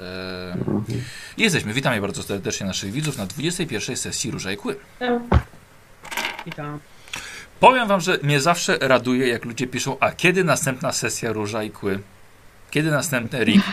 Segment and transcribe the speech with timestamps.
[0.00, 0.56] E,
[1.36, 4.76] jesteśmy, witamy bardzo serdecznie naszych widzów na 21 sesji Róża i Kły.
[6.46, 6.78] Witam.
[7.60, 11.70] Powiem wam, że mnie zawsze raduje, jak ludzie piszą, a kiedy następna sesja Róża i
[11.70, 11.98] Kły?
[12.70, 13.64] Kiedy następny Rick?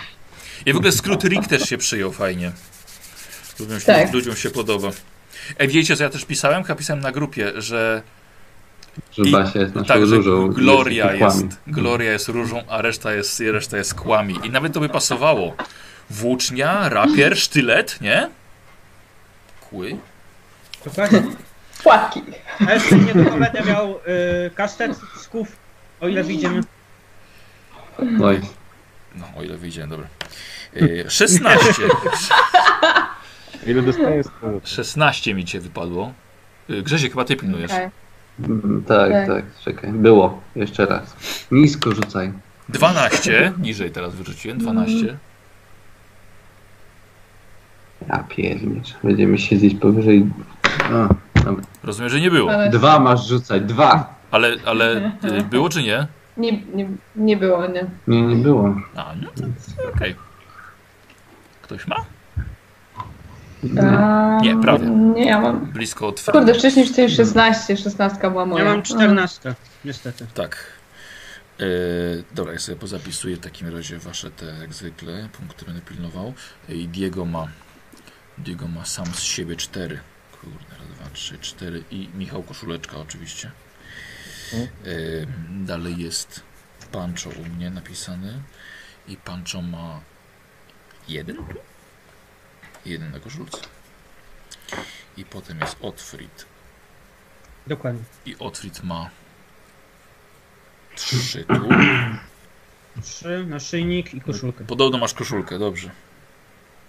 [0.66, 2.52] I w ogóle skrót Rick też się przyjął fajnie.
[3.60, 4.14] Ludziom się, Tak.
[4.14, 4.90] ludziom się podoba.
[5.60, 6.64] Ej, wiecie, co ja też pisałem?
[6.64, 8.02] Chyba pisałem na grupie, że
[9.12, 10.52] Że Basia jest naszą tak, że różą.
[10.52, 11.58] i Gloria jest, jest.
[11.68, 14.36] Gloria jest różą, a reszta jest, reszta jest kłami.
[14.44, 15.56] I nawet to by pasowało.
[16.10, 18.30] Włócznia, rapier, sztylet, nie?
[19.70, 19.98] Kły?
[20.86, 21.24] Dokładnie.
[21.84, 22.22] Płatki.
[22.68, 25.48] A jeszcze niedługo będę miał y, kastet z ków,
[26.02, 26.62] o ile widzimy.
[28.24, 28.42] Oj,
[29.16, 30.08] No, o ile wyjdzie, dobra.
[30.74, 31.66] Yy, 16.
[33.68, 34.62] Ile dostaję z tego?
[34.64, 36.14] 16 mi cię wypadło.
[36.70, 37.72] Grzesiek, chyba ty pilnujesz.
[37.72, 37.90] Okej.
[38.40, 39.28] mm, tak, Tak.
[39.28, 39.92] tak, czekaj.
[39.92, 41.16] Było, jeszcze raz.
[41.52, 42.32] Nisko rzucaj.
[42.70, 43.54] 12.
[43.62, 44.58] Niżej teraz wyrzuciłem.
[44.58, 45.18] 12.
[48.10, 48.96] Ja pierniczę.
[49.04, 50.26] Będziemy siedzieć powyżej...
[50.84, 51.08] A,
[51.46, 51.64] dobra.
[51.84, 52.52] Rozumiem, że nie było.
[52.52, 54.16] Ale Dwa masz rzucać, dwa!
[54.32, 56.08] Ale, ale yy, było czy nie?
[56.38, 57.86] nie, nie, nie było, nie.
[58.08, 58.76] Nie, nie było.
[58.96, 59.44] A, no to
[59.96, 60.16] okej.
[61.62, 62.06] Ktoś ma?
[63.82, 64.90] A, Nie, prawie.
[64.90, 65.66] Nie, ja mam.
[65.66, 68.64] Blisko od Kurde, wcześniej tutaj 16, 16 była moja.
[68.64, 70.26] Ja mam 14, niestety.
[70.34, 70.58] Tak.
[71.60, 76.34] Yy, dobra, ja sobie pozapisuję w takim razie wasze te jak zwykle punkty będę pilnował.
[76.70, 77.48] I Diego ma
[78.38, 80.00] Diego ma sam z siebie cztery.
[80.42, 83.52] Kurde, raz, dwa, trzy, cztery i Michał Koszuleczka oczywiście.
[84.54, 86.42] Yy, dalej jest
[86.92, 88.42] Pancho u mnie napisany
[89.08, 90.02] i Pancho ma
[91.08, 91.44] jeden tu?
[92.86, 93.58] Jeden na koszulce.
[95.18, 96.46] I potem jest Otfrid
[97.68, 98.04] Dokładnie.
[98.26, 99.10] i Otfrid ma
[100.96, 101.70] trzy tu.
[103.02, 104.66] Trzy, naszyjnik i koszulkę.
[104.66, 105.92] Podobno masz koszulkę, dobrze.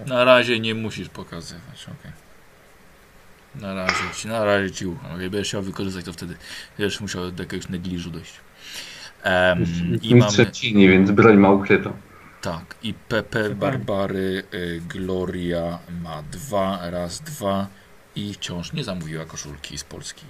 [0.07, 2.13] Na razie nie musisz pokazywać, okej.
[3.55, 5.19] Na razie ci, na razie ci ufam.
[5.19, 6.35] Będziesz chciał wykorzystać, to wtedy
[6.79, 8.33] będziesz musiał do jakiegoś negliżu dojść.
[9.23, 9.65] Em,
[10.03, 11.93] I mamy, trzecini, więc broń ma ukrytą.
[12.41, 17.67] tak, i Pepe Barbary y, Gloria ma dwa, raz, dwa
[18.17, 20.27] i wciąż nie zamówiła koszulki z Polski.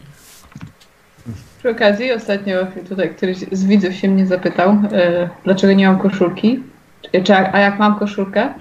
[1.58, 6.62] Przy okazji ostatnio tutaj któryś z widzów się mnie zapytał, e, dlaczego nie mam koszulki.
[7.24, 8.54] Czy, a jak mam koszulkę,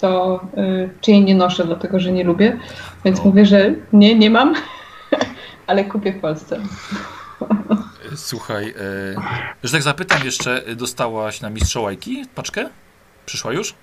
[0.00, 2.56] to e, czy jej nie noszę, dlatego że nie lubię.
[3.04, 3.24] Więc O.
[3.24, 4.54] mówię, że nie, nie mam,
[5.66, 6.56] ale kupię w Polsce.
[8.12, 8.74] Y, Słuchaj, y,
[9.64, 12.68] że tak zapytam jeszcze, y, dostałaś na mistrzołajki paczkę?
[13.26, 13.74] Przyszła już?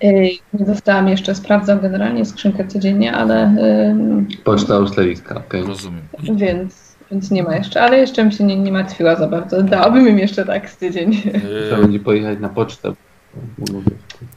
[0.00, 5.62] Ej, Nie dostałam jeszcze, sprawdzam generalnie skrzynkę codziennie, ale em, Poczta australijska, okej.
[5.64, 6.02] Rozumiem.
[6.22, 9.62] Więc, więc nie ma jeszcze, ale jeszcze bym się nie, nie martwiła za bardzo.
[9.62, 11.12] Dałabym im jeszcze tak z tydzień.
[11.26, 12.92] y, Trzeba będzie pojechać na pocztę.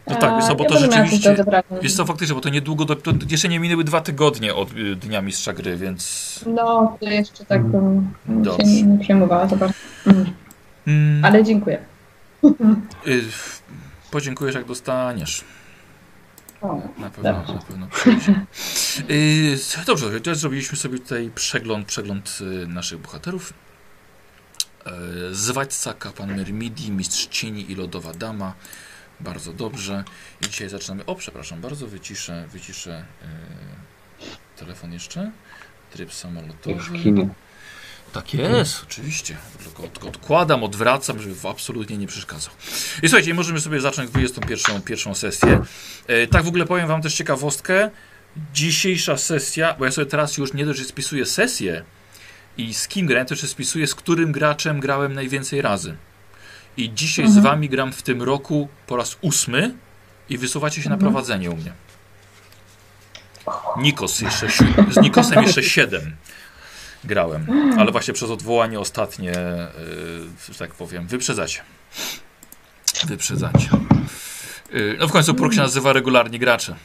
[0.07, 1.35] No tak, wiesz bo ja to rzeczywiście-.
[1.81, 4.95] Wiesz co, faktycznie, bo to niedługo, do, to jeszcze nie minęły dwa tygodnie od y,
[4.95, 6.39] dnia mistrza gry, więc...
[6.47, 8.57] No, to jeszcze tak bym Dobrze.
[8.65, 9.75] się nie, nie przejmowała za bardzo.
[10.07, 10.25] Mm.
[10.87, 11.79] Mm, Ale dziękuję.
[13.07, 13.23] y,
[14.11, 15.43] podziękujesz jak dostaniesz.
[16.61, 17.53] O, Na pewno, Dobrze.
[17.53, 18.35] na pewno przyjdzie.
[19.81, 23.53] Y, dobrze, teraz zrobiliśmy sobie tutaj przegląd, przegląd y, naszych bohaterów.
[25.31, 28.53] Y, Zwadźca, kapłan Myrmidii, mistrz cieni i lodowa dama.
[29.23, 30.03] Bardzo dobrze.
[30.41, 31.05] I dzisiaj zaczynamy.
[31.05, 33.05] O, przepraszam bardzo, wyciszę, wyciszę
[34.21, 35.31] y, telefon jeszcze.
[35.91, 36.79] Tryb Jak samolotowy.
[36.79, 37.29] w kinie.
[38.13, 39.37] Tak jest, oczywiście.
[39.63, 42.53] Tylko od, odkładam, odwracam, żeby absolutnie nie przeszkadzał.
[43.03, 45.61] I słuchajcie, możemy sobie zacząć 21 pierwszą sesję.
[46.07, 47.89] E, tak w ogóle powiem wam też ciekawostkę.
[48.53, 51.83] Dzisiejsza sesja, bo ja sobie teraz już nie dość, że spisuję sesję
[52.57, 55.95] i z kim grałem, jeszcze spisuję, z którym graczem grałem najwięcej razy.
[56.77, 59.73] I dzisiaj z wami gram w tym roku po raz ósmy
[60.29, 61.73] i wysuwacie się na prowadzenie u mnie.
[63.77, 64.47] Nikos jeszcze,
[64.91, 66.15] z Nikosem jeszcze siedem
[67.03, 67.45] grałem,
[67.79, 69.33] ale właśnie przez odwołanie ostatnie,
[70.49, 71.61] yy, tak powiem, wyprzedzacie.
[73.07, 73.69] Wyprzedzacie.
[74.73, 76.75] Yy, no w końcu próg się nazywa regularni gracze.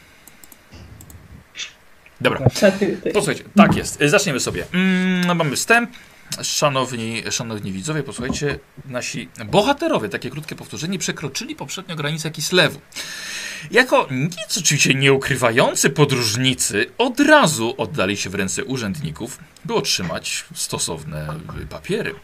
[2.20, 3.12] Dobra, a ty, ty.
[3.12, 4.00] to słuchajcie, tak jest.
[4.00, 4.66] Yy, Zaczniemy sobie.
[4.72, 5.90] Mm, no mamy wstęp.
[6.43, 12.81] Szanowni, szanowni widzowie, posłuchajcie, nasi bohaterowie, takie krótkie powtórzenie, przekroczyli poprzednio granicę Kislewu.
[13.70, 20.44] Jako nic oczywiście nie ukrywający podróżnicy od razu oddali się w ręce urzędników, by otrzymać
[20.55, 21.34] stosowne
[21.70, 22.14] papiery.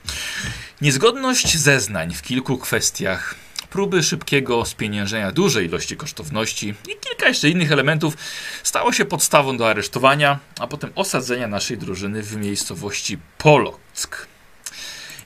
[0.81, 3.34] Niezgodność zeznań w kilku kwestiach,
[3.70, 8.16] próby szybkiego spieniężenia dużej ilości kosztowności i kilka jeszcze innych elementów
[8.62, 13.19] stało się podstawą do aresztowania, a potem osadzenia naszej drużyny w miejscowości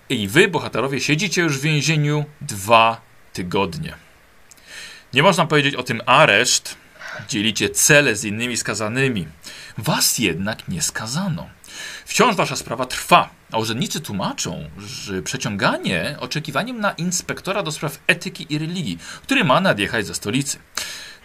[0.08, 3.00] I wy, bohaterowie, siedzicie już w więzieniu dwa
[3.32, 3.94] tygodnie.
[5.12, 6.76] Nie można powiedzieć o tym areszt.
[7.28, 9.26] Dzielicie cele z innymi skazanymi.
[9.78, 11.48] Was jednak nie skazano.
[12.04, 18.46] Wciąż wasza sprawa trwa, a urzędnicy tłumaczą, że przeciąganie oczekiwaniem na inspektora do spraw etyki
[18.50, 20.58] i religii, który ma nadjechać ze stolicy.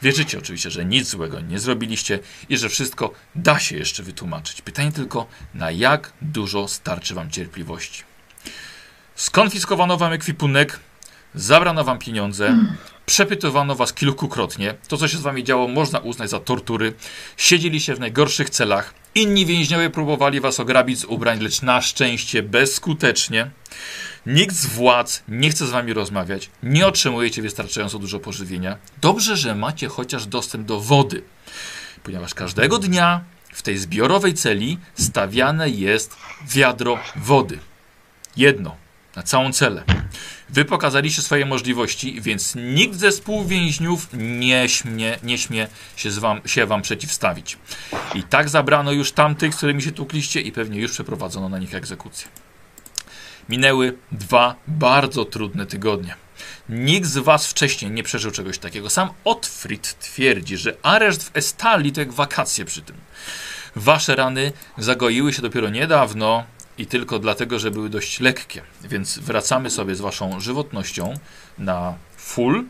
[0.01, 2.19] Wierzycie oczywiście, że nic złego nie zrobiliście
[2.49, 4.61] i że wszystko da się jeszcze wytłumaczyć.
[4.61, 8.03] Pytanie tylko, na jak dużo starczy wam cierpliwości.
[9.15, 10.79] Skonfiskowano wam ekwipunek,
[11.35, 12.57] zabrano wam pieniądze,
[13.05, 14.73] przepytowano was kilkukrotnie.
[14.87, 16.93] To, co się z wami działo, można uznać za tortury.
[17.37, 18.93] Siedzieliście w najgorszych celach.
[19.15, 23.51] Inni więźniowie próbowali was ograbić z ubrań, lecz na szczęście bezskutecznie.
[24.25, 26.49] Nikt z władz nie chce z wami rozmawiać.
[26.63, 28.77] Nie otrzymujecie wystarczająco dużo pożywienia.
[29.01, 31.23] Dobrze, że macie chociaż dostęp do wody,
[32.03, 33.21] ponieważ każdego dnia
[33.53, 37.59] w tej zbiorowej celi stawiane jest wiadro wody.
[38.37, 38.75] Jedno
[39.15, 39.83] na całą celę.
[40.49, 46.41] Wy pokazaliście swoje możliwości, więc nikt ze współwięźniów nie śmie, nie śmie się, z wam,
[46.45, 47.57] się wam przeciwstawić.
[48.15, 51.75] I tak zabrano już tamtych, z którymi się tukliście i pewnie już przeprowadzono na nich
[51.75, 52.27] egzekucję.
[53.49, 56.15] Minęły dwa bardzo trudne tygodnie.
[56.69, 58.89] Nikt z was wcześniej nie przeżył czegoś takiego.
[58.89, 62.95] Sam Otfrid twierdzi, że areszt w Estali to jak wakacje przy tym.
[63.75, 66.43] Wasze rany zagoiły się dopiero niedawno
[66.77, 68.61] i tylko dlatego, że były dość lekkie.
[68.81, 71.13] Więc wracamy sobie z waszą żywotnością
[71.57, 72.65] na full.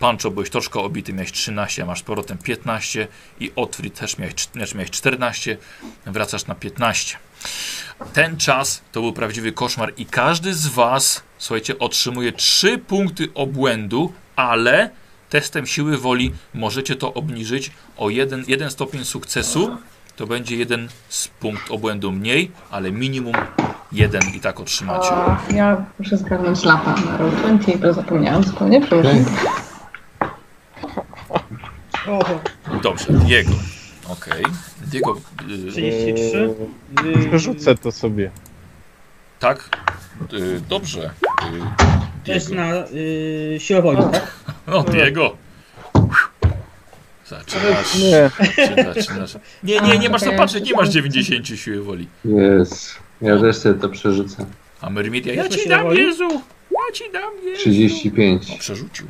[0.00, 3.08] Pancho byłeś troszkę obity, miałeś 13, a masz z powrotem 15
[3.40, 5.56] i Otfrid też miałeś, też miałeś 14,
[6.06, 7.16] wracasz na 15.
[8.12, 14.12] Ten czas to był prawdziwy koszmar i każdy z was, słuchajcie, otrzymuje 3 punkty obłędu,
[14.36, 14.90] ale
[15.30, 19.76] testem siły woli możecie to obniżyć o jeden, jeden stopień sukcesu.
[20.16, 23.34] To będzie jeden z punkt obłędu mniej, ale minimum
[23.92, 25.10] jeden i tak otrzymacie.
[25.12, 29.24] A, ja muszę zgarnąć lata na Roll20, bo zapomniałam zupełnie, przepraszam.
[29.24, 29.69] Oho,
[32.82, 33.50] Dobrze, Diego.
[34.08, 34.42] Okej.
[34.86, 35.20] Diego,
[35.68, 36.54] y, 33.
[37.04, 38.30] Eee, Przerzucę to sobie.
[39.38, 39.68] tak?
[40.32, 41.04] Y, dobrze.
[41.04, 41.60] Y,
[42.24, 42.62] To jest Diego.
[42.62, 44.34] na y, siłę woli, tak?
[44.66, 45.36] No, Diego.
[47.26, 47.94] Zaczynasz.
[47.98, 48.30] Nie,
[48.94, 49.36] zaczynasz.
[49.62, 52.08] Nie, nie, nie masz co patrzeć, nie masz 90 siły woli.
[52.24, 52.94] Jest.
[53.22, 54.46] Ja też sobie to przerzucę.
[54.80, 56.02] A Mermidia, ja ci dam woli?
[56.02, 56.28] Jezu!
[56.70, 57.60] Ja ci dam Jezu!
[57.60, 58.50] 35.
[58.50, 59.06] O, przerzucił.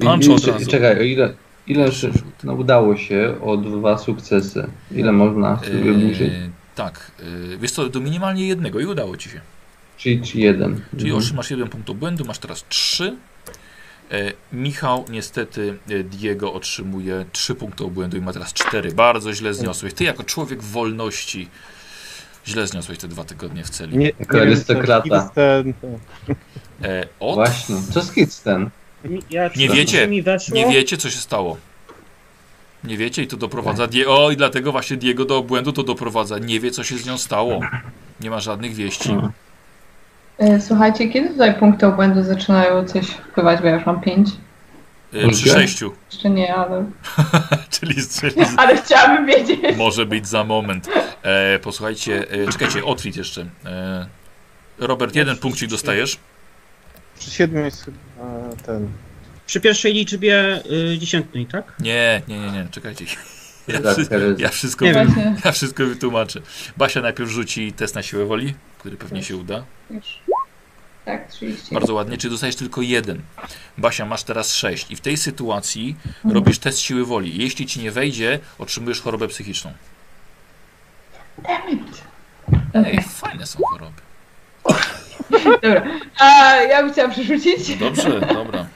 [0.00, 0.70] I- Pancho od i- razu.
[0.70, 1.34] Czekaj, o ile,
[1.70, 2.12] ile szy-
[2.44, 4.66] no, udało się o dwa sukcesy?
[4.90, 6.32] Ile można sobie obniżyć?
[6.32, 7.10] Eee, tak,
[7.50, 9.40] yy, wiesz co, do minimalnie jednego i udało ci się.
[9.96, 10.80] Czyli, czyli jeden.
[10.90, 11.18] Czyli Mhm.
[11.18, 13.16] otrzymasz jeden punkt obłędu, masz teraz trzy.
[14.10, 18.92] E, Michał, niestety, e, Diego otrzymuje trzy punkty obłędu i ma teraz cztery.
[18.92, 19.94] Bardzo źle zniosłeś.
[19.94, 21.48] Ty, jako człowiek wolności,
[22.46, 23.98] źle zniosłeś te dwa tygodnie w celi.
[23.98, 25.30] nie, Jako arystokrata.
[26.82, 27.34] E, od...
[27.34, 27.76] Właśnie.
[27.92, 28.70] Co z ten?
[29.04, 30.08] Mi- Ja Nie wiecie.
[30.52, 31.56] Nie wiecie, co się stało.
[32.84, 33.86] Nie wiecie i to doprowadza.
[33.86, 36.38] Die o, i dlatego właśnie Diego do obłędu to doprowadza.
[36.38, 37.60] Nie wie, co się z nią stało.
[38.20, 39.16] Nie ma żadnych wieści.
[40.38, 44.28] E, Słuchajcie, kiedy tutaj punkty obłędu zaczynają coś wpływać, bo ja już mam 5?
[45.14, 45.92] E, przy sześciu.
[46.12, 46.84] Jeszcze nie, ale...
[47.80, 49.76] Czyli, czyli Ale chciałabym wiedzieć.
[49.76, 50.88] może być za moment.
[51.22, 53.46] E, posłuchajcie, e, czekajcie, Otwit jeszcze.
[53.66, 54.06] E,
[54.78, 56.18] Robert, jeden punkcik dostajesz.
[57.20, 57.98] Przy siedmiu jest chyba
[58.66, 58.88] ten.
[59.46, 60.62] Przy pierwszej liczbie
[60.94, 61.72] y, dziesiętnej, tak?
[61.80, 63.04] Nie, nie, nie, nie, czekajcie.
[63.68, 65.14] Ja, Tak, wszy- teraz- ja, wszystko, Nie wiem.
[65.44, 66.40] Ja wszystko wytłumaczę.
[66.76, 69.64] Basia najpierw rzuci test na siłę woli, który pewnie się uda.
[69.90, 70.04] już.
[71.04, 71.74] Tak, 30.
[71.74, 72.18] Bardzo ładnie.
[72.18, 73.22] Czy dostajesz tylko jeden?
[73.78, 74.90] Basia, masz teraz sześć.
[74.90, 76.34] I w tej sytuacji Mhm.
[76.34, 77.42] robisz test siły woli.
[77.42, 79.72] Jeśli ci nie wejdzie, otrzymujesz chorobę psychiczną.
[81.38, 82.02] Dammit.
[82.74, 84.00] Ej, Okej, fajne są choroby.
[85.62, 85.82] dobra.
[86.18, 87.76] A ja bym chciała przerzucić.
[87.76, 88.66] Dobrze, dobra.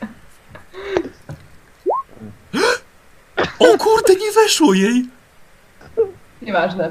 [3.59, 5.05] O kurde, nie weszło jej!
[6.43, 6.91] Nieważne.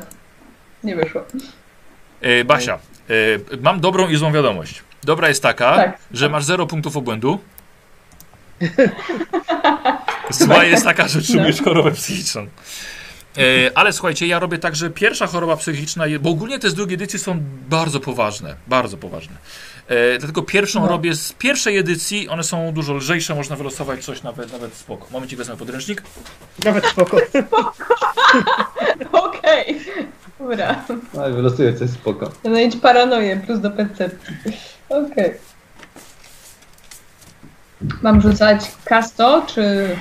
[0.84, 1.22] Nie wyszło.
[2.22, 2.79] E, Basia, e,
[3.62, 4.84] mam dobrą i złą wiadomość.
[5.03, 5.98] Dobra jest taka, Tak.
[6.12, 7.39] że masz 0 punktów obłędu.
[10.29, 12.48] Zła jest taka, że otrzymujesz chorobę psychiczną.
[13.37, 16.95] E, ale słuchajcie, ja robię tak, że pierwsza choroba psychiczna, bo ogólnie te z drugiej
[16.95, 19.35] edycji są bardzo poważne, bardzo poważne.
[19.87, 20.87] E, dlatego pierwszą No.
[20.87, 25.07] robię z pierwszej edycji, one są dużo lżejsze, można wylosować coś nawet, nawet spoko.
[25.11, 26.03] Momencik wezmę podręcznik.
[26.65, 27.17] Nawet spoko.
[29.11, 29.81] Okej.
[30.39, 30.83] Dobra.
[31.13, 32.31] No i wylosuję coś spoko.
[32.45, 34.35] Znajdź paranoję plus do percepcji.
[34.89, 35.33] Okej.
[38.01, 39.95] Mam rzucać kasto, czy...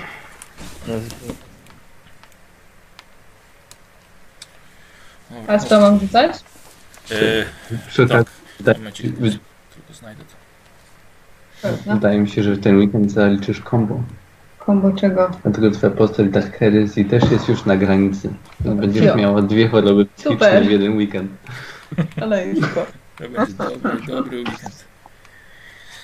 [5.47, 6.33] Kasto mam rzucać?
[7.89, 8.27] Przy Tak.
[8.65, 8.79] tak.
[8.79, 11.95] momencik, tylko znajdę to.
[11.95, 14.03] Wydaje mi się, że w ten weekend zaliczysz combo.
[14.59, 15.31] Kombo czego?
[15.43, 18.35] Dlatego twoja postać Dark Heresy też jest już na granicy.
[18.61, 19.17] Będziesz Jo.
[19.17, 20.67] miała dwie choroby psychiczne Super.
[20.67, 21.31] w jeden weekend.
[22.21, 22.87] Ale już go.
[23.19, 24.85] To będzie dobry, dobry weekend.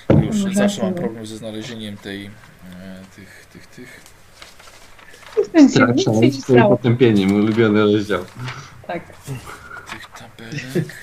[0.09, 2.29] Już Może zawsze mam problem ze znalezieniem tej, e,
[3.15, 4.01] tych, tych, tych.
[5.55, 6.77] Nic się, nic się nie Straszne stało.
[6.77, 8.25] potępienie, mój ulubiony rozdział.
[8.89, 9.03] Tak.
[9.91, 10.95] tych tabelek.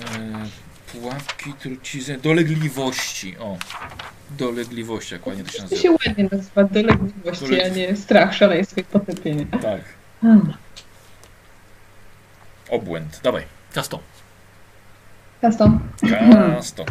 [0.00, 0.04] E,
[0.92, 3.38] pułapki, trucizny, dolegliwości.
[3.38, 3.56] O,
[4.30, 5.82] dolegliwości, jak ładnie to się To nazywa.
[5.82, 9.46] się ładnie nazywa dolegliwości, a nie strach, szaleństwo i potępienie.
[9.46, 9.80] Tak,
[10.20, 10.54] Hmm.
[12.70, 13.20] obłęd.
[13.22, 13.42] Dawaj,
[13.74, 14.00] kasto.
[15.40, 15.80] Custom
[16.56, 16.84] Kasto.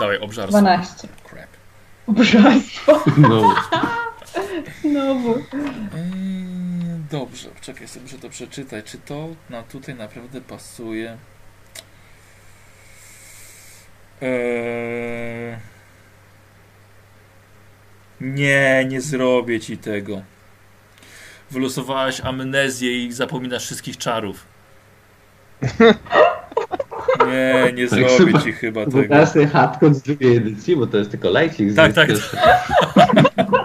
[0.00, 0.58] Dawaj, obżarstwo.
[0.60, 1.08] 12.
[1.30, 1.46] Crap.
[2.06, 3.02] Obrzeństwo.
[3.16, 3.54] No,
[4.82, 5.34] Znowu.
[5.34, 5.42] Eee,
[7.10, 8.84] dobrze, czekaj sobie, muszę to przeczytać.
[8.84, 11.16] Czy to na tutaj naprawdę pasuje?
[14.22, 15.56] Eee,
[18.20, 20.22] nie, nie zrobię ci tego.
[21.50, 24.46] Wylosowałaś amnezję i zapominasz wszystkich czarów.
[27.26, 29.02] Nie, nie Tak, zrobię chyba- ci chyba tego.
[29.08, 31.70] teraz ten hardcore z drugiej edycji, bo to jest tylko lajcik.
[31.72, 32.08] z Tak, tak.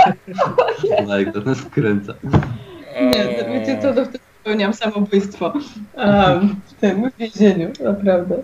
[1.06, 2.14] No jak to nas wkręca.
[3.00, 5.52] Nie, to, wiecie co, to wtedy popełniam samobójstwo.
[5.94, 8.34] Um, w tym więzieniu, naprawdę.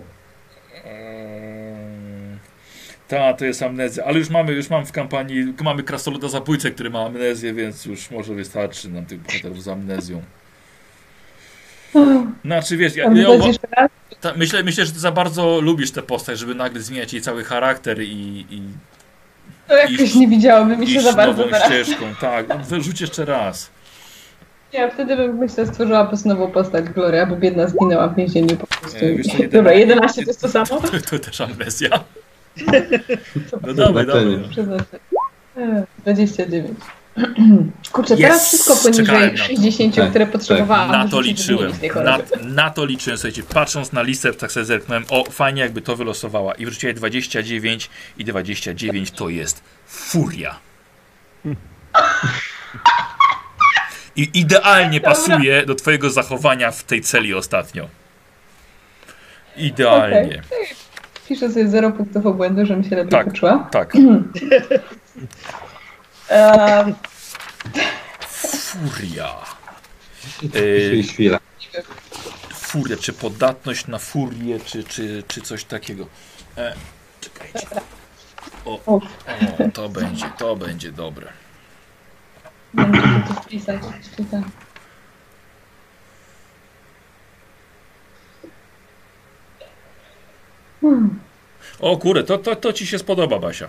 [0.85, 2.37] Eee,
[3.07, 6.89] Ta, to jest amnezja, ale już mamy, już mam w kampanii, mamy krasnoluda zabójcę, który
[6.89, 10.21] ma amnezję, więc już może wystarczy nam tych bohaterów z amnezją.
[12.45, 13.27] Znaczy wiesz, ja, ja,
[14.21, 17.43] ta, myślę, myślę, że ty za bardzo lubisz tę postać, żeby nagle zmieniać jej cały
[17.43, 18.61] charakter i, i
[19.69, 21.67] To jakoś iść- nie widziałoby mi się za bardzo nową teraz.
[21.67, 22.05] ścieżką.
[22.21, 23.69] Tak, wyrzuć jeszcze raz.
[24.73, 28.55] Ja wtedy bym myślę stworzyła po prostu nową postać Gloria, bo biedna zginęła w więzieniu
[28.57, 28.97] po prostu.
[29.05, 30.81] E, wiesz co, Dobra, 11 11 to jest to samo?
[30.81, 31.89] To, to też amnezja.
[33.67, 34.39] No dawaj, dawaj.
[34.51, 34.99] Przeznaczę.
[35.57, 36.71] E, 29.
[37.91, 38.19] Kurczę, Yes!
[38.21, 39.37] teraz wszystko poniżej na to.
[39.37, 40.91] 60, Tak, które potrzebowałam.
[40.91, 41.71] Na to liczyłem.
[42.03, 45.95] Na, na to liczyłem, słuchajcie, patrząc na listę, tak sobie zerknąłem, o, fajnie jakby to
[45.95, 46.53] wylosowała.
[46.53, 50.55] I wrzuciła 29 i 29 to jest furia.
[54.15, 55.11] I idealnie Dobra.
[55.15, 57.87] pasuje do twojego zachowania w tej celi ostatnio.
[59.57, 60.41] Idealnie.
[61.29, 63.27] Piszę sobie 0 punktów obłędu, żebym się lepiej Tak.
[63.27, 63.67] poczuła.
[63.71, 63.93] Tak.
[68.27, 69.35] Furia.
[70.39, 71.39] Czyli E, chwila.
[72.53, 76.07] furia, czy podatność na furię, czy, czy, czy coś takiego.
[76.57, 76.75] E,
[77.21, 77.67] czekajcie.
[78.65, 78.99] O, o,
[79.73, 81.27] to będzie, to będzie dobre.
[83.43, 83.81] wpisać.
[90.81, 91.19] Hmm.
[91.79, 93.67] O kurde, to, to, to ci się spodoba, Basia.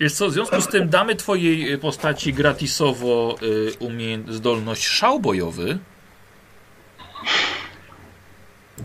[0.00, 5.20] Wiesz co, w związku z tym damy twojej y, postaci gratisowo y, umie- zdolność szał
[5.20, 5.78] bojowy.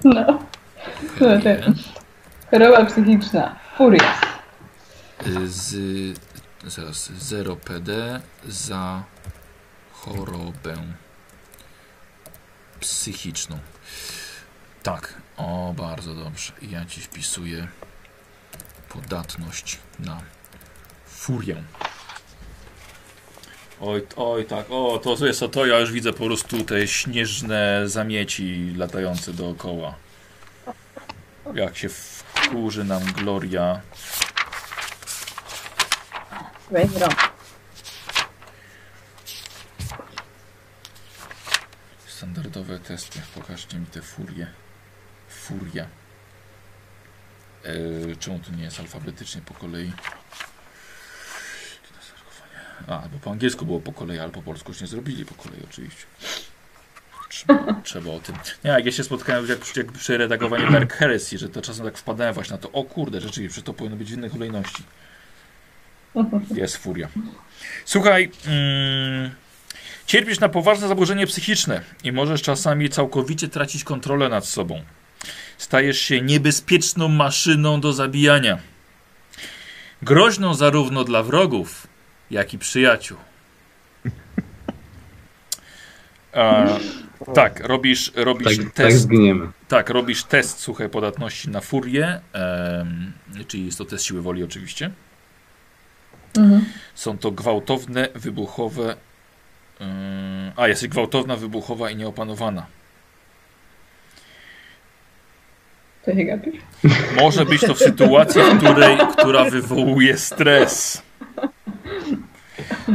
[0.04, 0.40] No.
[1.20, 1.60] No, tak.
[2.52, 3.56] Choroba psychiczna.
[3.78, 4.22] Furia.
[5.28, 5.76] y, z
[6.68, 9.04] zaraz 0 PD za
[9.92, 10.78] chorobę
[12.80, 13.60] psychiczną.
[14.84, 16.54] Tak, o bardzo dobrze.
[16.62, 17.68] Ja ci wpisuję
[18.90, 20.22] podatność na
[21.30, 21.64] furię.
[23.82, 27.84] Oj, oj, tak, o, to jest to, to ja już widzę po prostu te śnieżne
[27.86, 29.96] zamieci latające dookoła.
[31.54, 33.82] Jak się wkurzy nam Gloria.
[42.08, 43.20] Standardowe testy.
[43.36, 44.48] Pokażcie mi te furie.
[45.30, 45.86] Furia.
[47.66, 49.94] Eee, czemu to nie jest alfabetycznie po kolei?
[52.88, 55.60] A, bo po angielsku było po kolei, ale po polsku już nie zrobili po kolei
[55.72, 56.06] oczywiście.
[57.30, 58.36] Trzeba, trzeba o tym.
[58.64, 61.98] Nie, jak ja się spotkałem jak, jak przy redagowaniu Dark Heresy, że to czasem tak
[61.98, 64.84] wpadałem właśnie na to, o kurde, rzeczywiście, że to powinno być w innej kolejności.
[66.56, 67.08] Jest furia.
[67.86, 69.32] Słuchaj, mm,
[70.06, 74.84] cierpisz na poważne zaburzenie psychiczne i możesz czasami całkowicie tracić kontrolę nad sobą.
[75.58, 78.58] Stajesz się niebezpieczną maszyną do zabijania.
[80.02, 81.88] Groźną zarówno dla wrogów,
[82.32, 83.18] jak i przyjaciół.
[86.34, 86.78] E,
[87.34, 88.98] tak, robisz, robisz Tak, tak test.
[89.02, 89.48] zginiemy.
[89.68, 93.14] Tak, robisz test suchej podatności na furię, em,
[93.48, 94.92] czyli jest to test siły woli oczywiście.
[96.38, 96.66] Mhm.
[96.96, 98.96] Są to gwałtowne, wybuchowe.
[100.56, 102.66] A, jesteś gwałtowna, wybuchowa i nieopanowana.
[106.06, 106.56] To się gapisz?
[107.16, 111.02] Może być to w sytuacji, w której, która wywołuje stres.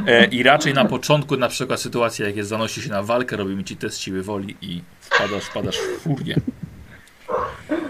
[0.06, 3.64] E, I raczej na początku, na przykład sytuacja, jak jest zanosi się na walkę, robimy
[3.64, 6.36] ci test siły woli i wpadasz, wpadasz w furię.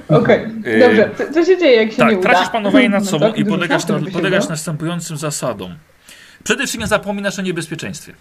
[0.08, 1.10] Okej, Yy, dobrze.
[1.18, 2.30] Co, co się dzieje, jak się nie Tak, uda?
[2.30, 4.48] tracisz panowanie nad No sobą całkiem i czasu, na, udało.
[4.48, 5.74] następującym zasadom.
[6.44, 8.12] Przede wszystkim nie zapominasz o niebezpieczeństwie.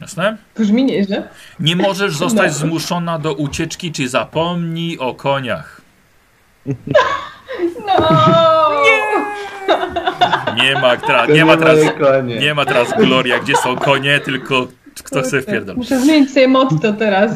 [0.00, 0.36] Jasne?
[0.58, 1.28] Brzmi nieźle.
[1.60, 2.58] Nie możesz zostać No.
[2.58, 5.80] zmuszona do ucieczki, czy zapomnij o koniach.
[7.86, 8.82] No!
[8.84, 9.02] Nie
[10.82, 11.78] ma, tra, nie ma teraz,
[12.40, 14.68] nie ma teraz gloria, gdzie są konie, tylko
[15.04, 15.76] kto chce wpierdol.
[15.76, 17.30] Muszę zmienić sobie motto teraz.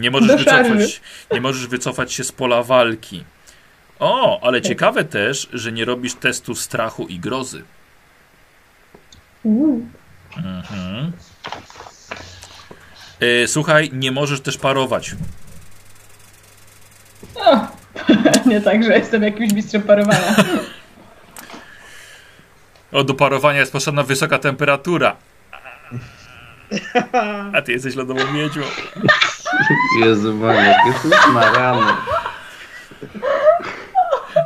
[0.00, 1.00] Nie, możesz wycofać,
[1.32, 3.24] nie możesz wycofać się z pola walki.
[3.98, 7.62] O, ale ciekawe też, że nie robisz testu strachu i grozy.
[9.42, 9.86] Uuu.
[10.36, 11.12] Mhm.
[13.20, 15.14] E, słuchaj, nie możesz też parować.
[17.34, 17.66] O,
[18.50, 20.36] nie tak, że jestem jakimś mistrzem parowania.
[22.92, 25.16] O, do parowania jest potrzebna wysoka temperatura.
[27.54, 28.60] A ty jesteś lodową miedźą.
[30.00, 31.92] Jezu Maniak, Jezus Marany.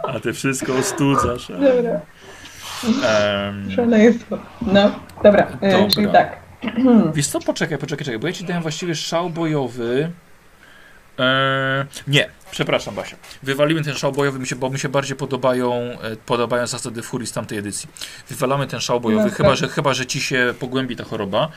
[0.08, 1.49] A ty wszystko ostudzasz.
[1.49, 2.00] Dobra,
[3.06, 4.38] Em, szaleństwo.
[4.62, 4.90] No,
[5.22, 5.88] dobra, e, Dobra.
[5.94, 6.37] czyli tak.
[7.14, 10.11] Wiesz co, poczekaj, poczekaj, czekaj, bo ja ci dałem właściwie szał bojowy.
[11.18, 13.16] Eee, nie, przepraszam Basia.
[13.42, 17.26] Wywalimy ten szał bojowy, mi się, bo mi się bardziej podobają, e, podobają zasady furii
[17.26, 17.88] z tamtej edycji.
[18.28, 19.59] Wywalamy ten szał bojowy, No, chyba, tak.
[19.59, 21.49] że, chyba, że ci się pogłębi ta choroba.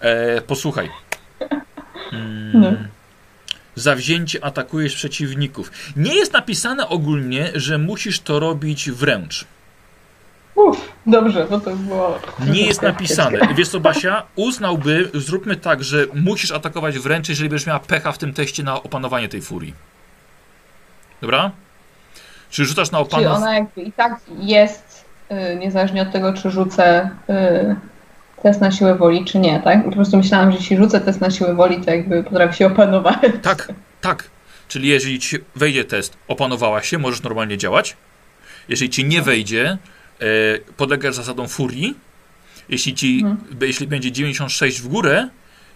[0.00, 0.90] E, posłuchaj.
[2.12, 2.72] Mm, No.
[3.74, 5.70] Zawzięcie atakujesz przeciwników.
[5.96, 9.44] Nie jest napisane ogólnie, że musisz to robić wręcz.
[10.54, 12.18] Uff, dobrze, bo to było...
[12.50, 13.38] Nie jest napisane.
[13.54, 14.22] Wiesz co, Basia?
[14.36, 18.82] Uznałby, zróbmy tak, że musisz atakować wręcz, jeżeli będziesz miała pecha w tym teście na
[18.82, 19.74] opanowanie tej furii.
[21.20, 21.50] Dobra?
[22.50, 23.36] Czyli rzucasz na Czyli opanowanie.
[23.44, 25.04] ona jakby i tak jest,
[25.52, 27.76] y, niezależnie od tego, czy rzucę y,
[28.42, 29.84] test na siłę woli, czy nie, tak?
[29.84, 33.16] Po prostu myślałam, że jeśli rzucę test na siłę woli, to jakby potrafi się opanować.
[33.42, 33.68] Tak,
[34.00, 34.24] tak.
[34.68, 37.96] Czyli jeżeli ci wejdzie test, opanowałaś się, możesz normalnie działać.
[38.68, 39.78] Jeżeli ci nie wejdzie,
[40.20, 40.24] e,
[40.76, 41.94] podlegasz zasadom furii.
[42.68, 43.58] Jeśli ci, Mhm.
[43.60, 45.28] jeśli będzie 96 w górę,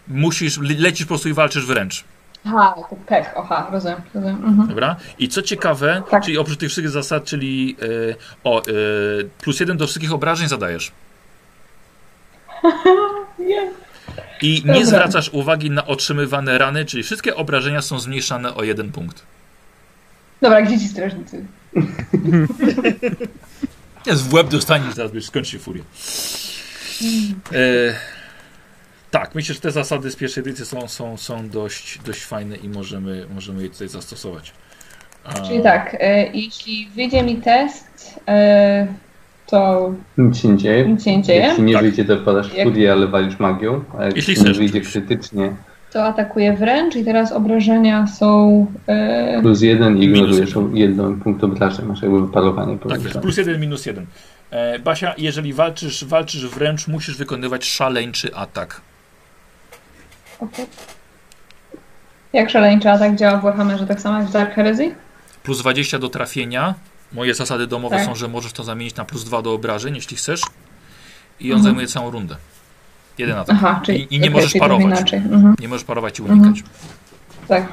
[0.08, 2.04] musisz, le- lecisz po prostu i walczysz wręcz.
[2.46, 4.44] Aha, to pech, oha, rozumiem, rozumiem.
[4.44, 4.68] Mhm.
[4.68, 4.96] Dobra?
[5.18, 6.24] I co ciekawe, Tak.
[6.24, 8.64] czyli oprócz tych wszystkich zasad, czyli e, o, e,
[9.40, 10.92] plus jeden do wszystkich obrażeń zadajesz.
[13.38, 13.70] Nie.
[14.42, 14.84] I nie Dobra.
[14.84, 19.22] zwracasz uwagi na otrzymywane rany, czyli wszystkie obrażenia są zmniejszane o jeden punkt.
[20.40, 21.44] Dobra, gdzie ci strażnicy?
[24.06, 25.82] Jest w łeb dostaniesz, zaraz będziesz skończy furię.
[27.52, 27.94] E,
[29.12, 32.68] tak, myślę, że te zasady z pierwszej edycji są, są, są dość, dość fajne i
[32.68, 34.52] możemy, możemy je tutaj zastosować.
[35.24, 38.86] A, Czyli tak, e, jeśli wyjdzie mi test, e,
[39.46, 40.88] to Nic się nie dzieje.
[40.88, 41.82] nic się nie dzieje, Jeśli nie Tak.
[41.82, 43.84] wyjdzie, to wpadasz w Jak- ale walisz magią.
[43.98, 45.00] A jak Jeśli nie chcesz, wyjdzie oczywiście.
[45.00, 45.52] krytycznie,
[45.92, 48.66] to atakuję wręcz i teraz obrażenia są...
[48.86, 51.86] E, plus jeden i Minus ignorujesz jeden punkt obrażeń.
[51.86, 52.78] Masz jakby wyparowanie.
[52.88, 54.06] tak jest, plus jeden, minus jeden.
[54.50, 58.80] E, Basia, jeżeli walczysz, walczysz wręcz, musisz wykonywać szaleńczy atak.
[60.44, 60.66] Okej.
[62.32, 64.94] Jak szaleńczy atak działa w Warhammerze tak samo jak w Dark Heresy?
[65.42, 66.74] Plus 20 do trafienia.
[67.12, 68.04] Moje zasady domowe Tak.
[68.06, 70.40] są, że możesz to zamienić na plus 2 do obrażeń, jeśli chcesz.
[71.40, 71.62] I on Mhm.
[71.62, 72.36] zajmuje całą rundę.
[73.18, 73.56] Jeden atak.
[73.58, 73.98] Aha, czyli...
[74.00, 75.14] I, i nie okej, możesz parować.
[75.14, 76.62] Mhm, Nie możesz parować i unikać.
[77.48, 77.66] tak.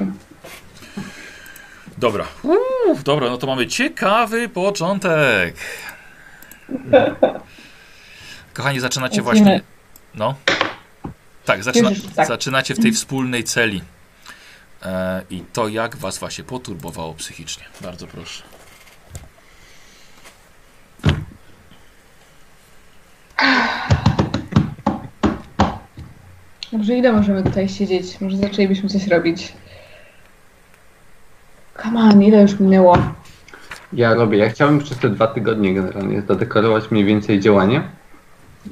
[1.98, 2.24] Dobra.
[2.42, 5.54] Uff, dobra, no to mamy ciekawy początek.
[8.54, 9.24] Kochani, zaczynacie Lecimy.
[9.24, 9.60] właśnie.
[10.14, 10.34] No.
[11.50, 12.28] Tak, zaczyna, tak.
[12.28, 13.82] zaczynacie w tej wspólnej celi.
[14.82, 17.64] E, I to jak was właśnie poturbowało psychicznie.
[17.80, 18.42] Bardzo proszę.
[26.72, 28.20] Dobrze, ile możemy tutaj siedzieć?
[28.20, 29.52] Może zaczęlibyśmy coś robić?
[31.82, 32.98] Come on, ile już minęło?
[33.92, 34.38] Ja robię.
[34.38, 37.99] Ja chciałbym przez te dwa tygodnie generalnie zadekorować mniej więcej działanie.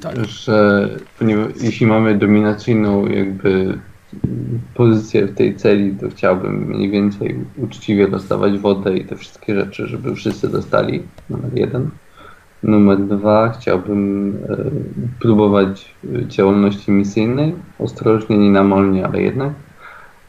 [0.01, 0.25] Tak.
[0.25, 3.77] że ponieważ jeśli mamy dominacyjną jakby
[4.73, 9.87] pozycję w tej celi, to chciałbym mniej więcej uczciwie rozdawać wodę i te wszystkie rzeczy,
[9.87, 11.03] żeby wszyscy dostali.
[11.29, 11.89] Numer jeden.
[12.63, 14.57] Numer dwa, chciałbym e,
[15.19, 19.51] próbować e, działalności misyjnej, ostrożnie, nie namolnie, ale jednak.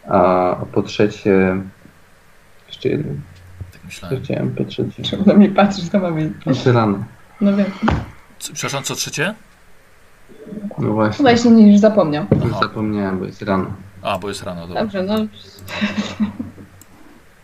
[0.09, 1.57] A, a po trzecie,
[2.69, 3.21] jeszcze jeden,
[3.73, 4.21] Tak co myślałem.
[4.25, 6.29] chciałem po trzecie, Czemu na mnie patrzysz, to ma być?
[6.47, 7.05] jeszcze rano.
[7.41, 7.67] No wiem.
[8.39, 9.35] Co, przepraszam, co trzecie?
[10.79, 12.25] No właśnie, Chyba się nie już zapomniał.
[12.45, 13.67] już zapomniałem, bo jest rano.
[14.03, 14.83] A, bo jest rano, dobra.
[14.83, 15.15] Dobrze, no.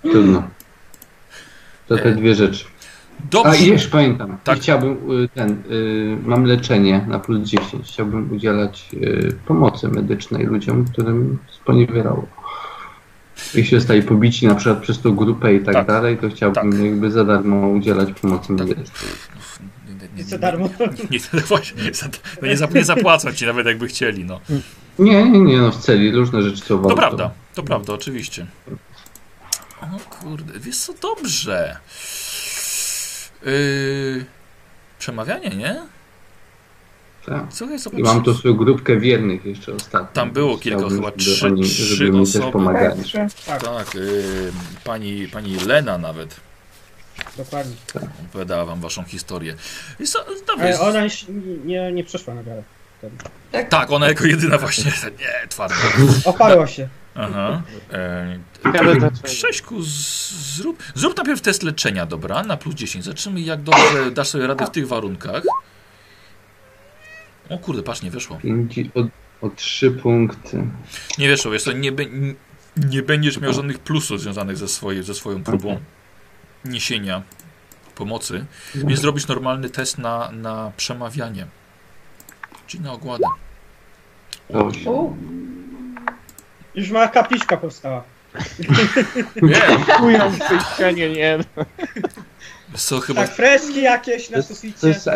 [0.03, 0.43] Trudno.
[1.89, 2.65] To te E, dwie rzeczy.
[3.31, 3.51] Dobrze.
[3.51, 4.37] A i jeszcze pamiętam.
[4.45, 4.59] Tak.
[4.59, 4.93] Chciałbym
[5.25, 7.87] y, ten, y, mam leczenie na plus 10.
[7.87, 12.27] Chciałbym udzielać y, pomocy medycznej ludziom, którym sponiewierało.
[13.55, 15.87] Jeśli zostali pobici na przykład przez tą grupę i tak, Tak.
[15.87, 16.81] dalej, to chciałbym Tak.
[16.81, 19.11] jakby za darmo udzielać pomocy medycznej.
[20.17, 20.69] Nie, Co darmo?
[21.11, 22.09] Nie, nie, właśnie, za-
[22.43, 24.41] no nie, zap- nie zapłacą ci nawet jakby chcieli, no.
[24.99, 28.47] Nie, nie, nie, no w celi różne rzeczy są To prawda, to prawda, oczywiście.
[29.83, 31.77] O kurde, wiesz co, dobrze.
[33.45, 34.25] Yy,
[34.99, 35.77] przemawianie, nie?
[37.27, 37.45] Tak.
[37.51, 37.99] Słuchaj, zobacz.
[38.01, 40.09] I mam tu swoją grupkę wiernych jeszcze ostatnio.
[40.13, 42.45] Tam było kilka, chyba trzy- oni, trzy żeby mi osoby.
[42.45, 43.03] też pomagali.
[43.13, 43.33] Tak.
[43.47, 44.53] Tak, Tak, yy,
[44.85, 46.41] pani, pani Lena nawet
[47.37, 47.77] dokładnie.
[48.31, 49.55] opowiadała wam waszą historię.
[50.07, 51.25] Co, dobrze, Ale jest- ona już
[51.65, 52.63] nie, nie przeszła na galę.
[53.69, 54.85] Tak, ona jako jedyna właśnie,
[55.21, 55.75] nie, twardo.
[56.25, 56.89] Oparła się.
[57.15, 57.63] Aha.
[57.93, 58.39] E.
[59.23, 62.43] Krześku, zrób, zrób najpierw test leczenia, dobra?
[62.43, 63.05] Na plus 10.
[63.05, 65.43] Zobaczymy, jak dobrze dasz sobie radę w tych warunkach.
[67.49, 68.39] O kurde, patrz, nie wyszło.
[68.43, 70.67] Pięć, o, o trzy punkty.
[71.19, 72.35] Nie wyszło, wiesz co, nie, nie,
[72.77, 75.81] nie będziesz miał żadnych plusów związanych ze, swojej, ze swoją próbą
[76.69, 77.23] niesienia
[77.95, 81.47] pomocy, więc zrobisz normalny test na, na przemawianie.
[82.67, 83.25] Czyli na ogładę.
[84.49, 85.17] U,
[86.75, 88.03] Już ma kapliczka powstała.
[89.43, 89.61] Nie,
[89.99, 91.39] Chują w tej ścianie, nie.
[92.85, 93.23] Co, chyba...
[93.27, 94.89] Tak, freski jakieś To na jest, to suficie.
[94.89, 95.09] jest,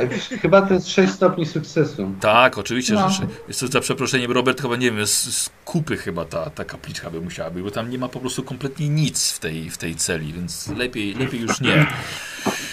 [0.43, 2.15] chyba to jest 6 stopni sukcesu.
[2.21, 3.11] Tak, oczywiście, No.
[3.11, 6.65] że jest to za przeproszeniem, Robert, chyba nie wiem, z, z kupy chyba ta, ta
[6.65, 9.79] kapliczka by musiała być, bo tam nie ma po prostu kompletnie nic w tej, w
[9.79, 11.87] tej celi, więc lepiej, lepiej już nie.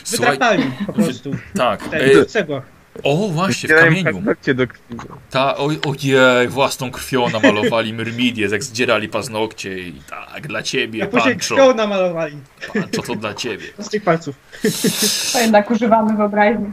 [0.03, 1.31] Słuchaj, Wytrapali po prostu.
[1.57, 1.87] tak.
[1.89, 2.76] Ten, E, w cegłach.
[3.03, 4.13] O, właśnie, w kamieniu.
[4.13, 4.95] paznokcie do krwi.
[5.29, 11.07] Ta, oj, ojej, własną krwią namalowali Myrmidię, jak zdzierali paznokcie i tak, dla ciebie, A
[11.07, 12.37] później Pancho, krwią namalowali.
[12.73, 13.65] Pancho, to dla ciebie.
[13.79, 14.35] Z tych palców.
[15.33, 16.65] to jednak używamy wyobraźni.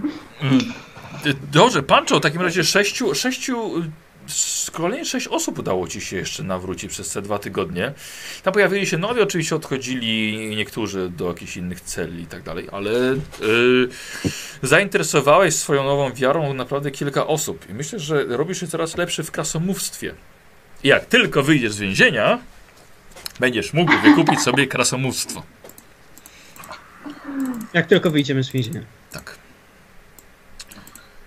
[0.43, 0.59] Mm.
[1.53, 3.71] Dobrze, Pancho, w takim razie sześciu, sześciu,
[4.27, 7.93] z kolejnych sześć osób udało ci się jeszcze nawrócić przez te dwa tygodnie.
[8.43, 12.91] Tam pojawili się nowi, oczywiście odchodzili niektórzy do jakichś innych celi i tak dalej, ale
[13.13, 13.19] y,
[14.63, 17.71] zainteresowałeś swoją nową wiarą naprawdę kilka osób.
[17.71, 20.15] I myślę, że robisz się coraz lepszy w krasomówstwie.
[20.85, 22.39] I jak tylko wyjdziesz z więzienia,
[23.41, 25.43] będziesz mógł wykupić sobie krasomówstwo.
[27.73, 28.81] Jak tylko wyjdziemy z więzienia.
[29.13, 29.44] Tak.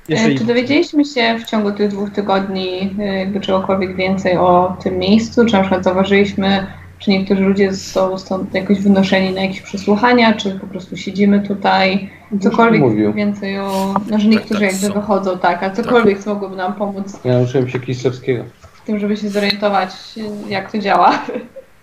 [0.10, 0.38] E, Jeżeli...
[0.40, 5.46] Czy dowiedzieliśmy się w ciągu tych dwóch tygodni e, jakby czegokolwiek więcej o tym miejscu?
[5.46, 6.68] Czy na przykład zauważyliśmy,
[7.00, 12.10] czy niektórzy ludzie są stąd jakoś wynoszeni na jakieś przesłuchania, czy po prostu siedzimy tutaj?
[12.42, 13.14] Cokolwiek Mówił.
[13.14, 13.94] więcej o...
[14.10, 14.94] No, że niektórzy tak, jakby są.
[14.94, 18.44] wychodzą, tak, a cokolwiek co mogłoby nam pomóc Ja nauczyłem się Kiszewskiego.
[18.62, 19.90] w tym, żeby się zorientować,
[20.48, 21.22] e, jak to działa.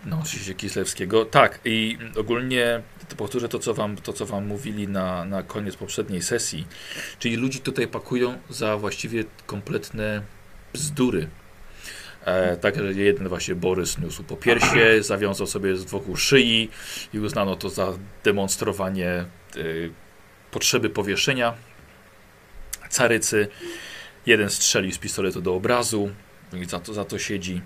[0.07, 1.25] No, oczywiście Kislewskiego.
[1.25, 2.81] Tak, i ogólnie
[3.17, 6.67] powtórzę to, co wam, to, co wam mówili na, na koniec poprzedniej sesji.
[7.19, 10.23] Czyli ludzi tutaj pakują za właściwie kompletne
[10.73, 11.29] bzdury.
[12.25, 16.71] E, tak, że jeden właśnie Borys niósł po piersie, zawiązał sobie wokół szyi
[17.15, 17.93] i uznano to za
[18.25, 19.25] demonstrowanie e,
[20.51, 21.55] potrzeby powieszenia
[22.89, 23.49] carycy.
[24.27, 26.11] Jeden strzelił z pistoletu do obrazu
[26.53, 27.63] i za to, za to siedzi.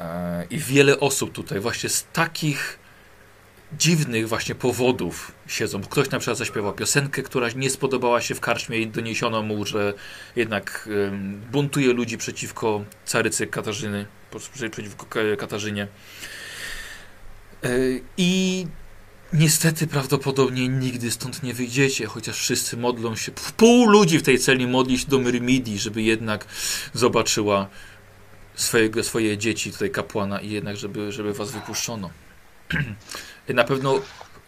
[0.00, 2.78] E, I wiele osób tutaj właśnie z takich
[3.72, 5.80] dziwnych właśnie powodów siedzą.
[5.82, 9.94] Ktoś na przykład zaśpiewał piosenkę, która nie spodobała się w karczmie i doniesiono mu, że
[10.36, 10.88] jednak
[11.52, 14.06] buntuje ludzi przeciwko carycy Katarzyny,
[14.54, 15.88] przeciwko Ka- Katarzynie.
[17.64, 17.68] E,
[18.16, 18.66] I
[19.32, 24.66] niestety prawdopodobnie nigdy stąd nie wyjdziecie, chociaż wszyscy modlą się, pół ludzi w tej celi
[24.66, 26.46] modli się do Myrmidii, żeby jednak
[26.94, 27.68] zobaczyła
[28.54, 32.10] swojego, swoje dzieci, tutaj kapłana i jednak, żeby, żeby was wypuszczono.
[33.48, 34.00] I na pewno,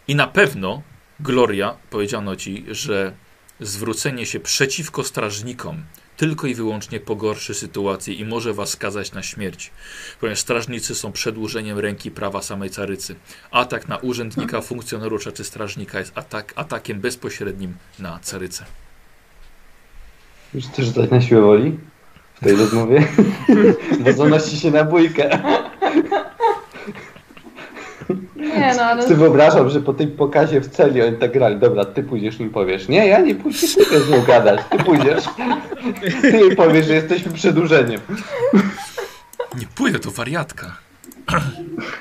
[0.09, 0.83] i na pewno,
[1.21, 3.13] Gloria, powiedziano ci, że
[3.61, 5.83] zwrócenie się przeciwko strażnikom
[6.21, 9.71] tylko i wyłącznie pogorszy sytuację i może was skazać na śmierć,
[10.21, 13.15] ponieważ strażnicy są przedłużeniem ręki prawa samej carycy.
[13.51, 18.65] Atak na urzędnika, funkcjonariusza czy strażnika jest atak, atakiem bezpośrednim na carycę.
[20.55, 21.79] Już też dać na siłę woli
[22.35, 23.09] w tej rozmowie,
[24.05, 25.43] bo zanosi się na bójkę.
[28.37, 31.57] Nie no, ale Ty wyobrażam, że po tym pokazie w celi oni tak grali.
[31.57, 32.89] Dobra, ty pójdziesz mi powiesz.
[32.89, 34.61] Nie, ja nie pójdę, ty będziesz z nią gadać.
[34.71, 35.25] Ty pójdziesz.
[36.21, 38.01] Ty jej powiesz, że jesteśmy przedłużeniem.
[39.59, 40.77] Nie pójdę, to wariatka.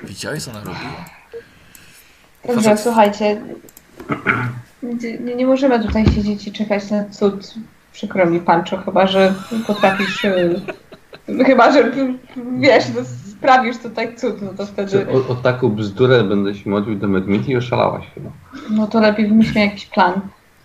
[0.03, 1.05] Widziałeś, co ona robiła?
[2.47, 3.41] Dobrze, słuchajcie.
[4.83, 7.53] Nie, nie możemy tutaj siedzieć i czekać na cud.
[7.93, 9.33] Przykro mi, Pancho, chyba że
[9.67, 10.25] potrafisz.
[11.45, 11.91] Chyba, że
[12.59, 13.01] wiesz, no,
[13.37, 15.07] sprawisz tutaj cud, no to wtedy.
[15.07, 18.29] O, o taką bzdurę będę się modlił do Medmiti i oszalałaś chyba.
[18.69, 20.21] No to lepiej wymyślmy jakiś plan.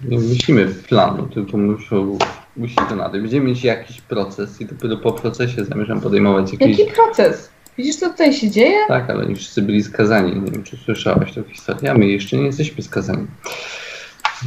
[0.09, 2.19] Nie musimy planu, tylko muszą,
[2.57, 3.23] musi to nadejść.
[3.23, 6.79] Będziemy mieć jakiś proces i dopiero po procesie zamierzam podejmować jakieś...
[6.79, 7.51] Jaki proces?
[7.79, 8.79] Widzisz, co tutaj się dzieje?
[8.89, 10.41] Tak, ale oni wszyscy byli skazani.
[10.41, 13.27] Nie wiem, czy słyszałaś tę historię, a my jeszcze nie jesteśmy skazani.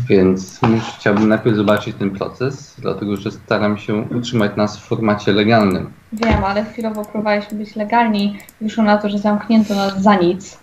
[0.09, 0.59] Więc
[0.97, 5.91] chciałbym najpierw zobaczyć ten proces, dlatego że staram się utrzymać nas w formacie legalnym.
[6.13, 8.39] Wiem, ale chwilowo próbowaliśmy być legalni.
[8.61, 10.57] Wyszło na to, że zamknięto nas za nic.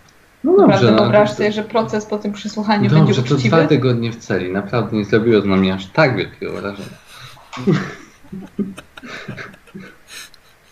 [0.44, 3.56] No Naprawdę no, wyobraź sobie, że proces po tym przesłuchaniu będzie Dobrze, to uczciwy.
[3.56, 4.52] dwa tygodnie w celi.
[4.52, 6.98] Naprawdę nie zrobiło to na mnie aż tak wielkiego wrażenia.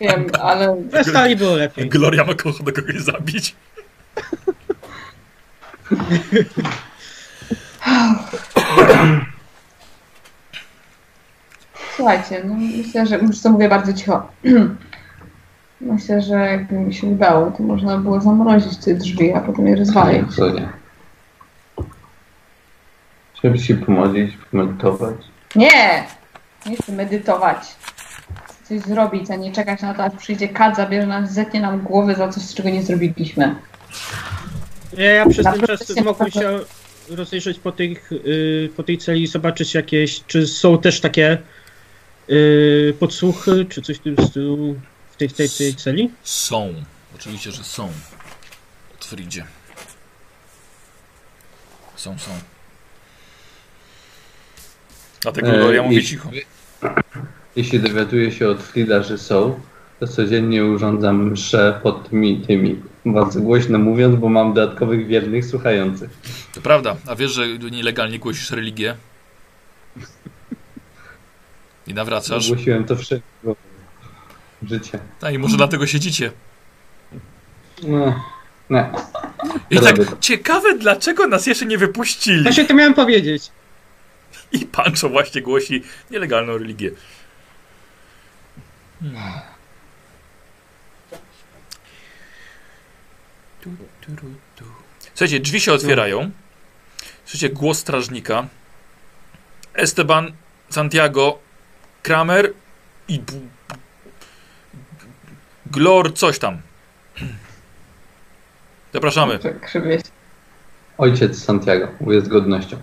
[0.01, 1.88] Wiem, ale We stali było lepiej.
[1.88, 3.57] Gloria ma ochotę kogoś zabić.
[11.97, 14.29] słuchajcie, no myślę, że już to mówię bardzo cicho.
[15.81, 19.77] Myślę, że jakby mi się udało, to można było zamrozić te drzwi, a potem je
[19.77, 20.35] rozwalić.
[20.37, 20.68] Co nie?
[23.45, 25.14] Żeby się pomodlić, pomedytować.
[25.57, 26.05] Nie!
[26.66, 27.59] Nie chcę medytować.
[28.45, 31.81] Chcę coś zrobić, a nie czekać na to, aż przyjdzie kat, zabierze nas, zetnie nam
[31.81, 33.55] głowy za coś, czego nie zrobiliśmy.
[34.97, 36.61] Ja, ja przez ten czas się mogłem się
[37.09, 41.38] rozejrzeć po, tych, y, po tej celi i zobaczyć jakieś, czy są też takie
[42.31, 44.77] y, podsłuchy, czy coś w tym stylu
[45.11, 46.11] w tej, tej, tej celi?
[46.23, 46.75] Są.
[47.15, 47.93] Oczywiście, że są.
[49.01, 49.45] Otwridzie.
[51.97, 52.31] Są, są.
[55.21, 56.31] Dlatego E, Gloria mówi jeśli- cicho.
[57.57, 59.61] Jeśli dowiaduję się od Frida, że są,
[60.07, 62.83] codziennie urządzam mszę pod tymi, tymi.
[63.07, 66.11] Bardzo głośno mówiąc, bo mam dodatkowych wiernych słuchających.
[66.55, 66.97] To prawda.
[67.07, 68.97] A wiesz, że nielegalnie głosisz religię?
[71.87, 72.51] I nawracasz?
[72.51, 72.97] Ogłosiłem to
[73.45, 73.57] bo
[74.67, 74.99] Życie.
[75.21, 76.33] Tak, i może dlatego siedzicie.
[77.83, 78.25] No,
[78.71, 78.91] nie.
[79.71, 82.43] I tak ciekawe, dlaczego nas jeszcze nie wypuścili.
[82.43, 83.51] Właśnie to miałem powiedzieć.
[84.53, 86.91] I Pancho właśnie głosi nielegalną religię.
[89.01, 89.52] Hmm.
[93.62, 93.70] Tu,
[94.01, 94.64] tu, tu, tu.
[95.14, 96.31] Słuchajcie, drzwi się otwierają.
[97.25, 98.46] Słyszycie głos strażnika.
[99.75, 100.33] Esteban,
[100.70, 101.38] Santiago,
[102.03, 102.53] Kramer
[103.09, 103.20] i
[105.66, 106.61] Glor coś tam.
[108.92, 109.38] Zapraszamy.
[110.98, 112.77] Ojciec Santiago, mówię z godnością.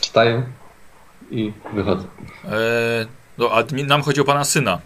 [0.00, 0.42] Wstaję
[1.30, 2.04] i wychodzę.
[2.44, 3.06] Eee,
[3.38, 4.80] no, a nam chodzi o pana syna.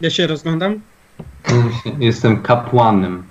[0.00, 0.80] Ja się rozglądam.
[1.98, 3.24] Jestem kapłanem.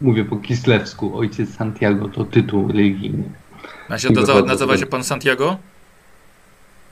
[0.00, 1.18] Mówię po kislewsku.
[1.18, 3.24] Ojciec Santiago to tytuł religijny.
[3.88, 5.56] A się nazywa, nazywa się pan Santiago?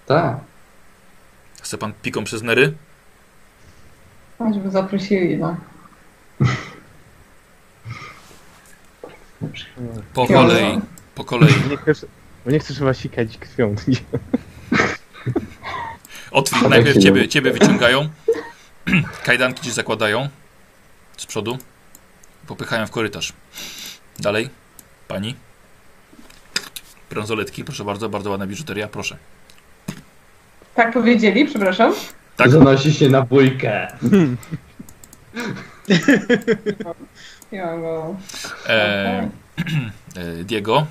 [0.07, 0.37] Tak.
[1.63, 2.73] Chce pan piką przez nery?
[4.39, 5.57] Choćby zaprosili, no.
[10.15, 10.81] Po kolei.
[11.15, 11.55] Po kolei.
[11.71, 12.07] Nie chcesz,
[12.45, 13.75] bo nie chcesz chyba sikać krwią.
[16.31, 18.09] Otwórz, Tak najpierw ciebie, ciebie wyciągają.
[19.25, 20.29] Kajdanki ci zakładają.
[21.17, 21.59] Z przodu.
[22.47, 23.33] Popychają w korytarz.
[24.19, 24.51] Dalej.
[25.09, 25.35] Pani.
[27.11, 29.17] Bransoletki, proszę bardzo, bardzo ładna biżuteria, proszę.
[30.75, 31.95] Tak powiedzieli, przepraszam.
[32.37, 32.51] Tak.
[32.51, 33.89] Zanosi się na bójkę.
[37.53, 38.17] Ja go.
[38.69, 39.29] E,
[40.17, 40.87] e, Diego.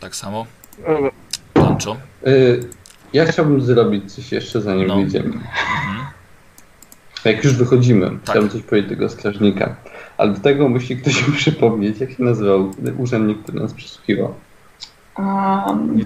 [0.00, 0.46] Tak samo.
[1.54, 1.96] Pancho.
[2.26, 2.60] Y,
[3.12, 4.96] ja chciałbym zrobić coś jeszcze zanim No.
[4.96, 5.26] wyjdziemy.
[5.26, 6.06] Mhm.
[7.24, 8.20] Jak już wychodzimy, Tak.
[8.30, 9.76] chciałbym coś powiedzieć tego strażnika.
[10.18, 14.34] Ale do tego musi ktoś mi przypomnieć, jak się nazywał urzędnik, który nas przesłuchiwał.
[15.18, 15.96] Um.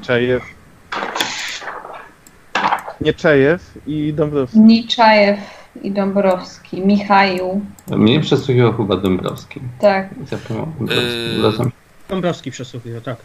[3.01, 4.61] Nieczajew i Dąbrowski.
[4.61, 5.39] Niczajew
[5.83, 6.81] i Dąbrowski.
[6.81, 7.61] Michał.
[7.89, 9.61] Mnie przesłuchiwał chyba Dąbrowski.
[9.81, 10.09] Tak.
[10.31, 10.73] Zapomniałem.
[10.81, 11.71] Yy.
[12.09, 13.17] Dąbrowski przesłuchuje, tak.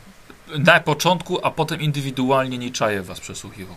[0.60, 3.76] Na początku, a potem indywidualnie Niczajew was przesłuchiwał.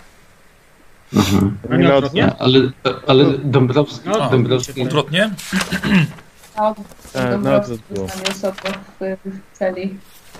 [1.12, 1.58] Mhm.
[1.70, 2.32] A nie odwrotnie?
[2.38, 2.58] Ale,
[3.06, 5.30] ale Dąbrowski, No, Dąbrowski Odwrotnie?
[6.56, 6.74] A
[7.12, 9.98] Tak, Dąbrowski no, zostanie osobą w, celi.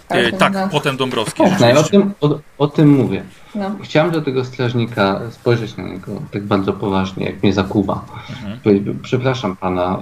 [0.09, 0.73] E, tak, nas.
[0.73, 1.43] potem Dąbrowski.
[1.59, 3.23] Tak, no o tym, o, o tym mówię.
[3.55, 3.77] No.
[3.83, 8.05] Chciałem do tego strażnika spojrzeć na niego tak bardzo poważnie, jak mnie zakuwa.
[8.31, 8.99] Mhm.
[9.03, 9.99] Przepraszam pana,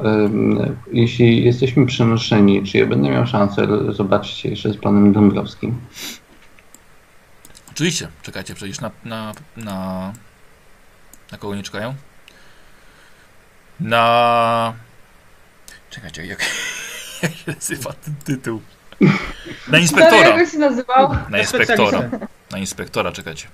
[0.92, 5.74] jeśli jesteśmy przenoszeni, czy ja będę miał szansę zobaczyć się jeszcze z panem Dąbrowskim?
[7.70, 8.08] Oczywiście.
[8.22, 10.12] Czekajcie, przecież na, na, na...
[11.32, 11.94] Na kogo nie czekają?
[13.80, 14.74] Na...
[15.90, 16.38] Czekajcie, jak,
[17.22, 18.62] jak się nazywa ten tytuł?
[19.68, 20.28] Na inspektora.
[20.38, 21.16] jak się nazywał?
[21.30, 22.10] Na inspektora.
[22.50, 23.48] Na inspektora, czekajcie.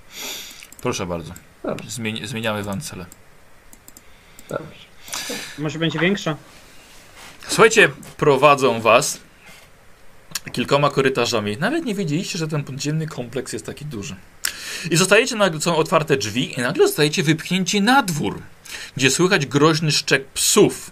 [0.81, 1.33] Proszę bardzo.
[1.87, 3.05] Zmieni, zmieniamy wam cele.
[4.49, 4.85] dobrze.
[5.57, 6.35] Może będzie większa?
[7.47, 9.19] Słuchajcie, prowadzą was
[10.51, 11.57] kilkoma korytarzami.
[11.57, 14.15] Nawet nie wiedzieliście, że ten podziemny kompleks jest taki duży.
[14.91, 18.41] I zostajecie, nagle, są otwarte drzwi i nagle zostajecie wypchnięci na dwór,
[18.97, 20.91] gdzie słychać groźny szczek psów.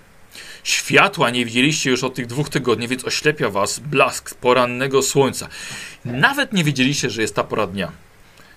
[0.63, 5.47] Światła nie widzieliście już od tych dwóch tygodni, więc oślepia was blask porannego słońca.
[6.05, 7.91] Nawet nie wiedzieliście, że jest ta pora dnia.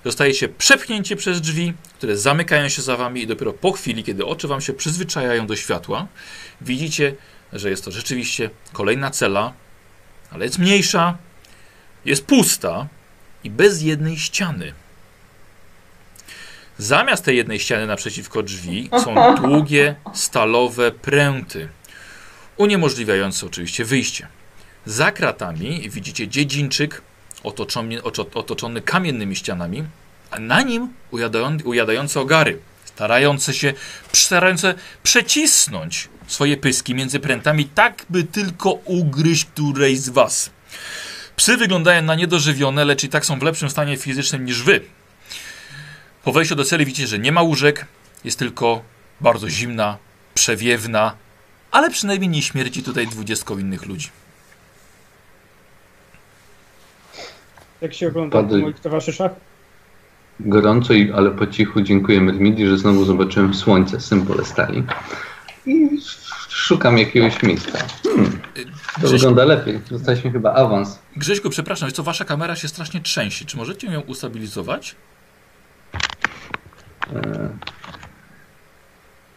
[0.05, 4.49] Zostajecie przepchnięci przez drzwi, które zamykają się za wami i dopiero po chwili, kiedy oczy
[4.49, 6.07] wam się przyzwyczajają do światła,
[6.61, 7.15] widzicie,
[7.53, 9.53] że jest to rzeczywiście kolejna cela,
[10.31, 11.19] ale jest mniejsza,
[12.05, 12.87] jest pusta
[13.45, 14.73] i bez jednej ściany.
[16.79, 21.69] Zamiast tej jednej ściany naprzeciwko drzwi są długie, stalowe pręty,
[22.57, 24.29] uniemożliwiające oczywiście wyjście.
[24.87, 27.03] Za kratami widzicie dziedzińczyk
[27.43, 29.85] otoczony, oczo- otoczony kamiennymi ścianami,
[30.31, 33.75] a na nim ujadają, ujadające ogary, starające się,
[34.13, 40.51] starające przecisnąć swoje pyski między prętami, tak by tylko ugryźć którejś z was.
[41.37, 44.81] Psy wyglądają na niedożywione, lecz i tak są w lepszym stanie fizycznym niż wy.
[46.27, 47.87] Po wejściu do celi widzicie, że nie ma łóżek,
[48.25, 48.83] jest tylko
[49.21, 49.97] bardzo zimna,
[50.35, 51.13] przewiewna,
[51.71, 54.09] ale przynajmniej nie śmierci tutaj dwudziestką innych ludzi.
[57.81, 58.59] Jak się ogląda Padły.
[58.59, 59.33] w moich towarzyszach?
[60.41, 64.83] Gorąco, i, ale po cichu dziękuję Mermidi, że znowu zobaczyłem słońce, symbole stali.
[65.67, 65.89] I
[66.49, 67.79] szukam jakiegoś miejsca.
[68.03, 68.41] Hmm,
[68.95, 69.81] to Grześ, wygląda lepiej.
[69.91, 70.99] Dostaliśmy chyba awans.
[71.17, 73.45] Grześku, przepraszam, co, wasza kamera się strasznie trzęsie.
[73.45, 74.97] Czy możecie ją ustabilizować?
[77.15, 77.49] E,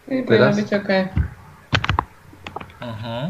[0.08, 0.55] I powinno Teraz?
[0.55, 1.08] być okej.
[2.79, 3.29] Aha.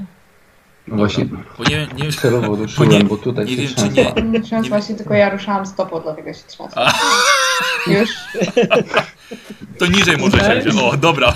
[0.87, 1.25] no właśnie
[1.57, 4.81] Bo nie, nie, celowo ruszyłem, Bo nie- bo tutaj nie się wiem, czy nie, Nie
[4.81, 6.83] się, tylko ja ruszałam stopą, dlatego się trzęsła.
[6.85, 6.91] A.
[7.91, 8.09] Już.
[9.79, 10.77] To niżej możecie wziąć.
[10.83, 11.35] O, dobra.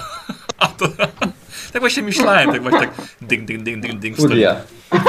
[0.58, 0.88] A to,
[1.74, 2.90] tak właśnie myślałem, tak właśnie tak
[3.22, 4.18] ding, ding, ding, ding, ding.
[4.18, 4.56] Furia.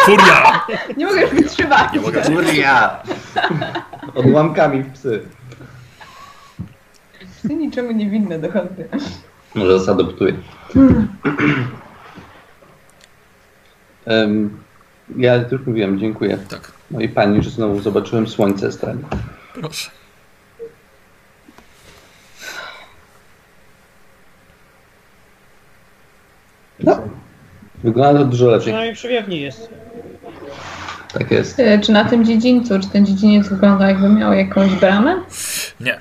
[0.01, 0.67] Furia!
[0.97, 1.93] Nie mogę już wytrzymać.
[1.93, 3.03] Nie mogę Furia!
[4.15, 5.23] Odłamkami w psy.
[7.49, 8.89] Ty niczemu niewinne dochody.
[9.55, 10.35] Może zadoptuję.
[14.07, 14.61] Em,
[15.17, 16.39] ja już mówiłem, dziękuję.
[16.51, 18.99] Tak, No i pani, że znowu zobaczyłem słońce stali.
[19.55, 19.91] proszę.
[26.81, 26.99] No,
[27.85, 28.61] wygląda to dużo lepiej.
[28.61, 29.69] Przynajmniej przewiewnie jest.
[31.13, 31.63] Tak jest.
[31.83, 35.17] Czy na tym dziedzińcu, czy ten dziedziniec wygląda jakby miał jakąś bramę?
[35.81, 35.99] Nie.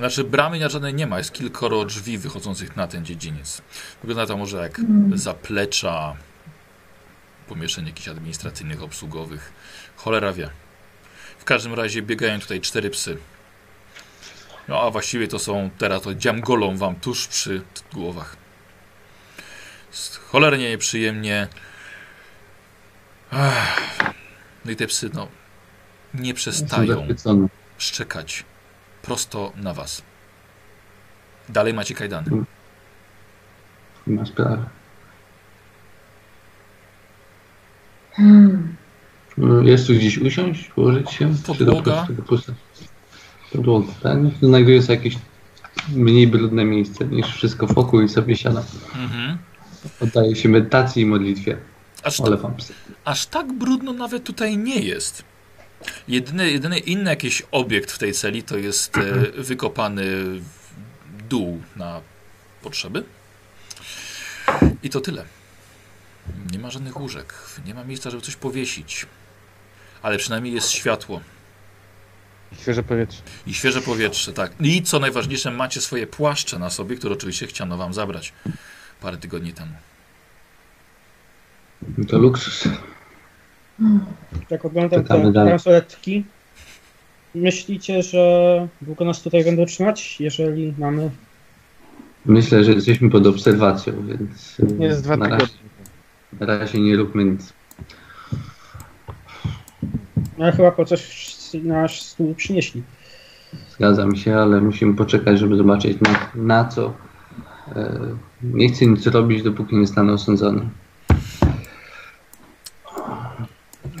[0.00, 3.62] Znaczy bramy na żadnej nie ma, jest kilkoro drzwi wychodzących na ten dziedziniec.
[4.02, 4.80] Wygląda to może jak
[5.14, 6.16] zaplecza,
[7.48, 9.52] pomieszczeń jakichś administracyjnych, obsługowych.
[9.96, 10.50] Cholera wie.
[11.38, 13.16] W każdym razie biegają tutaj cztery psy.
[14.68, 18.36] No a właściwie to są, teraz to dziamgolą wam tuż przy głowach.
[19.90, 21.48] Jest cholernie nieprzyjemnie.
[23.32, 24.12] Ech.
[24.64, 25.28] No i te psy, no,
[26.14, 27.08] nie przestają
[27.78, 28.44] szczekać
[29.02, 30.02] prosto na was.
[31.48, 32.30] Dalej macie kajdany.
[34.06, 34.64] Nie ma sprawy.
[38.12, 38.76] Hmm.
[39.38, 41.34] No, Jest tu gdzieś usiąść, położyć się?
[41.46, 42.06] Podłoga.
[43.52, 44.18] Podłoga, tak?
[44.42, 45.18] Znajduje sobie jakieś
[45.88, 48.62] mniej brudne miejsce niż wszystko wokół i sobie siada.
[48.96, 49.38] Mhm.
[50.00, 51.56] Oddaje się medytacji i modlitwie.
[52.02, 52.50] Aż, Ale ta,
[53.04, 55.24] aż tak brudno nawet tutaj nie jest.
[56.08, 59.02] Jedyny, jedyny inny jakiś obiekt w tej celi to jest e,
[59.42, 60.04] wykopany
[60.40, 60.42] w
[61.28, 62.00] dół na
[62.62, 63.04] potrzeby.
[64.82, 65.24] I to tyle.
[66.52, 67.34] Nie ma żadnych łóżek.
[67.66, 69.06] Nie ma miejsca, żeby coś powiesić.
[70.02, 71.20] Ale przynajmniej jest światło
[72.60, 73.22] Świeże powietrze.
[73.46, 74.52] i świeże powietrze, tak.
[74.60, 78.32] I co najważniejsze, macie swoje płaszcze na sobie, które oczywiście chciano wam zabrać
[79.00, 79.72] parę tygodni temu.
[82.08, 82.68] To luksus.
[84.50, 86.24] Jak oglądam te bransoletki,
[87.34, 91.10] myślicie, że długo nas tutaj będą trzymać, jeżeli mamy...
[92.26, 96.40] Myślę, że jesteśmy pod obserwacją, więc Jest dwa na, razie, tygodnie.
[96.40, 97.52] na razie nie róbmy nic.
[100.38, 102.82] No chyba po coś nasz stół przynieśli.
[103.76, 106.94] Zgadzam się, ale musimy poczekać, żeby zobaczyć na, na co.
[107.76, 107.98] E,
[108.42, 110.68] nie chcę nic robić, dopóki nie zostanę osądzony.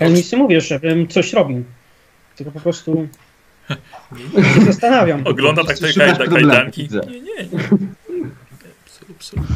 [0.00, 1.64] Ja nic nie mówię, żebym coś robił.
[2.36, 3.08] Tylko po prostu
[4.54, 5.26] się zastanawiam.
[5.26, 6.82] Ogląda tak te kaj- kajdanki.
[6.82, 7.00] widzę.
[7.10, 7.48] Nie, nie.
[8.86, 9.46] Absolut, absolut.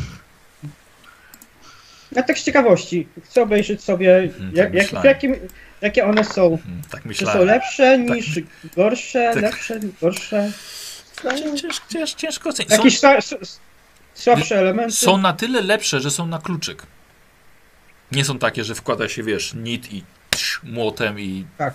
[2.12, 5.08] Ja tak z ciekawości chcę obejrzeć sobie, Mhm, jak, tak jak, myślałem.
[5.08, 5.34] jakim,
[5.80, 6.46] jakie one są.
[6.46, 7.46] Mm, Tak Czy są myślałem.
[7.46, 8.40] lepsze niż
[8.76, 9.42] gorsze, Tak.
[9.42, 10.50] lepsze, gorsze?
[11.60, 12.70] Cięż, cięż, ciężko ocenić.
[12.72, 13.60] Są, Jakieś sła, s-
[14.14, 14.92] słabsze elementy?
[14.96, 16.82] są na tyle lepsze, że są na kluczyk.
[18.14, 21.74] Nie są takie, że wkłada się, wiesz, nit i psz, młotem i, Tak.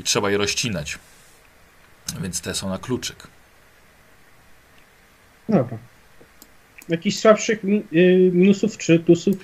[0.00, 0.98] i trzeba je rozcinać.
[2.20, 3.26] Więc te są na kluczyk.
[5.48, 5.78] Dobra.
[6.88, 9.36] Jakichś słabszych mi, y, minusów czy plusów?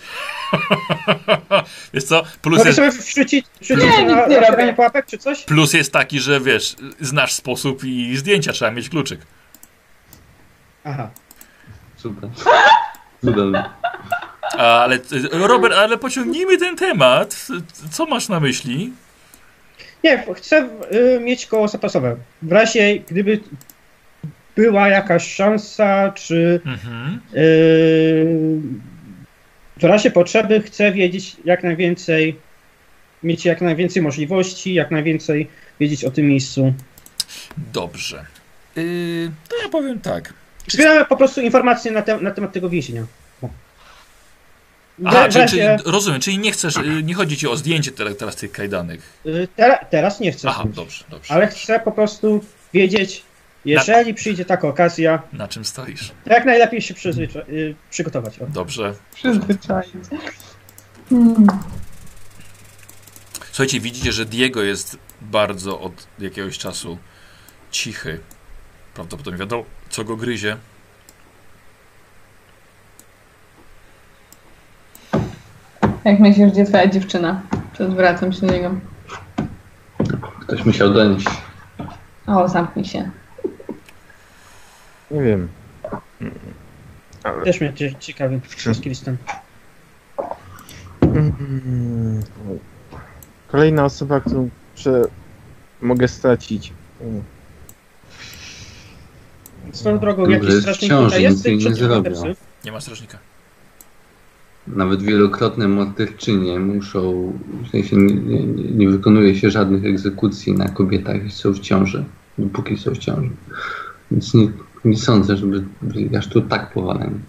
[1.95, 4.72] Wiesz co, plus Mogę jest, sobie wrzucić, wrzucić Nie, na nie robię.
[4.75, 5.45] pułapek czy coś?
[5.45, 9.20] plus jest taki, że wiesz, znasz sposób i zdjęcia trzeba mieć kluczyk.
[10.85, 11.11] Aha.
[11.97, 12.31] Super.
[13.25, 13.64] Cudownie.
[14.59, 14.98] Ale
[15.32, 17.46] Robert, ale pociągnijmy ten temat.
[17.90, 18.92] Co masz na myśli?
[20.05, 20.68] Nie, chcę
[21.16, 22.16] y, mieć koło zapasowe.
[22.42, 23.40] W razie gdyby
[24.57, 27.20] była jakaś szansa, czy Mhm.
[27.34, 28.61] y,
[29.76, 32.36] w razie potrzeby chcę wiedzieć jak najwięcej,
[33.22, 35.48] mieć jak najwięcej możliwości, jak najwięcej
[35.80, 36.74] wiedzieć o tym miejscu.
[37.72, 38.24] Dobrze.
[38.76, 40.32] Yy, to ja powiem tak.
[40.68, 43.07] Zbieramy po prostu informacje na, te, na temat tego więzienia.
[45.05, 48.16] Aha, czyli, czyli, razie- rozumiem, czyli nie chcesz, y, nie chodzi ci o zdjęcie teraz,
[48.16, 49.01] teraz tych kajdanek.
[49.26, 51.34] y, tera, teraz nie chcę, Aha, dobrze, dobrze.
[51.34, 53.22] ale chcę po prostu wiedzieć,
[53.64, 56.12] jeżeli przyjdzie taka okazja, Na czym stoisz?
[56.26, 57.45] jak najlepiej się przyzwycza-
[57.90, 58.38] przygotować.
[58.38, 58.47] O.
[58.47, 58.95] Dobrze.
[59.14, 59.88] Przyzwyczaić.
[61.11, 61.47] Hmm.
[63.53, 66.99] Słuchajcie, widzicie, że Diego jest bardzo od jakiegoś czasu
[67.70, 68.20] cichy.
[68.95, 70.57] Prawdopodobnie wiadomo, co go gryzie.
[76.05, 77.42] Jak myślisz, gdzie twoja dziewczyna?
[77.78, 78.74] To zwracam się do niego.
[80.40, 81.26] Ktoś musiał donieść.
[82.26, 83.11] O, zamknij się.
[85.11, 85.48] Nie wiem.
[87.44, 89.16] Też mnie cie- ciekawi, co z Kristen.
[91.02, 92.22] Mm,
[93.48, 95.02] Kolejna osoba, którą prze...
[95.82, 96.72] mogę stracić.
[97.00, 97.22] Mm.
[99.72, 101.44] Swoją drogą, Dobrze, jakiś jest strażnik ciąży, tutaj jest?
[101.46, 102.12] jej nie zrobią.
[102.64, 103.18] Nie ma strażnika.
[104.66, 107.32] Nawet wielokrotne morderczynie muszą,
[107.64, 112.04] w sensie nie, nie, nie wykonuje się żadnych egzekucji na kobietach, jeśli są w ciąży,
[112.38, 113.30] dopóki są w ciąży.
[114.10, 114.48] Więc nie,
[114.84, 117.20] nie sądzę, żeby byli aż tu tak powaleni.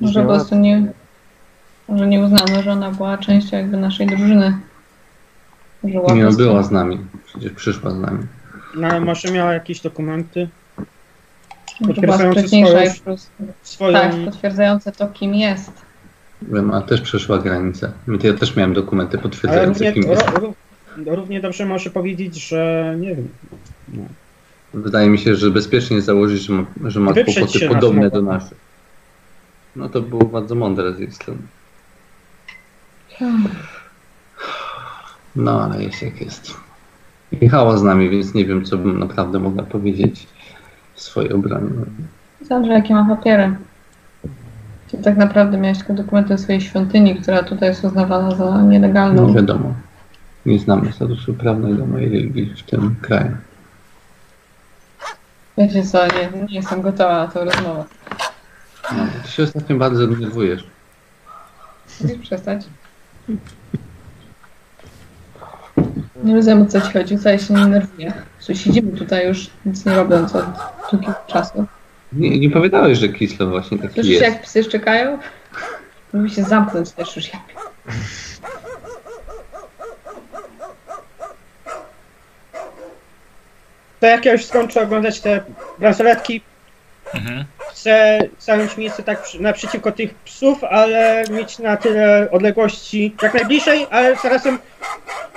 [0.00, 0.92] Może po prostu nie...
[1.88, 4.58] Może nie uznano, że ona była częścią jakby naszej drużyny.
[5.84, 8.18] Nie no, była z nami, przecież przyszła z nami.
[8.76, 10.48] No, ale może miała jakieś dokumenty?
[11.76, 13.30] Sprytniejsza swoją- i po prostu...
[13.62, 13.92] Swoją...
[13.92, 15.72] Tak, potwierdzające to, kim jest.
[16.42, 17.92] Wiem, a też przeszła granicę.
[18.22, 20.28] Ja też miałem dokumenty potwierdzające, równie, kim jest.
[20.30, 23.28] ro, ró- równie dobrze może powiedzieć, że nie wiem.
[24.74, 28.58] Wydaje mi się, że bezpiecznie założyć, że ma, że ma kłopoty podobne do naszych.
[29.76, 31.40] No to było bardzo mądre z jej strony.
[35.36, 36.54] No, ale jest jak jest.
[37.40, 40.26] Jechała z nami, więc nie wiem, co bym naprawdę mogła powiedzieć
[41.02, 41.68] w swojej obronie.
[42.40, 43.56] Zależy, jakie ma papiery.
[44.90, 49.34] Czy tak naprawdę miałeś tylko dokumenty swojej świątyni, która tutaj jest uznawana za No nielegalną.
[49.34, 49.74] wiadomo.
[50.46, 53.36] Nie znamy statusu prawnego mojej religii w tym kraju.
[55.58, 57.84] Wiecie co, nie, nie jestem gotowa na tę rozmowę.
[58.96, 60.66] No, ty się ostatnio bardzo denerwujesz.
[61.86, 62.64] Chcesz przestać?
[66.16, 68.12] Nie rozumiem, o co ci chodzi, wcale się nie nerwuję.
[68.48, 70.44] Że siedzimy tutaj już nic nie robiąc od
[70.90, 71.66] długiego czasu.
[72.12, 74.22] Nie, nie powiedziałeś, że Kislev właśnie taki Słyszysz, jest.
[74.22, 75.18] jak psy szczekają?
[76.12, 77.32] Mówi się zamknąć też już.
[77.32, 77.42] jak-
[84.00, 85.40] To jak ja już skończę oglądać te
[85.78, 86.42] bransoletki,
[87.14, 87.44] Mhm.
[87.72, 94.16] Chcę zająć miejsce tak naprzeciwko tych psów, ale mieć na tyle odległości jak najbliżej, ale
[94.16, 94.58] zarazem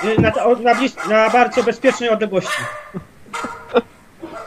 [0.03, 0.31] y, na,
[0.63, 2.61] na, blis, na bardzo bezpiecznej odległości.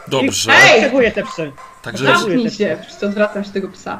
[0.07, 0.51] Dobrze.
[0.51, 1.51] Obserwuję te psy.
[1.81, 3.99] Także Zamknij się, przecież odwracam się tego psa.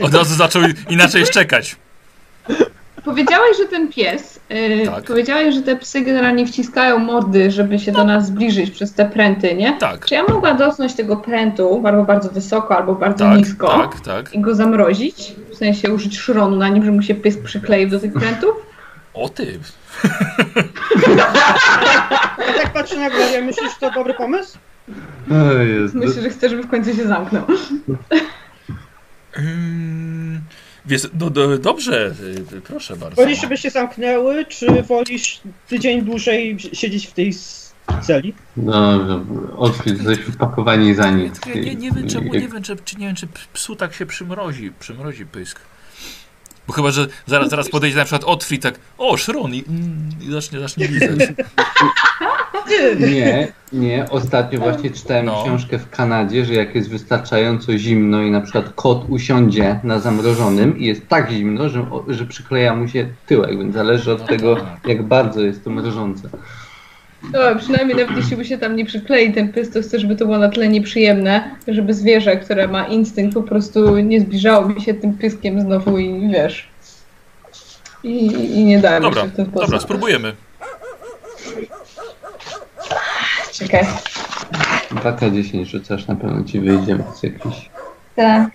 [0.00, 1.76] od razu zaczął inaczej szczekać.
[3.04, 5.04] Powiedziałeś, że ten pies, yy, Tak.
[5.04, 9.54] powiedziałeś, że te psy generalnie wciskają mordy, żeby się do nas zbliżyć przez te pręty,
[9.54, 9.72] nie?
[9.80, 10.06] Tak.
[10.06, 14.34] Czy ja mogła dotknąć tego prętu albo bardzo wysoko, albo bardzo Tak, nisko tak, tak.
[14.34, 15.34] i go zamrozić?
[15.52, 18.50] W sensie użyć szronu na nim, żeby mu się pies przykleił do tych prętów?
[19.14, 19.58] O ty.
[22.46, 24.58] Ja tak patrzę na głowę, myślisz, że to dobry pomysł?
[25.94, 27.42] Myślę, że chcę, żeby w końcu się zamknął.
[30.86, 32.14] Wiesz, no, do, dobrze,
[32.52, 33.22] y, proszę bardzo.
[33.22, 37.34] Wolisz, żeby się zamknęły, czy wolisz tydzień dłużej siedzieć w tej
[38.02, 38.34] celi?
[38.56, 39.24] Dobrze,
[39.56, 41.40] odkryć, jesteśmy wpakowani za nic.
[41.46, 44.06] Ja nie, nie wiem, czemu, nie wiem, czy, czy nie wiem, czy psu tak się
[44.06, 45.60] przymrozi, przymrozi pysk.
[46.66, 50.32] Bo chyba, że zaraz, zaraz podejdzie na przykład Otfri tak, o, szron i, mm, i
[50.32, 51.28] zacznie, zacznie lizać.
[53.00, 54.06] Nie, nie.
[54.10, 55.42] Ostatnio właśnie czytałem No.
[55.44, 60.78] książkę w Kanadzie, że jak jest wystarczająco zimno i na przykład kot usiądzie na zamrożonym
[60.78, 64.56] i jest tak zimno, że, że przykleja mu się tyłek, więc zależy od tego,
[64.86, 66.28] jak bardzo jest to mrożące.
[67.32, 70.38] No, przynajmniej nawet jeśli by się tam nie przyklei ten pysk, to żeby to było
[70.38, 75.14] na tyle nieprzyjemne, żeby zwierzę, które ma instynkt, po prostu nie zbliżało mi się tym
[75.14, 76.68] pyskiem znowu i wiesz.
[78.04, 78.26] I,
[78.60, 79.66] i nie dało Dobra, się w ten sposób.
[79.66, 80.34] dobra, spróbujemy.
[83.52, 83.86] Czekaj.
[84.90, 87.70] 2K10 rzucasz, na pewno ci wyjdzie z jakiś...
[88.16, 88.50] Tak.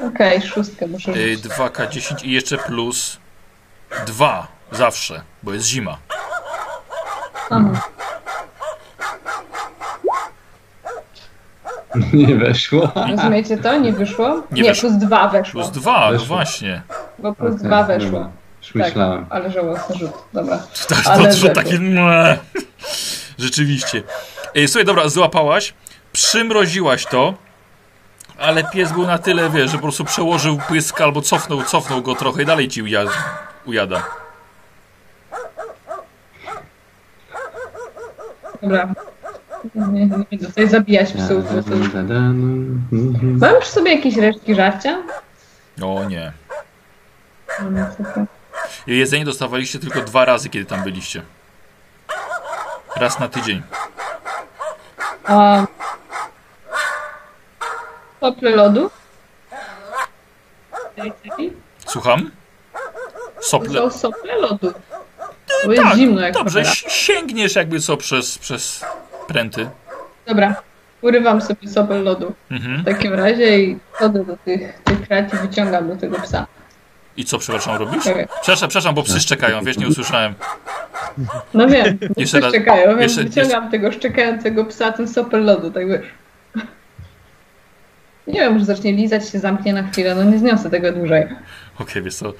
[0.00, 1.40] Okej, szóstkę muszę rzucić.
[1.50, 3.18] 2K10 i jeszcze plus
[4.06, 5.98] 2 zawsze, bo jest zima.
[7.50, 7.80] Aha.
[12.12, 12.92] Nie weszło.
[13.10, 13.78] Rozumiecie to?
[13.78, 14.42] Nie wyszło?
[14.52, 14.88] Nie Nie, weszło.
[14.90, 15.62] plus dwa weszło.
[15.62, 16.26] Plus 2, no Weszło.
[16.26, 16.82] właśnie.
[17.18, 18.30] Bo plus Okej, dwa weszło.
[18.62, 19.26] Już myślałem.
[19.26, 20.10] Tak, ale żałosny rzut.
[20.32, 20.58] Dobra.
[20.88, 21.78] Tak, Ale to, takie...
[21.78, 22.38] mle.
[23.38, 24.02] Rzeczywiście.
[24.54, 25.74] Ej, Słuchaj, dobra, złapałaś,
[26.12, 27.34] przymroziłaś to,
[28.38, 32.14] ale pies był na tyle, wiesz, że po prostu przełożył pysk albo cofnął, cofnął go
[32.14, 33.04] trochę i dalej ci uja
[33.66, 34.02] ujada.
[38.62, 38.94] Dobra.
[39.74, 41.44] Nie, nie tutaj zabijać psów.
[41.48, 41.76] To...
[43.22, 45.02] Mam przy sobie jakieś resztki żarcia?
[45.82, 46.32] O nie.
[48.86, 51.22] Jedzenie dostawaliście tylko dwa razy, kiedy tam byliście.
[52.96, 53.62] Raz na tydzień.
[55.24, 55.66] A...
[58.20, 58.90] Sople lodu?
[61.86, 62.30] Słucham?
[63.36, 63.90] To Sople.
[63.90, 64.72] są sople lodu.
[65.66, 66.74] Bo jest Tak, zimno jak dobrze, cholera.
[66.74, 68.84] si- sięgniesz jakby co przez, przez
[69.28, 69.68] pręty.
[70.26, 70.54] Dobra.
[71.02, 72.34] Urywam sobie sopel lodu.
[72.50, 72.82] Mhm.
[72.82, 76.46] W takim razie i chodzę do tych, tych krat i wyciągam do tego psa.
[77.16, 78.04] I co, przepraszam, robisz?
[78.04, 78.26] Czekaj.
[78.42, 80.34] Przepraszam, przepraszam, bo psy szczekają, wiesz, nie usłyszałem.
[81.54, 85.88] No wiem, Jeszcze raz- szczekają, więc jeszcze- wyciągam tego szczekającego psa, ten sopel lodu, tak
[85.88, 86.06] wiesz.
[88.26, 91.26] Nie wiem, może zacznie lizać się, zamknie na chwilę, no nie zniosę tego dłużej.
[91.80, 92.32] Okej, wiesz co,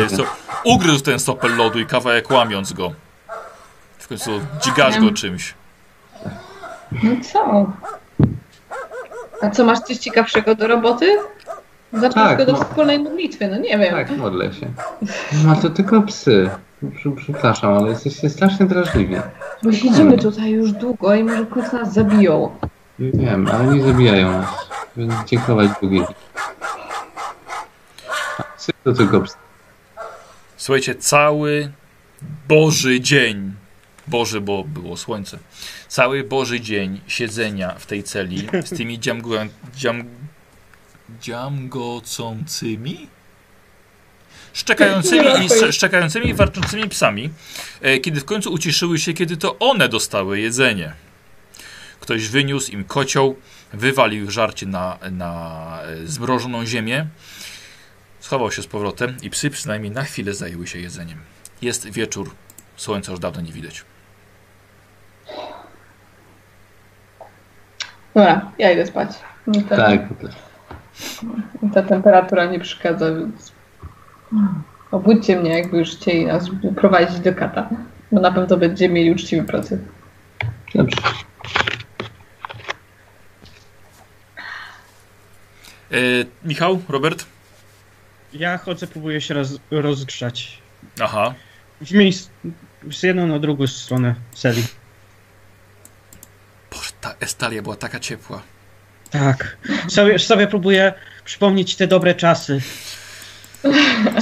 [0.00, 0.22] jest co,
[0.64, 2.92] ugryzł ten stopel lodu i kawałek łamiąc go.
[3.98, 4.30] W końcu
[4.62, 5.54] dźgasz go czymś.
[7.02, 7.66] No co?
[9.42, 11.18] A co, masz coś ciekawszego do roboty?
[11.92, 12.58] Zaproś Tak, go do no.
[12.64, 13.90] wspólnej modlitwy, no nie wiem.
[13.94, 14.66] Tak, modlę się.
[15.44, 16.50] No to tylko psy.
[16.96, 19.16] Prze- Przepraszam, ale jesteście strasznie drażliwi.
[19.62, 22.50] Bo siedzimy tutaj już długo i może w nas zabiją.
[22.98, 24.48] Wiem, ale nie zabijają nas.
[24.96, 26.04] Więc dziękować Bogu.
[28.88, 29.36] To tylko psy.
[30.56, 31.72] Słuchajcie, cały
[32.48, 33.52] Boży dzień,
[34.06, 35.38] Boży, bo było słońce,
[35.88, 39.30] cały Boży dzień siedzenia w tej celi z tymi dziamgu,
[39.74, 40.04] dziam,
[41.20, 43.08] dziamgocącymi?
[44.52, 47.30] Szczekającymi i, sz- szczekającymi i warczącymi psami,
[47.80, 50.92] e, kiedy w końcu uciszyły się, kiedy to one dostały jedzenie.
[52.00, 53.36] Ktoś wyniósł im kocioł,
[53.72, 57.06] wywalił żarcie na, na e, zmrożoną ziemię,
[58.28, 61.18] Schował się z powrotem i psy przynajmniej na chwilę zajęły się jedzeniem.
[61.62, 62.34] Jest wieczór,
[62.76, 63.84] słońca już dawno nie widać.
[68.14, 69.10] Dobra, ja idę spać.
[69.46, 70.00] Mi ta, Tak,
[71.62, 73.52] mi ta temperatura nie przeszkadza, więc...
[74.90, 76.44] Obudźcie mnie, jakby już chcieli nas
[76.76, 77.68] prowadzić do kata.
[78.12, 79.80] Bo na pewno będziemy mieli uczciwy proces.
[80.74, 80.96] dobrze.
[85.92, 85.96] E,
[86.44, 87.37] Michał, Robert?
[88.38, 90.58] Ja chodzę, próbuję się roz, rozgrzać.
[91.00, 91.34] Aha.
[91.80, 92.30] W miejsc,
[92.92, 94.62] z jedną na drugą stronę celi.
[96.70, 98.42] Boże, ta Estalia była taka ciepła.
[99.10, 99.56] Tak.
[99.88, 100.92] Sobie, sobie próbuję
[101.24, 102.60] przypomnieć te dobre czasy.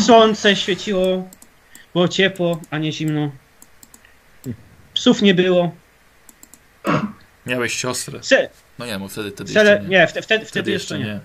[0.07, 1.29] Słońce świeciło,
[1.93, 3.31] było ciepło, a nie zimno.
[4.95, 5.75] Psów nie było.
[7.47, 8.23] Miałeś siostrę.
[8.23, 8.49] Se,
[8.79, 9.89] No nie, bo wtedy, wtedy jeszcze nie.
[9.89, 11.21] nie, wtedy, wtedy, Wtedy jeszcze nie.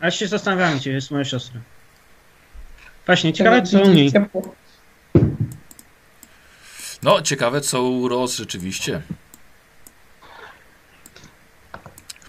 [0.00, 1.60] Ale się zastanawiam, gdzie jest moja siostra.
[3.06, 4.12] Właśnie, ciekawe co u niej.
[7.02, 9.02] No, ciekawe co u Ros rzeczywiście.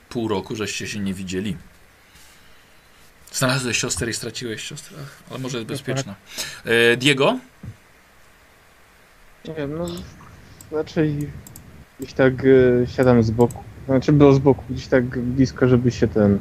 [0.09, 1.57] Pół roku żeście się nie widzieli.
[3.31, 4.97] Znalazłeś siostrę i straciłeś siostrę.
[5.03, 6.15] Ach, Ale może jest bezpieczna.
[6.65, 7.39] E, Diego?
[9.45, 9.87] Nie wiem, no
[10.71, 11.31] raczej
[11.99, 13.63] gdzieś tak e, siadam z boku.
[13.85, 16.39] Znaczy było z boku, gdzieś tak blisko, żeby się ten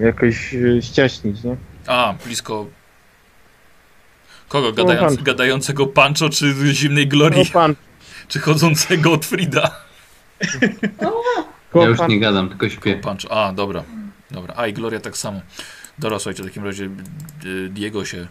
[0.00, 1.56] jakoś e, ściaśnić, nie?
[1.86, 2.66] A, blisko.
[4.48, 4.66] Kogo?
[4.68, 7.46] No, Gadając, gadającego Pancho czy zimnej No Glorii?
[7.46, 7.74] pan,
[8.28, 9.80] Czy chodzącego od Frida?
[11.74, 12.96] Ja już nie gadam, tylko śpię.
[12.96, 13.30] Pancho.
[13.46, 13.84] A, dobra.
[14.30, 14.54] Dobra.
[14.56, 15.40] A i Gloria tak samo.
[15.98, 16.84] Dobra, słuchajcie, w takim razie
[17.44, 18.26] y, Diego się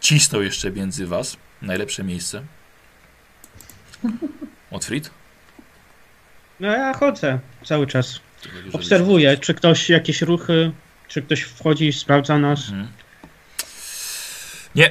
[0.00, 1.36] cisnął jeszcze między was.
[1.62, 2.42] Najlepsze miejsce.
[4.70, 5.10] Otfried?
[6.60, 8.20] No ja chodzę cały czas.
[8.72, 10.72] Obserwuję, czy ktoś jakieś ruchy,
[11.08, 12.60] czy ktoś wchodzi, sprawdza nas.
[12.68, 12.88] Mhm.
[14.74, 14.90] Nie.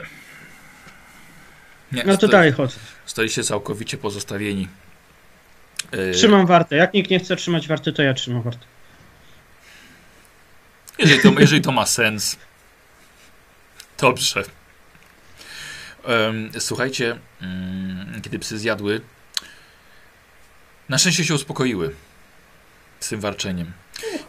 [1.91, 2.77] Nie, No to stoi- dalej chodzę.
[3.05, 4.67] Staliście całkowicie pozostawieni.
[5.91, 6.75] Yy, Trzymam wartę.
[6.75, 8.65] Jak nikt nie chce trzymać warty, to ja trzymam wartę.
[10.99, 12.37] Jeżeli to, jeżeli to ma sens.
[13.97, 14.43] Dobrze.
[16.59, 19.01] Słuchajcie, mm, kiedy psy zjadły,
[20.89, 21.95] na szczęście się uspokoiły
[23.01, 23.71] z tym warczeniem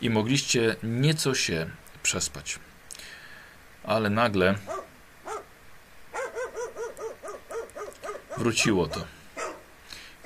[0.00, 1.70] i mogliście nieco się
[2.02, 2.58] przespać.
[3.84, 4.54] Ale nagle
[8.38, 9.04] wróciło to.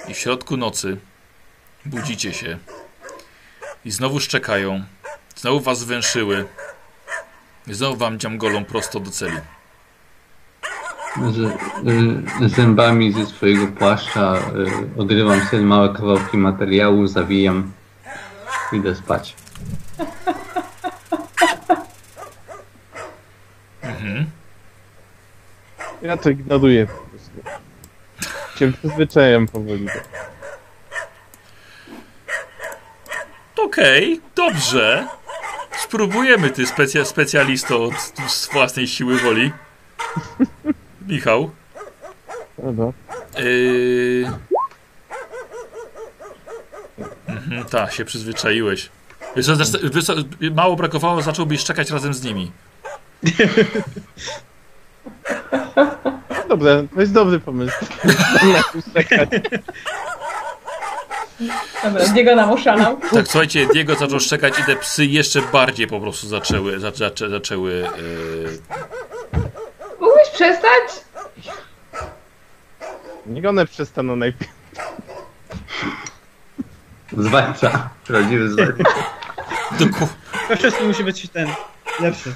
[0.08, 0.96] I w środku nocy
[1.84, 2.58] budzicie się
[3.84, 4.84] i znowu szczekają,
[5.36, 6.46] znowu was węszyły,
[7.66, 9.36] i znowu wam dziamgolą prosto do celi.
[11.16, 11.38] Z,
[12.42, 17.72] y, zębami ze swojego płaszcza y, odrywam sobie małe kawałki materiału, zawijam,
[18.72, 19.34] idę spać.
[23.82, 24.30] Mhm.
[26.02, 27.30] Ja to ignoruję po prostu.
[28.58, 29.86] Się przyzwyczajam powoli.
[33.76, 35.08] Okej, dobrze.
[35.78, 37.94] Spróbujemy, ty specja, specjalisto od
[38.28, 39.52] z własnej siły woli.
[41.08, 41.50] Michał.
[42.58, 42.92] Dobra.
[43.38, 44.55] Yy...
[47.46, 48.88] Mhm, tak, się przyzwyczaiłeś.
[49.36, 49.46] Wiesz,
[49.92, 50.04] wiesz,
[50.52, 52.52] mało brakowało, zacząłbyś szczekać razem z nimi.
[56.48, 57.76] Dobra, to jest dobry pomysł.
[61.84, 63.00] Dobra, Diego nam oszalał.
[63.12, 67.30] Tak, słuchajcie, Diego zaczął szczekać i te psy jeszcze bardziej po prostu zaczęły, zaczę, zaczę,
[67.30, 68.58] zaczęły yy...
[70.00, 71.04] Mógłbyś przestać?
[73.26, 74.52] Niech one przestaną najpierw.
[77.16, 78.84] Zwalcza, prawdziwy zwalcza.
[80.48, 81.48] To wszystko musi być ten
[82.00, 82.34] lepszy.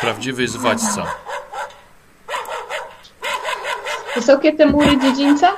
[0.00, 1.06] prawdziwy zwadźca.
[4.14, 5.52] Wysokie te mury dziedzińca?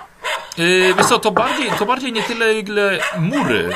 [0.58, 3.70] Yy, wiesz co, to bardziej, to bardziej nie tyle ile mury,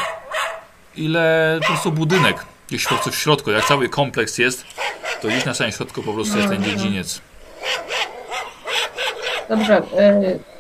[0.97, 2.45] ile po prostu budynek.
[2.68, 4.64] Gdzieś po prostu w środku, jak cały kompleks jest,
[5.22, 7.20] to gdzieś na samym środku po prostu jest ten dziedziniec.
[9.49, 9.82] Dobrze.
[9.99, 10.58] Y...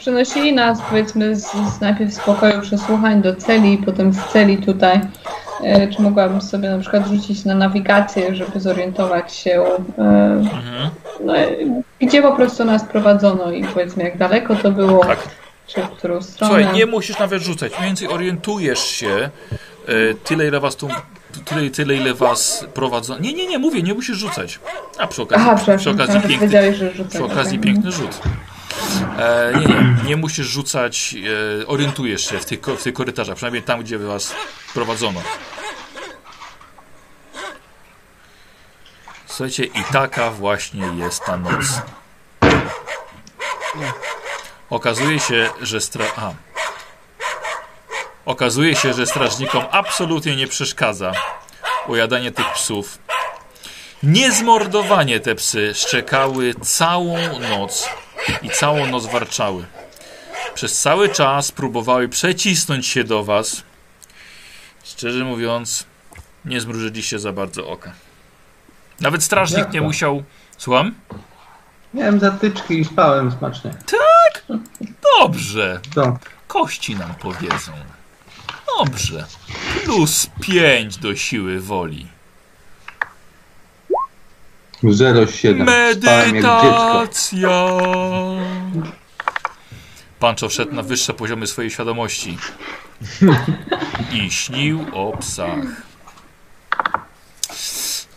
[0.00, 5.00] Przenosili nas, powiedzmy, z, z najpierw z pokoju przesłuchań do celi, potem z celi tutaj.
[5.64, 10.90] Y, czy mogłabym sobie na przykład rzucić na nawigację, żeby zorientować się, y, Mhm.
[11.24, 15.18] no, y, gdzie po prostu nas prowadzono i powiedzmy, jak daleko to było, Tak.
[15.66, 16.54] czy w którą stronę.
[16.54, 17.72] Słuchaj, nie musisz nawet rzucać.
[17.72, 19.30] Mniej więcej orientujesz się e,
[20.24, 20.88] tyle, ile was tu.
[21.44, 23.14] Tyle, tyle, ile was prowadzą.
[23.20, 24.60] Nie, nie, nie, mówię, nie musisz rzucać.
[24.98, 26.72] A przy okazji, Aha, przy okazji piękny,
[27.08, 28.20] przy okazji piękny rzut.
[29.18, 31.14] E, nie, nie, nie musisz rzucać.
[31.62, 34.34] E, orientujesz się w tych, w tych korytarzach, przynajmniej tam, gdzie was
[34.74, 35.22] prowadzono.
[39.26, 41.82] Słuchajcie, i taka właśnie jest ta noc.
[44.70, 46.04] Okazuje się, że stra...
[46.16, 46.32] A.
[48.24, 51.12] Okazuje się, że strażnikom absolutnie nie przeszkadza
[51.86, 52.98] ujadanie tych psów.
[54.02, 57.88] Niezmordowanie te psy szczekały całą noc
[58.42, 59.64] i całą noc warczały.
[60.54, 63.62] Przez cały czas próbowały przecisnąć się do was.
[64.84, 65.86] Szczerze mówiąc,
[66.44, 67.92] nie zmrużyliście za bardzo oka.
[69.00, 70.22] Nawet strażnik nie musiał.
[70.58, 70.94] Słucham?
[71.94, 73.74] Miałem zatyczki i spałem smacznie.
[75.20, 75.80] Dobrze.
[75.94, 76.18] To
[76.48, 77.72] Kości nam powiedzą.
[78.78, 79.26] Dobrze.
[79.84, 82.06] Plus 5 do siły woli.
[84.84, 85.62] 0,7.
[86.02, 86.62] Spałem jak dziecko.
[87.02, 87.70] Medytacja.
[90.18, 92.38] Pancho wszedł na wyższe poziomy swojej świadomości.
[94.12, 95.58] I śnił o psach.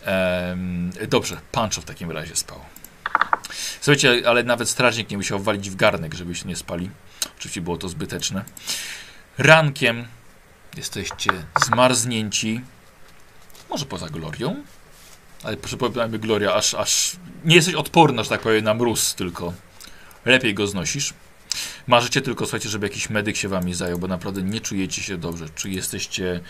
[0.04, 2.60] Em, dobrze, Pancho w takim razie spał.
[3.80, 6.90] Słuchajcie, ale nawet strażnik nie musiał walić w garnek, żebyście nie spali.
[7.38, 8.44] Oczywiście było to zbyteczne.
[9.38, 10.06] Rankiem
[10.76, 11.30] jesteście
[11.66, 12.60] zmarznięci.
[13.70, 14.56] Może poza glorią?
[15.44, 19.52] Ale przypominajmy, Gloria, aż, aż nie jesteś odporna, że tak powiem, na mróz, tylko
[20.24, 21.14] lepiej go znosisz.
[21.86, 25.46] Marzycie tylko, słuchajcie, żeby jakiś medyk się wami zajął, bo naprawdę nie czujecie się dobrze.
[25.54, 26.40] Czy jesteście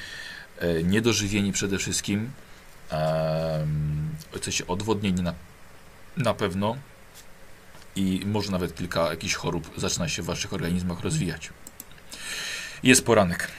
[0.59, 2.31] e, niedożywieni przede wszystkim.
[2.93, 5.35] Um, jesteście odwodnieni na,
[6.17, 6.77] na pewno.
[7.97, 11.51] I może nawet kilka jakichś chorób zaczyna się w waszych organizmach rozwijać.
[12.83, 13.51] Jest poranek.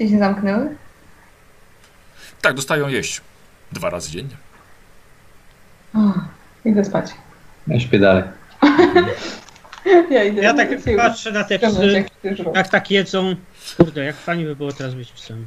[0.00, 0.76] Czy się zamknęły?
[2.42, 3.20] Tak, dostają jeść.
[3.72, 4.36] Dwa razy dziennie.
[5.94, 5.98] O,
[6.64, 7.10] idę spać.
[7.66, 8.24] Ja śpię dalej.
[10.10, 12.04] Ja idę Ja tak się patrzę na te psy,
[12.54, 13.36] jak tak jedzą.
[13.76, 15.46] Kurde, jak fajnie by było teraz być psem.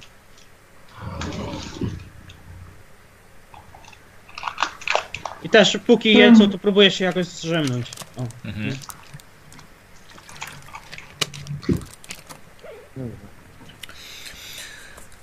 [5.44, 7.92] I też póki jedzą, to próbuję się jakoś zdrzemnąć.
[8.18, 8.48] O.
[8.48, 8.76] Mhm.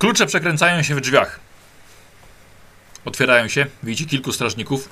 [0.01, 1.41] Klucze przekręcają się w drzwiach.
[3.05, 3.67] Otwierają się.
[3.83, 4.89] Widzicie kilku strażników.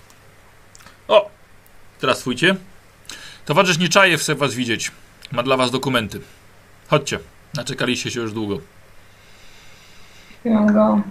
[1.08, 1.30] O!
[2.00, 2.56] Teraz twójcie.
[3.44, 4.92] Towarzysz Nieczajew chce was widzieć.
[5.32, 6.20] Ma dla was dokumenty.
[6.88, 7.18] Chodźcie.
[7.54, 8.58] Naczekaliście się już długo.
[10.40, 11.02] Chwilą go.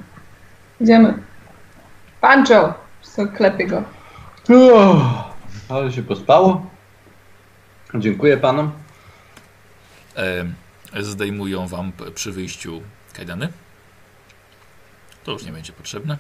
[0.82, 1.24] Idziemy.
[2.22, 2.74] Pancho!
[3.02, 3.84] Co klepie go.
[4.50, 5.04] Uff,
[5.70, 6.70] ale się pospało.
[7.96, 8.72] Dziękuję panom.
[10.16, 12.82] E, zdejmują wam przy wyjściu
[13.14, 13.50] kajdany.
[15.28, 16.18] To już nie będzie potrzebne.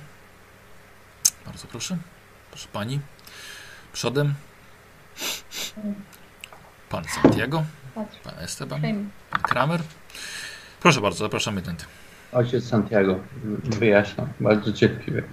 [1.46, 1.98] Bardzo proszę.
[2.52, 3.00] Proszę pani.
[3.94, 4.34] Przodem.
[6.90, 7.64] Pan Santiago.
[8.24, 8.82] Pan Esteban.
[9.30, 9.82] Pan Kramer.
[10.80, 11.84] Proszę bardzo, zapraszamy tędy.
[12.32, 13.20] Ojciec Santiago
[13.64, 15.24] wyjaśnia bardzo cierpliwie.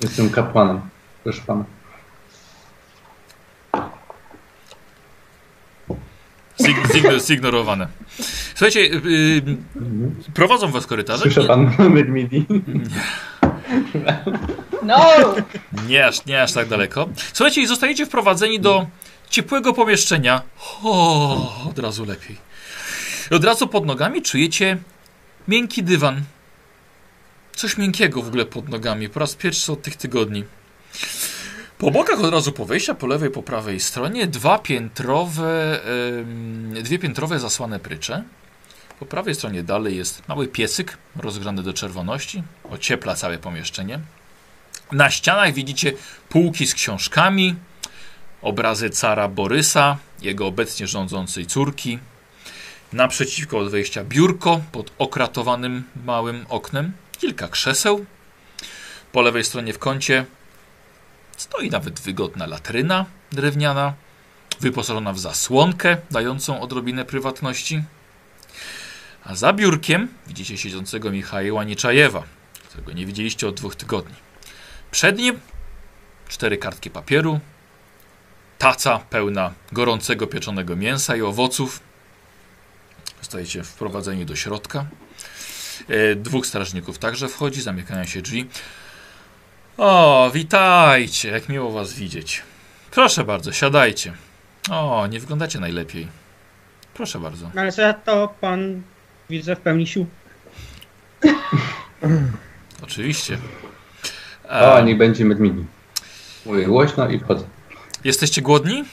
[0.00, 0.80] Jestem kapłanem.
[1.24, 1.64] Proszę pana.
[6.62, 7.88] Zig, zigno, zignorowane.
[8.54, 9.42] Słuchajcie, yy,
[10.34, 11.32] prowadzą was korytarzem.
[11.32, 12.46] Słyszę pan numer MIDI?
[14.82, 15.04] No!
[15.88, 17.08] nie, aż, nie aż tak daleko.
[17.32, 18.86] Słuchajcie, i zostajecie wprowadzeni do
[19.30, 20.42] ciepłego pomieszczenia.
[20.82, 22.36] O, od razu lepiej.
[23.30, 24.78] I od razu pod nogami czujecie
[25.48, 26.22] miękki dywan.
[27.56, 29.08] Coś miękkiego w ogóle pod nogami.
[29.08, 30.44] Po raz pierwszy od tych tygodni.
[31.82, 35.80] Po bokach od razu po wejścia, po lewej, po prawej stronie, dwa piętrowe,
[36.82, 38.22] dwie piętrowe zasłane prycze.
[38.98, 42.42] Po prawej stronie dalej jest mały piesyk rozgrzany do czerwoności.
[42.70, 44.00] Ociepla całe pomieszczenie.
[44.92, 45.92] Na ścianach widzicie
[46.28, 47.54] półki z książkami,
[48.42, 51.98] obrazy cara Borysa, jego obecnie rządzącej córki.
[52.92, 58.06] Naprzeciwko od wejścia biurko pod okratowanym małym oknem, kilka krzeseł.
[59.12, 60.24] Po lewej stronie w kącie
[61.42, 63.94] stoi nawet wygodna latryna drewniana,
[64.60, 67.82] wyposażona w zasłonkę dającą odrobinę prywatności.
[69.24, 72.22] A za biurkiem widzicie siedzącego Michała Nieczajewa,
[72.68, 74.14] którego nie widzieliście od dwóch tygodni.
[74.90, 75.40] Przed nim
[76.28, 77.40] cztery kartki papieru,
[78.58, 81.80] taca pełna gorącego pieczonego mięsa i owoców.
[83.20, 84.86] Zostajecie wprowadzeni do środka.
[85.88, 88.48] E, dwóch strażników także wchodzi, zamykają się drzwi.
[89.86, 92.42] O, witajcie, jak miło was widzieć.
[92.90, 94.12] Proszę bardzo, siadajcie.
[94.70, 96.08] O, nie wyglądacie najlepiej.
[96.94, 97.50] Proszę bardzo.
[97.56, 98.82] Ale za to pan
[99.30, 100.06] widzę w pełni sił.
[102.82, 103.38] Oczywiście.
[104.48, 105.64] O, E, niech będzie med MIDI.
[106.46, 107.44] Mówię głośno i wchodzę.
[108.04, 108.84] jesteście głodni?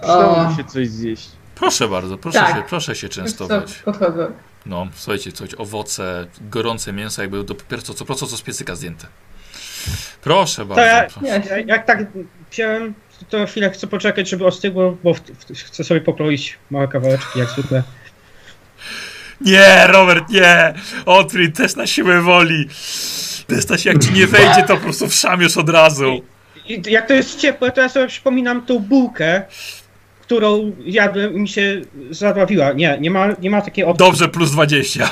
[0.00, 1.28] Przydałoby się coś zjeść.
[1.54, 2.56] Proszę bardzo, proszę, Tak.
[2.56, 3.74] się, proszę się Wiesz co, częstować.
[3.84, 4.28] podchodzę.
[4.66, 9.06] No, słuchajcie, coś, owoce, gorące mięso, jakby dopiero co, co, co, co z piecyka zdjęte.
[10.22, 10.82] Proszę bardzo.
[11.26, 12.06] ja- Ja- Jak tak
[12.52, 12.94] wziąłem,
[13.28, 17.48] to chwilę chcę poczekać, żeby ostygło, bo w, w, chcę sobie pokroić małe kawałeczki, jak
[17.50, 17.82] zwykle.
[19.40, 20.74] Nie, Robert, nie!
[21.06, 22.68] Odkryj test na siłę woli.
[23.46, 26.20] Test na siłę, jak ci nie wejdzie, to po prostu wszamiesz od razu.
[26.86, 29.42] Jak to jest ciepłe, to ja sobie przypominam tą bułkę,
[30.26, 32.72] którą jadłem i mi się zadławiła.
[32.72, 34.06] Nie, nie ma, nie ma takiej opcji.
[34.06, 35.10] Dobrze, plus 20.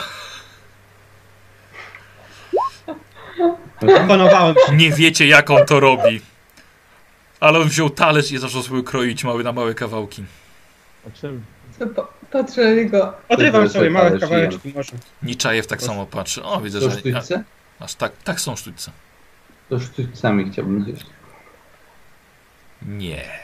[4.04, 4.76] Opanowałem się.
[4.76, 6.20] Nie wiecie, jak on to robi.
[7.40, 10.24] Ale on wziął talerz i zaczął sobie kroić mały na małe kawałki.
[11.06, 11.44] A czym?
[11.96, 13.14] Po, patrzę na niego.
[13.28, 14.92] Odrywam Sobie małe kawałeczki może.
[15.22, 16.42] Niczajew tak samo patrzy.
[16.44, 16.98] O, widzę, To że...
[16.98, 17.44] sztućce?
[17.80, 18.90] Aż tak, tak są sztućce.
[19.68, 21.06] To sztućcami chciałbym zjeść.
[22.82, 23.43] Nie.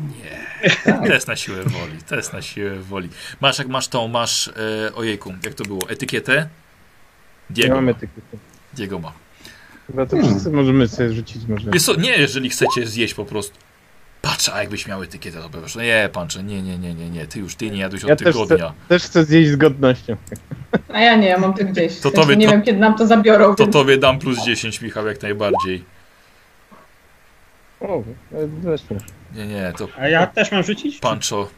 [0.00, 1.08] Nie.
[1.08, 2.02] Test na siłę woli.
[2.08, 3.08] Test na siłę woli.
[3.40, 6.48] Masz, jak masz tą, masz, e, ojejku, jak to było, etykietę?
[7.50, 7.96] Nie Diego mamy ma.
[7.98, 8.38] etykiety.
[8.74, 9.12] Diego ma.
[9.86, 10.30] Chyba to Hmm.
[10.30, 11.70] wszyscy możemy sobie rzucić może.
[11.70, 13.58] Wiesz co, nie, jeżeli chcecie zjeść po prostu.
[14.22, 17.26] Patrz, a jakbyś miał etykietę, to powiesz, no nie, pancze, nie, nie, nie, nie, nie,
[17.26, 18.72] ty już, ty nie jadłeś od Ja też tygodnia.
[18.88, 20.16] Też chcę zjeść z godnością.
[20.88, 22.00] A ja nie, ja mam to gdzieś.
[22.00, 23.54] To tobie nie to- wiem, kiedy nam to zabiorą.
[23.54, 25.84] To więc- tobie dam plus 10, Michał, jak najbardziej.
[27.80, 28.96] O, e, weźmy.
[29.34, 30.98] Nie, nie, to A ja też mam rzucić?
[30.98, 31.48] Pancho.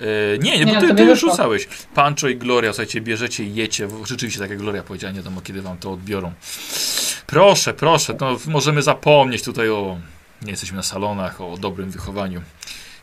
[0.00, 1.68] E, nie, nie, bo to ty, ty już rzucałeś.
[1.94, 3.88] Pancho i Gloria, słuchajcie, bierzecie i jecie.
[4.04, 6.32] Rzeczywiście, tak jak Gloria powiedziała, nie wiadomo kiedy wam to odbiorą.
[7.26, 9.98] Proszę, proszę, no, możemy zapomnieć tutaj o.
[10.42, 12.42] Nie jesteśmy na salonach, o dobrym wychowaniu.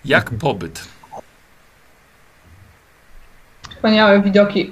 [0.06, 0.88] Jak pobyt?
[3.76, 4.72] Wspaniałe widoki.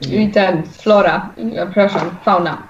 [0.00, 1.34] I ten, flora,
[1.70, 2.62] przepraszam, fauna.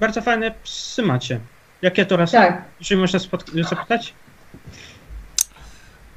[0.00, 1.40] Bardzo fajne psy macie.
[1.82, 2.30] Jakie to raz?
[2.30, 3.18] Tak, Jeżeli można
[3.70, 4.14] zapytać?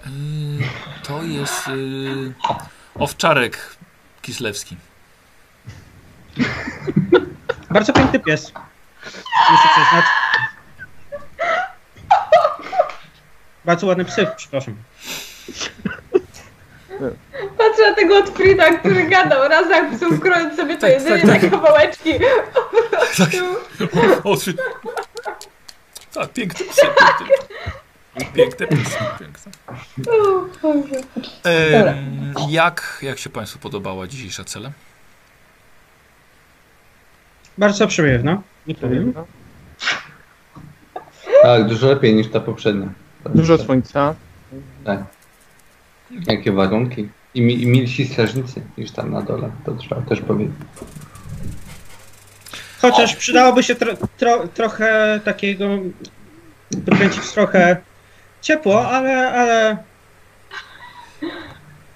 [0.05, 0.11] Yy,
[1.03, 2.33] to jest yy,
[2.95, 3.75] owczarek
[4.21, 4.77] kislewski.
[7.69, 8.51] Bardzo piękny pies.
[9.51, 10.05] Muszę przyznać.
[13.65, 14.75] Bardzo ładny psy, przepraszam.
[17.57, 21.41] patrzę na tego Otfrida, który gadał raz jak psów, krojąc sobie to Tak, jedzenie tak,
[21.41, 21.43] tak.
[21.43, 22.13] na kawałeczki.
[23.17, 23.29] Tak.
[24.23, 24.53] O, trzy...
[26.13, 26.81] Tak, piękne psy,
[27.19, 27.35] piękne.
[28.33, 29.51] Piękne psy, piękne.
[32.49, 34.71] Jak, jak się Państwu podobała dzisiejsza cela?
[37.57, 39.13] Bardzo przyjemna, nie powiem.
[41.43, 42.87] Tak, dużo lepiej niż ta poprzednia.
[43.35, 44.15] Dużo słońca.
[44.85, 45.03] Tak.
[46.27, 47.09] Jakie warunki.
[47.33, 50.55] I, mi, i milsi strażnicy niż tam na dole, to trzeba też powiedzieć.
[52.83, 55.69] Chociaż przydałoby się tro, tro, trochę takiego,
[56.71, 57.77] wykręcić trochę
[58.41, 59.77] ciepło, ale, ale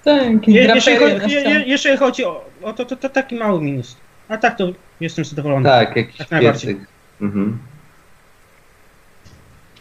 [0.04, 3.96] Tak, je, jeżeli, chodzi, je, jeżeli chodzi o, o to, to, to taki mały minus.
[4.28, 5.64] A tak to jestem zadowolony.
[5.64, 6.80] Tak, jakiś Jak najbardziej.
[7.20, 7.58] Mhm.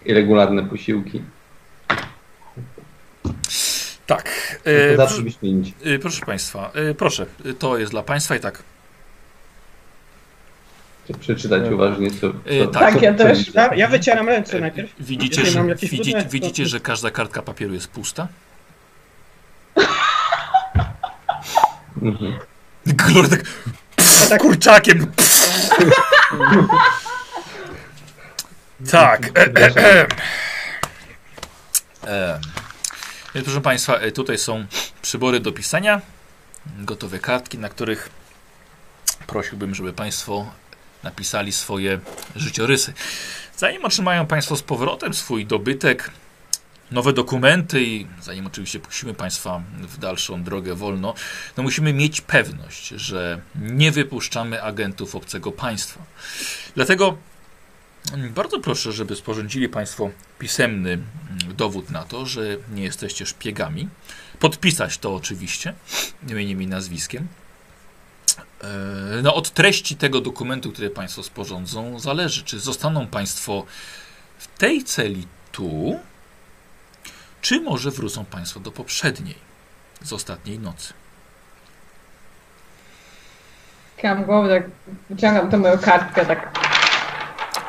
[0.05, 1.21] I regularne posiłki.
[4.05, 4.57] Tak.
[4.63, 5.37] To E, zawsze proszę,
[5.83, 7.25] e, proszę Państwa, e, proszę,
[7.59, 8.63] to jest dla Państwa i tak.
[11.13, 12.27] Przeczytać uważnie, co.
[12.27, 13.53] E, co tak, co, ja co też.
[13.53, 14.91] Ja, ja wycieram ręce najpierw.
[14.99, 18.27] Widzicie, że, trudne, to- widzicie, że każda kartka papieru jest pusta?
[22.01, 22.39] Mhm.
[22.85, 23.43] Glory tak
[24.25, 25.11] A tak kurczakiem.
[28.91, 29.25] tak.
[29.37, 30.07] E, e, e.
[32.07, 32.39] E.
[33.35, 34.65] Więc proszę Państwa, e, tutaj są
[35.01, 36.01] przybory do pisania,
[36.79, 38.09] gotowe kartki, na których
[39.27, 40.51] prosiłbym, żeby Państwo
[41.07, 41.99] napisali swoje
[42.35, 42.93] życiorysy.
[43.57, 46.11] Zanim otrzymają Państwo z powrotem swój dobytek,
[46.91, 51.13] nowe dokumenty i zanim oczywiście puścimy Państwa w dalszą drogę wolno,
[51.57, 56.03] no musimy mieć pewność, że nie wypuszczamy agentów obcego państwa.
[56.75, 57.17] Dlatego
[58.35, 62.41] bardzo proszę, żeby sporządzili Państwo pisemny mm, dowód na to, że
[62.73, 63.87] nie jesteście szpiegami.
[64.39, 65.73] Podpisać to oczywiście
[66.29, 67.27] imieniem i nazwiskiem.
[68.63, 73.65] E, No, od treści tego dokumentu, który Państwo sporządzą, zależy, czy zostaną Państwo
[74.38, 75.99] w tej celi tu,
[77.41, 79.36] czy może wrócą Państwo do poprzedniej,
[80.03, 80.93] z ostatniej nocy.
[83.97, 84.69] Kiam głowę, tak
[85.09, 86.59] wyciągam tą moją kartkę, tak.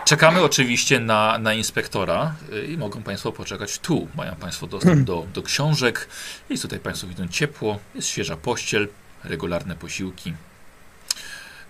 [0.05, 4.09] Czekamy oczywiście na, na inspektora y, i mogą Państwo poczekać tu.
[4.15, 6.09] Mają Państwo dostęp do, do książek.
[6.51, 8.89] Jest tutaj Państwo widzą ciepło, jest świeża pościel,
[9.25, 10.35] regularne posiłki,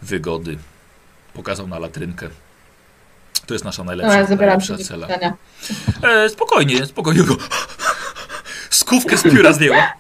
[0.03, 0.59] wygody.
[1.35, 2.29] Pokazał na latrynkę.
[3.47, 5.09] To jest nasza najlepsza, Dobra, zabieram się najlepsza cela.
[6.03, 7.23] E, spokojnie, spokojnie.
[7.23, 7.37] Go.
[8.71, 9.93] Skówkę z pióra zdjęła.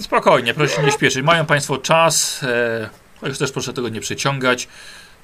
[0.00, 1.24] Spokojnie, proszę się nie śpieszyć.
[1.24, 2.90] Mają Państwo czas, e,
[3.20, 4.68] chociaż też proszę tego nie przeciągać.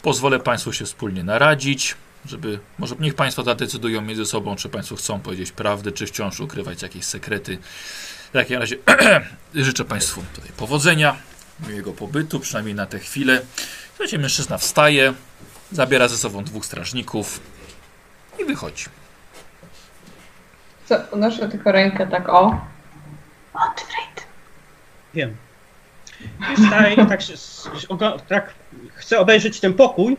[0.03, 1.97] Pozwolę Państwu się wspólnie naradzić,
[2.27, 6.83] żeby, może niech Państwo zadecydują między sobą, czy Państwo chcą powiedzieć prawdę, czy wciąż ukrywać
[6.83, 7.59] jakieś sekrety.
[8.29, 8.77] W takim razie
[9.55, 11.17] życzę Państwu tutaj powodzenia,
[11.69, 13.43] miłego pobytu, przynajmniej na tę chwilę.
[13.89, 15.15] Słuchajcie, mężczyzna wstaje,
[15.73, 17.41] zabiera ze sobą dwóch strażników
[18.39, 18.85] i wychodzi.
[20.87, 22.61] Co, unoszę tylko rękę tak o.
[23.55, 24.27] Otfrid.
[25.15, 25.37] wiem.
[26.57, 27.35] Wstaję i tak, się,
[28.29, 28.55] tak
[28.95, 30.17] chcę obejrzeć ten pokój.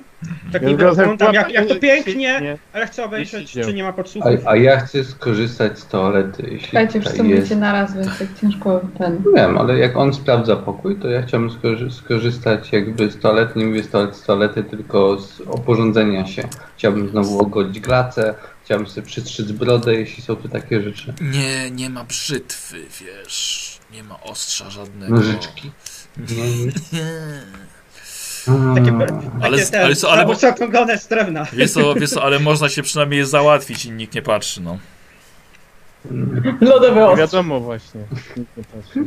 [0.54, 3.94] Tak Ja niby zgadzam, oglądam jak, jak to pięknie, ale chcę obejrzeć, czy nie ma
[3.94, 4.32] podsłuchów.
[4.46, 7.30] A, a ja chcę skorzystać z toalety, jeśli Słuchajcie, wszyscy jest.
[7.30, 9.24] mówicie naraz, więc tak ciężko ten.
[9.36, 13.66] Wiem, ale jak on sprawdza pokój, to ja chciałbym skorzy- skorzystać jakby z toalety, nie
[13.66, 16.44] mówię z toalety, z toalety, tylko z oporządzenia się.
[16.78, 18.34] Chciałbym znowu ogolić glacę,
[18.66, 21.14] chciałbym sobie przystrzyc brodę, jeśli są tu takie rzeczy.
[21.22, 23.72] Nie, nie ma brzytwy, wiesz.
[23.94, 25.16] Nie ma ostrza żadnego.
[25.16, 25.72] Nożyczki.
[26.18, 26.72] Nie.
[28.46, 31.46] Takie, A, takie Ale- te, ale co, ale bo- zaokrąglone z drewna.
[31.54, 34.78] Wiesz co, wiesz co, ale można się przynajmniej załatwić i nikt nie patrzy, no.
[36.62, 37.20] Lodowy Nie ostrz.
[37.20, 38.02] wiadomo właśnie.
[38.56, 39.04] Patrzy.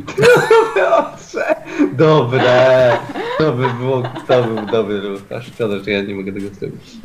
[0.75, 1.55] Piotrze!
[1.93, 2.91] Dobre!
[3.37, 5.21] To by było, to był dobry ruch.
[5.37, 6.95] A szkoda, że ja nie mogę tego zrobić.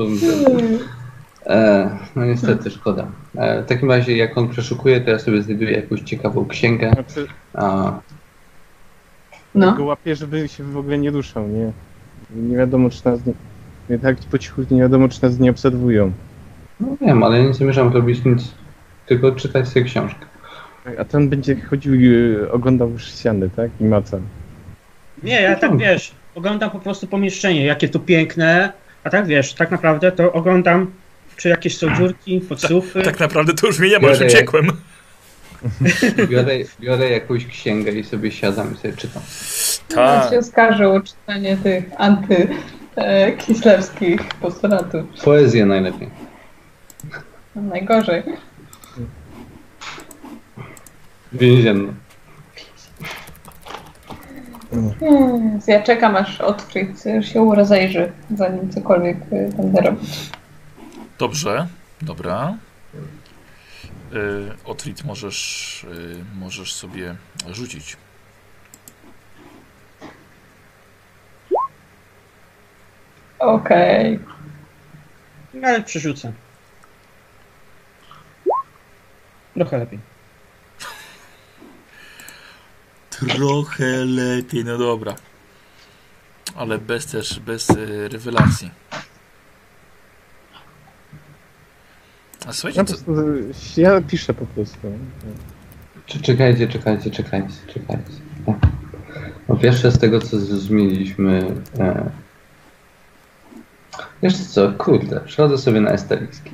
[1.47, 3.07] E, no niestety, szkoda.
[3.37, 6.91] E, w takim razie, jak on przeszukuje, to ja sobie znajduję jakąś ciekawą księgę.
[6.95, 7.93] Znaczy, A,
[9.55, 9.72] No.
[9.72, 11.72] go łapię, żeby się w ogóle nie ruszał, nie?
[12.37, 13.33] Nie wiadomo, czy nas nie...
[13.91, 16.12] nie tak po cichu nie wiadomo, czy nas nie obserwują.
[16.81, 18.55] no wiem, ale nie zamierzam robić nic,
[19.07, 20.26] tylko czytać sobie książkę.
[20.99, 23.70] A ten będzie chodził i y, oglądał ściany, tak?
[23.81, 24.20] I macał.
[25.22, 28.72] Nie, ja tak wiesz, oglądam po prostu pomieszczenie, jakie to piękne,
[29.05, 30.91] a tak wiesz, tak naprawdę to oglądam,
[31.37, 33.03] czy jakieś są dziurki, podsłuchy.
[33.03, 34.66] Tak naprawdę to już mnie nie ma, już uciekłem.
[36.30, 39.22] Biorę, biorę jakąś księgę i sobie siadam i sobie czytam.
[39.88, 40.24] Tak.
[40.24, 45.02] Ja cię oskarżę o czytanie tych antykislewskich postulatów.
[45.24, 46.11] Poezję najlepiej.
[47.56, 48.22] Najgorzej.
[51.32, 51.94] Więzienną.
[55.00, 60.30] Hmm, ja czekam aż Otfrid się rozejrzy, zanim cokolwiek y, będę robić.
[61.18, 61.66] Dobrze,
[62.02, 62.54] dobra.
[64.12, 67.16] Y, Otrit możesz, y, możesz sobie
[67.50, 67.96] rzucić.
[73.38, 74.18] Okej.
[75.64, 76.32] Ale przerzucę.
[79.54, 79.98] Trochę lepiej.
[83.11, 85.14] Trochę lepiej, no dobra.
[86.56, 88.70] Ale bez też, bez y, rewelacji.
[92.47, 94.78] A słuchajcie, Ja, co, prostu, ja piszę po prostu.
[96.07, 98.12] Czekajcie, czekajcie, czekajcie, czekajcie.
[98.47, 98.55] O.
[99.47, 101.55] Po pierwsze z tego co zrozumieliśmy...
[101.78, 102.11] E...
[104.22, 106.51] Wiesz co, kurde, przychodzę sobie na esteliski.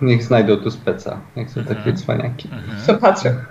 [0.00, 1.20] Niech znajdą tu speca.
[1.36, 1.96] Niech są takie Mhm.
[1.96, 2.48] cwaniaki.
[2.52, 2.80] mhm.
[2.86, 3.44] Co patrzę?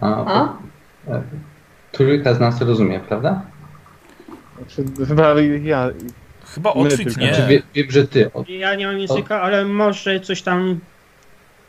[0.00, 0.52] A, A?
[1.08, 1.22] e,
[1.92, 3.42] Trójka z nas rozumie, prawda?
[4.58, 5.88] Znaczy, chyba ja.
[6.54, 7.20] Chyba tylko.
[7.20, 7.34] nie.
[7.34, 8.32] Znaczy, wie, wiem, że ty.
[8.32, 10.76] O, Ja nie mam języka, ale może coś tam nie,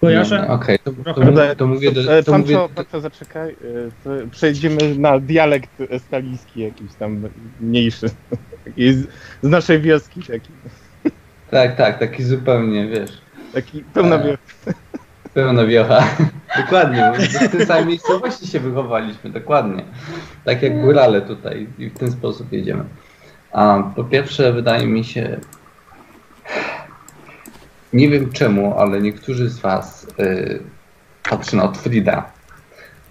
[0.02, 0.48] kojarzę.
[0.48, 2.18] Okej, to, to, to, to mówię do...
[2.18, 3.50] E, To Pan mówię, co, pan co, zaczekaj.
[3.50, 3.56] e,
[4.04, 7.30] To przejdziemy na dialekt estalijski jakiś tam
[7.60, 8.08] mniejszy.
[8.78, 9.08] Z,
[9.42, 10.50] z naszej wioski taki.
[11.52, 13.12] tak, tak, taki zupełnie, wiesz...
[13.54, 14.82] Taki pełna E, wioska.
[15.34, 16.04] Pełna wiocha.
[16.64, 19.84] dokładnie, bo w tej samej miejscowości się wychowaliśmy, dokładnie.
[20.46, 22.84] Tak jak górale tutaj i w ten sposób jedziemy.
[23.52, 25.40] A po pierwsze wydaje mi się,
[27.94, 30.60] nie wiem czemu, ale niektórzy z was, y,
[31.30, 32.32] patrzę na Otfrida,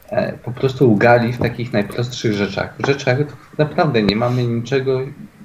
[0.08, 2.74] e, po prostu ugali w takich najprostszych rzeczach.
[2.78, 3.18] W rzeczach
[3.58, 5.00] naprawdę nie mamy niczego,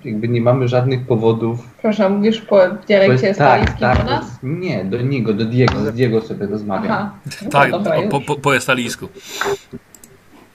[0.05, 4.25] jakby nie mamy żadnych powodów Proszę, mówisz po dialekcie estalijskim tak, do nas?
[4.43, 6.91] Nie, do niego, do Diego, z Diego sobie rozmawiam.
[6.91, 7.11] Aha.
[7.41, 8.11] No Tak, dobra, o, już.
[8.11, 9.07] po, po, po estalijsku.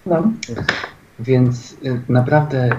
[0.07, 0.33] No.
[1.19, 2.71] Więc y, naprawdę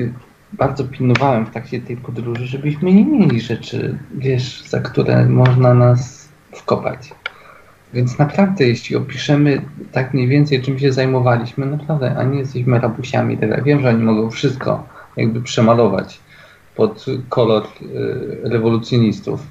[0.00, 0.12] y,
[0.58, 6.28] bardzo pilnowałem w trakcie tej podróży, żebyśmy nie mieli rzeczy, wiesz, za które można nas
[6.52, 7.14] wkopać.
[7.94, 13.38] Więc naprawdę, jeśli opiszemy tak mniej więcej, czym się zajmowaliśmy, naprawdę, a nie jesteśmy rabusiami
[13.38, 13.64] tak.
[13.64, 14.86] Wiem, że oni mogą wszystko
[15.16, 16.20] jakby przemalować
[16.76, 19.46] pod kolor y, rewolucjonistów,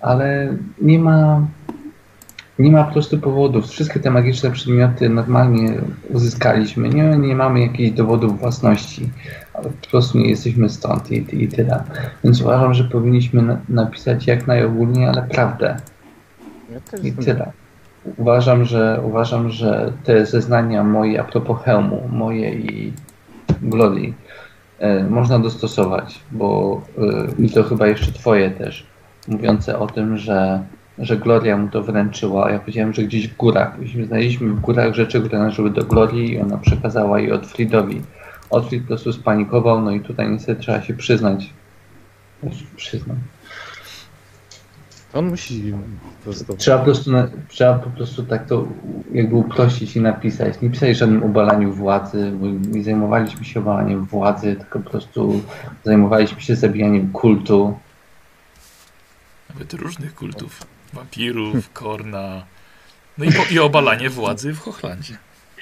[0.00, 1.46] ale nie ma,
[2.58, 3.66] nie ma prostu powodów.
[3.66, 5.72] Wszystkie te magiczne przedmioty normalnie
[6.10, 6.88] uzyskaliśmy.
[6.88, 9.10] Nie, nie mamy jakichś dowodów własności,
[9.58, 11.84] ale po prostu nie jesteśmy stąd i, i tyle.
[12.24, 15.76] Więc uważam, że powinniśmy na, napisać jak najogólniej, ale prawdę.
[16.72, 17.52] Ja I tyle.
[18.16, 22.92] Uważam, że uważam, że te zeznania moje a propos hełmu, moje i
[23.62, 24.14] Gloli,
[24.78, 28.86] e, można dostosować, bo e, i to chyba jeszcze twoje też,
[29.28, 30.62] mówiące o tym, że,
[30.98, 33.78] że Gloria mu to wręczyła, a ja powiedziałem, że gdzieś w górach.
[33.78, 38.02] Myśmy znaleźliśmy w górach rzeczy, które należały do Glorii i ona przekazała je Otfridowi.
[38.50, 41.52] Otfrid po prostu spanikował, no i tutaj niestety trzeba się przyznać.
[42.76, 43.16] Przyznam.
[45.14, 45.74] On musi
[46.18, 46.56] po prostu.
[46.56, 47.10] Trzeba po prostu,
[47.48, 48.68] trzeba po prostu tak to
[49.12, 50.60] jakby uprościć i napisać.
[50.60, 55.42] Nie pisać o żadnym obalaniu władzy, bo nie zajmowaliśmy się obalaniem władzy, tylko po prostu
[55.84, 57.78] zajmowaliśmy się zabijaniem kultu.
[59.50, 60.62] Nawet różnych kultów.
[60.92, 62.44] Wampirów, korna.
[63.18, 65.16] No i, po, i obalanie władzy w Hochlandzie.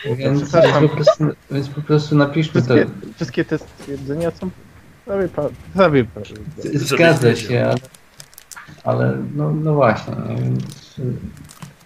[0.05, 0.89] Więc, przepraszam.
[0.89, 2.75] po prostu, więc po prostu napiszmy to.
[2.75, 4.51] Wszystkie, wszystkie te stwierdzenia są
[5.05, 6.05] prawie, prawie, prawie.
[6.75, 7.75] Zgadza się,
[8.85, 10.15] ale, no, no właśnie.
[10.29, 10.95] nie, Więc,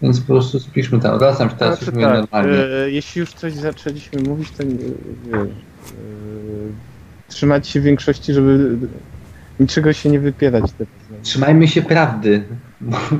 [0.02, 1.18] więc po prostu spiszmy tam.
[1.18, 2.64] Wracam się teraz Znaczy już tak, normalnie.
[2.64, 5.46] e, jeśli już coś zaczęliśmy mówić, to nie, wiesz, e,
[7.28, 8.76] trzymać się większości, żeby
[9.60, 10.64] niczego się nie wypierać.
[10.78, 10.84] Te
[11.22, 12.42] Trzymajmy się prawdy.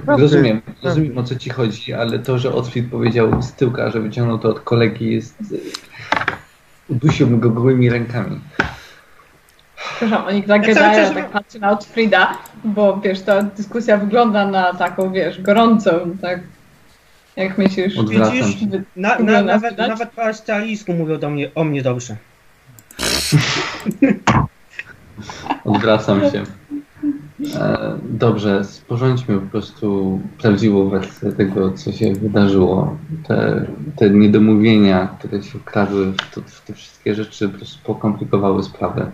[0.04, 0.80] Prawdy, rozumiem, prawdy.
[0.88, 4.48] rozumiem o co ci chodzi, ale to, że Otfrid powiedział z tyłka, że wyciągnął to
[4.48, 5.40] od kolegi jest...
[5.52, 5.60] y,
[6.88, 8.40] Udusiłbym go gołymi rękami.
[9.96, 14.74] Przepraszam, oni Ja czas- ja tak patrzę na Otfrida, bo wiesz, ta dyskusja wygląda na
[14.74, 16.40] taką, wiesz, gorącą, tak?
[17.36, 17.98] Jak myślisz?
[17.98, 18.56] Odwracam Widzisz?
[18.96, 22.16] Na, na, nawet, nawet po australijsku mówią do mnie, o mnie dobrze.
[25.64, 26.44] Odwracam się.
[27.54, 32.96] E, dobrze, sporządźmy po prostu prawdziwą wersję tego, co się wydarzyło.
[33.28, 33.66] Te,
[33.96, 39.10] te niedomówienia, które się wkradły w, to, w te wszystkie rzeczy, po prostu pokomplikowały sprawę.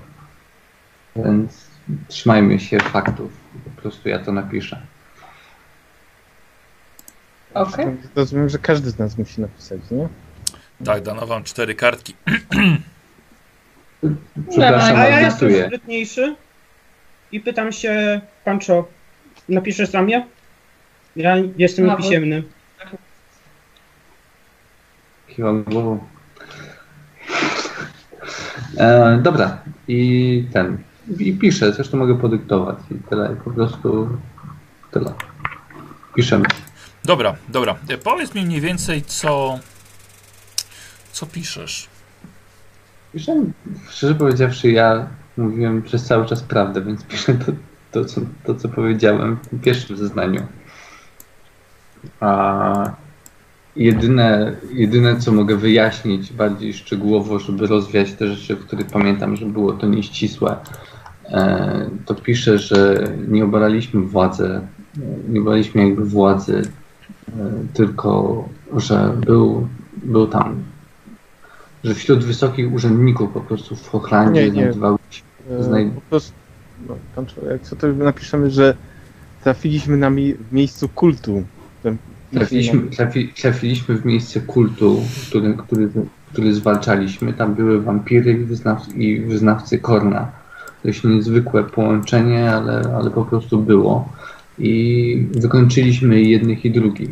[1.16, 1.66] Więc
[2.08, 3.32] trzymajmy się faktów.
[3.64, 4.82] Po prostu ja to napiszę.
[7.54, 7.86] Okej.
[8.16, 10.08] Rozumiem, że każdy z nas musi napisać, nie?
[10.84, 12.14] Tak, dano wam cztery kartki.
[14.50, 16.36] Przepraszam, A ja jestem sprytniejszy
[17.32, 18.88] i pytam się, Pancho,
[19.48, 20.26] napiszesz za mnie?
[21.16, 22.42] Ja jestem No, niepisemny.
[25.28, 25.98] Kiwam głową.
[28.78, 30.78] E, dobra, i ten.
[31.18, 33.32] I piszę, zresztą mogę podyktować i tyle.
[33.32, 34.18] I po prostu
[34.90, 35.12] tyle.
[36.14, 36.44] Piszemy.
[37.04, 37.76] Dobra, dobra.
[37.88, 39.58] E, Powiedz mi mniej więcej, co.
[41.12, 41.88] Co piszesz?
[43.16, 43.44] Piszę,
[43.88, 47.52] szczerze powiedziawszy, ja mówiłem przez cały czas prawdę, więc piszę to,
[47.92, 50.42] to, co, to co powiedziałem w pierwszym zeznaniu.
[52.20, 52.92] A
[53.76, 59.46] jedyne, jedyne, co mogę wyjaśnić bardziej szczegółowo, żeby rozwiać te rzeczy, w których pamiętam, że
[59.46, 60.56] było to nieścisłe,
[61.24, 64.60] e, to piszę, że nie obalaliśmy władzy,
[65.28, 66.62] nie obalaliśmy jakby władzy,
[67.28, 67.32] e,
[67.74, 68.44] tylko
[68.76, 70.75] że był, był tam
[71.86, 73.80] że wśród wysokich urzędników po prostu w
[74.50, 74.50] nie.
[74.50, 76.32] znajdowały się E, Znaj- Po prostu,
[76.88, 78.74] no, człowiek, co to napiszemy, że
[79.44, 81.42] trafiliśmy na mi w miejscu kultu.
[81.82, 81.96] Ten-
[82.32, 85.88] Trafiliśmy, trafi, trafiliśmy w miejsce kultu, który, który,
[86.32, 87.32] który zwalczaliśmy.
[87.32, 90.32] Tam były wampiry i, wyznaw, i wyznawcy Korna.
[90.84, 94.08] Dość niezwykłe połączenie, ale, ale po prostu było.
[94.58, 97.10] I wykończyliśmy jednych i drugich.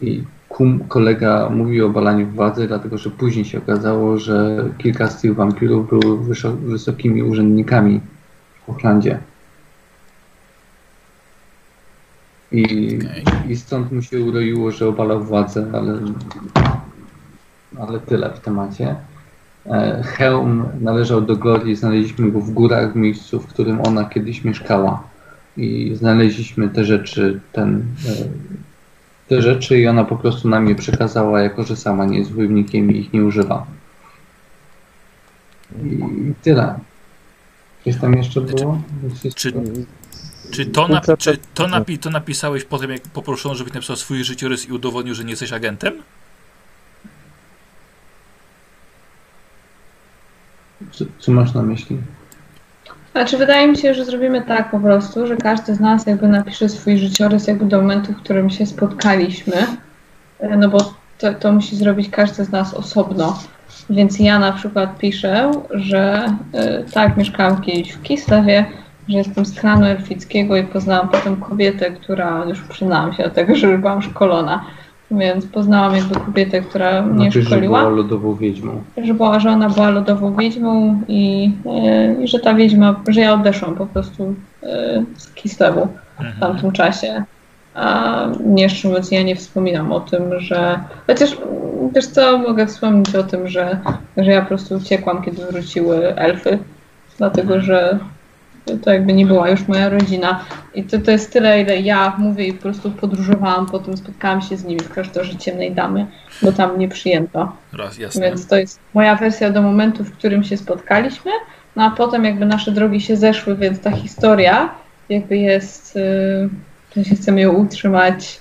[0.00, 5.20] I kum, kolega mówił o balaniu władzy, dlatego że później się okazało, że kilka z
[5.20, 6.16] tych wampirów było
[6.62, 8.00] wysokimi urzędnikami
[8.66, 9.18] w Aucklandzie.
[12.52, 13.24] I, Okej.
[13.52, 15.98] I stąd mu się uroiło, że obalał władzę, ale,
[17.78, 18.96] ale tyle w temacie.
[19.66, 24.44] E, Hełm należał do Glorii, znaleźliśmy go w górach, w miejscu, w którym ona kiedyś
[24.44, 25.02] mieszkała.
[25.56, 28.28] I znaleźliśmy te rzeczy, ten, e,
[29.28, 32.90] te rzeczy i ona po prostu nam je przekazała, jako że sama nie jest wojownikiem
[32.90, 33.66] i ich nie używa.
[35.84, 36.78] I tyle.
[37.84, 38.82] Coś tam jeszcze było?
[39.34, 39.52] Czy,
[40.50, 44.24] czy, to, na, czy to, napi, to napisałeś po tym, jak poproszono, żebyś napisał swój
[44.24, 46.02] życiorys i udowodnił, że nie jesteś agentem?
[50.92, 51.98] Co, co masz na myśli?
[53.12, 56.68] Znaczy, wydaje mi się, że zrobimy tak po prostu, że każdy z nas jakby napisze
[56.68, 59.54] swój życiorys jakby do momentu, w którym się spotkaliśmy.
[60.40, 63.38] E, No bo to, to musi zrobić każdy z nas osobno.
[63.90, 68.64] Więc ja na przykład piszę, że e, tak, mieszkałam kiedyś w Kislewie,
[69.08, 73.56] że jestem z klanu elfickiego i poznałam potem kobietę, która, już przyznałam się do tego,
[73.56, 74.64] że byłam szkolona,
[75.10, 78.72] więc poznałam jakby kobietę, która mnie Znaczy, że szkoliła była lodową wiedźmą.
[79.04, 83.32] że była, że ona była lodową wiedźmą i, e, i że ta wiedźma, że ja
[83.34, 86.40] odeszłam po prostu e, z Kislewu w Mhm.
[86.40, 87.22] tamtym czasie.
[87.74, 90.80] A nie szczerze mówiąc, ja nie wspominam o tym, że.
[91.06, 91.36] Chociaż
[91.94, 93.78] też co mogę wspomnieć o tym, że,
[94.16, 96.58] że ja po prostu uciekłam, kiedy wróciły elfy,
[97.18, 97.98] dlatego że
[98.76, 100.44] to jakby nie była już moja rodzina.
[100.74, 104.56] I to, to jest tyle, ile ja mówię i po prostu podróżowałam, potem spotkałam się
[104.56, 106.06] z nimi w klasztorze ciemnej damy,
[106.42, 107.52] bo tam mnie przyjęto.
[107.72, 108.20] Raz, jasne.
[108.20, 111.30] Więc to jest moja wersja do momentu, w którym się spotkaliśmy,
[111.76, 114.70] no a potem jakby nasze drogi się zeszły, więc ta historia
[115.08, 116.48] jakby jest, yy,
[116.96, 118.40] że się chcemy ją utrzymać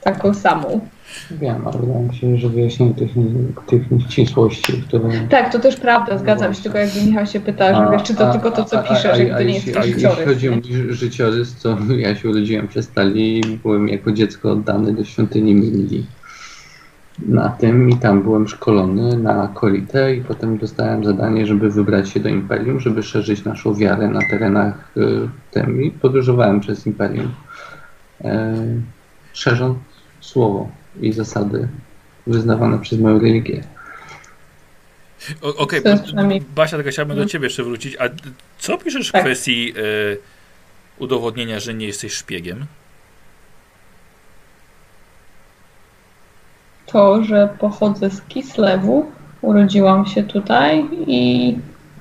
[0.00, 0.80] taką samą.
[1.30, 3.10] Wiem, ale wydaje mi się, że wyjaśnienie tych,
[3.66, 5.08] tych nieścisłości, które...
[5.28, 8.32] Tak, to też prawda, zgadzam się, tylko jakby Michał się pyta, że wiesz, czy to
[8.32, 10.62] tylko to, co piszesz, a, jakby a, nie jest a to jeśli chodzi o mój
[10.94, 16.06] życiorys, to ja się urodziłem przez Stali i byłem jako dziecko oddany do świątyni Mili.
[17.28, 22.20] Na tym i tam byłem szkolony na Kolitę i potem dostałem zadanie, żeby wybrać się
[22.20, 27.34] do Imperium, żeby szerzyć naszą wiarę na terenach y, tym i podróżowałem przez Imperium,
[28.24, 28.54] e,
[29.32, 29.78] szerząc
[30.20, 30.68] słowo
[31.00, 31.68] i zasady
[32.26, 33.64] wyznawane przez moją religię.
[35.42, 37.28] Okej, przynajmniej- Basia, tylko chciałbym do Mhm.
[37.28, 37.96] ciebie jeszcze wrócić.
[38.00, 38.04] A
[38.58, 39.22] co piszesz w Tak.
[39.24, 39.82] kwestii e,
[40.98, 42.66] udowodnienia, że nie jesteś szpiegiem?
[46.86, 49.12] To, że pochodzę z Kislewu,
[49.42, 51.56] urodziłam się tutaj i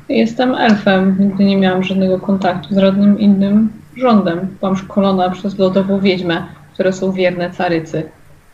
[0.10, 1.16] jestem elfem.
[1.20, 4.58] Nigdy nie miałam żadnego kontaktu z żadnym innym rządem.
[4.60, 8.10] Byłam szkolona przez lodową wiedźmę, które są wierne carycy.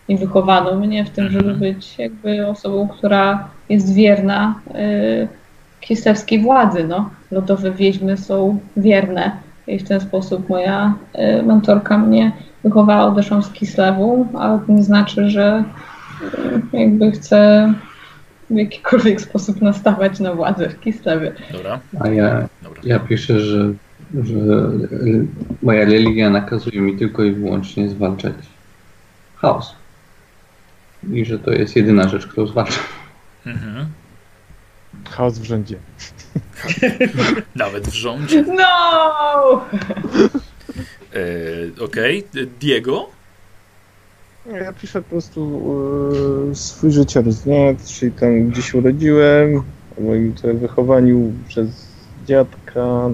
[0.09, 5.27] I wychowano mnie w tym, żeby być jakby osobą, która jest wierna y,
[5.81, 6.83] kislewskiej władzy.
[6.83, 7.09] No.
[7.31, 9.31] Lodowe wiedźmy są wierne
[9.67, 10.93] i w ten sposób moja
[11.39, 12.31] y, mentorka mnie
[12.63, 15.63] wychowała, odeszłam z Kislewu, ale to nie znaczy, że
[16.73, 17.73] y, jakby chcę
[18.49, 21.31] w jakikolwiek sposób nastawać na władzę w Kislewie.
[21.51, 22.81] Dobra, A ja, dobra.
[22.83, 23.73] ja piszę, że,
[24.23, 24.71] że
[25.61, 28.33] moja religia nakazuje mi tylko i wyłącznie zwalczać
[29.35, 29.78] chaos.
[31.11, 32.83] I że to jest jedyna rzecz, którą zwalczam.
[33.45, 33.85] Mhm.
[35.09, 35.75] Chaos w rządzie.
[37.55, 38.43] Nawet w rządzie.
[38.47, 39.65] No!
[41.13, 42.23] E, Okej,
[42.59, 43.09] Diego?
[44.45, 45.63] Ja piszę po prostu
[46.51, 47.75] e, swój życiorys, nie?
[47.87, 49.63] Czyli tam gdzie się urodziłem,
[49.97, 51.67] o moim tutaj wychowaniu przez
[52.25, 53.09] dziadka,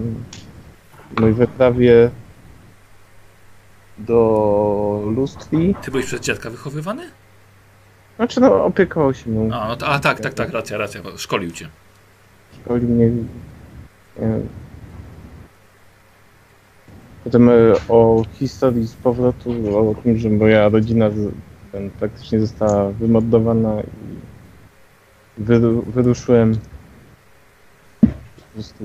[1.19, 2.09] mojej wyprawie
[3.97, 5.75] do lustri.
[5.83, 7.03] Ty byłeś przez dziadka wychowywany?
[8.15, 11.51] Znaczy no opiekował się mną, A, no to, a tak, tak, tak, racja, racja, szkolił
[11.51, 11.69] cię.
[12.61, 13.11] szkolił mnie.
[14.19, 14.41] e,
[17.23, 17.53] Potem e,
[17.89, 21.09] o historii z powrotu, o tym, że moja rodzina
[21.71, 23.85] ten, praktycznie została wymordowana i
[25.43, 26.57] wyru, wyruszyłem
[28.01, 28.83] po prostu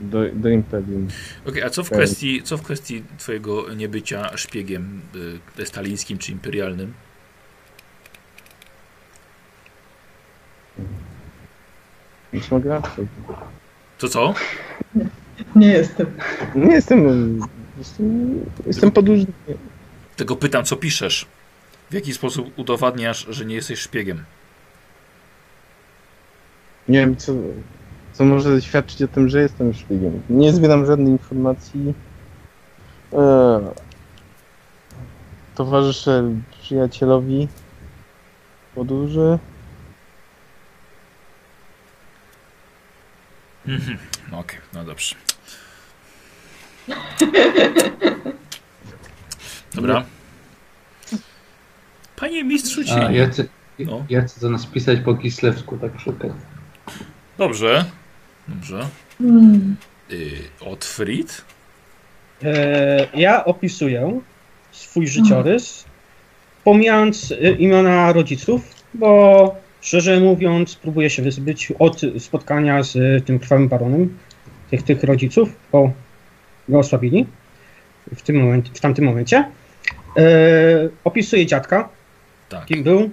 [0.00, 1.08] do, do Imperium.
[1.46, 5.00] Okej, a co w kwestii, co w kwestii twojego niebycia szpiegiem
[5.58, 6.94] y, stalińskim czy imperialnym?
[12.32, 13.06] Nic mogę napisać.
[13.98, 14.34] To co?
[15.56, 16.06] Nie jestem.
[16.54, 17.40] Nie jestem,
[17.78, 19.32] jestem, jestem podróżny.
[20.16, 21.26] Tego pytam, co piszesz?
[21.90, 24.24] W jaki sposób udowadniasz, że nie jesteś szpiegiem?
[26.88, 27.32] Nie wiem, co,
[28.12, 30.22] co może świadczyć o tym, że jestem szpiegiem.
[30.30, 31.94] Nie zbieram żadnej informacji.
[33.12, 33.60] E,
[35.54, 37.48] towarzyszę przyjacielowi
[38.74, 39.38] podróży.
[43.66, 43.98] Mhm.
[44.30, 45.14] No okej, no dobrze.
[49.74, 50.04] Dobra.
[52.16, 53.16] Panie mistrzu A cieni.
[53.16, 53.44] ja chcę,
[53.78, 54.04] No.
[54.10, 56.40] ja chcę to nas pisać po kislewsku, tak okazji.
[57.38, 57.84] Dobrze.
[58.48, 58.88] Dobrze.
[59.18, 59.76] Hmm.
[60.10, 61.44] Y, Otfrid?
[62.42, 64.20] E, ja opisuję
[64.72, 65.84] swój życiorys,
[66.64, 68.60] pomijając e, imiona rodziców,
[68.94, 74.18] bo szczerze mówiąc, próbuję się wyzbyć od spotkania z e, tym krwawym baronem,
[74.70, 75.92] tych, tych rodziców, bo
[76.68, 77.26] go osłabili
[78.14, 79.44] w, tym moment, w tamtym momencie.
[80.16, 80.22] E,
[81.04, 81.88] opisuję dziadka,
[82.48, 82.66] Tak.
[82.66, 83.10] kim był,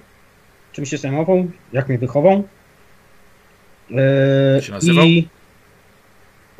[0.72, 2.48] czym się zajmował, jak mnie wychował.
[4.56, 5.04] E, się nazywał?
[5.04, 5.28] I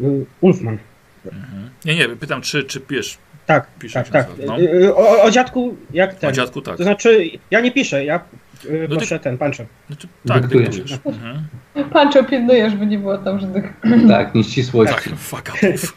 [0.01, 0.05] e,
[0.40, 0.78] Ulfman.
[1.24, 1.70] Mhm.
[1.84, 4.26] Nie, nie, pytam, czy, czy pisz Tak, tak, tak.
[4.47, 4.60] no.
[4.60, 6.30] Y, O, o dziadku jak ten.
[6.30, 6.76] o dziadku, tak.
[6.76, 8.20] To znaczy, ja nie piszę, ja
[8.65, 9.66] y, No ty- proszę ten, panczę.
[9.87, 10.93] Znaczy, tak, Dyktujesz.
[11.05, 11.45] Mhm.
[11.91, 13.73] Pancho, pilnujesz, by nie było tam żadnych...
[14.09, 14.95] Tak, nieścisłości.
[14.95, 15.95] Tak, fuck upów.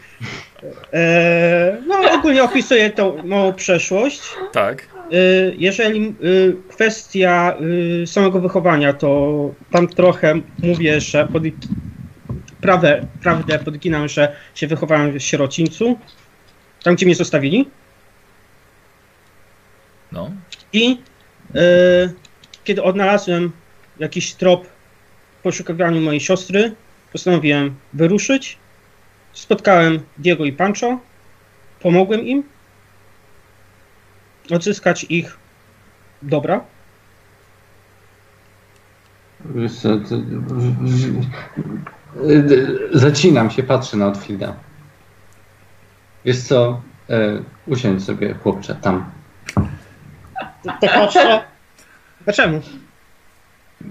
[0.92, 4.20] E, no ogólnie opisuję tą moją przeszłość.
[4.52, 4.88] Tak.
[5.12, 7.54] Y, jeżeli y, kwestia
[8.02, 11.42] y, samego wychowania, to tam trochę mówię, że pod,
[12.60, 15.98] prawdę, prawdę podginam, że się wychowałem w sierocińcu,
[16.82, 17.68] tam gdzie mnie zostawili.
[20.12, 20.30] No.
[20.72, 20.98] I
[21.54, 21.58] e,
[22.66, 23.52] kiedy odnalazłem
[23.98, 24.66] jakiś trop
[25.38, 26.74] w poszukiwaniu mojej siostry,
[27.12, 28.58] postanowiłem wyruszyć.
[29.32, 30.98] Spotkałem Diego i Pancho,
[31.80, 32.42] pomogłem im
[34.50, 35.38] odzyskać ich
[36.22, 36.60] dobra.
[39.44, 40.16] Wiesz co, to,
[42.92, 44.56] zacinam się, patrzę na Otfrida.
[46.24, 49.10] Wiesz co, e, usiądź sobie chłopcze, tam.
[50.64, 51.55] To patrzę.
[52.26, 52.60] Dlaczego?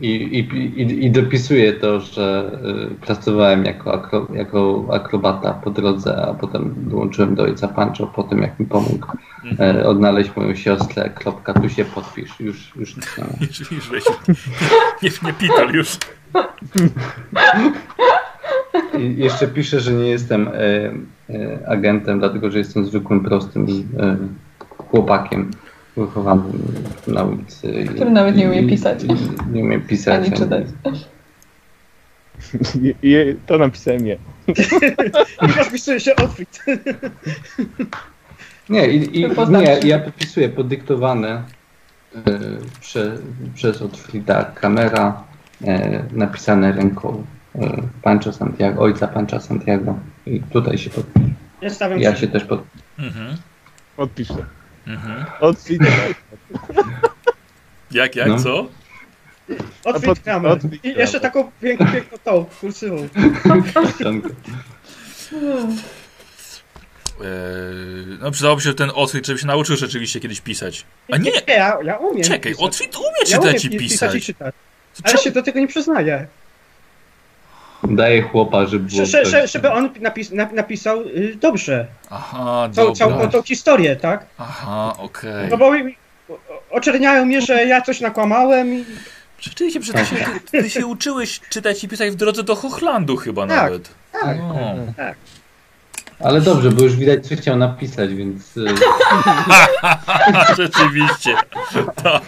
[0.02, 0.40] I, i,
[0.82, 2.52] i, i dopisuję to, że
[2.92, 8.24] e, pracowałem jako, akro, jako akrobata po drodze, a potem dołączyłem do ojca Pancho po
[8.24, 9.08] tym, jak mi pomógł
[9.46, 9.78] Mhm.
[9.78, 11.10] e, odnaleźć moją siostrę.
[11.10, 12.40] Kropka, tu się podpisz.
[12.40, 13.32] Już, już napisałem.
[13.60, 14.04] Już, już weź.
[15.04, 15.98] Nie, nie pitol już.
[19.00, 20.52] I jeszcze piszę, że nie jestem e,
[21.30, 23.68] e, agentem, dlatego że jestem zwykłym, prostym
[24.00, 24.18] e,
[24.90, 25.52] chłopakiem
[25.98, 26.74] wychowanym
[27.08, 27.68] na ulicy.
[27.72, 29.04] i- Który nawet nie umie i- pisać.
[29.04, 30.28] i- Nie umie pisać.
[30.28, 30.66] Ani czytać.
[32.82, 34.16] I, i to napisałem ja.
[35.58, 36.60] Rozpisuję się outfit.
[38.70, 41.44] Nie, i, i, nie, ja podpisuję podyktowane
[42.16, 42.22] e,
[42.82, 43.18] prze,
[43.56, 45.24] przez Otfrida kamera,
[45.68, 47.24] e, napisane ręką
[47.56, 47.60] e,
[48.02, 50.00] Pancho Santiago, ojca Pancha Santiago.
[50.26, 51.06] I tutaj się pod,
[51.62, 52.28] Ja ja się.
[52.28, 52.64] też pod,
[53.00, 53.38] Mhm.
[53.98, 54.46] Odpiszę.
[54.88, 55.26] Mhm.
[55.40, 55.92] Odpiszę.
[57.92, 58.40] Jak, jak, No.
[58.44, 58.68] co?
[59.86, 60.52] Outfit Pod- kamer.
[60.52, 63.08] outfit I jeszcze taką piękną, piękną tą, kursywą.
[63.96, 64.30] ściankę.
[68.20, 70.86] no przydałoby się ten Otwit, żeby się nauczył rzeczywiście kiedyś pisać.
[71.12, 71.32] A nie!
[71.48, 72.24] ja, ja umiem.
[72.24, 72.66] Czekaj, pisać.
[72.68, 74.16] Otwit umie ja umiem czytać i pi- pisać.
[74.16, 74.56] i czytać.
[74.96, 76.28] To Ale czemu- się do tego nie przyznaję.
[77.84, 79.06] Daję chłopa, żeby było...
[79.06, 81.88] Że, że, że, tak- żeby on napis, nap, napisał y, dobrze.
[82.10, 83.28] Aha, Całą, całą dobra.
[83.28, 84.26] tą historię, tak?
[84.38, 85.50] Aha, okej.
[85.50, 85.72] No bo
[86.72, 88.86] oczerniają mnie, że ja coś nakłamałem i
[89.40, 93.18] Rzeczywiście, przecież ty się, ty, ty się uczyłeś czytać i pisać w drodze do Hochlandu
[93.18, 93.90] chyba Tak, nawet.
[94.22, 94.38] tak.
[94.38, 94.76] No.
[96.20, 98.58] Ale dobrze, bo już widać, co chciał napisać, więc...
[98.58, 98.66] y,
[100.58, 101.36] Rzeczywiście.
[102.04, 102.24] Tak.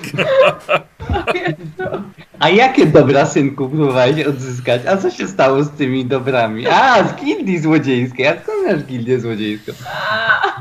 [2.40, 4.82] A jakie dobra, synku, próbowałeś odzyskać?
[4.86, 6.68] A co się stało z tymi dobrami?
[6.68, 8.28] A, z gildii złodziejskiej.
[8.28, 9.72] A skąd masz gildię złodziejską?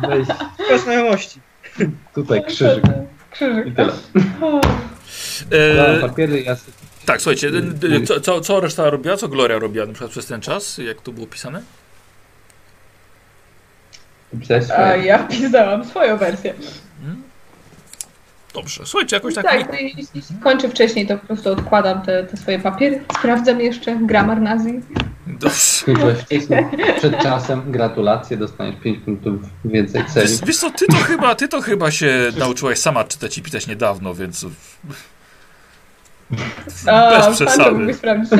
[0.09, 0.28] Weź
[0.69, 1.40] to znajomości.
[2.15, 2.85] tutaj krzyżyk.
[3.31, 3.66] Krzyżyk.
[3.66, 3.93] I tyle.
[5.51, 6.57] E, papiery, ja
[7.07, 7.51] tak, słuchajcie,
[8.07, 9.16] co, co, co reszta robiła?
[9.16, 10.78] Co Gloria robiła na przykład przez ten czas?
[10.78, 11.62] Jak to było pisane?
[14.40, 16.54] Pisałeś A ja pisałam swoją wersję.
[18.54, 19.44] Dobrze, słuchajcie, jakoś tak...
[19.44, 23.02] Tak, no i jeśli jeśli kończę wcześniej, to po prostu odkładam te, te swoje papiery.
[23.18, 24.38] Sprawdzam jeszcze gramar.
[25.50, 26.66] Skończyłeś wcześniej,
[26.98, 27.72] przed czasem.
[27.72, 30.28] Gratulacje, dostaniesz 5 punktów więcej celi.
[30.28, 33.66] Wiesz, wiesz co, ty to, chyba, ty to chyba się nauczyłaś sama czytać i pisać
[33.66, 34.46] niedawno, więc
[36.30, 37.70] bez pan to przesady.
[37.70, 38.30] mógłby sprawdzić.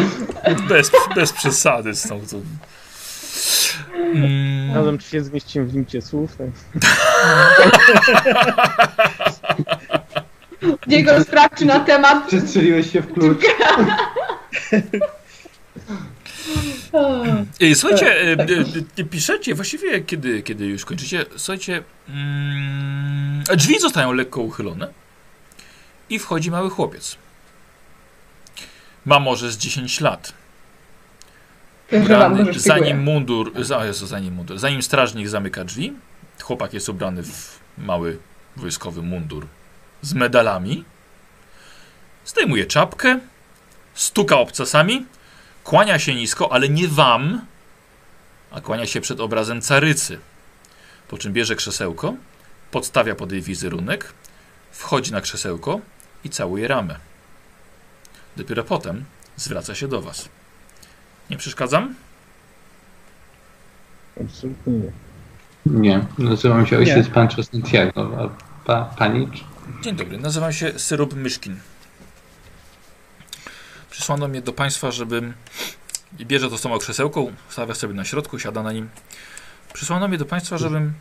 [0.69, 2.21] Bez, bez przesady z tą...
[3.95, 6.37] Mm, Razem czy się zmieścimy w limcie słów.
[6.37, 6.49] Tak?
[10.87, 12.27] Diego sprawdź na temat.
[12.27, 13.39] Przestrzeliłeś się w klucz.
[17.61, 18.37] E, Słuchajcie, e, e,
[18.99, 24.89] e, piszecie, właściwie kiedy, kiedy już kończycie, słuchajcie, mm, drzwi zostają lekko uchylone
[26.11, 27.17] i wchodzi mały chłopiec.
[29.05, 30.33] Ma może z 10 lat.
[31.93, 33.53] Ubrany, zanim mundur,
[33.85, 35.93] Jezu, zanim mundur, zanim strażnik zamyka drzwi,
[36.43, 38.19] chłopak jest ubrany w mały
[38.57, 39.47] wojskowy mundur
[40.03, 40.85] z medalami,
[42.27, 43.21] zdejmuje czapkę,
[43.95, 45.07] stuka obcasami,
[45.65, 47.47] kłania się nisko, ale nie wam,
[48.51, 50.19] a kłania się przed obrazem carycy.
[51.09, 52.15] Po czym bierze krzesełko,
[52.71, 54.13] podstawia pod jej wizerunek,
[54.73, 55.81] wchodzi na krzesełko
[56.25, 56.97] i całuje ramę.
[58.37, 59.05] Dopiero potem
[59.37, 60.29] zwraca się do was.
[61.31, 61.95] Nie przeszkadzam?
[64.21, 64.91] Absolutnie nie.
[65.67, 68.29] Nie, nazywam się ojciec Pancho Santiago, a
[68.67, 69.29] pa, pani?
[69.33, 69.45] czy-
[69.83, 71.57] Dzień dobry, nazywam się Syrop Myszkin.
[73.91, 75.35] Przysłano mnie do Państwa, żebym...
[76.19, 78.89] i Bierze to z tą krzesełką, stawia sobie na środku, siada na nim.
[79.73, 80.93] Przysłano mnie do Państwa, żebym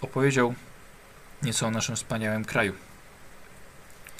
[0.00, 0.54] opowiedział
[1.42, 2.72] nieco o naszym wspaniałym kraju.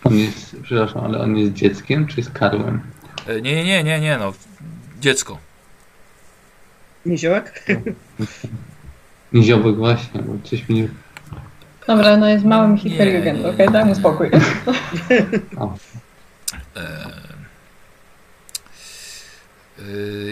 [0.04, 2.80] On jest, przepraszam, ale on jest dzieckiem czy jest karłem?
[3.26, 4.32] E, nie, nie, nie, nie, nie, no.
[5.00, 5.38] Dziecko.
[7.06, 7.64] Niziołek?
[9.32, 10.88] Niziołek właśnie, bo coś mi nie...
[11.86, 13.72] Dobra, no jest małym hiperjugend, okej, nie.
[13.72, 14.30] daj mu spokój.
[16.76, 16.80] E,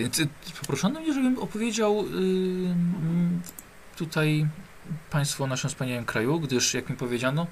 [0.04, 0.28] e, ty-
[0.60, 3.40] poproszono mnie, żebym opowiedział y, mm,
[3.96, 4.46] tutaj
[5.10, 7.46] Państwu o naszym wspaniałym kraju, gdyż, jak mi powiedziano,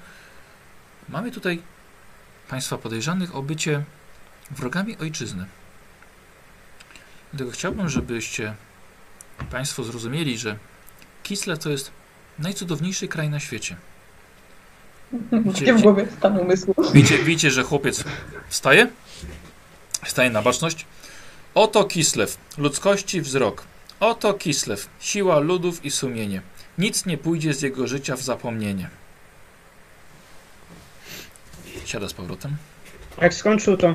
[1.09, 1.61] mamy tutaj
[2.49, 3.83] Państwa podejrzanych o bycie
[4.51, 5.45] wrogami ojczyzny.
[7.35, 8.53] Dlatego chciałbym, żebyście
[9.51, 10.57] Państwo zrozumieli, że
[11.23, 11.91] Kislev to jest
[12.39, 13.75] najcudowniejszy kraj na świecie.
[15.31, 16.75] Gdzie w głowie stan umysłu.
[16.93, 18.03] Widzicie, widzicie, że chłopiec
[18.49, 18.87] wstaje,
[20.05, 20.85] wstaje na baczność.
[21.55, 23.63] Oto Kislev, ludzkości wzrok.
[23.99, 26.41] Oto Kislev, siła ludów i sumienie.
[26.77, 28.89] Nic nie pójdzie z jego życia w zapomnienie.
[31.85, 32.57] Siada z powrotem.
[33.21, 33.93] Jak skończył to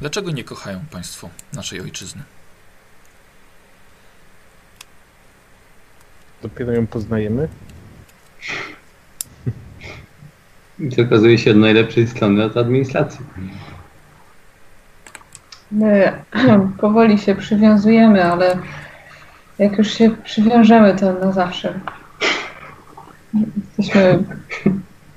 [0.00, 2.22] Dlaczego nie kochają Państwo naszej ojczyzny?
[6.42, 7.48] Dopiero ją poznajemy.
[10.78, 13.20] I okazuje się od najlepszej strony od administracji.
[15.70, 16.12] My
[16.80, 18.58] powoli się przywiązujemy, ale
[19.58, 21.80] jak już się przywiążemy, to na zawsze.
[23.78, 24.24] Jesteśmy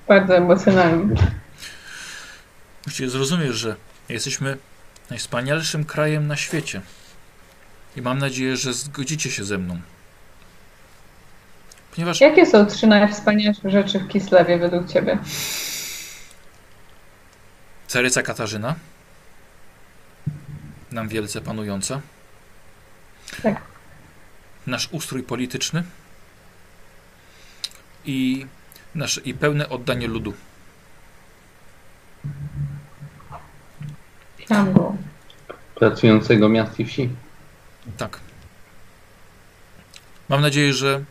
[0.08, 1.16] bardzo emocjonalni.
[2.86, 3.76] Musicie zrozumieć, że
[4.10, 4.58] jesteśmy
[5.10, 6.82] najwspanialszym krajem na świecie.
[7.96, 9.82] I mam nadzieję, że zgodzicie się ze mną.
[11.96, 15.18] Ponieważ Jakie są trzy najwspanialsze rzeczy w Kislewie według Ciebie?
[17.88, 18.76] Caryca Katarzyna,
[20.92, 22.02] nam wielce panująca.
[23.44, 23.62] Tak.
[24.68, 25.84] Nasz ustrój polityczny
[28.06, 28.46] i,
[28.96, 30.34] nasze, i pełne oddanie ludu.
[34.48, 34.96] Tam go.
[35.76, 37.10] pracującego miast i wsi.
[37.98, 38.20] Tak.
[40.30, 41.04] Mam nadzieję, że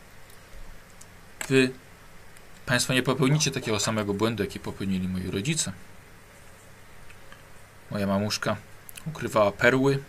[1.49, 1.71] wy,
[2.65, 5.71] Państwo, nie popełnicie takiego samego błędu, jaki popełnili moi rodzice.
[7.91, 8.55] Moja mamuszka
[9.05, 9.99] ukrywała perły.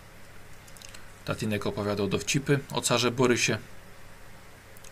[1.25, 3.57] Tatinek opowiadał dowcipy o carze Borysie,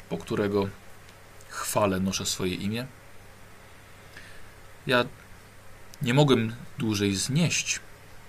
[0.10, 0.68] po którego
[1.54, 2.86] chwale noszę swoje imię.
[4.88, 5.06] Ja
[6.02, 7.80] nie mogłem dłużej znieść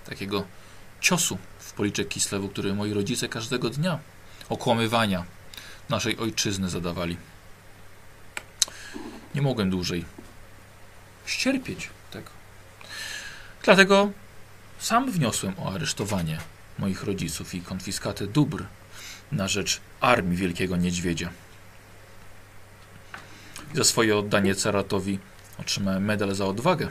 [0.05, 0.45] takiego
[1.01, 3.99] ciosu w policzek Kislewu, który moi rodzice każdego dnia
[4.49, 5.25] okłamywania
[5.89, 7.17] naszej ojczyzny zadawali.
[9.35, 10.05] Nie mogłem dłużej
[11.25, 12.29] ścierpieć tego.
[13.63, 14.11] Dlatego
[14.79, 16.37] sam wniosłem o aresztowanie
[16.79, 18.65] moich rodziców i konfiskatę dóbr
[19.31, 21.29] na rzecz armii Wielkiego Niedźwiedzia.
[23.73, 25.19] Za swoje oddanie caratowi
[25.59, 26.87] otrzymałem medal za odwagę.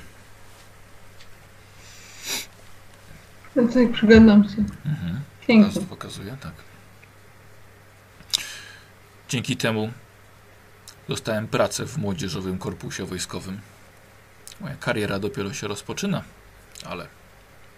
[3.56, 4.64] No tak, przyglądam się.
[4.86, 5.20] Mhm.
[5.46, 5.72] Pięknie.
[5.72, 6.52] Pokaz, pokazuję, tak.
[9.28, 9.90] Dzięki temu
[11.09, 13.60] dostałem pracę w młodzieżowym korpusie wojskowym.
[14.60, 16.22] Moja kariera dopiero się rozpoczyna,
[16.86, 17.06] ale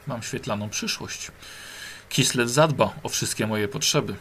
[0.06, 1.30] mam świetlaną przyszłość.
[2.08, 4.14] Kislet zadba o wszystkie moje potrzeby.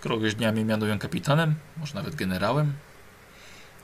[0.00, 2.72] Któregoś dnia mnie mianują kapitanem, może nawet generałem.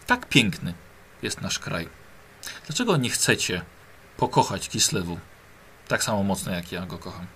[0.06, 0.74] Tak piękny
[1.22, 1.88] jest nasz kraj.
[2.66, 3.60] Dlaczego nie chcecie
[4.16, 5.18] pokochać Kislewu
[5.88, 7.26] tak samo mocno, jak ja go kocham?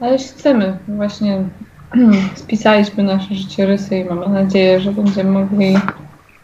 [0.00, 1.44] Ale jeśli chcemy, właśnie
[2.34, 5.78] spisaliśmy nasze życiorysy i mamy nadzieję, że będziemy mogli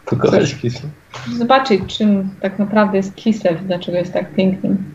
[0.05, 0.91] Pokochać Kislew.
[1.37, 4.93] zobaczyć, czym tak naprawdę jest Kislev, dlaczego jest tak pięknym.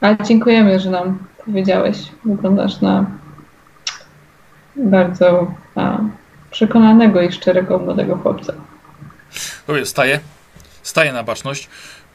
[0.00, 1.98] Ale dziękujemy, że nam powiedziałeś.
[2.24, 3.10] Wyglądasz na
[4.76, 5.98] bardzo a,
[6.50, 8.52] przekonanego i szczerego młodego chłopca.
[9.68, 10.20] Mówię, staję,
[10.82, 11.68] staję na baczność.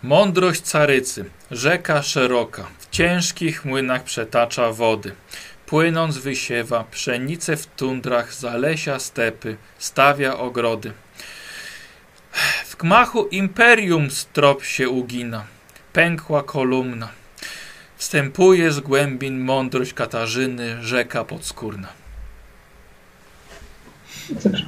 [0.03, 5.15] Mądrość carycy, rzeka szeroka, w ciężkich młynach przetacza wody.
[5.65, 10.91] Płynąc wysiewa, pszenice w tundrach, zalesia stepy, stawia ogrody.
[12.65, 15.43] W gmachu imperium strop się ugina,
[15.93, 17.09] pękła kolumna.
[17.97, 22.02] Wstępuje z głębin mądrość Katarzyny, rzeka podskórna.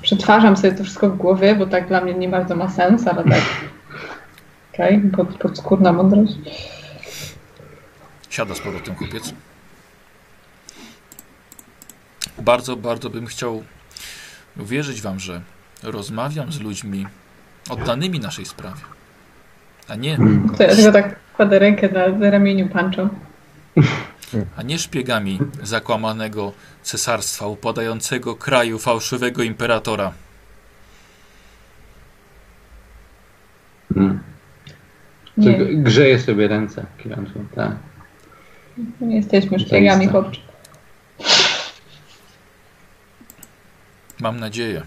[0.02, 3.24] Przetwarzam sobie to wszystko w głowie, bo tak dla mnie nie bardzo ma sens, ale
[3.24, 3.42] tak.
[4.74, 6.34] Okej, pod, podskórna mądrość.
[8.30, 9.34] Siada z powrotem chłopiec.
[12.38, 13.64] Bardzo, bardzo bym chciał
[14.60, 15.42] uwierzyć wam, że
[15.84, 17.06] rozmawiam z ludźmi
[17.70, 18.82] oddanymi naszej sprawie.
[19.88, 20.18] A nie,
[20.58, 21.90] To ja tylko tak kładę rękę
[22.20, 23.10] na ramieniu panczą.
[24.58, 26.54] A nie szpiegami zakłamanego
[26.84, 30.14] cesarstwa, upadającego kraju, fałszywego imperatora.
[33.96, 34.20] Mm.
[35.38, 37.76] G- grzeje sobie ręce, Kiranzu, tak.
[39.02, 40.42] nie jesteśmy szpiegami, chłopcze.
[44.20, 44.84] Mam nadzieję.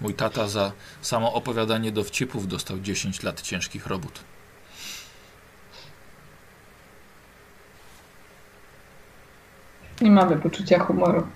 [0.00, 0.72] Mój tata za
[1.02, 4.20] samo opowiadanie dowcipów dostał 10 lat ciężkich robót.
[10.00, 11.26] Nie mamy poczucia humoru.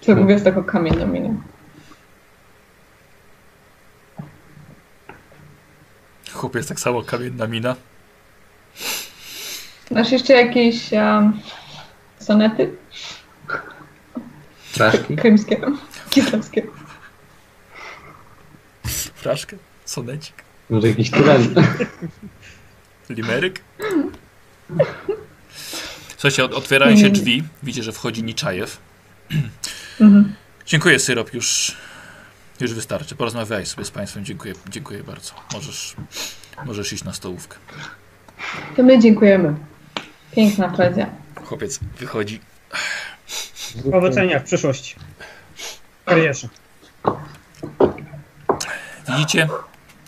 [0.00, 1.40] Co mówię z taką kamienną miną.
[6.32, 7.76] Chłopiec tak samo kamienna mina.
[9.90, 11.40] Masz jeszcze jakieś um,
[12.18, 12.76] sonety
[14.72, 15.16] Fraszki?
[15.16, 15.60] krymskie,
[16.10, 16.62] kislewskie?
[19.14, 20.34] Fraszkę, sonecik,
[20.70, 21.54] Może jakiś tyran?
[23.10, 23.60] limeryk.
[26.18, 27.44] Słuchajcie, ot- otwierają się drzwi.
[27.62, 28.78] Widzicie, że wchodzi Niczajew.
[30.00, 30.34] Mhm.
[30.66, 31.34] Dziękuję, Syrop.
[31.34, 31.76] Już,
[32.60, 33.14] już wystarczy.
[33.14, 34.24] Porozmawiaj sobie z Państwem.
[34.24, 35.32] Dziękuję, dziękuję bardzo.
[35.54, 35.96] Możesz,
[36.66, 37.56] możesz iść na stołówkę.
[38.76, 39.54] To my dziękujemy.
[40.36, 41.10] Piękna poezja.
[41.44, 42.40] Chłopiec wychodzi.
[43.90, 44.96] Powodzenia w przyszłości.
[46.04, 46.48] Karierze.
[49.08, 49.48] Widzicie?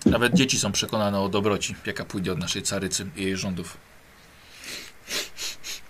[0.06, 3.76] Nawet dzieci są przekonane o dobroci, jaka pójdzie od naszej carycy i jej rządów.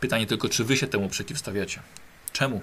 [0.01, 1.81] Pytanie tylko, czy wy się temu przeciwstawiacie?
[2.33, 2.61] Czemu?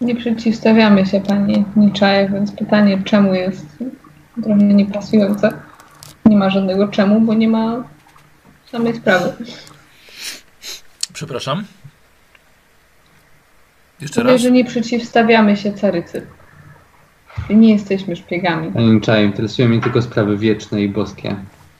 [0.00, 3.66] Nie przeciwstawiamy się pani Niczajew, więc pytanie czemu jest
[4.42, 5.52] trochę niepasujące.
[6.26, 7.84] Nie ma żadnego czemu, bo nie ma
[8.72, 9.32] samej sprawy.
[11.12, 11.64] Przepraszam?
[14.00, 14.42] Jeszcze Mówię, raz?
[14.42, 16.26] że nie przeciwstawiamy się carycy.
[17.50, 18.72] Nie jesteśmy szpiegami.
[18.72, 21.36] Panie Czaj, interesują mnie tylko sprawy wieczne i boskie.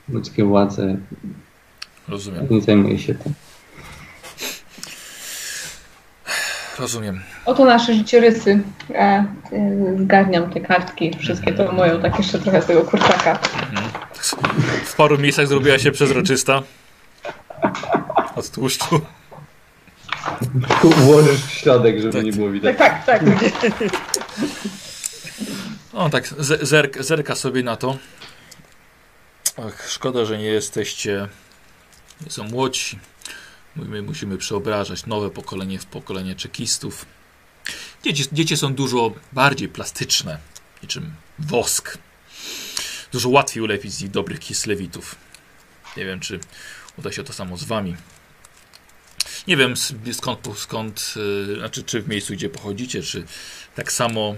[0.09, 0.97] Ludzkie władze.
[2.07, 2.47] Rozumiem.
[2.49, 3.33] Nie zajmuję się tym.
[6.79, 7.21] rozumiem.
[7.45, 8.59] Oto nasze życiorysy.
[9.53, 13.39] Y, zgarniam te kartki, wszystkie to moją, tak jeszcze trochę z tego kurczaka.
[14.85, 16.63] W paru miejscach zrobiła się przezroczysta.
[18.35, 19.01] Od tłuszczu.
[20.81, 22.23] Tu włożysz w środek, żeby Tak.
[22.23, 22.77] nie było widać.
[22.77, 23.33] Tak, tak, tak.
[25.93, 27.97] O, tak, ze- zerk, zerka sobie na to.
[29.67, 31.27] Ach, szkoda, że nie jesteście.
[32.29, 32.99] Są młodsi.
[33.75, 37.05] My musimy przeobrażać nowe pokolenie w pokolenie czekistów.
[38.03, 40.37] Dzieci, dzieci są dużo bardziej plastyczne,
[40.83, 41.97] niczym wosk.
[43.11, 45.15] Dużo łatwiej ulepić z nich dobrych kislewitów.
[45.97, 46.39] Nie wiem, czy
[46.97, 47.95] uda się to samo z wami.
[49.47, 49.73] Nie wiem
[50.13, 51.13] skąd, skąd
[51.47, 53.25] yy, znaczy czy w miejscu, gdzie pochodzicie, czy
[53.75, 54.35] tak samo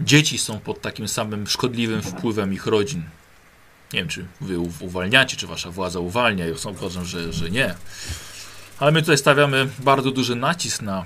[0.00, 3.02] dzieci są pod takim samym szkodliwym wpływem ich rodzin.
[3.92, 6.46] Nie wiem, czy wy uwalniacie, czy wasza władza uwalnia.
[6.46, 7.74] Ja uważam, że, że nie.
[8.78, 11.04] Ale my tutaj stawiamy bardzo duży nacisk na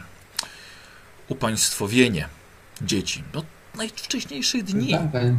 [1.28, 2.28] upaństwowienie
[2.82, 3.24] dzieci.
[3.34, 3.44] Od
[3.76, 4.90] najwcześniejszych dni.
[4.90, 5.36] Tak, panie-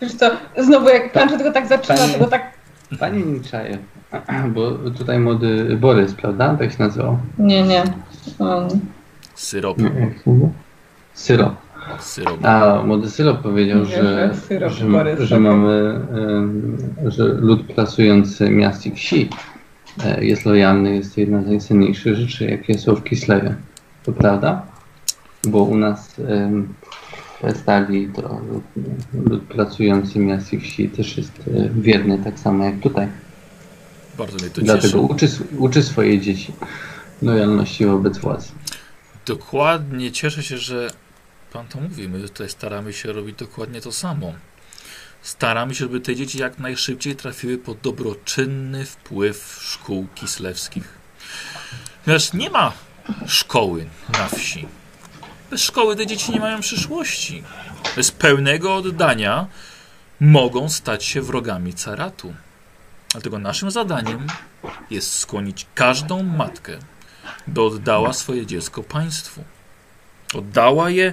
[0.00, 2.52] Wiesz co, znowu jak pan tylko tak zaczyna, Pani- tak...
[3.00, 3.78] Panie Niczaje,
[4.54, 6.56] bo tutaj młody Borys, prawda?
[6.56, 7.18] Tak się nazywał.
[7.38, 7.84] Nie, nie.
[8.38, 8.68] Um,
[9.34, 9.78] Syrop.
[9.78, 10.14] Nie?
[11.14, 11.54] Syrop.
[11.98, 12.44] Syrop.
[12.44, 16.00] A młody Syrop powiedział, Nie, że, że syrop że, że mamy,
[17.06, 19.28] że lud pracujący miast i wsi
[20.04, 23.54] e, jest lojalny, jest to jedna z najcenniejszych rzeczy, jakie są w Kislewie.
[24.04, 24.62] To prawda?
[25.48, 26.16] Bo u nas
[27.54, 28.40] Stali to
[29.12, 33.08] lud, pracujący miast i wsi też jest e, wierny, tak samo jak tutaj.
[34.18, 34.98] Bardzo mnie to Dlatego cieszy.
[34.98, 35.28] uczy,
[35.58, 36.52] uczy swoje dzieci
[37.22, 38.48] lojalności wobec władzy.
[39.26, 40.90] Dokładnie cieszę się, że
[41.52, 42.08] pan to mówi.
[42.08, 44.32] My tutaj staramy się robić dokładnie to samo.
[45.22, 50.98] Staramy się, żeby te dzieci jak najszybciej trafiły pod dobroczynny wpływ szkół kislewskich.
[52.04, 52.72] Ponieważ nie ma
[53.26, 54.68] szkoły na wsi.
[55.50, 57.42] Bez szkoły te dzieci nie mają przyszłości.
[57.96, 59.46] Bez pełnego oddania
[60.20, 62.34] mogą stać się wrogami caratu.
[63.12, 64.26] Dlatego naszym zadaniem
[64.90, 66.78] jest skłonić każdą matkę
[67.46, 69.44] by oddała swoje dziecko państwu.
[70.34, 71.12] Oddała je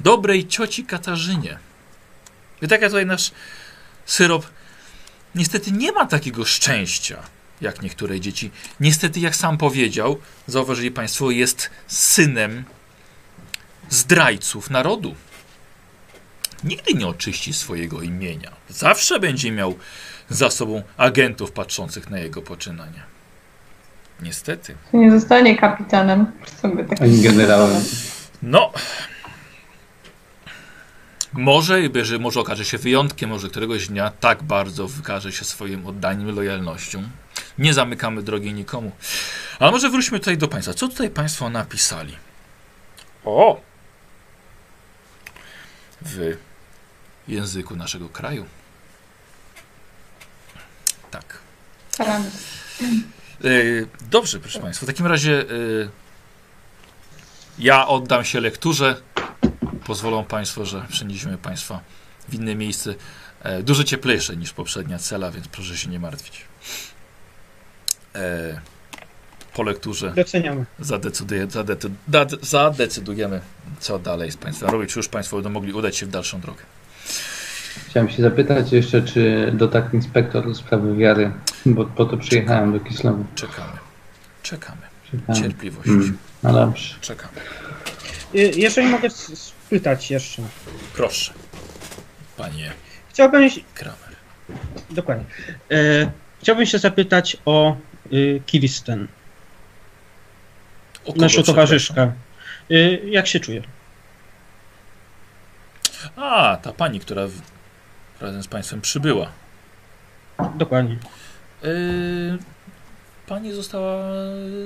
[0.00, 1.58] dobrej cioci Katarzynie.
[2.62, 3.30] I tak jak tutaj nasz
[4.06, 4.46] syrop
[5.34, 7.22] niestety nie ma takiego szczęścia,
[7.60, 8.50] jak niektóre dzieci.
[8.80, 12.64] Niestety, jak sam powiedział, zauważyli Państwo, jest synem
[13.90, 15.14] zdrajców narodu.
[16.64, 18.50] Nigdy nie oczyści swojego imienia.
[18.68, 19.74] Zawsze będzie miał
[20.28, 23.02] za sobą agentów patrzących na jego poczynania.
[24.22, 24.74] Niestety.
[24.92, 26.26] nie zostanie kapitanem.
[26.62, 27.82] Sobie tak Ani generałem.
[28.42, 28.72] No.
[31.32, 36.34] Może, że może okaże się wyjątkiem, może któregoś dnia tak bardzo wykaże się swoim oddaniem,
[36.34, 37.02] lojalnością.
[37.58, 38.92] Nie zamykamy drogi nikomu.
[39.58, 40.74] Ale może wróćmy tutaj do Państwa.
[40.74, 42.16] Co tutaj Państwo napisali?
[43.24, 43.60] O!
[46.02, 46.36] W
[47.28, 48.46] języku naszego kraju.
[51.10, 51.38] Tak.
[53.44, 53.50] E,
[54.10, 54.86] Dobrze, proszę Państwa.
[54.86, 55.44] W takim razie e,
[57.58, 58.96] ja oddam się lekturze.
[59.86, 61.80] Pozwolą Państwo, że przeniesiemy Państwa
[62.28, 62.94] w inne miejsce.
[63.42, 66.44] E, Dużo cieplejsze niż poprzednia cela, więc proszę się nie martwić.
[68.14, 68.60] E,
[69.54, 70.64] Po lekturze Doceniamy.
[70.80, 73.40] zadecyduje, zadecy, dad- zadecydujemy,
[73.80, 74.92] co dalej z Państwem robić.
[74.92, 76.62] Czy już Państwo będą mogli udać się w dalszą drogę.
[77.88, 81.32] Chciałem się zapytać jeszcze, czy dotarł inspektor do sprawy wiary,
[81.66, 83.24] bo po to przyjechałem do Kislewu.
[83.34, 83.72] Czekamy.
[84.42, 84.82] Czekamy.
[85.40, 85.88] Cierpliwość.
[85.88, 86.94] Mm, no dobrze.
[87.00, 87.40] Czekamy.
[88.34, 90.42] Y, Jeżeli mogę spytać jeszcze.
[90.94, 91.32] Proszę.
[92.36, 92.72] Panie
[93.08, 94.16] Chciałbym, Kramer.
[94.90, 95.24] dokładnie,
[95.70, 96.10] e,
[96.40, 97.76] chciałbym się zapytać o
[98.12, 99.08] y, Kiristen,
[101.06, 102.12] O naszą towarzyszkę.
[102.70, 103.62] Y, jak się czuje?
[106.16, 107.40] A, ta pani, która w,
[108.20, 109.30] razem z Państwem przybyła.
[110.54, 110.96] Dokładnie.
[111.62, 112.38] Yy,
[113.26, 114.04] pani została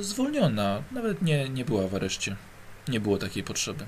[0.01, 0.82] zwolniona.
[0.93, 2.36] Nawet nie, nie była w areszcie.
[2.89, 3.86] Nie było takiej potrzeby.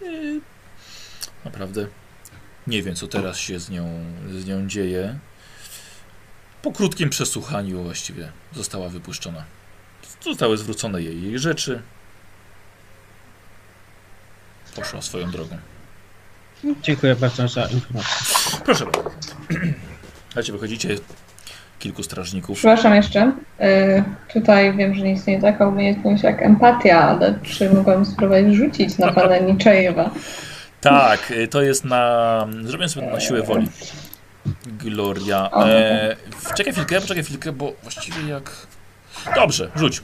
[0.00, 0.40] Yy,
[1.44, 1.86] naprawdę
[2.66, 5.18] nie wiem, co teraz się z nią, z nią dzieje.
[6.62, 9.44] Po krótkim przesłuchaniu właściwie została wypuszczona.
[10.24, 11.82] Zostały zwrócone jej, jej rzeczy.
[14.76, 15.58] Poszła swoją drogą.
[16.82, 18.58] Dziękuję bardzo za informację.
[18.64, 19.10] Proszę bardzo.
[20.28, 20.98] Słuchajcie, wychodzicie
[21.78, 22.58] kilku strażników.
[22.58, 23.32] Przepraszam jeszcze.
[23.60, 28.98] Y, tutaj wiem, że nie istnieje taka umiejętność jak empatia, ale czy mogłam spróbować rzucić
[28.98, 30.10] na pana Niczejewa?
[30.80, 32.46] Tak, y, to jest na.
[32.64, 33.68] Zrobię sobie na siłę woli.
[34.66, 35.50] Gloria.
[35.66, 36.16] E,
[36.56, 38.50] czekaj chwilkę, poczekaj chwilkę, bo właściwie jak.
[39.34, 40.00] Dobrze, rzuć.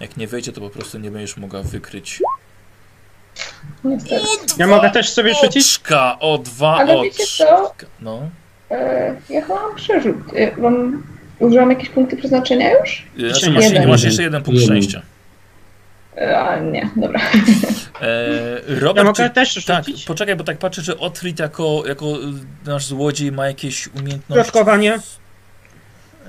[0.00, 2.22] Jak nie wejdzie, to po prostu nie będziesz mogła wykryć.
[3.84, 4.26] Niestety.
[4.58, 5.66] Ja mogę też sobie rzucić?
[5.66, 7.46] Oczka, o dwa Ale wiecie oczka.
[7.46, 7.86] co?
[8.00, 8.28] No.
[8.70, 10.16] E, ja chyba mam przerzut.
[10.36, 11.02] E, mam...
[11.38, 13.06] Użyłam jakieś punkty przeznaczenia już?
[13.18, 13.88] Znaczy, masz, Jeden.
[13.88, 14.76] masz jeszcze jeden punkt Jeden.
[14.82, 15.02] szczęścia.
[16.16, 17.20] E, a nie, dobra.
[18.02, 18.28] E,
[18.68, 20.04] Ja Robert, mogę czy, też tak, rzucić?
[20.04, 22.06] poczekaj, bo tak patrzę, czy Otfrid jako, jako
[22.66, 24.52] nasz złodziej ma jakieś umiejętności.
[24.52, 24.98] Plotkowanie.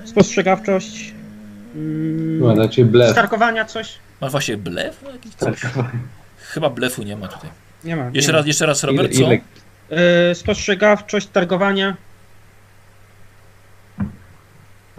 [0.04, 1.14] Spostrzegawczość.
[1.74, 3.10] Mm, No, raczej blef.
[3.10, 3.94] Skarkowania coś?
[4.20, 5.04] Masz właśnie blef?
[6.38, 7.50] Chyba blefu nie ma tutaj.
[7.84, 8.10] Nie ma.
[8.12, 9.20] Jeszcze nie raz, jeszcze raz, Ile, Robert, co?
[9.20, 9.96] ile, Ma.
[10.30, 11.96] E, spostrzegawczość, targowania.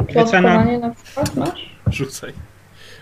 [0.08, 1.76] Plotkowanie na przykład masz?
[1.88, 2.34] Rzucaj.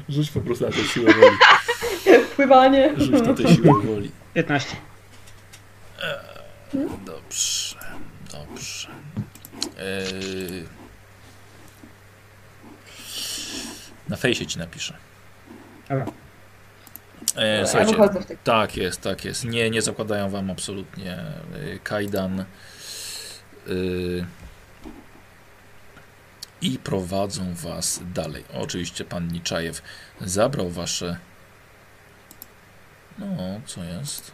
[0.10, 1.38] Rzuć po prostu na tę siłę woli.
[2.36, 2.94] Pływanie.
[2.98, 4.12] Rzuć na tę siłę woli.
[4.34, 4.76] 15.
[7.06, 7.76] Dobrze,
[8.32, 8.88] dobrze.
[9.80, 10.66] Eee...
[14.10, 14.94] Na fejsie ci napiszę.
[15.90, 16.06] Dobra.
[17.36, 17.96] E, słuchajcie,
[18.44, 18.78] tak.
[18.78, 19.46] jest, tak jest.
[19.46, 21.18] Nie, nie zakładają wam absolutnie
[21.56, 22.46] y, kajdan.
[23.68, 24.26] Y,
[26.62, 28.44] I prowadzą was dalej.
[28.54, 29.82] Oczywiście pan Niczajew
[30.22, 31.18] zabrał wasze.
[33.18, 34.32] No, co jest?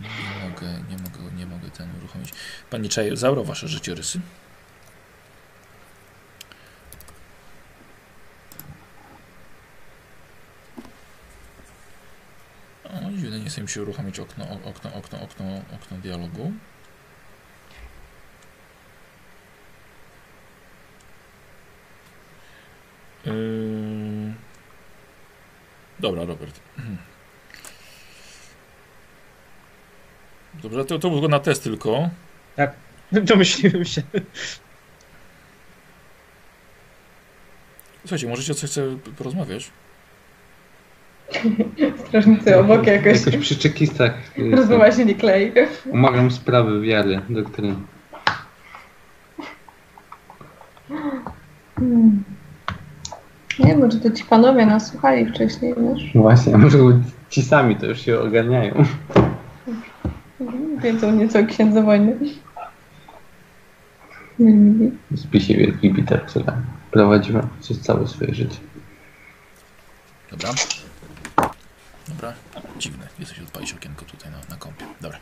[0.00, 2.32] Nie mogę, nie mogę, nie mogę ten uruchomić.
[2.70, 4.20] Pan Niczajew zabrał wasze życiorysy.
[12.84, 15.44] O, dziwne, nie chce mi się uruchomić okno, okno, okno, okno,
[15.74, 16.52] okno dialogu.
[23.26, 24.32] Yy...
[26.00, 26.60] Dobra, Robert.
[30.62, 32.10] Dobrze, to, to było na test tylko.
[33.12, 34.02] Domyśliłem się.
[38.00, 39.70] Słuchajcie, możecie o coś chce porozmawiać?
[42.06, 43.26] Strażnicy obok jakoś.
[43.26, 44.38] jakoś przy czekistach.
[44.38, 45.52] y, Rozmowa się nie klei.
[45.90, 47.74] Umawiam sprawy wiary, doktryny.
[51.76, 52.33] Hmm.
[53.58, 56.14] Nie, może to ci panowie nas słuchali wcześniej, wiesz?
[56.14, 56.78] No Właśnie, a może
[57.30, 58.84] ci sami to już się ogarniają.
[60.82, 62.16] Wiedzą nieco o księdze wojny.
[65.10, 68.56] W spisie Wielki Peter, która prowadziła przez całe swoje życie.
[70.30, 70.50] Dobra.
[72.08, 72.32] Dobra.
[72.78, 73.08] Dziwne.
[73.18, 74.84] Jesteś odpalić okienko tutaj na, na kąpie.
[75.00, 75.18] Dobra.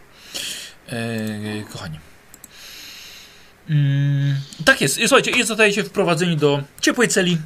[0.93, 1.99] Eee, kochani.
[3.71, 4.35] Mm,
[4.65, 4.99] tak jest.
[5.01, 7.39] Słuchajcie, jest zostajecie wprowadzeni do ciepłej celi.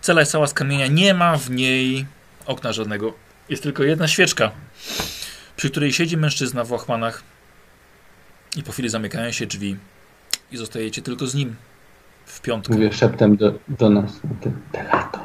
[0.00, 0.86] Cela jest cała z kamienia.
[0.86, 2.06] Nie ma w niej
[2.46, 3.14] okna żadnego.
[3.48, 4.50] Jest tylko jedna świeczka,
[5.56, 7.22] przy której siedzi mężczyzna w łachmanach.
[8.56, 9.76] I po chwili zamykają się drzwi.
[10.52, 11.56] I zostajecie tylko z nim.
[12.26, 12.74] W piątkę.
[12.74, 14.20] Mówię szeptem do, do nas.
[14.40, 15.20] Ten delator.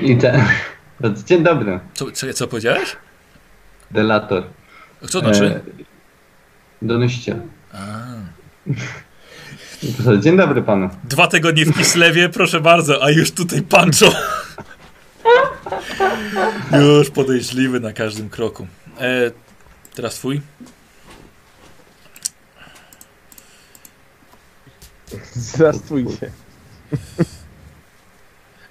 [0.00, 0.44] I ten.
[1.26, 1.80] Dzień dobry.
[1.94, 2.96] Co, co, co powiedziałeś?
[3.90, 4.44] Delator.
[5.00, 5.44] Co to znaczy?
[5.46, 5.60] E,
[6.82, 7.40] donosiciel.
[7.72, 7.78] A.
[10.20, 10.90] Dzień dobry panu.
[11.04, 14.06] Dwa tygodnie w Kislewie, proszę bardzo, a już tutaj Pancho.
[16.98, 18.66] już podejrzliwy na każdym kroku.
[19.00, 19.30] E,
[19.94, 20.40] teraz twój.
[25.32, 26.30] Zastrójcie.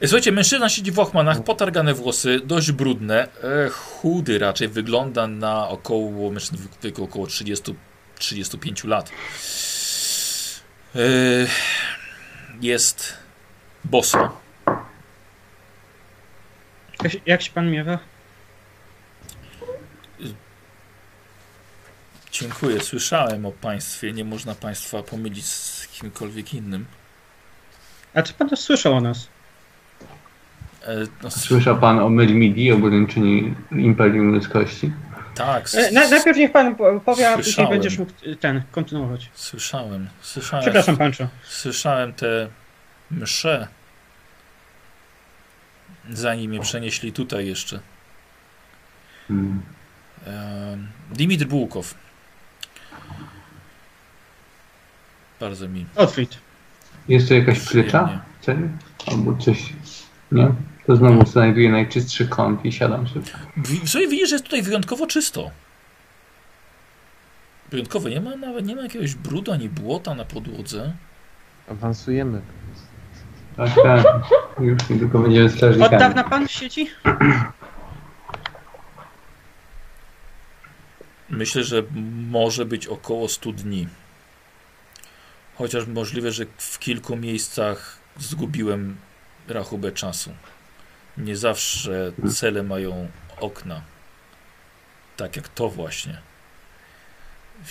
[0.01, 5.67] E, słuchajcie, mężczyzna siedzi w ochmanach, potargane włosy, dość brudne, e, chudy raczej, wygląda na
[5.67, 7.75] około, mężczyzn w wieku około 30,
[8.19, 9.11] 35 lat.
[10.95, 10.99] E,
[12.61, 13.17] jest
[13.83, 14.41] boso.
[17.25, 17.99] Jak, się- pan miewa?
[22.31, 26.85] Dziękuję, słyszałem o państwie, nie można państwa pomylić z kimkolwiek innym.
[28.13, 29.27] A czy pan to słyszał o nas?
[30.85, 34.91] E, no, Słyszał pan o Myrmidii, obręczyni Imperium Ludzkości?
[35.35, 39.29] Tak, E, na, najpierw niech pan po- powie, a później będziesz mógł y, ten, kontynuować.
[39.33, 41.27] słyszałem, słyszałem, Przepraszam, Pancho.
[41.43, 42.47] słyszałem te
[43.11, 43.67] msze,
[46.09, 47.79] zanim mnie przenieśli tutaj jeszcze.
[49.27, 49.61] Hmm.
[50.27, 50.77] E,
[51.11, 51.95] Dimitr Bułkow.
[55.39, 56.37] Bardzo mi Otwit.
[57.07, 58.19] Jest tu jakaś przyjemnie.
[58.41, 58.69] Celi?
[59.07, 59.73] Albo coś?
[60.31, 60.51] Nie?
[60.87, 63.25] To znowu znajduję najczystszy kąt i siadam sobie.
[63.87, 65.51] Sobie widzisz, że jest tutaj wyjątkowo czysto.
[67.71, 70.93] Wyjątkowo, nie ma nawet nie ma jakiegoś brudu ani błota na podłodze.
[71.71, 72.41] Awansujemy.
[73.57, 74.03] Tak, tak.
[74.59, 75.99] Już niedługo będziemy Od strażnikami.
[75.99, 76.89] dawna pan w sieci?
[81.29, 81.83] Myślę, że
[82.29, 83.87] może być około 100 dni.
[85.55, 88.95] Chociaż możliwe, że w kilku miejscach zgubiłem
[89.47, 90.31] rachubę czasu.
[91.17, 93.07] Nie zawsze cele mają
[93.39, 93.81] okna.
[95.17, 96.21] Tak jak to właśnie.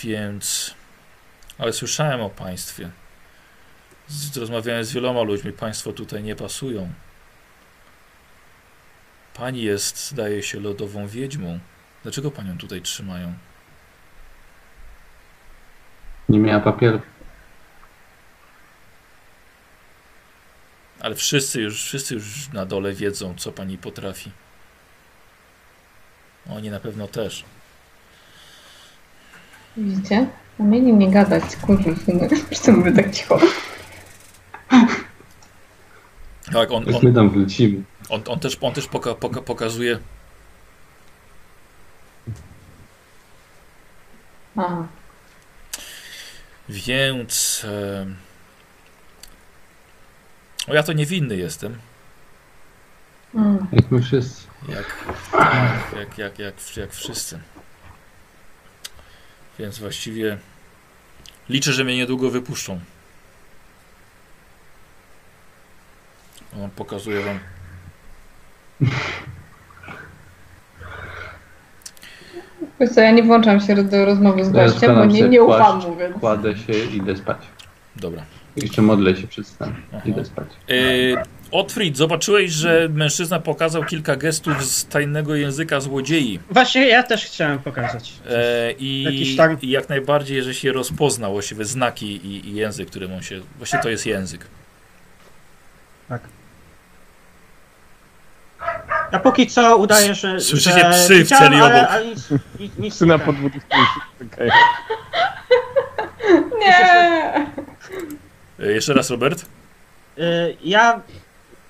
[0.03, 0.75] Więc.
[1.57, 2.89] Ale słyszałem o państwie.
[4.35, 5.51] Rozmawiałem z wieloma ludźmi.
[5.51, 6.93] Państwo tutaj nie pasują.
[9.33, 11.59] Pani jest, zdaje się, lodową wiedźmą.
[12.03, 13.33] Dlaczego panią tutaj trzymają?
[16.29, 17.01] Nie miała papieru.
[21.03, 24.31] Ale wszyscy już, wszyscy już na dole wiedzą, co pani potrafi.
[26.49, 27.43] Oni na pewno też.
[29.77, 30.27] Widzicie?
[30.59, 31.91] A mieli nie gadać, kurwa.
[32.51, 33.39] Wszyscy mówię tak cicho.
[36.53, 37.83] Tak, on, on, my tam wrócimy.
[38.09, 39.99] on, on też, on też poka, poka, pokazuje.
[44.55, 44.83] A,
[46.69, 47.65] Więc.
[47.69, 48.32] E,
[50.67, 51.77] o, ja to niewinny jestem.
[53.35, 53.67] mm.
[53.71, 54.47] Jak my wszyscy.
[54.69, 55.05] Jak,
[55.99, 57.39] jak, jak, jak, jak wszyscy.
[59.59, 60.37] Więc właściwie
[61.49, 62.79] liczę, że mnie niedługo wypuszczą.
[66.55, 67.39] O, pokazuję wam.
[72.79, 75.95] Wiesz co, ja nie włączam się do rozmowy z gościem, bo nie, nie ufam mu,
[75.95, 76.17] więc...
[76.19, 77.37] Kładę się i idę spać.
[77.95, 78.23] Dobra.
[78.55, 79.75] Jeszcze modlę się przed snem.
[80.05, 80.47] Idę spać.
[80.67, 81.15] Yy,
[81.51, 86.39] Otfried, zobaczyłeś, że mężczyzna pokazał kilka gestów z tajnego języka złodziei.
[86.49, 88.13] Właśnie ja też chciałem pokazać.
[88.29, 93.13] E, i, tam- I jak najbardziej, że się rozpoznał właściwie znaki i, i język, którym
[93.13, 93.41] on się.
[93.57, 94.47] Właśnie to jest język.
[99.11, 100.39] Ja póki co udaję, że.
[100.39, 101.91] Słyszycie że psy w celi ale, obok.
[101.91, 103.63] ale nic, nic, nic Syna nie podwódnych
[104.33, 104.49] okay.
[106.59, 107.45] Nie!
[108.59, 109.45] E, jeszcze raz, Robert.
[110.17, 111.01] Y, Ja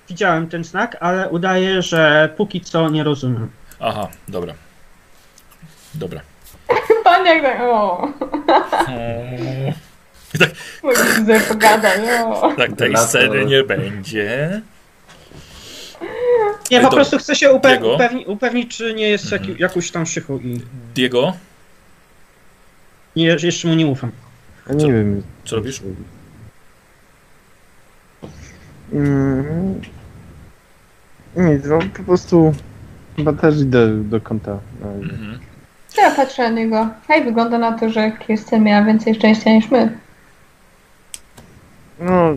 [0.08, 3.50] widziałem ten znak, ale udaję, że póki co nie rozumiem.
[3.80, 4.54] Aha, dobra.
[5.94, 6.20] Dobra.
[7.04, 8.08] Pan jak tak, o.
[10.38, 10.50] Tak,
[11.18, 11.90] Widzę, pogada,
[12.26, 12.52] o.
[12.56, 14.60] tak tej sceny nie będzie.
[16.70, 19.56] Nie, po prostu chcę się upe upewni upewnić, czy nie jest Mhm.
[19.58, 20.60] jakąś tam szychą i
[20.94, 21.32] Diego,
[23.16, 24.10] nie, jeszcze mu nie ufam.
[24.68, 25.22] Ja nie wiem.
[25.44, 25.80] co robisz?
[28.92, 29.80] Mm,
[31.36, 32.52] nic, no po prostu
[33.16, 34.58] chyba też idę do kąta.
[34.80, 35.38] I- Mhm.
[35.98, 36.88] Ja patrzę na niego.
[37.08, 39.98] Hej, wygląda na to, że Kirsten miała więcej szczęścia niż my.
[42.00, 42.34] No,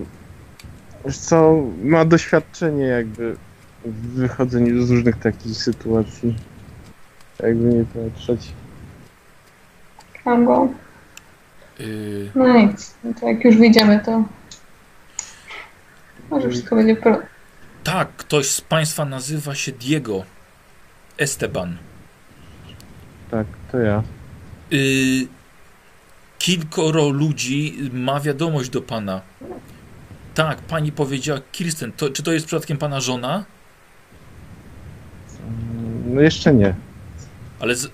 [1.06, 3.36] wiesz co, ma doświadczenie jakby
[3.86, 6.36] w wychodzeniu z różnych takich sytuacji.
[7.40, 8.52] Jakby nie patrzeć.
[10.26, 10.68] Mam go.
[11.80, 12.94] Yy, No nic.
[13.03, 14.24] No to jak już wyjdziemy, to
[16.30, 17.20] może wszystko będzie pro...
[17.84, 20.24] tak, ktoś z Państwa nazywa się Diego
[21.18, 21.78] Esteban.
[23.32, 24.04] Tak, to ja.
[24.72, 25.28] Yy,
[26.40, 29.22] kilkoro ludzi ma wiadomość do Pana.
[30.36, 33.45] Tak, Pani powiedziała, Kirsten, to, czy to jest przypadkiem Pana żona?
[36.06, 36.76] No jeszcze nie.
[37.60, 37.90] Ale, z,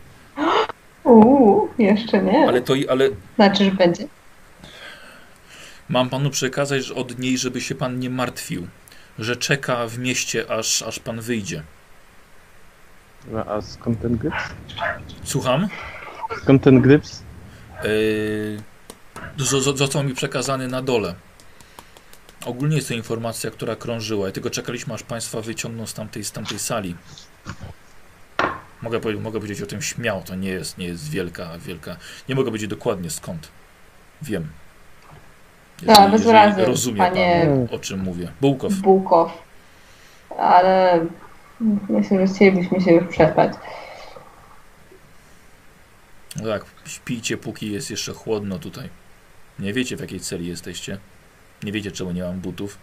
[1.04, 2.48] Uuu, jeszcze nie.
[2.48, 4.08] ale to, ale Znaczy, że będzie.
[5.94, 8.68] Mam Panu przekazać że od niej, żeby się Pan nie martwił.
[9.20, 11.64] Że czeka w mieście, aż, aż Pan wyjdzie.
[13.32, 14.38] No, a skąd ten gryps?
[15.24, 15.68] Słucham?
[16.42, 17.24] Skąd ten gryps?
[17.84, 18.60] Yy,
[19.38, 21.16] zo- zo- został mi przekazany na dole.
[22.46, 26.32] Ogólnie jest to informacja, która krążyła i tylko czekaliśmy, aż Państwa wyciągną z tamtej, z
[26.32, 26.96] tamtej sali.
[28.82, 31.96] Mogę, mogę powiedzieć o tym śmiało, to nie jest, nie jest wielka, wielka.
[32.30, 33.48] Nie mogę powiedzieć dokładnie skąd.
[34.22, 34.48] Wiem.
[35.82, 38.32] No, bez razy, rozumie panie pan, o czym mówię.
[38.42, 38.74] Bułkow.
[38.74, 39.44] Bułkow.
[40.38, 41.06] Ale
[41.90, 43.54] myślę, że chcielibyśmy się już przespać.
[46.36, 48.90] No tak, śpijcie, póki jest jeszcze chłodno tutaj.
[49.60, 50.98] Nie wiecie, w jakiej celi jesteście.
[51.64, 52.78] Nie wiecie, czemu nie mam butów.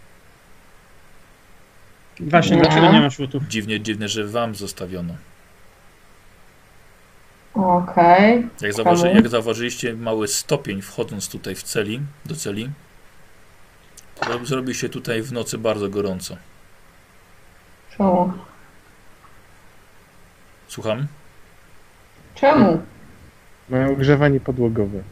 [2.19, 2.61] Właśnie, Nie.
[2.61, 3.43] dlaczego nie masz łutów?
[3.47, 5.13] Dziwnie, dziwne, że wam zostawiono.
[7.61, 8.47] Okej.
[8.61, 12.69] Jak, zauważy, jak zauważyliście mały stopień wchodząc tutaj w celi, do celi,
[14.19, 16.37] to zrobi się tutaj w nocy bardzo gorąco.
[17.97, 18.33] Czemu?
[20.67, 21.07] Słucham?
[22.35, 22.81] Czemu?
[23.69, 25.03] Mają ogrzewanie podłogowe.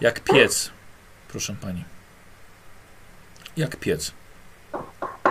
[0.00, 0.70] Jak piec,
[1.28, 1.84] proszę pani.
[3.56, 4.12] Jak piec.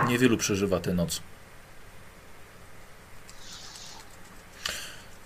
[0.08, 1.22] Niewielu przeżywa tę noc.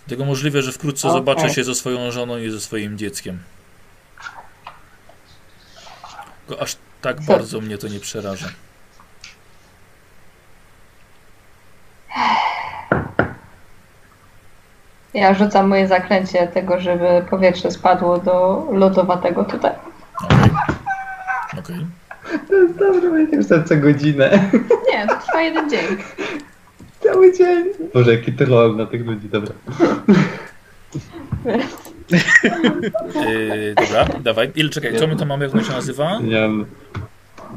[0.09, 3.39] Tego możliwe, że wkrótce zobaczę się ze swoją żoną i ze swoim dzieckiem.
[6.49, 8.47] Go aż tak bardzo mnie to nie przeraża.
[15.15, 19.73] Ja rzucam moje zaklęcie tego, żeby powietrze spadło do lodowatego tutaj.
[20.25, 20.51] Okej.
[21.59, 21.87] Okej.
[22.49, 24.51] To jest dobrze, będzie już co godzinę.
[24.93, 25.97] Nie, to trwa jeden dzień.
[27.07, 27.65] Cały dzień.
[27.95, 29.53] Boże, jaki troll na tych ludzi, dobra.
[33.15, 34.53] Yy, dobra, dawaj.
[34.55, 36.21] Ile czekaj, co my to mamy, jak ono się nazywa?
[36.29, 36.49] Ja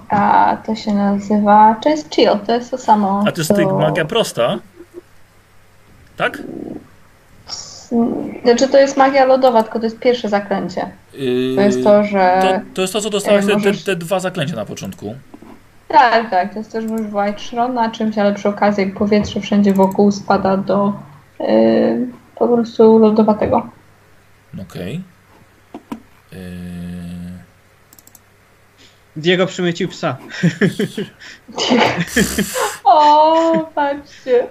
[0.09, 3.23] A to się nazywa Chase Chill, to jest to samo.
[3.27, 4.59] A to jest co- magia prosta?
[6.17, 6.41] Tak?
[8.43, 10.91] Znaczy to jest magia lodowa, tylko to jest pierwsze zaklęcie.
[11.13, 12.39] Yy, To jest to, że...
[12.41, 15.15] to, to jest to, co dostałeś, e, te, te, możesz- te dwa zaklęcia na początku.
[15.89, 18.93] Tak, tak, to jest to, że możesz wołać Shron na czymś, ale przy okazji jak
[18.93, 20.93] powietrze wszędzie wokół spada do
[21.39, 21.47] yy,
[22.35, 23.69] po prostu lodowatego.
[24.61, 25.03] Okej.
[26.31, 26.39] Yy,
[29.15, 30.17] Diego przymycił psa.
[32.83, 34.47] O, patrzcie.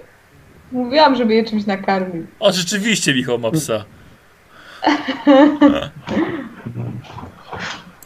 [0.71, 2.27] Mówiłam, żeby je czymś nakarmił.
[2.39, 3.85] O, rzeczywiście Michał ma psa.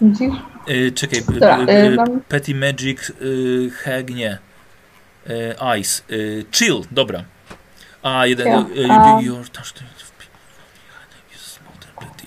[0.02, 0.53] Widzisz?
[0.68, 4.38] Yy, czekaj, Dobra, yy, mam- Petty Magic yy, Hag, nie.
[5.26, 6.04] Yy, Ice.
[6.52, 7.24] Chill, dobra.
[8.04, 8.68] A, jeden.
[9.22, 9.74] Your touch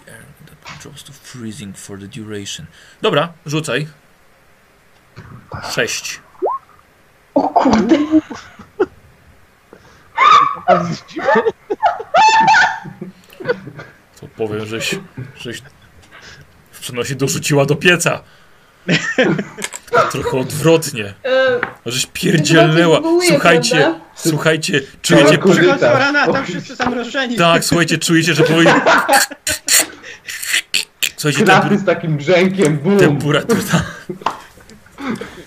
[0.08, 2.66] air that drops to freezing for the duration.
[3.02, 3.86] Dobra, rzucaj.
[5.70, 6.20] Sześć.
[7.34, 7.96] O kurde.
[14.20, 14.98] To powiem, żeś,
[15.36, 15.62] żeś
[16.86, 18.22] w przenosi dorzuciła do pieca.
[20.12, 21.14] Trochę odwrotnie.
[21.86, 23.00] Żeś pierdzielnęła.
[23.28, 25.38] Słuchajcie, słuchajcie, czujecie...
[25.38, 27.36] Przychodzą rana, tam wszyscy zamrożeni.
[27.36, 28.74] Tak, słuchajcie, czujecie, że powie...
[31.16, 31.78] Słuchajcie, temper...
[31.78, 32.98] z takim brzękiem, bum!
[32.98, 33.82] temperatura...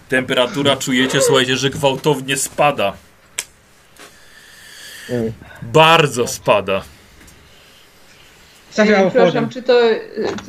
[0.10, 2.94] Temperatura czujecie, słuchajcie, że gwałtownie spada.
[5.10, 6.82] Ej, Bardzo spada.
[8.74, 9.74] Zagrało Przepraszam, czy to,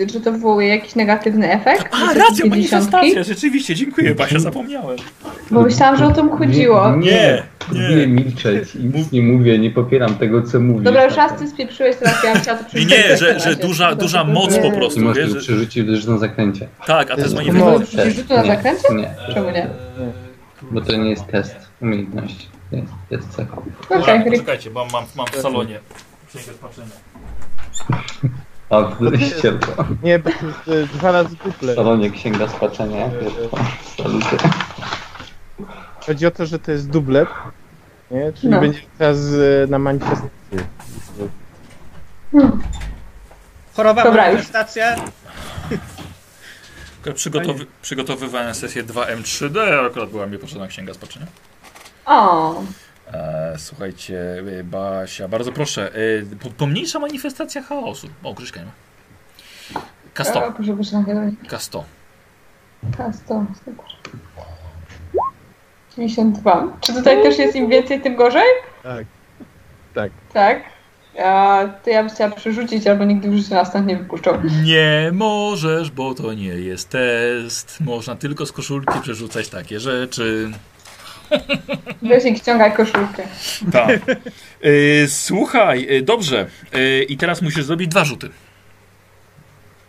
[0.01, 1.89] y, czy to wywołuje jakiś negatywny efekt?
[1.95, 4.99] A, racja, manifestacja, rzeczywiście, dziękuję, Basia, zapomniałem.
[5.51, 6.97] Bo myślałam, że o tym chodziło.
[6.97, 7.43] Nie,
[7.73, 8.07] Nie, nie.
[8.07, 8.75] milczeć.
[8.77, 10.85] i Nic nie mówię, nie popieram tego, co mówisz.
[10.85, 14.25] Dobra, już raz ty spieprzyłeś, teraz ja chciałam to Nie, nie, że, że duża, duża
[14.25, 15.33] moc po prostu, Możesz wiesz?
[15.33, 15.41] Że...
[15.41, 16.69] przerzucić też na zaklęcie.
[16.87, 18.11] Tak, a to jest manifestacja.
[18.11, 18.95] Rzutu na Nie, zakręcie?
[18.95, 19.67] Nie, Czemu nie?
[20.71, 22.49] bo to nie jest test umiejętności.
[22.71, 23.57] To jest test cechą.
[23.57, 25.79] Okej, Dobra, okay, poczekajcie, bo mam, mam w salonie.
[26.29, 26.89] Księgę spaczenia.
[28.71, 29.85] A, wdaliście to.
[30.03, 31.75] Nie, bo to jest e, dwa razy W duple.
[31.75, 33.11] salonie księga spaczenia.
[33.97, 34.37] Saluty.
[36.07, 37.29] Chodzi o to, że to jest dublet.
[38.11, 38.33] Nie?
[38.33, 38.61] Czyli No.
[38.61, 40.31] będzie teraz e, na manifestację.
[43.77, 44.35] Choroba Dobra, już.
[44.35, 44.97] manifestacja.
[47.15, 51.27] Przygotowy, przygotowywałem sesję 2M3D, akurat była mi potrzebna księga spaczenia.
[52.07, 52.65] O, E,
[53.57, 58.09] słuchajcie, e, Basia, bardzo proszę, e, po, pomniejsza manifestacja chaosu.
[58.23, 58.73] O, Grzyszka nie ma.
[60.15, 61.35] K100, o, proszę, proszę, nagrać.
[61.49, 61.83] K100.
[62.97, 63.85] Kasto, super.
[65.97, 66.77] 52.
[66.81, 68.47] Czy tutaj też jest im więcej, tym gorzej?
[68.83, 69.07] Tak.
[69.95, 70.13] Tak.
[70.33, 70.63] Tak.
[71.25, 74.43] A, to ja bym chciała przerzucić, albo nigdy w życiu nas stąd nie wypuszczą.
[74.65, 77.81] Nie możesz, bo to nie jest test.
[77.81, 80.51] Można tylko z koszulki przerzucać takie rzeczy.
[82.03, 83.23] I ściągaj koszulkę.
[83.73, 83.91] Tak.
[84.63, 86.47] E, słuchaj, e, dobrze.
[86.73, 88.31] E, I teraz musisz zrobić dwa rzuty.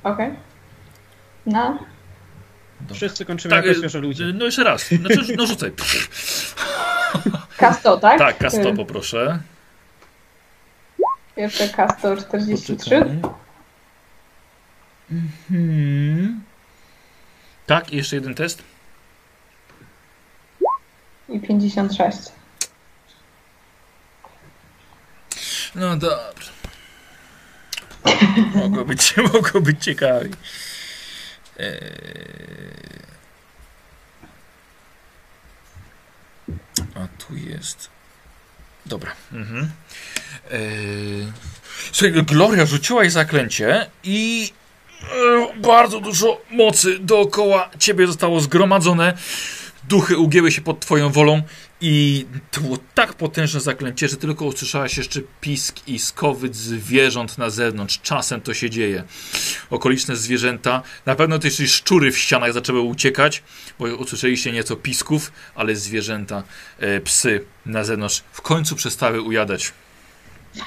[0.03, 0.29] Okej.
[1.45, 1.79] No.
[2.93, 4.25] Wszyscy kończymy Tak, jako świeżo ludzie.
[4.33, 4.87] no jeszcze raz.
[4.87, 5.71] Znaczy, no rzucaj.
[7.57, 8.17] Kasto, tak?
[8.17, 9.39] Tak, K100 Y, poproszę.
[11.35, 12.75] Pierwsze kasto 43.
[12.75, 13.19] Poczekaj.
[15.11, 16.41] Mhm.
[17.65, 18.63] Tak, i jeszcze jeden test.
[21.31, 22.17] I 56.
[25.75, 26.51] No dobrze.
[28.55, 29.87] Mogło być, mogło być.
[29.87, 30.01] Eee...
[36.95, 37.89] A tu jest.
[38.85, 39.11] Dobra.
[39.31, 39.71] Mhm.
[40.51, 41.31] Eee...
[41.91, 44.53] Słuchaj, Gloria rzuciłaś zaklęcie i
[45.03, 49.17] e, bardzo dużo mocy dookoła ciebie zostało zgromadzone.
[49.91, 51.41] Duchy ugięły się pod twoją wolą
[51.81, 57.49] i to było tak potężne zaklęcie, że tylko usłyszałaś jeszcze pisk i skowyt zwierząt na
[57.49, 57.99] zewnątrz.
[58.01, 59.03] Czasem to się dzieje.
[59.69, 63.43] Okoliczne zwierzęta, na pewno też i szczury w ścianach zaczęły uciekać,
[63.79, 66.43] bo usłyszeliście nieco pisków, ale zwierzęta,
[66.79, 69.73] e, psy na zewnątrz w końcu przestały ujadać.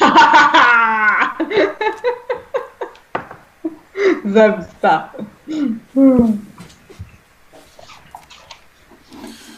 [4.24, 5.12] Zemsta.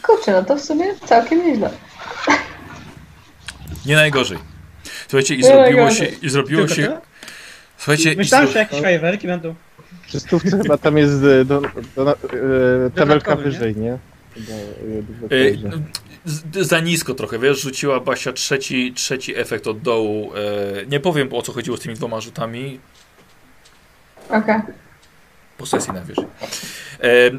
[0.07, 1.69] Kurczę, no to w sumie całkiem nieźle.
[3.85, 4.37] Nie najgorzej.
[5.07, 7.01] Słuchajcie, i Nie zrobiło się, i zrobiło Tylko się, tyle?
[7.77, 8.53] słuchajcie, i Myślałem, zro...
[8.53, 9.55] że jakieś fajerwerki będą.
[10.07, 11.61] Przy stówce chyba tam jest e, do,
[11.95, 12.17] do, do, e,
[12.95, 13.41] tabelka nie?
[13.41, 13.97] wyżej, nie?
[14.35, 14.53] Chyba,
[15.75, 15.81] e,
[16.25, 20.31] z- za nisko trochę, wiesz, rzuciła Basia trzeci, trzeci efekt od dołu.
[20.35, 22.79] E, nie powiem o co chodziło z tymi dwoma rzutami,
[24.29, 24.61] Okej.
[25.57, 26.25] Po sesji najwyżej.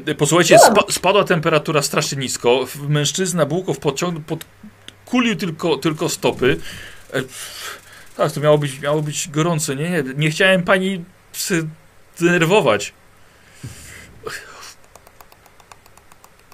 [0.07, 2.65] E, posłuchajcie, spa, spadła temperatura strasznie nisko.
[2.89, 6.57] Mężczyzna Bułkow podciągnął, podkulił tylko, tylko stopy.
[7.13, 7.21] E,
[8.17, 9.89] tak, to miało być, miało być gorące, nie?
[9.89, 11.05] Nie, nie chciałem pani
[12.17, 12.93] zdenerwować.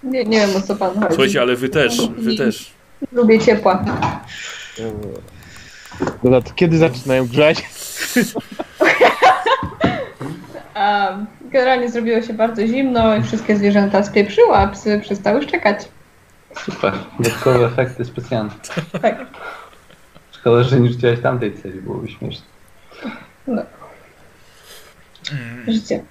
[0.04, 1.08] Nie, nie wiem o co pan chodzi.
[1.08, 2.72] Słuchajcie, ale wy też, wy też.
[3.12, 3.86] Lubię ciepła.
[6.24, 7.64] Dobra, to kiedy zaczynają grzać?
[10.74, 11.18] A,
[11.56, 15.80] generalnie zrobiło się bardzo zimno i wszystkie zwierzęta spieprzyły, a psy przestały szczekać.
[16.58, 16.94] Super.
[17.20, 18.52] Dodatkowe efekty specjalne.
[19.02, 19.26] Tak.
[20.32, 22.46] Szkoda, że nie rzuciłeś tamtej celi, byłoby śmieszne.
[25.68, 26.04] Życie.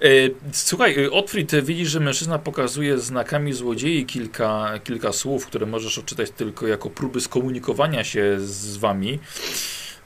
[0.00, 0.08] E,
[0.52, 6.30] Słuchaj, e, Otfrid, widzisz, że mężczyzna pokazuje znakami złodziei kilka, kilka słów, które możesz odczytać
[6.30, 9.18] tylko jako próby skomunikowania się z wami.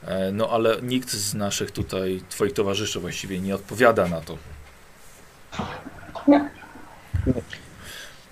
[0.03, 4.37] E, No ale nikt z naszych tutaj, twoich towarzyszy właściwie nie odpowiada na to.
[6.27, 6.49] Nie.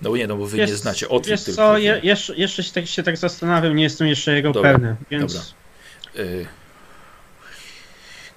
[0.02, 1.56] No bo nie, no bo wy Wiesz- nie znacie Otfrid Wiesz tylko.
[1.56, 4.96] co, je, jeszcze, jeszcze się, tak, się tak zastanawiam, nie jestem jeszcze jego Dobra, pewny,
[5.10, 5.48] więc dobra.
[6.42, 6.46] E,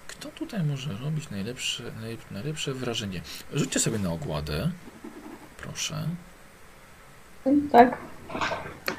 [0.08, 3.22] Kto tutaj może robić najlepsze, naj, najlepsze wrażenie?
[3.54, 4.72] Rzućcie sobie na ogładę.
[5.58, 6.08] Proszę.
[7.72, 7.98] Tak.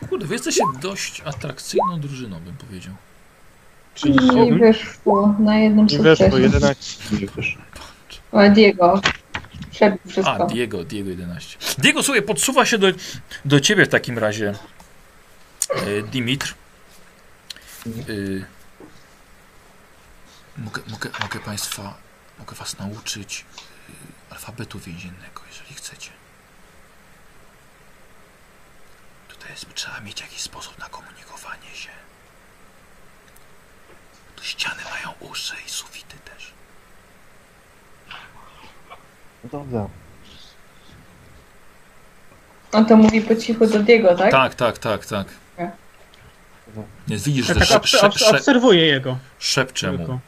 [0.08, 2.94] Kurde, wy jesteście dość atrakcyjną drużyną, bym powiedział.
[3.96, 4.58] I 37.
[4.58, 6.42] wyszło na jednym Nie weszło, sukcesie.
[6.42, 7.04] 11.
[7.20, 7.58] Nie wiesz.
[8.32, 9.00] A Diego.
[9.70, 10.46] Przebił A, wszystko.
[10.46, 11.58] Diego, Diego 11.
[11.78, 12.86] Diego, słuchaj, podsuwa się do,
[13.44, 14.54] do ciebie w takim razie
[15.70, 16.54] e, Dimitr.
[17.86, 17.90] E,
[20.58, 21.94] mogę, mogę, mogę państwa,
[22.38, 23.44] mogę was nauczyć
[24.30, 26.10] e, alfabetu więziennego, jeżeli chcecie.
[29.28, 31.90] Tutaj jest, trzeba mieć jakiś sposób na komunikowanie się.
[34.36, 36.52] Tu ściany mają uszy i sufity też.
[39.44, 39.88] No Dobra.
[42.72, 44.30] On to mówi po cichu do Diego, tak?
[44.30, 45.26] Tak, tak, tak, tak.
[47.08, 47.18] Nie.
[47.18, 49.18] Widzisz, że tak szep, obs- obs- szep, obserwuję jego.
[49.38, 50.20] szepcze mu.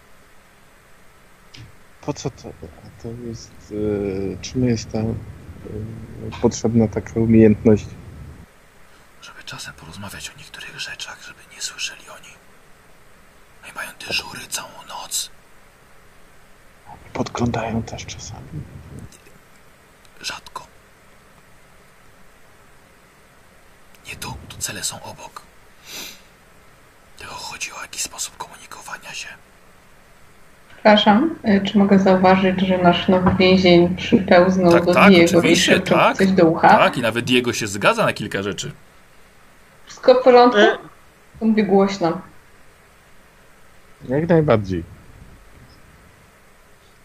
[2.01, 2.53] Po co to?
[3.03, 3.75] To jest...
[4.35, 5.13] E, czym jest ta e,
[6.41, 7.87] potrzebna taka umiejętność?
[9.23, 12.02] żeby czasem porozmawiać o niektórych rzeczach, żeby nie słyszeli
[14.09, 15.31] dyżury całą noc.
[17.13, 18.49] Podglądają też czasami.
[20.21, 20.67] Rzadko.
[24.07, 25.43] Nie tu, tu cele są obok.
[27.19, 29.29] Tylko chodzi o jakiś sposób komunikowania się.
[30.75, 35.81] Przepraszam, y, czy mogę zauważyć, że nasz nowy więzień przypełznął Tak, do tak, Diego oczywiście,
[35.81, 36.17] tak.
[36.17, 36.69] coś do ucha?
[36.69, 38.73] Tak, i nawet Diego się zgadza na kilka rzeczy.
[39.87, 40.59] Wszystko w porządku?
[40.59, 40.79] E,
[41.41, 42.21] Mówię głośno.
[44.09, 44.85] Jak najbardziej.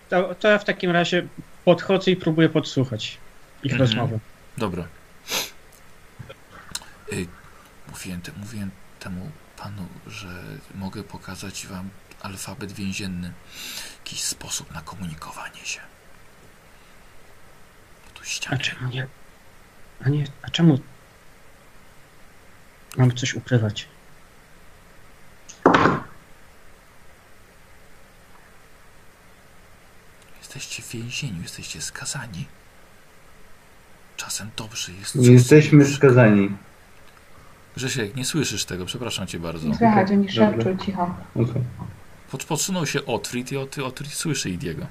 [0.10, 1.28] to, to ja w takim razie
[1.65, 3.18] podchodzę i próbuję podsłuchać
[3.64, 3.80] ich Mhm.
[3.90, 4.19] rozmowę.
[4.57, 4.88] Dobra.
[7.90, 10.44] Mówiłem, te, mówiłem temu panu, że
[10.76, 11.90] mogę pokazać wam
[12.22, 13.34] alfabet więzienny.
[13.98, 15.80] Jakiś sposób na komunikowanie się.
[18.14, 18.57] Tu A ściany.
[18.60, 19.07] czemu nie?
[20.06, 20.80] A nie, a czemu?
[22.98, 23.88] Mam coś ukrywać.
[30.48, 32.45] Jesteście w więzieniu, jesteście skazani.
[34.18, 35.15] Czasem dobrze jest.
[35.15, 36.49] Nie jesteśmy skazani.
[37.76, 39.76] Grzesiek, nie słyszysz tego, przepraszam cię bardzo.
[39.76, 40.52] Słychać, oni Dobra.
[40.52, 41.15] szepczą cicho.
[41.36, 41.61] Okej.
[42.32, 44.88] Pod, podsunął się Otfrid i Otfrid, Otfrid słyszy Idiego.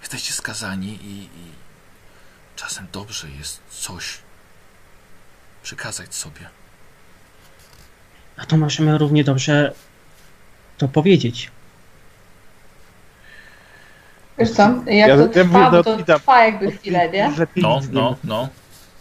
[0.00, 1.48] Jesteście skazani i, i
[2.56, 4.18] czasem dobrze jest coś
[5.62, 6.48] przykazać sobie.
[8.36, 9.74] A to możemy równie dobrze
[10.78, 11.50] to powiedzieć.
[14.40, 17.30] Wiesz co, jak Ja- to ja trwa, mówię bo do to trwa jakby chwilę, nie?
[17.56, 18.18] No, nie no, mów.
[18.24, 18.48] no.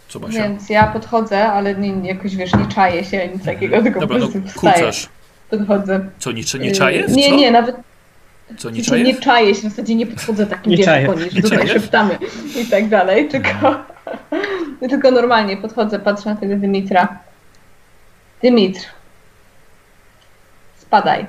[0.07, 0.43] Co Basia?
[0.43, 4.25] Więc ja podchodzę, ale nie, jakoś wiesz, nie czaję się, nic takiego, tylko Dobra, po
[4.25, 4.73] no prostu wstaję.
[4.75, 5.09] kucasz.
[5.49, 6.09] Podchodzę.
[6.19, 6.99] Co, nie, nie czaje?
[6.99, 7.75] Yy, Nie, nie, nawet
[8.57, 11.01] Co, nie nie, nie czaję się, w zasadzie nie podchodzę takim Nie wiesz, czaję.
[11.01, 12.17] jak oni, że Nie tutaj szeptamy
[12.61, 13.75] i tak dalej, tylko,
[14.89, 17.19] tylko normalnie podchodzę, patrzę na tego Dymitra.
[18.41, 18.79] Dymitr,
[20.77, 21.25] spadaj.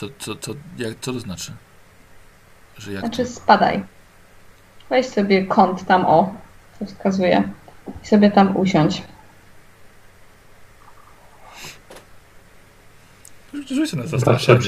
[0.00, 1.52] Co, co, co, jak, co to znaczy?
[2.78, 3.84] Że jak Znaczy spadaj.
[4.90, 6.34] Weź sobie kąt tam o,
[6.78, 7.48] co wskazuje.
[8.04, 9.02] I sobie tam usiądź.
[13.68, 14.60] Rzuć na zastraszanie.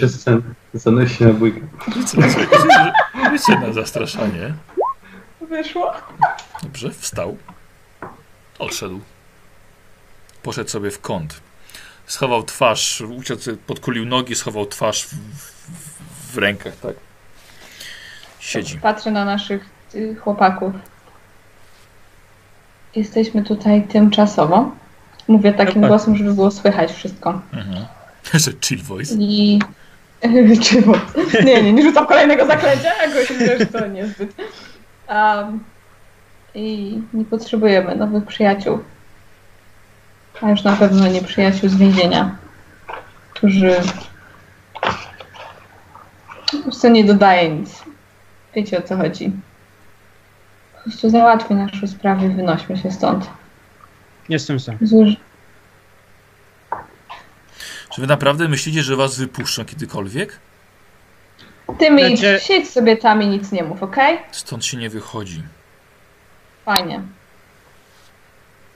[0.74, 1.60] zanosi na bójkę.
[1.94, 4.54] Rzuć sobie- rzuć- na zastraszanie.
[5.40, 5.92] Wyszło.
[6.62, 7.36] Dobrze, wstał.
[8.58, 9.00] Odszedł.
[10.42, 11.40] Poszedł sobie w kąt.
[12.12, 13.02] Schował twarz,
[13.40, 16.94] sobie, podkulił nogi, schował twarz w, w, w rękach, tak?
[18.38, 18.78] Siedzi.
[18.78, 20.72] Patrzę na naszych y, chłopaków.
[22.96, 24.70] Jesteśmy tutaj tymczasowo.
[25.28, 25.88] Mówię takim Dokładnie.
[25.88, 27.40] głosem, żeby było słychać wszystko.
[27.52, 27.86] Mhm.
[28.34, 29.14] Jeszcze chill voice.
[29.18, 29.58] I...
[30.64, 30.92] Czy bo...
[31.44, 33.28] Nie, nie, nie rzucam kolejnego zaklęcia, jakoś
[33.58, 34.34] że to niezbyt.
[35.08, 35.64] Um,
[36.54, 38.78] I nie potrzebujemy nowych przyjaciół.
[40.42, 42.36] A już na pewno nie przyjaciół z więzienia,
[43.34, 43.76] którzy...
[46.52, 47.82] Po prostu nie dodaje nic.
[48.54, 49.32] Wiecie o co chodzi.
[50.74, 53.30] Po prostu załatwi nasze sprawy i wynośmy się stąd.
[54.28, 54.72] Jestem za.
[54.80, 55.08] Złoż...
[57.94, 60.38] Czy wy naprawdę myślicie, że was wypuszczą kiedykolwiek?
[61.78, 64.18] Ty mi Znaczy- siedź sobie tam i nic nie mów, okej?
[64.30, 65.42] Stąd się nie wychodzi.
[66.64, 67.02] Fajnie.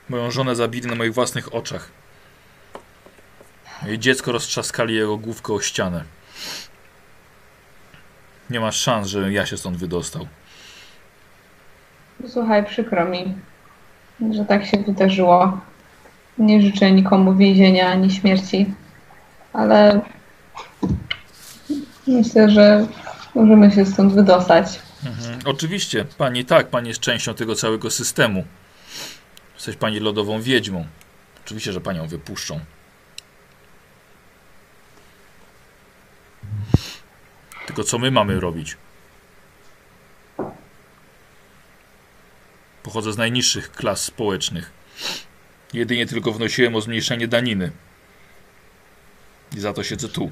[0.09, 1.91] Moją żonę zabili na moich własnych oczach.
[3.87, 6.05] Jej dziecko roztrzaskali jego główkę o ścianę.
[8.51, 10.27] Nie ma szans, żebym ja się stąd wydostał.
[12.29, 13.35] Słuchaj, przykro mi,
[14.31, 15.61] że tak się wydarzyło.
[16.39, 18.75] Nie życzę nikomu więzienia ani śmierci,
[19.53, 20.01] ale
[22.07, 22.87] myślę, że
[23.35, 24.81] możemy się stąd wydostać.
[25.07, 25.39] Mhm.
[25.45, 28.45] Oczywiście, pani tak, pani jest częścią tego całego systemu.
[29.67, 30.87] Jesteś pani lodową wiedźmą.
[31.45, 32.61] Oczywiście, że panią wypuszczą.
[37.67, 38.77] Tylko co my mamy robić?
[42.83, 44.71] Pochodzę z najniższych klas społecznych.
[45.73, 47.73] Jedynie tylko wnosiłem o zmniejszenie daniny.
[49.57, 50.31] I za to siedzę tu.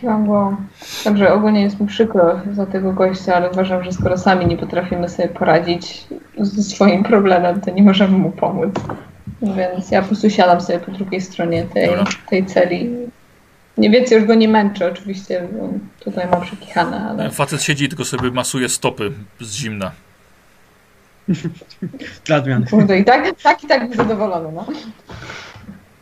[0.00, 0.56] Kiwam głową.
[1.04, 5.08] Także ogólnie jest mi przykro za tego gościa, ale uważam, że skoro sami nie potrafimy
[5.08, 6.04] sobie poradzić
[6.38, 8.74] ze swoim problemem, to nie możemy mu pomóc.
[9.42, 12.04] Więc ja po prostu siadam sobie po drugiej stronie tej, Dobra.
[12.28, 12.90] tej celi.
[13.78, 15.48] Nie więcej już go nie męczę, oczywiście.
[15.52, 15.68] bo
[16.04, 17.30] Tutaj mam przekichane, ale.
[17.30, 19.90] Facet siedzi i tylko sobie masuje stopy z zimna.
[22.24, 22.66] Dla odmiany.
[22.66, 24.66] Kurde, i tak, tak i tak zadowolony, no.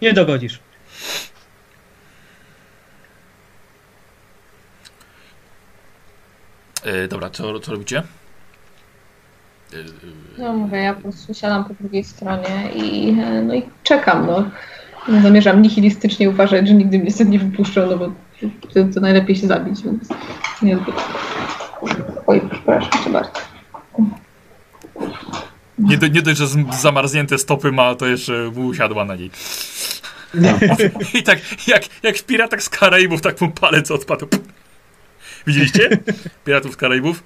[0.02, 0.60] Nie dogodzisz.
[6.86, 8.02] E, dobra, co, co robicie?
[9.72, 9.76] E,
[10.38, 14.50] No mówię, ja po prostu siadam po drugiej stronie i, e, no i czekam, no.
[15.08, 18.06] Nie zamierzam nihilistycznie uważać, że nigdy mnie stąd nie wypuszczą, no bo
[18.74, 20.08] to, to najlepiej się zabić, więc
[20.62, 20.94] niezbyt.
[22.26, 23.30] Oj, przepraszam cię bardzo.
[25.78, 29.30] nie, do, nie dość, że z- zamarznięte stopy ma, to jeszcze usiadła na niej.
[31.18, 34.26] I tak jak, jak w Piratach z Karaibów, tak mu palec odpadł.
[35.46, 35.88] Widzieliście?
[36.44, 37.22] Piratów z Karaibów?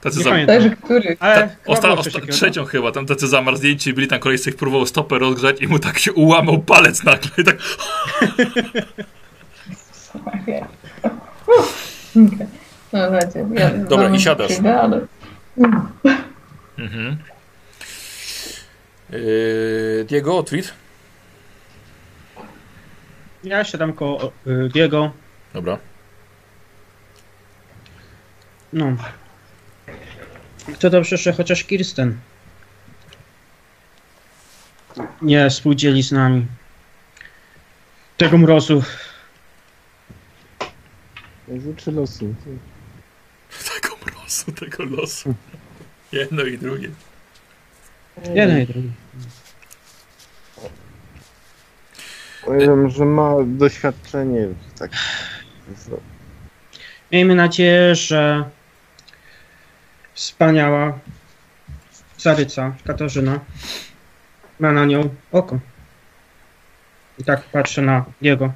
[0.00, 0.76] Tacy Nie za, pamiętam.
[0.76, 1.16] Który.
[1.20, 2.32] Ale ta, osta, osta, takiego, no.
[2.32, 5.98] trzecią chyba, tam tacy zamarznięci byli, tam koleś sobie próbował stopę rozgrzać i mu tak
[5.98, 7.30] się ułamał palec nagle.
[7.38, 7.56] I tak.
[12.92, 12.98] No
[13.54, 14.50] ja Dobra, i siadasz.
[14.52, 15.06] przyjdę, ale...
[16.78, 17.16] mhm.
[19.10, 20.74] Yy, Diego, tweet.
[23.44, 25.12] Ja siadam koło y, Diego.
[25.54, 25.78] Dobra.
[28.74, 28.96] No.
[30.78, 32.18] To dobrze, że chociaż Kirsten
[35.22, 36.46] nie współdzieli z nami
[38.16, 38.82] tego mrozu.
[41.66, 42.34] Rzeczy losu.
[43.74, 45.34] Tego losu, tego losu.
[46.12, 46.90] Jedno i drugie.
[48.34, 48.92] Jeden i drugi.
[52.44, 54.90] Powiem, że ma doświadczenie w tak.
[57.12, 58.50] Miejmy nadzieję, że
[60.14, 60.98] wspaniała
[62.18, 63.40] Zaryca, Katarzyna,
[64.60, 65.58] ma na nią oko.
[67.18, 68.52] I tak patrzę na jego.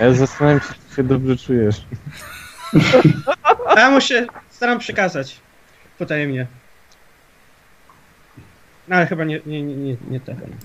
[0.00, 1.76] Ja zastanawiam się, czy się dobrze czujesz.
[3.66, 5.40] A ja mu się staram przekazać
[5.98, 6.46] potajemnie.
[8.88, 10.40] No ale chyba nie, nie, nie, nie, nie tego.
[10.46, 10.56] no.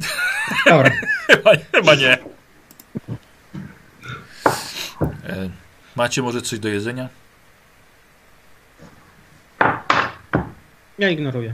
[0.65, 0.91] Dobra.
[1.27, 2.17] Chyba, chyba nie.
[5.95, 7.09] Macie może coś do jedzenia?
[10.99, 11.53] Ja ignoruję.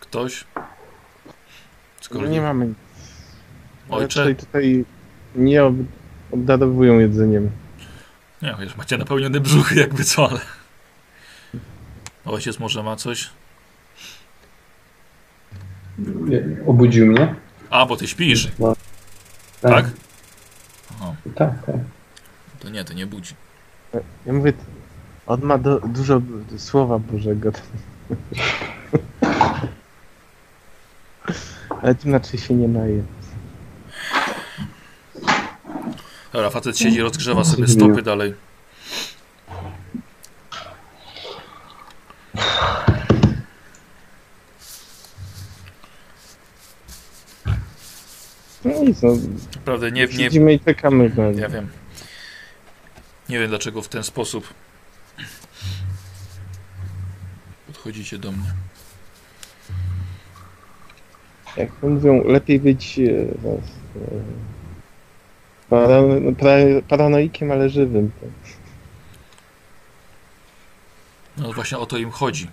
[0.00, 0.44] Ktoś?
[2.00, 2.74] Skoro no nie mamy.
[3.90, 4.20] Ojcze?
[4.20, 4.84] Raczej tutaj
[5.34, 5.74] nie ob
[6.30, 7.50] obdarowują jedzeniem.
[8.42, 10.40] Nie, chociaż macie napełnione brzuchy jakby co, ale...
[12.24, 13.30] Ojciec może ma coś?
[15.98, 17.34] Nie, obudził mnie.
[17.72, 18.48] A, bo ty śpisz,
[19.60, 19.84] tak?
[20.90, 21.74] Aha, Tak, tak.
[22.60, 23.34] to nie, to nie budzi.
[24.26, 24.52] Ja mówię,
[25.26, 26.20] on ma do, dużo
[26.58, 27.50] słowa Bożego.
[31.82, 33.02] Ale tym inaczej się nie naje.
[36.32, 38.34] Dobra, facet siedzi, rozgrzewa sobie stopy dalej.
[48.64, 49.16] No nic, no,
[49.54, 51.12] Naprawdę nie, nie, siedzimy i czekamy.
[51.16, 51.40] No.
[51.40, 51.68] ja wiem.
[53.28, 54.54] Nie wiem dlaczego w ten sposób
[57.66, 58.52] podchodzicie do mnie.
[61.56, 63.02] Jak to mówią, lepiej być e,
[63.42, 63.60] no, e,
[65.68, 66.52] paran, pra,
[66.88, 68.10] paranoikiem, ale żywym.
[68.20, 68.30] Tak.
[71.36, 72.48] No właśnie o to im chodzi.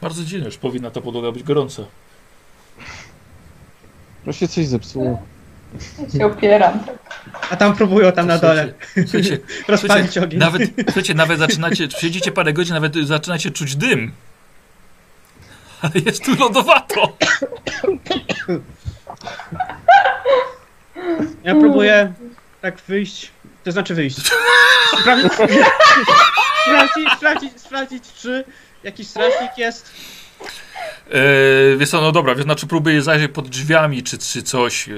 [0.00, 1.82] Bardzo dziwne, już powinna ta podłoga być gorąca.
[4.26, 5.22] No się coś zepsuło.
[5.98, 6.80] Ja się opieram.
[6.80, 6.96] Tak.
[7.50, 10.40] A tam próbują tam na dole Słuchajcie, rozpalić słuchajcie, ogień.
[10.40, 14.12] nawet, słuchajcie, nawet zaczynacie, siedzicie parę godzin, nawet zaczynacie czuć dym.
[15.82, 17.16] Ale jest tu lodowato.
[21.44, 22.12] Ja próbuję
[22.60, 23.30] tak wyjść,
[23.64, 24.16] to znaczy wyjść.
[25.00, 25.32] Sprawdzić,
[26.64, 28.44] sprawdzić, sprawdzić, sprawdzić czy
[28.84, 29.90] jakiś strażnik jest.
[31.12, 34.88] Eee, wiesz co, no dobra, wiesz, znaczy próbuję zajrzeć pod drzwiami, czy, czy coś.
[34.88, 34.92] E,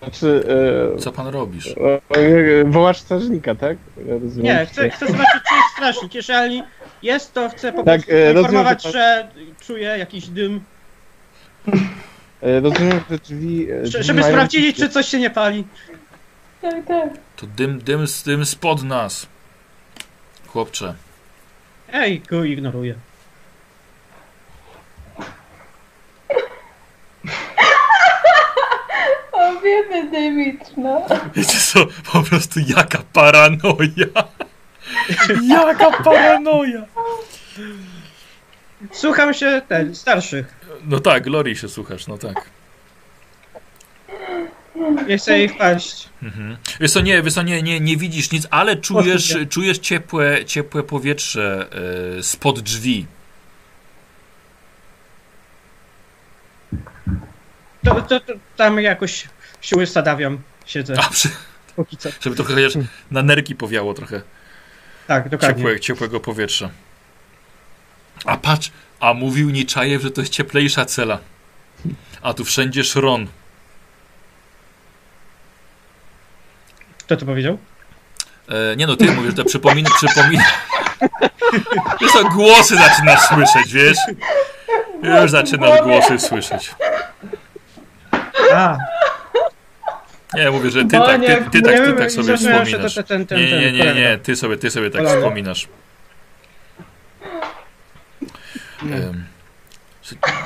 [0.00, 0.44] Znaczy,
[0.96, 1.74] e, Co pan robisz?
[2.64, 3.76] wołasz strażnika, tak?
[4.06, 6.14] Ja rozumiem, Nie, chcę, chcę zobaczyć czy jest strażnik.
[6.14, 6.62] Jeżeli
[7.02, 9.28] jest, to chcę po Tak, prostu rozumiem, informować, że że
[9.66, 10.60] czuję jakiś dym.
[12.42, 13.66] Rozumiem, że drzwi...
[13.82, 15.64] drzwi Żeby mają- sprawdzili, czy coś się nie pali.
[16.62, 17.08] tak, tak.
[17.36, 19.26] To dym, dym, z dym spod nas.
[20.46, 20.94] Chłopcze.
[21.92, 22.94] Ej, go ignoruję.
[29.32, 31.06] O, biedny David, no.
[31.34, 34.06] Wiecie co, po prostu jaka paranoja.
[35.48, 36.84] Jaka paranoja.
[38.92, 40.54] Słucham się ten, starszych.
[40.84, 42.50] No tak, Glorii się słuchasz, no tak.
[45.06, 46.08] Nie chcę ich paść.
[46.22, 46.56] Mhm.
[46.80, 50.82] Wiesz co, nie, wiesz co, nie, nie, nie widzisz nic, ale czujesz, czujesz ciepłe, ciepłe
[50.82, 51.68] powietrze
[52.18, 53.06] e, spod drzwi.
[57.84, 59.28] To, to, to tam jakoś
[59.60, 60.38] siły stadawiam.
[60.66, 60.94] Siedzę.
[60.98, 61.28] A, przy,
[61.76, 62.08] Póki co.
[62.20, 62.72] żeby trochę chociaż
[63.10, 64.22] na nerki powiało trochę
[65.06, 65.56] Tak, dokładnie.
[65.56, 66.70] ciepłe, ciepłego powietrza.
[68.24, 68.70] A patrz,
[69.00, 71.18] a mówił Niczajew, że to jest cieplejsza cela.
[72.22, 73.26] A tu wszędzie szron.
[77.10, 77.58] Kto to powiedział?
[78.48, 79.90] E, nie no, ty mówisz, że to przypomina.
[82.00, 83.98] Wiesz co, głosy zaczynasz słyszeć, wiesz?
[85.02, 86.74] Już zaczynasz głosy słyszeć.
[88.54, 88.76] A,
[90.34, 92.94] Nie, mówię, że ty tak, ty, ty, tak, ty tak sobie wspominasz.
[92.94, 95.68] to ten, ten, Nie, nie, nie, nie, ty sobie, ty sobie tak wspominasz.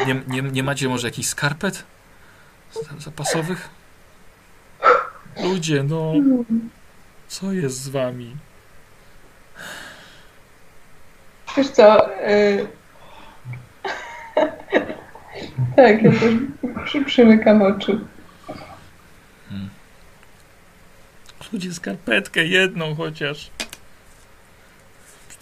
[0.07, 1.85] Nie, nie, nie macie może jakichś skarpet
[2.75, 3.69] za- zapasowych?
[5.43, 6.13] Ludzie, no.
[7.29, 8.37] Co jest z wami?
[11.57, 12.67] Wiesz co, y...
[15.77, 16.35] tak, ja też
[16.85, 18.01] przy, przymykam oczy.
[21.53, 23.51] Ludzie, skarpetkę jedną chociaż.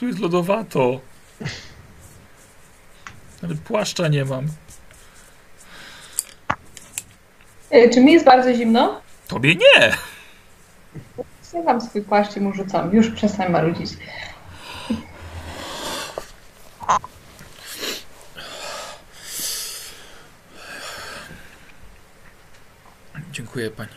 [0.02, 1.00] Tu jest lodowato.
[3.42, 4.46] Nawet płaszcza nie mam.
[7.74, 9.01] Y, czy mi jest bardzo zimno?
[9.32, 9.92] Tobie nie!
[11.54, 12.94] Ja dam swój płaszcz i mu rzucam.
[12.94, 13.90] Już przestań marudzić.
[23.32, 23.90] Dziękuję pani.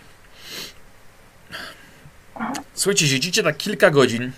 [2.74, 4.32] Słuchajcie, siedzicie tak kilka godzin.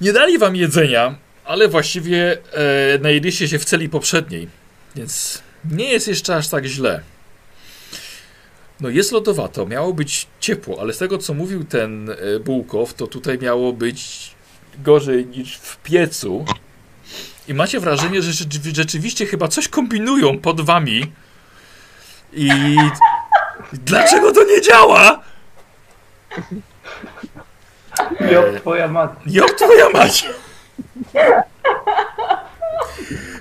[0.00, 1.14] Nie dali wam jedzenia,
[1.44, 4.48] ale właściwie e, najedliście się w celi poprzedniej,
[4.96, 7.02] więc nie jest jeszcze aż tak źle.
[8.80, 13.06] No jest lodowato, miało być ciepło, ale z tego co mówił ten e, Bułkow, to
[13.06, 14.30] tutaj miało być
[14.78, 16.44] gorzej niż w piecu.
[17.48, 21.12] I macie wrażenie, że rzeczy- rzeczywiście chyba coś kombinują pod wami.
[22.32, 22.50] I
[23.72, 25.22] Dlaczego to nie działa?
[28.32, 29.20] Jo, twoja matka.
[29.26, 30.26] Jak twoja mać?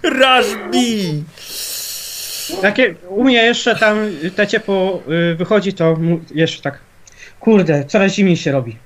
[0.03, 1.23] Rashbi!
[2.61, 3.97] Takie, u mnie jeszcze tam
[4.35, 6.79] te ciepło y, wychodzi, to mu- jeszcze tak.
[7.39, 8.77] Kurde, coraz zimniej się robi.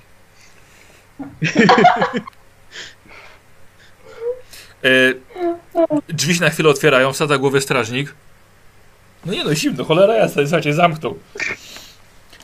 [4.84, 5.14] E,
[6.14, 8.14] drzwi się na chwilę otwierają, wsadza głowę strażnik.
[9.26, 11.20] No nie no, zimno, cholera jasna, słuchajcie, zamknął.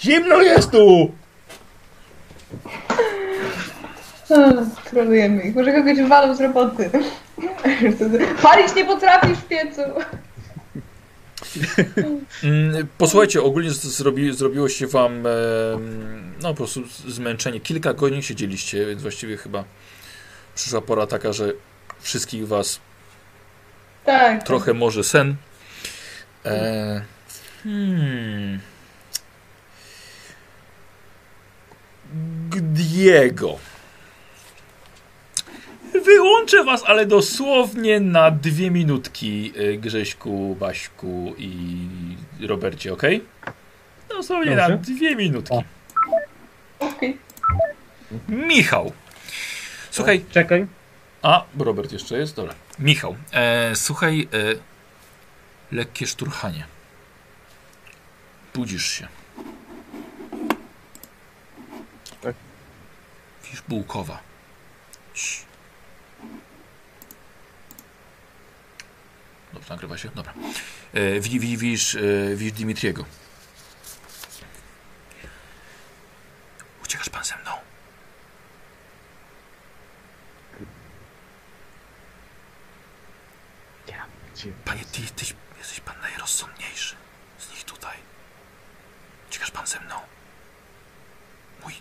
[0.02, 1.12] Zimno jest tu!
[4.90, 5.56] Trolujemy ich.
[5.56, 6.90] Może kogoś walą z roboty.
[8.44, 9.82] Palić nie potrafisz w piecu.
[12.44, 17.60] Mm, Posłuchajcie, ogólnie zrobi, zrobiło się wam em, no po prostu zmęczenie.
[17.60, 19.64] Kilka godzin siedzieliście, więc właściwie chyba
[20.56, 21.54] przyszła pora taka, że
[22.00, 22.80] wszystkich was
[24.06, 24.44] Tak.
[24.44, 25.36] trochę może sen.
[26.46, 27.02] E,
[27.64, 28.60] hmm.
[32.62, 33.60] Diego.
[36.08, 41.88] Wyłączę was, ale dosłownie na dwie minutki, y, Grześku, Baśku i
[42.48, 43.02] Robercie, ok?
[44.10, 44.94] Dosłownie na Dobrze.
[44.94, 45.54] dwie minutki.
[45.54, 45.64] O.
[46.80, 47.18] Okej.
[48.30, 48.92] Michał.
[49.92, 50.68] Słuchaj, Czekaj.
[51.22, 52.54] a, Robert jeszcze jest, dobra.
[52.80, 56.66] Michał, e, słuchaj, e, lekkie szturchanie.
[58.56, 59.08] Budzisz się.
[62.22, 62.36] Tak.
[63.44, 64.20] Widzisz bułkowa.
[65.14, 65.47] Cii.
[69.58, 70.10] Dobrze, nagrywa się?
[70.16, 70.34] Dobra.
[70.94, 72.00] E, wi- wi- widzisz, e,
[72.36, 73.06] widzisz Dimitriego.
[76.84, 77.52] Uciekasz pan ze mną?
[84.66, 86.96] Panie, ty jesteś, jesteś pan najrozsądniejszy
[87.40, 87.98] z nich tutaj.
[89.30, 89.96] Uciekasz pan ze mną?
[91.64, 91.74] Mój...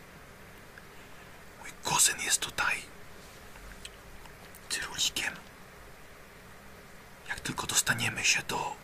[1.61, 2.77] Mój kuzyn jest tutaj.
[4.69, 5.35] Cyrulikiem.
[7.37, 8.77] Jak tylko dostaniemy się do...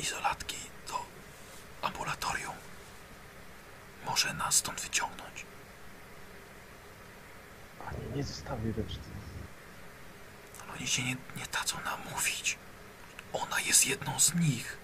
[0.00, 0.56] Izolatki,
[0.88, 1.04] do
[1.82, 2.54] ambulatorium,
[4.06, 5.46] może nas stąd wyciągnąć.
[7.78, 9.00] Panie, nie zostawię reszty.
[10.62, 12.58] Ale oni się nie, nie dadzą nam mówić.
[13.32, 14.78] Ona jest jedną z nich.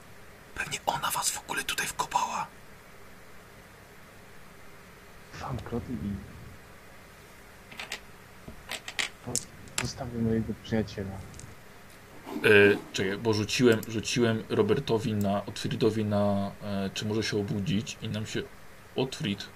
[0.54, 2.46] Pewnie ona was w ogóle tutaj wkopała.
[5.88, 6.31] I...
[9.82, 11.10] Zostawię mojego przyjaciela.
[12.42, 18.08] Yy, czekaj, bo rzuciłem, rzuciłem Robertowi na, Otfridowi na, e, czy może się obudzić i
[18.08, 18.42] nam się
[18.96, 19.48] Otfrid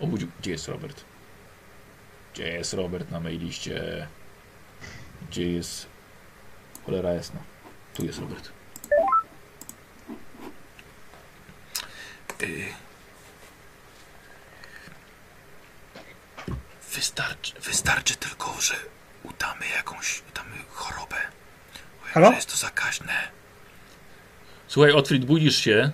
[0.00, 0.28] obudził.
[0.40, 1.04] Gdzie jest Robert?
[2.34, 4.06] Gdzie jest Robert na liście?
[5.28, 5.86] Gdzie jest
[6.86, 7.40] cholera jasna?
[7.94, 8.52] Tu jest Robert.
[12.40, 12.64] Yy.
[16.94, 18.74] Wystarczy, wystarczy tylko, że
[19.24, 21.16] udamy jakąś udamy chorobę.
[21.99, 22.32] Bo jak Halo?
[22.32, 23.12] jest to zakaźne.
[24.68, 25.90] Słuchaj, Otfrid, budzisz się.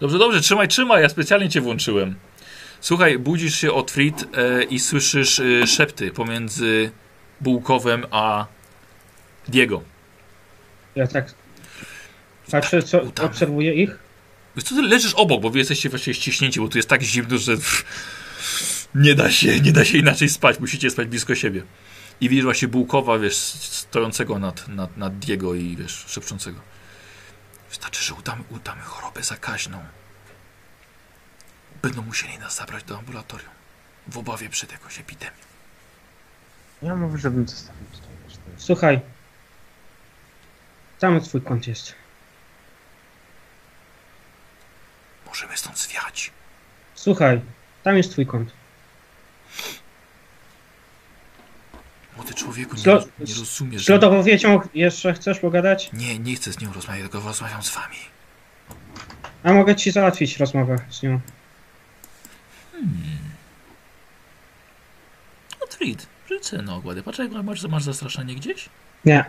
[0.00, 2.14] Dobrze, dobrze, trzymaj, trzymaj, ja specjalnie cię włączyłem.
[2.80, 6.90] Słuchaj, budzisz się, Otfrid, e, i słyszysz e, szepty pomiędzy
[7.40, 8.46] Bułkowem a
[9.48, 9.82] Diego.
[10.94, 11.34] Ja tak
[12.50, 13.28] patrzę, co, udamy.
[13.28, 13.98] obserwuję ich.
[14.56, 17.38] Wiesz co, ty leżysz obok, bo wy jesteście właściwie ściśnięci, bo tu jest tak zimno,
[17.38, 17.84] że pff,
[18.94, 20.60] nie da się, nie da się inaczej spać.
[20.60, 21.62] Musicie spać blisko siebie.
[22.20, 26.60] I widzisz właśnie Bułkowa, wiesz, stojącego nad, nad, nad Diego i wiesz, szepczącego.
[27.68, 29.84] Wystarczy, że udamy, udamy chorobę zakaźną.
[31.82, 33.50] Będą musieli nas zabrać do ambulatorium.
[34.06, 35.36] W obawie przed jakąś epidemią.
[36.82, 38.08] Ja mówię, żebym zostawił tutaj.
[38.56, 39.00] Słuchaj.
[40.98, 41.94] Tam twój kąt jest.
[45.26, 46.30] Możemy stąd zwiać.
[46.94, 47.40] Słuchaj,
[47.82, 48.57] tam jest twój kąt.
[52.18, 55.90] Młody człowieku, nie, roz- nie rozumiesz, Z lodowowiecią jeszcze chcesz pogadać?
[55.92, 57.96] Nie, nie chcę z nią rozmawiać, tylko rozmawiam z wami.
[59.42, 61.20] A mogę ci załatwić rozmowę z nią.
[65.60, 67.02] No Trid, rzucę na ogładę.
[67.02, 68.68] Patrz, jak masz, masz zastraszanie gdzieś?
[69.04, 69.24] Nie.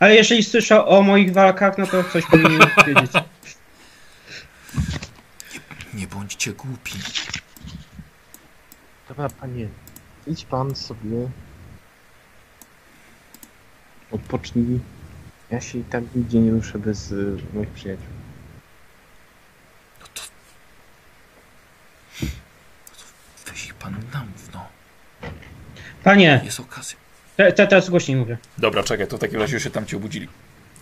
[0.00, 3.10] Ale jeżeli słyszę o moich walkach, no to coś powinien wiedzieć.
[5.94, 6.92] Nie bądźcie głupi.
[9.10, 9.68] Dobra, panie,
[10.26, 11.28] idź pan sobie.
[14.10, 14.80] Odpocznij.
[15.50, 18.06] Ja się i tak nigdzie nie ruszę bez y, moich przyjaciół.
[20.00, 20.22] No to...
[22.22, 22.28] No
[22.98, 24.66] to weź ich pan namów, no.
[26.04, 26.96] Panie, Jest okazja.
[27.36, 28.38] Te, te, teraz głośniej mówię.
[28.58, 30.28] Dobra, czekaj, to w takim razie już się tam cię obudzili.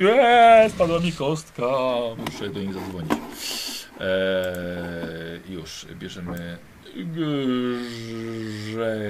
[0.00, 1.66] Eee, spadła mi kostka.
[2.16, 3.12] Muszę do nich zadzwonić.
[4.00, 6.58] Eee, już bierzemy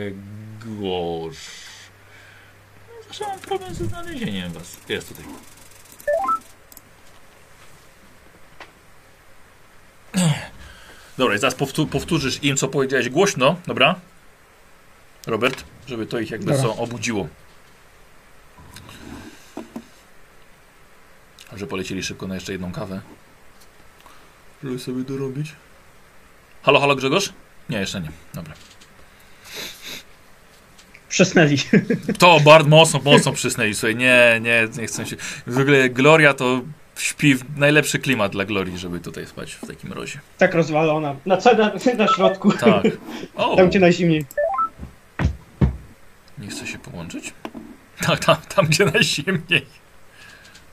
[0.04, 1.38] Grzegorz.
[3.06, 4.76] Zawsze mam problem ze znalezieniem was.
[4.88, 5.24] Jest tutaj.
[11.18, 13.94] Dobra, i zaraz powtó powtórzysz im, co powiedziałeś głośno, dobra?
[15.26, 17.28] Robert, żeby to ich jakby co obudziło.
[21.56, 23.00] Że polecieli szybko na jeszcze jedną kawę.
[24.64, 25.52] Żeby sobie dorobić.
[26.62, 27.32] Halo, halo Grzegorz?
[27.70, 28.10] Nie, jeszcze nie.
[28.34, 28.54] Dobra.
[31.08, 31.56] Przesnęli.
[32.18, 33.94] To bardzo mocno, mocno przysnęli sobie.
[33.94, 35.16] Nie, nie, nie chcę się.
[35.46, 36.60] W ogóle Gloria to
[36.96, 40.20] śpi w najlepszy klimat dla Glorii, żeby tutaj spać w takim rozie.
[40.38, 41.14] tak rozwalona.
[41.26, 42.52] Na, co- na, na środku.
[42.52, 42.84] Tak.
[43.34, 44.24] O, Tam gdzie najzimniej.
[46.38, 47.32] nie chce się połączyć?
[48.06, 49.66] Tak, tam, tam gdzie najzimniej.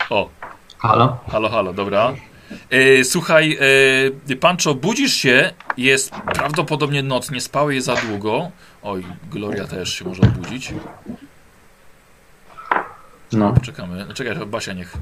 [0.10, 0.30] O,
[0.78, 1.18] Halo?
[1.32, 2.14] halo, halo, dobra.
[2.70, 3.58] E, słuchaj,
[4.30, 8.52] e, Pancho, budzisz się, jest prawdopodobnie noc, nie spałeś za długo.
[8.84, 10.74] Oj, Gloria też się może obudzić.
[13.32, 13.54] No.
[13.64, 14.06] Czekamy.
[14.14, 14.94] Czekaj, że Basia niech.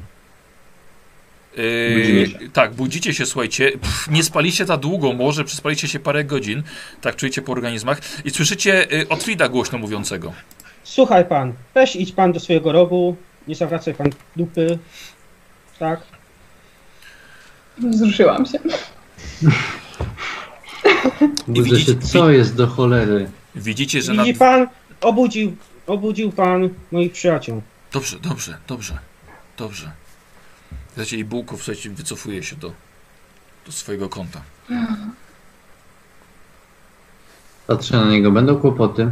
[1.58, 2.50] Yy, się.
[2.54, 3.72] tak, budzicie się, słuchajcie.
[3.72, 6.64] Pff, nie spaliście za długo, może przespaliście się parę godzin.
[7.02, 8.26] Tak czujecie po organizmach.
[8.26, 10.34] I słyszycie y, Otwida głośno mówiącego.
[10.84, 13.16] Słuchaj pan, weź idź pan do swojego rogu,
[13.48, 14.80] nie zawracaj pan dupy.
[15.80, 16.02] Tak?
[17.78, 18.60] Wzruszyłam się.
[21.48, 23.30] Budzę się, co jest do cholery?
[23.56, 24.26] Widzicie, że nad...
[24.26, 24.68] Widzi pan,
[25.02, 25.56] obudził,
[25.88, 27.62] obudził pan moich przyjaciół.
[27.92, 28.98] Dobrze, dobrze, dobrze,
[29.58, 29.92] dobrze.
[30.88, 32.72] Słuchajcie, i Bułków, słuchajcie, wycofuje się do,
[33.66, 34.42] do swojego konta.
[37.68, 39.12] Patrzę na niego, będą kłopoty.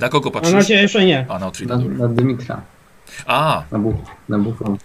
[0.00, 0.54] Na kogo Mam patrzysz?
[0.54, 1.26] nadzieję, że nie.
[1.28, 1.94] A, na Na, dobra.
[1.98, 2.62] na Dymitra.
[3.26, 3.94] A, Na, buch,
[4.28, 4.76] na buchą.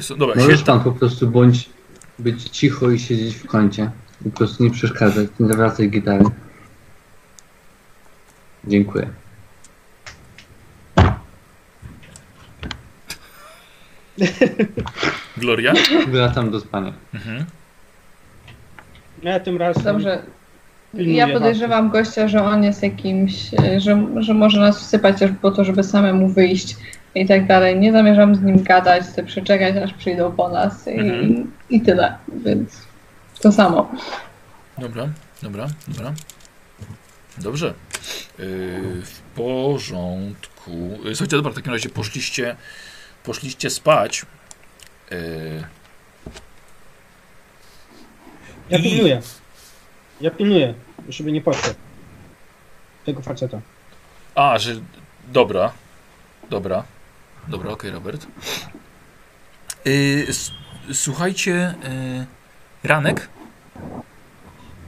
[0.00, 1.70] So- dobra, Możesz się, pan po prostu bądź
[2.18, 3.90] być cicho i siedzieć w kącie.
[4.24, 6.24] Po prostu nie przeszkadzać, nie zawracać gitary.
[8.64, 9.08] Dziękuję.
[15.36, 15.72] Gloria?
[16.08, 16.92] Wracam do spania.
[17.14, 17.44] Mhm.
[19.22, 19.82] Ja tym razem.
[19.82, 20.22] Dobrze.
[20.92, 25.30] Pilnuję Ja podejrzewam gościa, że on jest jakimś, e, że, że może nas wsypać też
[25.42, 26.76] po to, żeby samemu wyjść
[27.14, 27.78] i tak dalej.
[27.78, 31.52] Nie zamierzam z nim gadać, chcę przeczekać, aż przyjdą po nas i, Mhm.
[31.70, 32.16] i tyle.
[32.28, 32.86] Więc
[33.40, 33.90] to samo.
[34.78, 35.08] Dobra,
[35.42, 36.12] dobra, dobra.
[37.38, 37.74] Dobrze.
[38.38, 40.70] Yy, w porządku.
[41.08, 42.56] Słuchajcie, dobra, w takim razie poszliście,
[43.24, 44.26] poszliście spać.
[45.10, 45.18] Yy,
[48.70, 49.20] Ja I- pilnuję.
[50.20, 50.74] Ja pilnuję,
[51.08, 51.74] żeby nie poszło.
[53.06, 53.60] Tego faceta.
[54.34, 54.72] a, że.
[55.28, 55.72] Dobra.
[56.50, 56.84] Dobra.
[57.48, 58.26] Dobra, okej, Robert.
[59.84, 60.26] Yy,
[60.94, 63.28] słuchajcie, yy, ranek.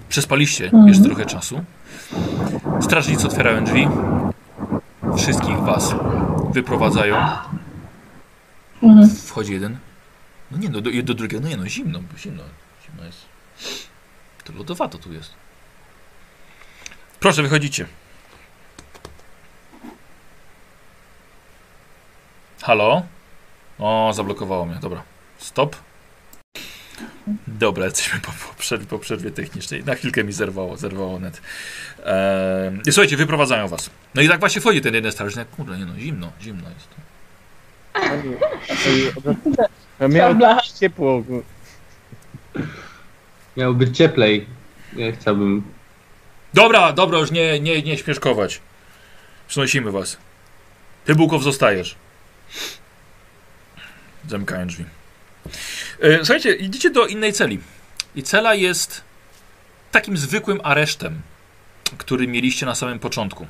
[0.08, 0.88] Przespaliście Mhm.
[0.88, 1.64] jeszcze trochę czasu.
[2.80, 3.88] Strażnicy otwierają drzwi.
[5.16, 5.94] Wszystkich was
[6.52, 7.16] wyprowadzają.
[8.82, 9.10] Mhm.
[9.26, 9.78] Wchodzi jeden.
[10.50, 12.42] No nie, no do, do drugiego, no nie, no zimno, zimno,
[12.86, 13.18] zimno jest.
[14.44, 15.30] To lodowato tu jest.
[17.20, 17.86] Proszę, wychodzicie.
[22.64, 23.02] Halo?
[23.78, 25.02] O, zablokowało mnie, dobra.
[25.38, 25.76] Stop.
[27.46, 29.84] Dobra, jesteśmy po, po, przerwie, po przerwie technicznej.
[29.84, 31.42] Na chwilkę mi zerwało, zerwało net.
[32.06, 33.90] Eee, i słuchajcie, wyprowadzają was.
[34.14, 35.48] No i tak właśnie wchodzi ten jeden strażnik.
[35.48, 36.88] Kurde, nie no, zimno, zimno jest.
[40.00, 40.60] Ja miałem Dobra.
[40.80, 41.22] ciepło.
[43.56, 44.46] Miało być cieplej.
[44.96, 45.62] Ja chciałbym.
[46.54, 48.60] Dobra, dobra, już nie, nie, nie śmieszkować.
[49.48, 50.18] Przynosimy was.
[51.04, 51.96] Ty, Bukow, zostajesz.
[54.28, 54.84] Zamykają drzwi.
[56.00, 57.60] E, słuchajcie, idziecie do innej celi.
[58.14, 59.04] I cela jest
[59.92, 61.22] takim zwykłym aresztem,
[61.98, 63.46] który mieliście na samym początku,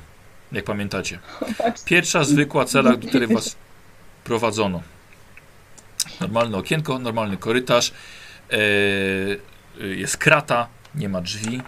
[0.51, 1.19] jak pamiętacie.
[1.85, 3.55] Pierwsza zwykła cela, do której was
[4.23, 4.81] prowadzono.
[6.19, 7.93] Normalne okienko, normalny korytarz.
[8.51, 8.57] E,
[9.79, 11.61] jest krata, nie ma drzwi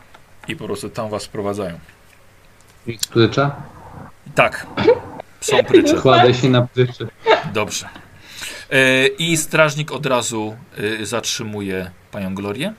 [0.47, 1.79] i po prostu tam was wprowadzają.
[2.87, 3.55] Nic prycza?
[4.35, 4.67] Tak,
[5.41, 6.01] są prycze.
[6.01, 7.07] Kładę się na pryczy.
[7.53, 7.89] Dobrze.
[8.71, 10.57] E, I strażnik od razu
[11.01, 12.73] e, zatrzymuje panią Glorię.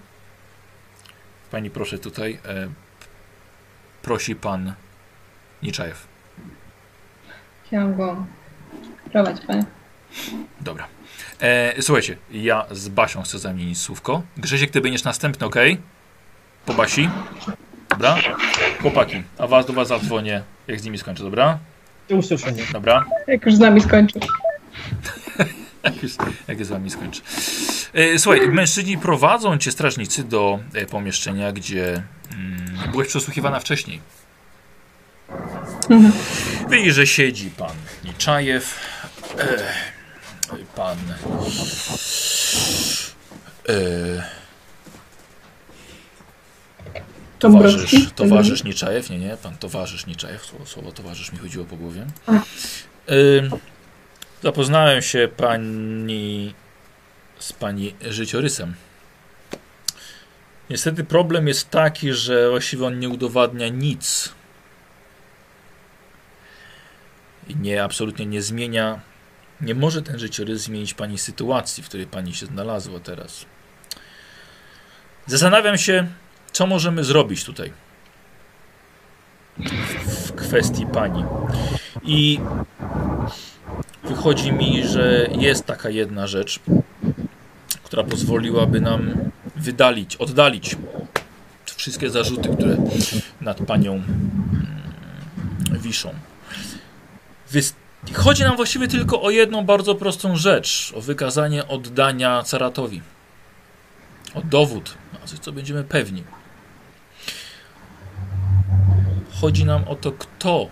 [1.50, 2.38] Pani proszę tutaj.
[2.48, 2.68] E,
[4.02, 4.74] prosi pan
[5.62, 6.06] Niczajew.
[7.66, 8.26] Chciałam go
[9.12, 9.64] prowadzić, panie.
[10.60, 10.86] Dobra.
[11.40, 14.22] E, słuchajcie, ja z Basią chcę zamienić słówko.
[14.36, 15.56] Grzesiek, ty będziesz następny, ok?
[16.66, 17.10] Po Basi.
[17.88, 18.16] Dobra?
[18.82, 21.58] Chłopaki, a was do was zadzwonię, jak z nimi skończę, dobra?
[22.08, 22.64] Do usłyszenia.
[22.72, 23.04] Dobra.
[23.26, 24.22] Jak już z nami skończył.
[25.82, 26.12] Jak, już,
[26.48, 27.20] jak z wami skończy.
[27.92, 32.02] E, słuchaj, mężczyźni prowadzą cię strażnicy do e, pomieszczenia, gdzie
[32.32, 34.00] mm, byłeś przesłuchiwana wcześniej.
[35.90, 36.12] Mhm.
[36.70, 38.80] Widzisz, że siedzi pan Niczajew,
[39.38, 39.58] e,
[40.76, 40.98] pan
[43.68, 44.38] e,
[47.38, 52.06] towarzysz, towarzysz Niczajew, nie, nie, pan towarzysz Niczajew, słowo, słowo towarzysz mi chodziło po głowie.
[52.28, 53.14] E,
[54.42, 56.54] zapoznałem się pani
[57.38, 58.74] z pani życiorysem.
[60.70, 64.32] Niestety problem jest taki, że właściwie on nie udowadnia nic.
[67.48, 69.00] I nie, absolutnie nie zmienia,
[69.60, 73.44] nie może ten życiorys zmienić pani sytuacji, w której pani się znalazła teraz.
[75.26, 76.06] Zastanawiam się,
[76.52, 77.72] co możemy zrobić tutaj
[80.06, 81.24] w kwestii pani.
[82.02, 82.40] I
[84.04, 86.60] wychodzi mi, że jest taka jedna rzecz,
[87.82, 89.14] która pozwoliłaby nam
[89.56, 90.76] wydalić, oddalić
[91.76, 92.76] wszystkie zarzuty, które
[93.40, 94.06] nad panią mm,
[95.72, 96.14] wiszą.
[98.14, 103.02] Chodzi nam właściwie tylko o jedną bardzo prostą rzecz: o wykazanie oddania caratowi.
[104.34, 106.24] O dowód, na coś, co będziemy pewni.
[109.40, 110.66] Chodzi nam o to, kto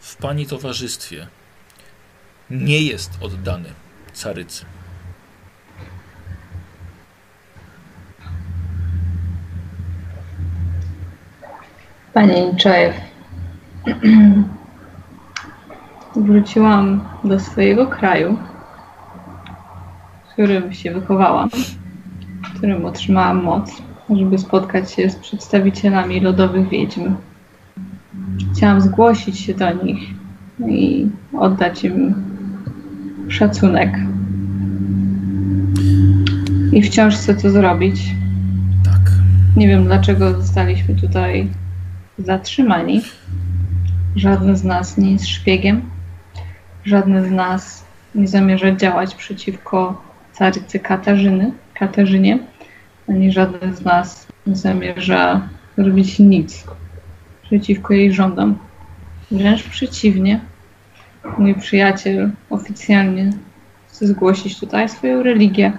[0.00, 1.26] w pani towarzystwie
[2.50, 3.68] nie jest oddany
[4.12, 4.64] carycy.
[12.12, 12.94] Panie Niczajew,
[16.16, 18.38] wróciłam do swojego kraju,
[20.28, 21.50] w którym się wychowałam,
[22.44, 27.14] w którym otrzymałam moc, żeby spotkać się z przedstawicielami lodowych wiedźm.
[28.54, 29.98] Chciałam zgłosić się do nich
[30.68, 31.06] i
[31.38, 32.14] oddać im
[33.28, 33.98] szacunek.
[36.72, 38.14] I wciąż chcę to zrobić.
[38.84, 39.12] Tak.
[39.56, 41.48] Nie wiem, dlaczego zostaliśmy tutaj
[42.18, 43.02] zatrzymani.
[44.16, 45.82] Żadny z nas nie jest szpiegiem.
[46.84, 47.84] Żadny z nas
[48.14, 50.02] nie zamierza działać przeciwko
[50.32, 52.38] carycy Katarzyny, Katarzynie,
[53.08, 56.64] ani żaden z nas nie zamierza robić nic
[57.42, 58.58] przeciwko jej rządom.
[59.30, 60.40] Wręcz przeciwnie,
[61.38, 63.32] mój przyjaciel oficjalnie
[63.88, 65.72] chce zgłosić tutaj swoją religię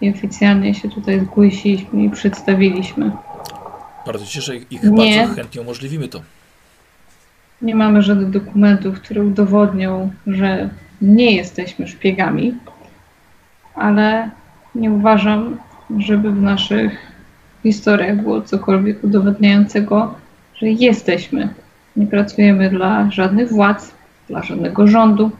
[0.00, 3.12] i oficjalnie się tutaj zgłosiliśmy i przedstawiliśmy.
[4.06, 5.16] Bardzo się cieszę i Nie.
[5.18, 6.22] bardzo chętnie umożliwimy to.
[7.62, 10.70] Nie mamy żadnych dokumentów, które udowodnią, że
[11.02, 12.54] nie jesteśmy szpiegami,
[13.74, 14.30] ale
[14.74, 15.58] nie uważam,
[15.98, 16.92] żeby w naszych
[17.62, 20.14] historiach było cokolwiek udowadniającego,
[20.54, 21.48] że jesteśmy.
[21.96, 23.94] Nie pracujemy dla żadnych władz,
[24.28, 25.30] dla żadnego rządu,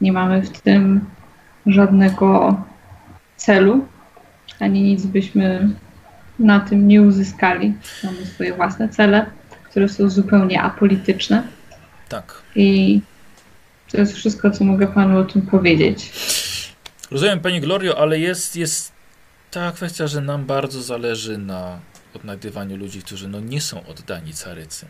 [0.00, 1.00] nie mamy w tym
[1.66, 2.56] żadnego
[3.36, 3.86] celu,
[4.60, 5.68] ani nic byśmy
[6.38, 7.74] na tym nie uzyskali.
[8.04, 9.26] Mamy swoje własne cele,
[9.70, 11.42] które są zupełnie apolityczne.
[12.08, 12.42] Tak.
[12.54, 13.00] I
[13.92, 16.12] to jest wszystko, co mogę panu o tym powiedzieć.
[17.10, 18.97] Rozumiem, Pani Glorio, ale jest, jest
[19.50, 21.80] ta kwestia, że nam bardzo zależy na
[22.14, 24.86] odnajdywaniu ludzi, którzy no nie są oddani carycy.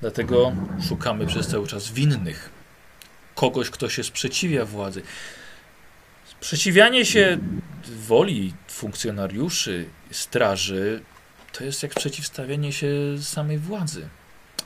[0.00, 0.52] Dlatego
[0.88, 2.50] szukamy przez cały czas winnych.
[3.34, 5.02] Kogoś, kto się sprzeciwia władzy.
[6.24, 7.38] Sprzeciwianie się
[7.84, 11.02] woli funkcjonariuszy, straży,
[11.52, 12.88] to jest jak przeciwstawianie się
[13.20, 14.08] samej władzy.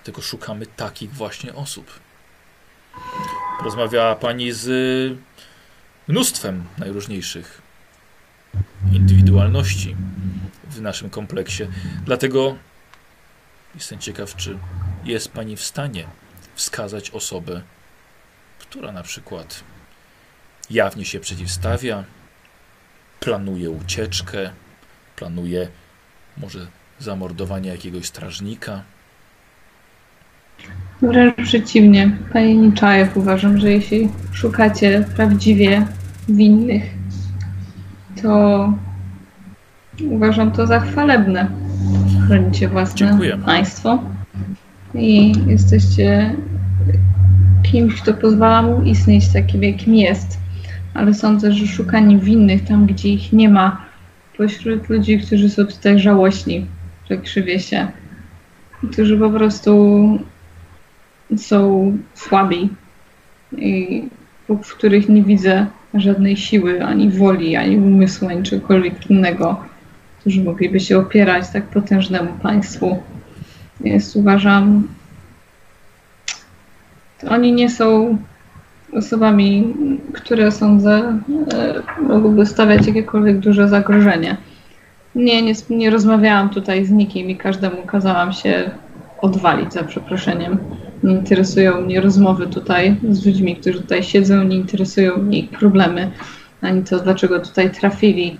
[0.04, 2.00] Tylko szukamy takich właśnie osób.
[3.64, 4.68] Rozmawiała Pani z
[6.08, 7.69] mnóstwem najróżniejszych
[8.92, 9.96] indywidualności
[10.70, 11.66] w naszym kompleksie.
[12.04, 12.56] Dlatego
[13.74, 14.58] jestem ciekaw, czy
[15.04, 16.04] jest Pani w stanie
[16.54, 17.62] wskazać osobę,
[18.58, 19.64] która na przykład
[20.70, 22.04] jawnie się przeciwstawia,
[23.20, 24.50] planuje ucieczkę,
[25.16, 25.68] planuje
[26.36, 26.66] może
[26.98, 28.82] zamordowanie jakiegoś strażnika.
[31.02, 35.86] Wręcz przeciwnie, panie Niczajew, uważam, że jeśli szukacie prawdziwie
[36.28, 36.99] winnych,
[38.22, 38.72] to
[40.10, 41.46] uważam to za chwalebne.
[42.26, 43.98] Chronicie własne państwo
[44.94, 46.34] i jesteście
[47.62, 50.38] kimś, kto pozwala mu istnieć takim, jakim jest.
[50.94, 53.84] Ale sądzę, że szukanie winnych tam, gdzie ich nie ma,
[54.36, 56.66] pośród ludzi, którzy są tutaj żałośni,
[57.10, 57.88] że krzywie się,
[58.92, 60.18] którzy po prostu
[61.36, 62.68] są słabi
[63.52, 64.04] i
[64.48, 69.60] w których nie widzę żadnej siły, ani woli, ani umysłu, ani czegokolwiek innego,
[70.20, 72.98] którzy mogliby się opierać tak potężnemu państwu.
[73.80, 74.88] Jest uważam
[77.28, 78.16] oni nie są
[78.92, 79.74] osobami,
[80.12, 81.20] które sądzę
[81.52, 84.36] e, mogłyby stawiać jakiekolwiek duże zagrożenie.
[85.14, 88.70] Nie, nie, nie rozmawiałam tutaj z nikim i każdemu kazałam się
[89.20, 90.58] odwalić za przeproszeniem.
[91.02, 96.10] Nie interesują mnie rozmowy tutaj z ludźmi, którzy tutaj siedzą, nie interesują mnie ich problemy,
[96.60, 98.38] ani to, dlaczego tutaj trafili.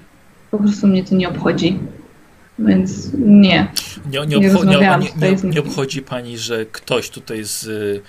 [0.51, 1.79] Po prostu mnie to nie obchodzi.
[2.59, 3.69] Więc nie.
[4.11, 4.67] Nie, nie, Nie obcho-
[5.45, 8.01] nie, nie, obchodzi pani, że ktoś tutaj z y,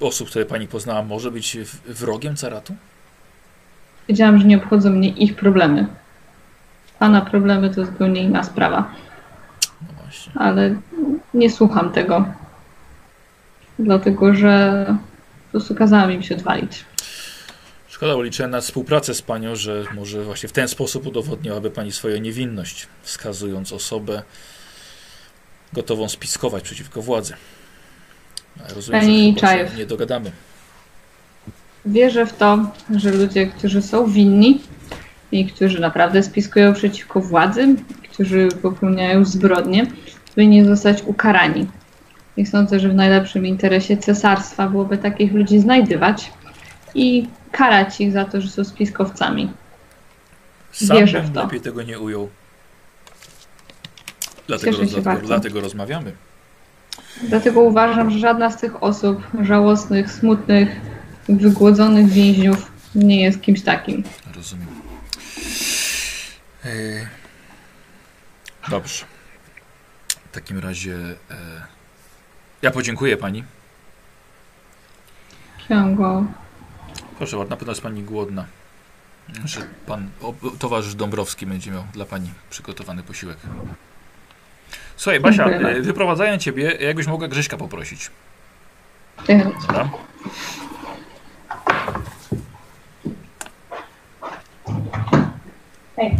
[0.00, 2.74] osób, które pani poznała, może być wrogiem Caratu?
[4.08, 5.86] Wiedziałam, że nie obchodzą mnie ich problemy.
[6.98, 8.90] Pana problemy to zupełnie inna sprawa,
[9.82, 10.76] No ale
[11.34, 12.24] nie słucham tego.
[13.78, 14.84] Dlatego, że
[15.44, 16.84] po prostu kazałam im się odwalić.
[17.88, 22.18] Szkoda, bo na współpracę z panią, że może właśnie w ten sposób udowodniłaby pani swoją
[22.18, 24.22] niewinność, wskazując osobę
[25.72, 27.34] gotową spiskować przeciwko władzy.
[28.64, 29.76] Ale rozumiem, Pani że Czajew.
[29.76, 30.30] nie dogadamy.
[31.86, 34.60] Wierzę w to, że ludzie, którzy są winni
[35.32, 37.74] i którzy naprawdę spiskują przeciwko władzy,
[38.12, 39.86] którzy popełniają zbrodnie,
[40.34, 41.66] powinni zostać ukarani.
[42.36, 46.32] I sądzę, że w najlepszym interesie cesarstwa byłoby takich ludzi znajdywać
[46.94, 49.52] i karać ich za to, że są spiskowcami.
[50.72, 51.42] Sam Wierzę bym w to.
[51.42, 52.28] lepiej tego nie ujął.
[54.46, 56.12] Dlatego, się dlatego, dlatego rozmawiamy.
[57.22, 60.80] Dlatego uważam, że żadna z tych osób żałosnych, smutnych,
[61.28, 64.02] wygłodzonych więźniów nie jest kimś takim.
[64.34, 64.68] Rozumiem.
[66.64, 66.70] E,
[68.70, 69.04] Dobrze.
[70.08, 70.94] W takim razie
[71.30, 71.75] e,
[72.62, 73.44] ja podziękuję pani.
[75.58, 76.24] Księgo.
[77.18, 78.44] Proszę bardzo, na pewno jest pani głodna.
[79.44, 83.38] Że pan o, towarzysz Dąbrowski będzie miał dla pani przygotowany posiłek.
[84.96, 88.10] Słuchaj, Basia, Dziękuję e, wyprowadzają ciebie, jakbyś mogła Grześka poprosić.
[89.28, 89.88] Dobra?
[95.98, 96.10] Y,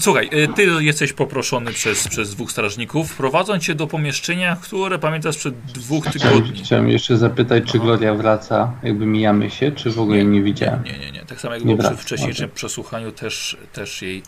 [0.00, 3.16] Słuchaj, y, ty jesteś poproszony przez, przez dwóch strażników.
[3.16, 6.62] Prowadzą cię do pomieszczenia, które pamiętasz przed dwóch tygodni.
[6.64, 10.84] chciałem jeszcze zapytać, czy Gloria wraca, jakby mijamy się, czy w ogóle jej nie widziałem.
[10.84, 11.20] Nie, nie, nie.
[11.20, 12.54] Tak samo jak Nie było przy wraca, wcześniejszym okej.
[12.54, 14.22] przesłuchaniu, też, też, jej,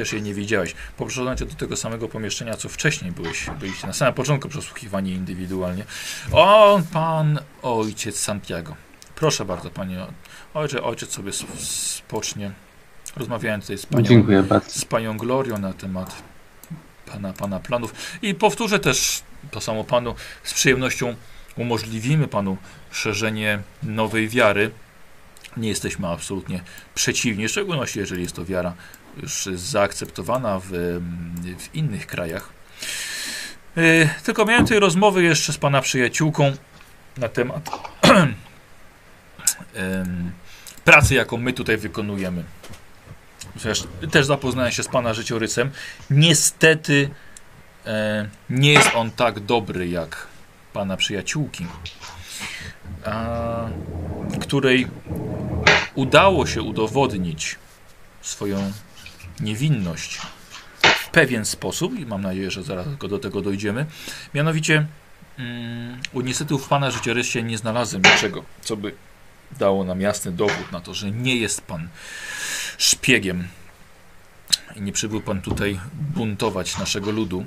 [0.00, 0.74] też jej nie widziałeś.
[0.96, 5.84] Poproszono cię do tego samego pomieszczenia, co wcześniej byłeś, byliście na samym początku przesłuchiwani indywidualnie.
[6.32, 8.76] O, pan ojciec Santiago.
[9.14, 10.06] Proszę bardzo, panie
[10.54, 11.32] ojcze, ojciec sobie
[12.02, 12.50] spocznie.
[13.16, 14.70] Rozmawiałem tutaj z panią, Dziękuję bardzo.
[14.70, 16.22] z panią Glorią na temat
[17.06, 17.94] pana, pana planów.
[18.22, 20.14] I powtórzę też to samo panu.
[20.42, 21.14] Z przyjemnością
[21.56, 22.56] umożliwimy panu
[22.90, 24.70] szerzenie nowej wiary.
[25.56, 26.60] Nie jesteśmy absolutnie
[26.94, 28.74] przeciwni, w szczególności jeżeli jest to wiara
[29.22, 30.68] już zaakceptowana w,
[31.58, 32.48] w innych krajach.
[33.76, 36.52] Yy, Tylko miałem tutaj rozmowy jeszcze z pana przyjaciółką
[37.16, 37.70] na temat
[39.74, 40.32] em,
[40.84, 42.44] pracy, jaką my tutaj wykonujemy.
[43.56, 45.70] Przecież też zapoznałem się z pana życiorysem.
[46.10, 47.10] Niestety
[47.86, 50.26] e, nie jest on tak dobry jak
[50.72, 51.66] pana przyjaciółki,
[54.40, 54.86] której
[55.94, 57.58] udało się udowodnić
[58.22, 58.72] swoją
[59.40, 60.20] niewinność
[60.82, 63.86] w pewien sposób i mam nadzieję, że zaraz do tego dojdziemy.
[64.34, 64.86] Mianowicie
[65.38, 68.94] mm, niestety w pana życiorysie nie znalazłem niczego, co by
[69.58, 71.88] dało nam jasny dowód na to, że nie jest pan
[72.78, 73.48] szpiegiem
[74.76, 77.46] i nie przybył pan tutaj buntować naszego ludu.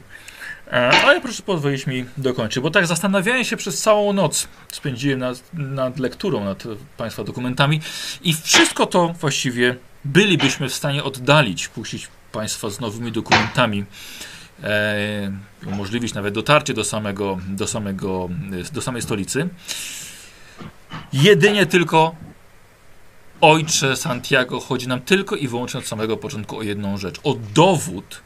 [0.74, 4.48] Ale proszę pozwolić mi dokończyć, bo tak zastanawiałem się przez całą noc.
[4.72, 6.64] Spędziłem nad, nad lekturą, nad
[6.98, 7.82] Państwa dokumentami
[8.22, 13.86] i wszystko to właściwie bylibyśmy w stanie oddalić, puścić Państwa z nowymi dokumentami,
[14.64, 15.32] e,
[15.66, 18.30] umożliwić nawet dotarcie do samego, do samego,
[18.74, 19.50] do samej stolicy.
[21.14, 22.16] Jedynie tylko
[23.42, 27.20] Ojcze Santiago chodzi nam tylko i wyłącznie od samego początku o jedną rzecz.
[27.24, 28.22] O dowód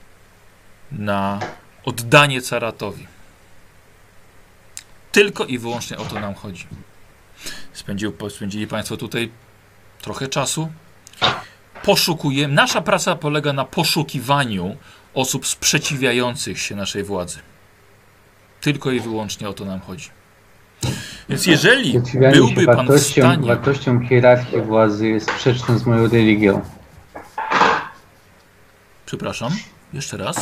[0.92, 1.40] na
[1.88, 3.08] oddanie caratowi.
[5.12, 6.68] Tylko i wyłącznie o to nam chodzi.
[7.74, 9.32] Spędził, spędzili Państwo tutaj
[10.02, 10.72] trochę czasu.
[11.84, 12.54] Poszukujemy.
[12.54, 14.76] Nasza praca polega na poszukiwaniu
[15.14, 17.40] osób sprzeciwiających się naszej władzy.
[18.62, 20.10] Tylko i wyłącznie o to nam chodzi.
[21.30, 22.02] Więc jeżeli
[22.34, 23.48] byłby Pan w stanie.
[23.48, 26.62] wartościom hierarchii władzy jest sprzeczne z moją religią.
[29.06, 29.52] Przepraszam,
[29.94, 30.38] jeszcze raz.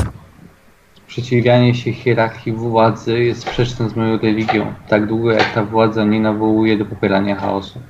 [1.15, 6.19] Przeciwianie się hierarchii władzy jest sprzeczne z moją religią, tak długo jak ta władza nie
[6.19, 7.81] nawołuje do popierania chaosu.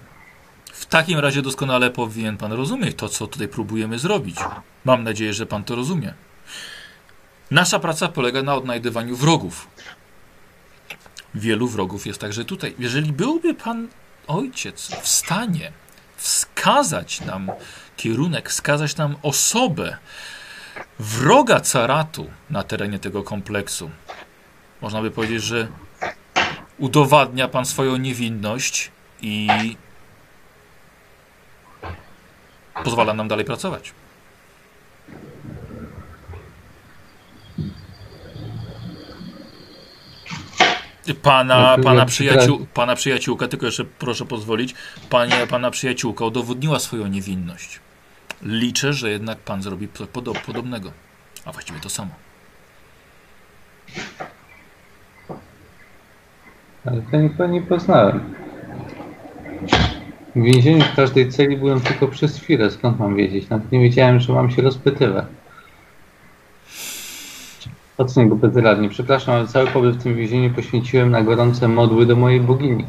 [0.65, 4.35] W takim razie doskonale powinien pan rozumieć to, co tutaj próbujemy zrobić.
[4.83, 6.13] Mam nadzieję, że pan to rozumie.
[7.51, 9.67] Nasza praca polega na odnajdywaniu wrogów.
[11.35, 12.75] Wielu wrogów jest także tutaj.
[12.79, 13.87] Jeżeli byłby pan
[14.27, 15.71] ojciec w stanie
[16.17, 17.51] wskazać nam
[17.97, 19.97] kierunek, wskazać nam osobę
[20.99, 23.89] wroga caratu na terenie tego kompleksu,
[24.81, 25.67] można by powiedzieć, że
[26.77, 28.91] udowadnia pan swoją niewinność
[29.21, 29.47] i
[32.83, 33.93] pozwala nam dalej pracować.
[41.21, 44.75] Pana, No, pana, ja przyjaciół, pana przyjaciółka, tylko jeszcze proszę pozwolić,
[45.09, 47.79] panie, pana przyjaciółka udowodniła swoją niewinność.
[48.41, 50.91] Liczę, że jednak pan zrobi po- podo- podobnego,
[51.45, 52.11] a właściwie to samo.
[56.85, 58.33] Ale to nikogo nie poznałem.
[60.35, 63.49] W więzieniu w każdej celi byłem tylko przez chwilę, skąd mam wiedzieć?
[63.49, 65.25] Nawet nie wiedziałem, że mam się rozpytywać.
[67.97, 68.89] Ocenię go bezradnie.
[68.89, 72.85] Przepraszam, ale cały pobyt w tym więzieniu poświęciłem na gorące modły do mojej bogini.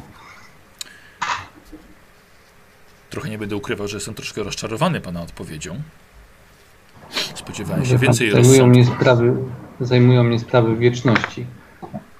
[3.16, 5.82] Trochę nie będę ukrywał, że jestem troszkę rozczarowany pana odpowiedzią.
[7.34, 9.36] Spodziewałem się więcej zajmują mnie sprawy,
[9.80, 11.46] zajmują mnie sprawy wieczności,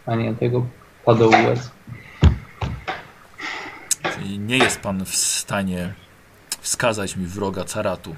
[0.06, 0.66] a nie tego
[1.04, 1.70] padołu łez.
[4.14, 5.94] Czyli nie jest pan w stanie
[6.60, 8.16] wskazać mi wroga caratu.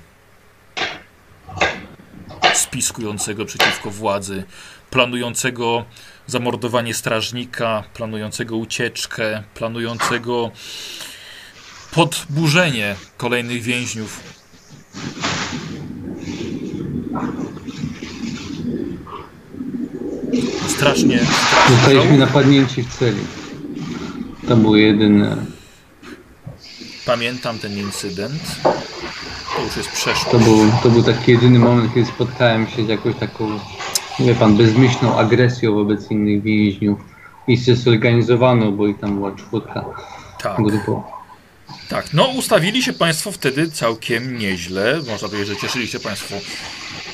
[2.54, 4.44] Spiskującego przeciwko władzy,
[4.90, 5.84] planującego
[6.26, 10.50] zamordowanie strażnika, planującego ucieczkę, planującego
[11.90, 14.20] podburzenie kolejnych więźniów.
[20.68, 22.18] Strasznie, strasznie Zostaliśmy żałuję.
[22.18, 23.20] napadnięci w celi.
[24.48, 25.36] To było jedyne.
[27.06, 28.42] Pamiętam ten incydent.
[29.56, 30.24] To już jest przeszłość.
[30.30, 33.58] To był, to był taki jedyny moment, kiedy spotkałem się z jakąś taką,
[34.20, 36.98] wie pan, bezmyślną agresją wobec innych więźniów.
[37.48, 39.84] I zorganizowaną, bo ich tam była czwórka
[40.42, 40.56] Tak.
[41.88, 45.00] Tak, no ustawili się Państwo wtedy całkiem nieźle.
[45.06, 46.34] Można powiedzieć, że cieszyli się Państwo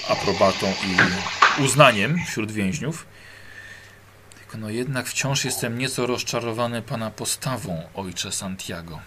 [0.08, 3.06] aprobatą i uznaniem wśród więźniów.
[4.38, 9.00] Tylko no jednak wciąż jestem nieco rozczarowany Pana postawą, ojcze Santiago.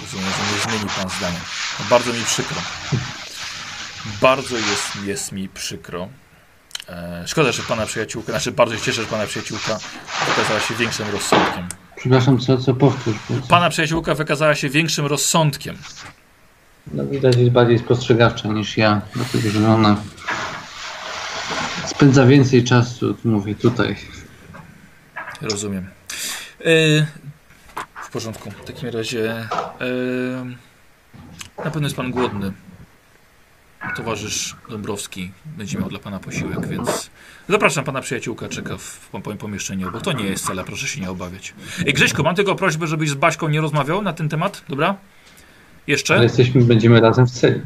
[0.00, 1.40] Rozumiem, że nie zmieni Pan zdania.
[1.78, 2.62] No, bardzo mi przykro.
[4.20, 6.08] Bardzo jest, jest mi przykro.
[6.88, 9.78] E, szkoda, że Pana przyjaciółka, znaczy bardzo się cieszę, że Pana przyjaciółka
[10.32, 11.68] okazała się większym rozsądkiem.
[11.96, 13.16] Przepraszam, co, co powtórz?
[13.48, 15.76] Pana przyjaciółka wykazała się większym rozsądkiem.
[16.92, 19.96] No, widać jest bardziej spostrzegawcza niż ja, dlatego że ona
[21.86, 23.96] spędza więcej czasu, mówię, tutaj.
[25.40, 25.90] Rozumiem.
[26.60, 27.06] E,
[28.02, 28.50] w porządku.
[28.50, 29.48] W takim razie e,
[31.64, 32.52] na pewno jest pan głodny.
[33.96, 37.10] Towarzysz Dąbrowski będzie miał dla pana posiłek, więc
[37.48, 41.54] zapraszam pana przyjaciółka, czeka w pomieszczeniu, bo to nie jest cela, proszę się nie obawiać.
[41.86, 44.94] Ej, Grześko, mam tylko prośbę, żebyś z Baśką nie rozmawiał na ten temat, dobra?
[45.86, 46.14] Jeszcze?
[46.14, 47.60] Ale jesteśmy, będziemy razem w celi.
[47.60, 47.62] E,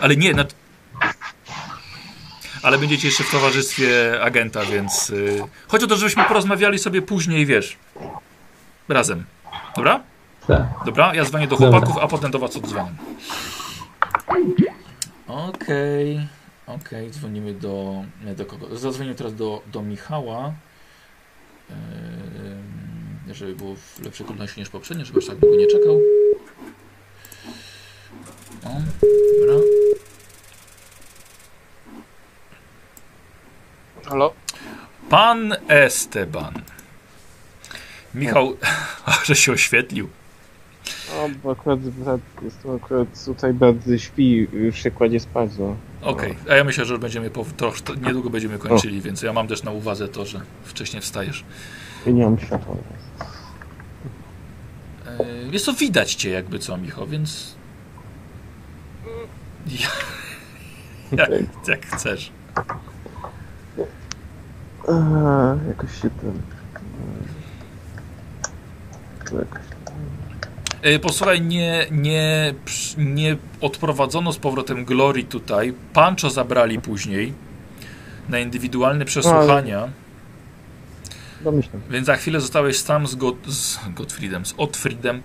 [0.00, 0.44] ale nie, na...
[2.62, 7.46] ale będziecie jeszcze w towarzystwie agenta, więc y, chodzi o to, żebyśmy porozmawiali sobie później,
[7.46, 7.76] wiesz,
[8.88, 9.24] razem.
[9.76, 10.00] Dobra?
[10.46, 10.62] Tak.
[10.86, 11.70] Dobra, ja dzwonię do Dobra.
[11.70, 12.92] chłopaków, a potem do was odzwonię.
[15.32, 16.28] Okej,
[16.66, 18.04] okej, dzwonimy do,
[18.36, 18.76] do kogo?
[18.76, 20.52] Zadzwonię teraz do, do Michała,
[21.72, 26.00] Ehm, żeby było w lepszej kolejności niż poprzednio, żeby aż tak długo nie czekał.
[28.64, 28.80] O,
[29.40, 29.54] dobra.
[34.04, 34.34] Halo?
[35.10, 36.54] Pan Esteban.
[38.14, 38.56] Michał,
[39.26, 40.08] że się oświetlił.
[41.16, 45.76] O, bo akurat brat, jest to akurat tutaj brat śpi, już się kładzie spać, no.
[46.02, 47.72] Okej, a ja myślę, że będziemy po, to,
[48.06, 51.44] niedługo będziemy kończyli, więc ja mam też na uwadze to, że wcześniej wstajesz.
[52.06, 52.76] I nie mam światła.
[55.06, 57.54] E, Jest to widać cię jakby co, Michał, więc...
[59.66, 59.88] Ja,
[61.12, 61.30] jak,
[61.68, 62.32] jak chcesz.
[64.88, 64.92] A,
[65.68, 66.42] jakoś się ten...
[69.38, 69.71] Jakoś...
[70.82, 72.54] E, Posłuchaj, nie, nie,
[72.98, 75.74] nie odprowadzono z powrotem Glory tutaj.
[75.92, 77.32] Pancho zabrali później
[78.28, 79.88] na indywidualne przesłuchania,
[81.44, 81.82] Domyślam.
[81.90, 85.22] więc za chwilę zostałeś sam z, God, z Gottfriedem, z Otfriedem,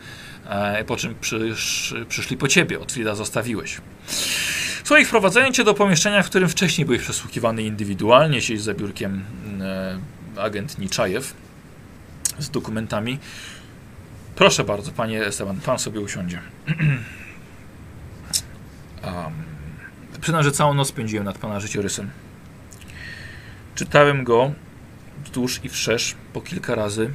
[0.49, 2.79] e, po czym przysz, przyszli po ciebie.
[2.79, 3.77] Otfrieda zostawiłeś.
[4.83, 9.23] Słuchaj, wprowadzają cię do pomieszczenia, w którym wcześniej byłeś przesłuchiwany indywidualnie, siedzi za biurkiem
[9.61, 9.97] e,
[10.41, 11.33] agent Niczajew
[12.39, 13.19] z dokumentami.
[14.37, 16.41] Proszę bardzo, panie Esteban, pan sobie usiądzie.
[19.03, 19.33] um,
[20.21, 22.09] przyznam, że całą noc spędziłem nad pana życiorysem.
[23.75, 24.51] Czytałem go
[25.25, 27.11] wzdłuż i wszerz po kilka razy.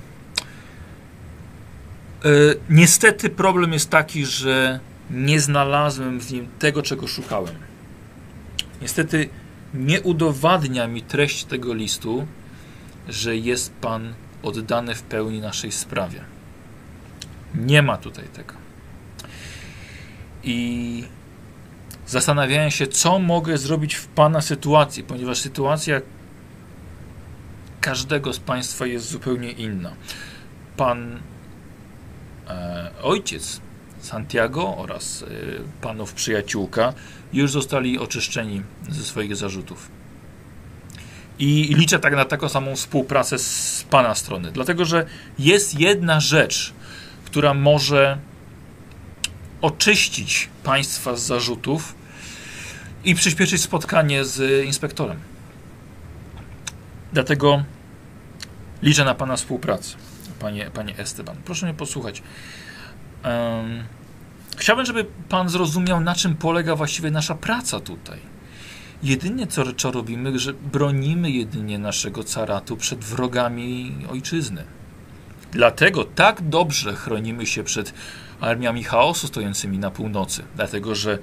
[2.25, 2.29] E,
[2.71, 7.55] niestety problem jest taki, że nie znalazłem w nim tego, czego szukałem.
[8.81, 9.29] Niestety
[9.75, 12.27] nie udowadnia mi treść tego listu,
[13.09, 16.32] że jest pan oddany w pełni naszej sprawie.
[17.55, 18.55] Nie ma tutaj tego.
[20.45, 21.05] I
[22.07, 26.01] zastanawiałem się, co mogę zrobić w pana sytuacji, ponieważ sytuacja
[27.81, 29.93] każdego z państwa jest zupełnie inna.
[30.77, 31.21] Pan
[32.49, 33.61] e, ojciec
[34.01, 35.27] Santiago oraz e,
[35.81, 36.93] panów przyjaciółka
[37.33, 39.91] już zostali oczyszczeni ze swoich zarzutów.
[41.39, 45.07] I liczę tak na taką samą współpracę z pana strony, dlatego że
[45.39, 46.75] jest jedna rzecz,
[47.33, 48.19] która może
[49.63, 51.95] oczyścić państwa z zarzutów
[53.05, 55.17] i przyspieszyć spotkanie z inspektorem.
[57.13, 57.65] Dlatego
[58.83, 59.97] liczę na Pana współpracę,
[60.41, 61.37] Panie, panie Esteban.
[61.45, 62.23] Proszę mnie posłuchać.
[63.25, 63.85] Um,
[64.57, 68.19] chciałbym, żeby Pan zrozumiał, na czym polega właściwie nasza praca tutaj.
[69.03, 74.65] Jedynie co, co robimy, że bronimy jedynie naszego caratu przed wrogami ojczyzny.
[75.53, 77.95] Dlatego tak dobrze chronimy się przed
[78.41, 80.43] armiami chaosu stojącymi na północy.
[80.57, 81.19] Dlatego, że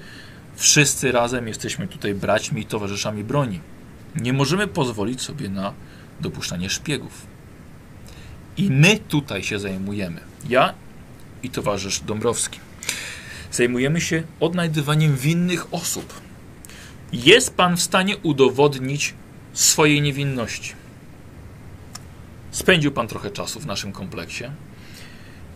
[0.56, 3.60] wszyscy razem jesteśmy tutaj braćmi i towarzyszami broni.
[4.16, 5.72] Nie możemy pozwolić sobie na
[6.20, 7.26] dopuszczanie szpiegów.
[8.56, 10.20] I my tutaj się zajmujemy.
[10.48, 10.74] Ja
[11.42, 12.60] i towarzysz Dąbrowski.
[13.52, 16.20] Zajmujemy się odnajdywaniem winnych osób.
[17.12, 19.14] Jest pan w stanie udowodnić
[19.52, 20.79] swojej niewinności.
[22.50, 24.44] Spędził pan trochę czasu w naszym kompleksie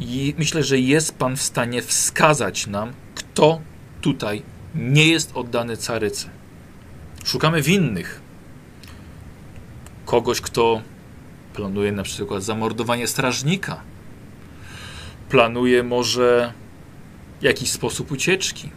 [0.00, 3.60] i myślę, że jest pan w stanie wskazać nam, kto
[4.00, 4.42] tutaj
[4.74, 6.28] nie jest oddany carycy.
[7.24, 8.20] Szukamy winnych.
[10.06, 10.82] Kogoś, kto
[11.54, 13.80] planuje na przykład zamordowanie strażnika.
[15.28, 16.52] Planuje może
[17.42, 18.70] jakiś sposób ucieczki.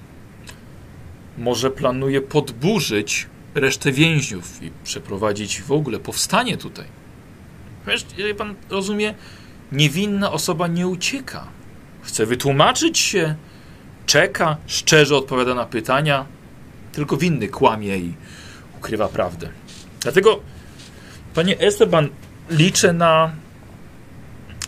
[1.37, 6.96] Może planuje podburzyć resztę więźniów i przeprowadzić w ogóle powstanie tutaj.
[7.87, 9.13] Wiesz, jeżeli pan rozumie,
[9.71, 11.47] niewinna osoba nie ucieka.
[12.01, 13.35] Chce wytłumaczyć się,
[14.05, 16.25] czeka, szczerze odpowiada na pytania,
[16.91, 18.13] tylko winny kłamie i
[18.77, 19.49] ukrywa prawdę.
[20.01, 20.39] Dlatego,
[21.33, 22.09] panie Esteban,
[22.49, 23.31] liczę na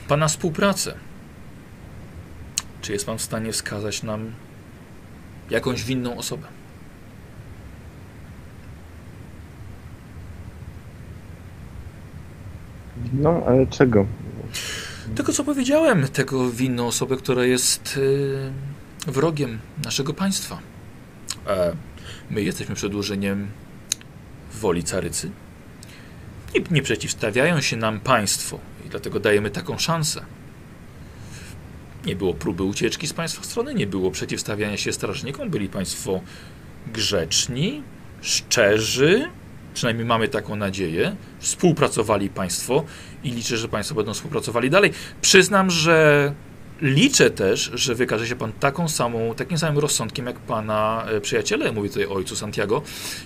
[0.07, 0.93] pana współpracę.
[2.81, 4.31] Czy jest pan w stanie wskazać nam
[5.49, 6.58] jakąś winną osobę?
[13.13, 14.05] No, ale czego?
[15.15, 17.97] Tego, co powiedziałem, tego winną osobę, która jest
[19.07, 20.59] yy, wrogiem naszego państwa.
[21.47, 21.75] E,
[22.29, 23.47] my jesteśmy przedłużeniem
[24.53, 25.31] woli carycy.
[26.55, 30.21] Nie, nie przeciwstawiają się nam państwo i dlatego dajemy taką szansę.
[32.05, 36.21] Nie było próby ucieczki z państwa strony, nie było przeciwstawiania się strażnikom, byli państwo
[36.93, 37.83] grzeczni,
[38.21, 39.29] szczerzy,
[39.73, 42.83] przynajmniej mamy taką nadzieję, współpracowali państwo
[43.23, 44.91] i liczę, że państwo będą współpracowali dalej.
[45.21, 46.33] Przyznam, że
[46.81, 51.71] liczę też, że wykaże się pan taką samą, takim samym rozsądkiem jak pana e, przyjaciele,
[51.71, 52.81] mówię tutaj o ojcu Santiago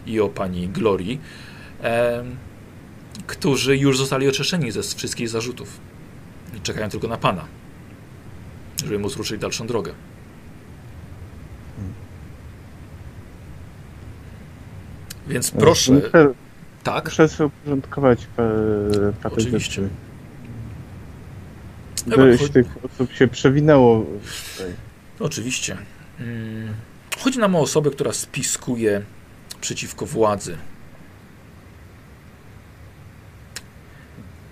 [0.05, 1.19] i o pani Glorii,
[1.83, 2.23] e,
[3.27, 5.79] którzy już zostali oczyszczeni ze wszystkich zarzutów.
[6.63, 7.45] Czekają tylko na pana,
[8.85, 9.93] żeby móc ruszyć dalszą drogę.
[15.27, 15.91] Więc proszę.
[15.91, 16.33] Muszę,
[16.83, 18.43] Tak, muszę sobie uporządkować pa-
[19.23, 19.59] parę Oczywiście.
[19.59, 19.89] rzeczy.
[22.09, 24.05] Chyba Ileś chodzi- tych osób się przewinęło
[24.57, 24.73] tutaj.
[25.19, 25.77] oczywiście.
[26.19, 26.73] Mm,
[27.19, 29.01] Chodzi nam o osobę, która spiskuje
[29.61, 30.57] przeciwko władzy.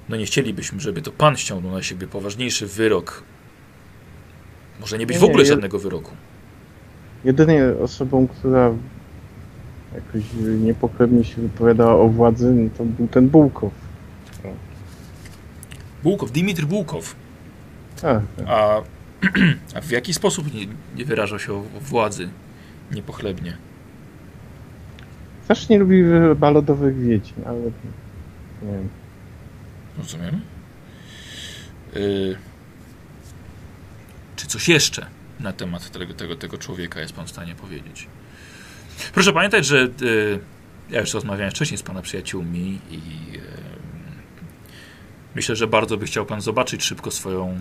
[0.10, 3.24] No nie chcielibyśmy, żeby to pan ściągnął na siebie poważniejszy wyrok.
[4.80, 6.12] Może nie być w Nie, ogóle ja- żadnego wyroku.
[7.24, 8.72] Jedynie osobą, która
[9.96, 10.24] jakoś
[10.60, 13.72] niepochlebnie się wypowiadała o władzy, no to był ten Bułkow.
[16.04, 17.16] Bułkow, Dimitr Bułkow.
[17.98, 18.22] A, tak.
[18.48, 18.82] A,
[19.76, 22.30] a w jaki sposób nie, nie wyrażał się o, władzy
[22.92, 23.58] niepochlebnie?
[25.44, 26.04] Strasznie lubi
[26.36, 27.72] balodowych wiedźm, ale nie
[28.62, 28.90] wiem.
[29.98, 30.42] Rozumiem.
[31.96, 32.38] Y,
[34.36, 35.06] czy coś jeszcze
[35.40, 38.08] na temat tego, tego, tego człowieka jest pan w stanie powiedzieć?
[39.14, 40.40] Proszę pamiętać, że y,
[40.90, 42.96] ja już rozmawiałem wcześniej z pana przyjaciółmi i
[43.38, 43.42] y,
[45.36, 47.58] myślę, że bardzo by chciał pan zobaczyć szybko swoją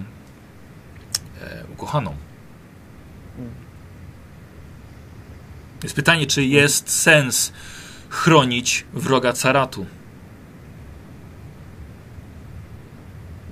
[1.43, 2.15] e, ukochaną.
[5.83, 7.53] Jest pytanie, czy jest sens
[8.09, 9.87] chronić wroga caratu?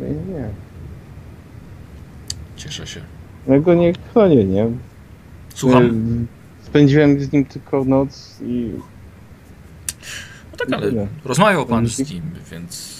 [0.00, 0.48] Nie, nie.
[2.56, 3.00] Cieszę się.
[3.46, 4.66] Ja go nie chronię, nie?
[5.54, 6.26] Słucham.
[6.72, 8.72] Spędziłem z nim tylko noc i
[10.52, 11.06] No tak, ale Nie.
[11.24, 12.98] rozmawiał pan z nim, więc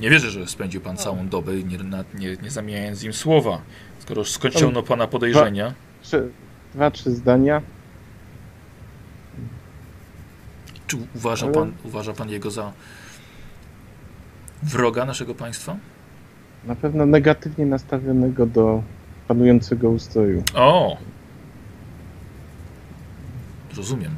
[0.00, 1.78] nie wierzę, że spędził pan całą dobę nie,
[2.18, 3.60] nie, nie zamieniając z nim słowa.
[3.98, 5.74] Skoro skończono pana podejrzenia.
[6.02, 6.28] trzy,
[6.74, 7.62] dwa, trzy zdania.
[10.86, 12.72] Czy uważa Ale- pan, uważa pan jego za
[14.62, 15.76] wroga naszego państwa?
[16.64, 18.82] Na pewno negatywnie nastawionego do
[19.28, 20.42] panującego ustroju.
[20.54, 20.96] O!
[23.76, 24.16] Rozumiem.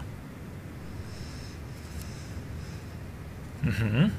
[3.65, 4.11] Mhm.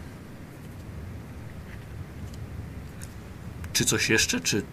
[3.73, 4.39] Czy coś jeszcze?
[4.39, 4.63] Czy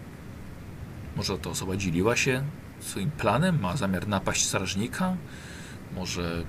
[1.15, 2.43] może ta osoba dzieliła się
[2.79, 3.59] swoim planem?
[3.59, 5.15] Ma zamiar napaść strażnika?
[5.95, 6.43] Może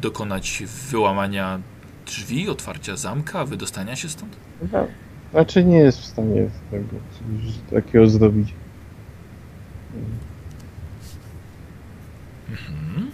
[0.00, 1.60] dokonać wyłamania
[2.06, 4.36] drzwi, otwarcia zamka, wydostania się stąd?
[4.60, 4.86] Chyba
[5.32, 6.96] raczej nie jest w stanie tego,
[7.70, 8.54] takiego zrobić.
[12.50, 13.10] Mhm.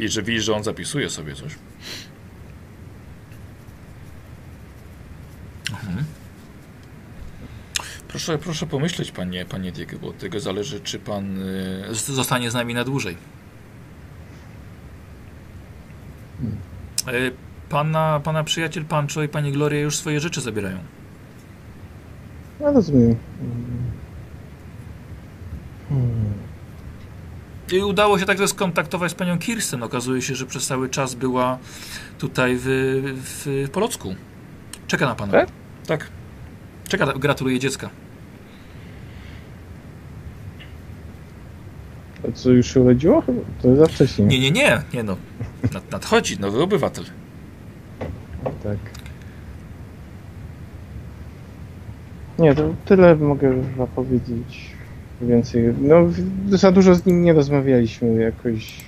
[0.00, 1.52] Widzisz, że widzisz, że on zapisuje sobie coś.
[5.70, 6.04] Mhm.
[8.08, 12.54] Proszę, proszę pomyśleć, panie, panie Diego, bo od tego zależy, czy pan y, zostanie z
[12.54, 13.16] nami na dłużej.
[17.08, 17.32] Y,
[17.68, 20.78] pana, pana przyjaciel Pancho i pani Gloria już swoje rzeczy zabierają.
[22.60, 23.16] Ja rozumiem.
[25.88, 26.19] Hmm.
[27.72, 29.82] I udało się także skontaktować z panią Kirsten.
[29.82, 31.58] Okazuje się, że przez cały czas była
[32.18, 32.64] tutaj w,
[33.66, 34.14] w Polocku.
[34.86, 35.32] Czeka na pana.
[35.32, 35.48] Tak?
[35.86, 36.08] Tak.
[36.88, 37.90] Czeka, gratuluje dziecka.
[42.28, 43.22] A co, już się urodziło?
[43.62, 44.26] To za wcześnie.
[44.26, 45.16] Nie, nie, nie, nie no.
[45.72, 47.04] Nad, nadchodzi nowy obywatel.
[48.62, 48.78] Tak.
[52.38, 54.70] Nie, to tyle mogę powiedzieć.
[55.22, 55.74] Więcej.
[55.80, 55.94] No,
[56.48, 58.84] za dużo z nim nie rozmawialiśmy jakoś.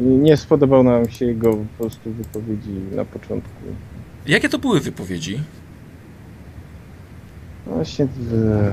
[0.00, 3.50] Nie spodobał nam się jego po prostu wypowiedzi na początku.
[4.26, 5.38] Jakie to były wypowiedzi?
[7.66, 8.72] No Właśnie, w,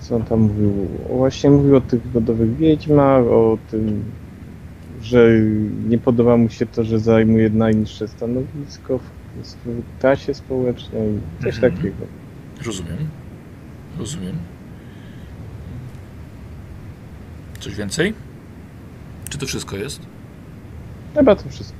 [0.00, 0.72] co on tam mówił?
[1.08, 4.04] Właśnie mówił o tych wodowych wiedźmach, o tym,
[5.02, 5.28] że
[5.88, 9.02] nie podoba mu się to, że zajmuje najniższe stanowisko w,
[9.66, 11.08] w klasie społecznej,
[11.42, 11.72] coś Mhm.
[11.76, 11.96] takiego.
[12.66, 12.96] Rozumiem.
[13.98, 14.36] Rozumiem.
[17.66, 18.14] Coś więcej?
[19.30, 20.00] Czy to wszystko jest?
[21.14, 21.76] Chyba to wszystko.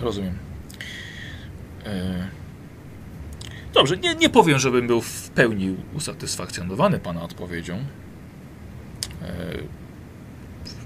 [0.00, 0.38] Rozumiem.
[1.84, 2.28] E...
[3.72, 7.76] Dobrze, nie, nie powiem, żebym był w pełni usatysfakcjonowany Pana odpowiedzią.
[9.22, 9.34] E...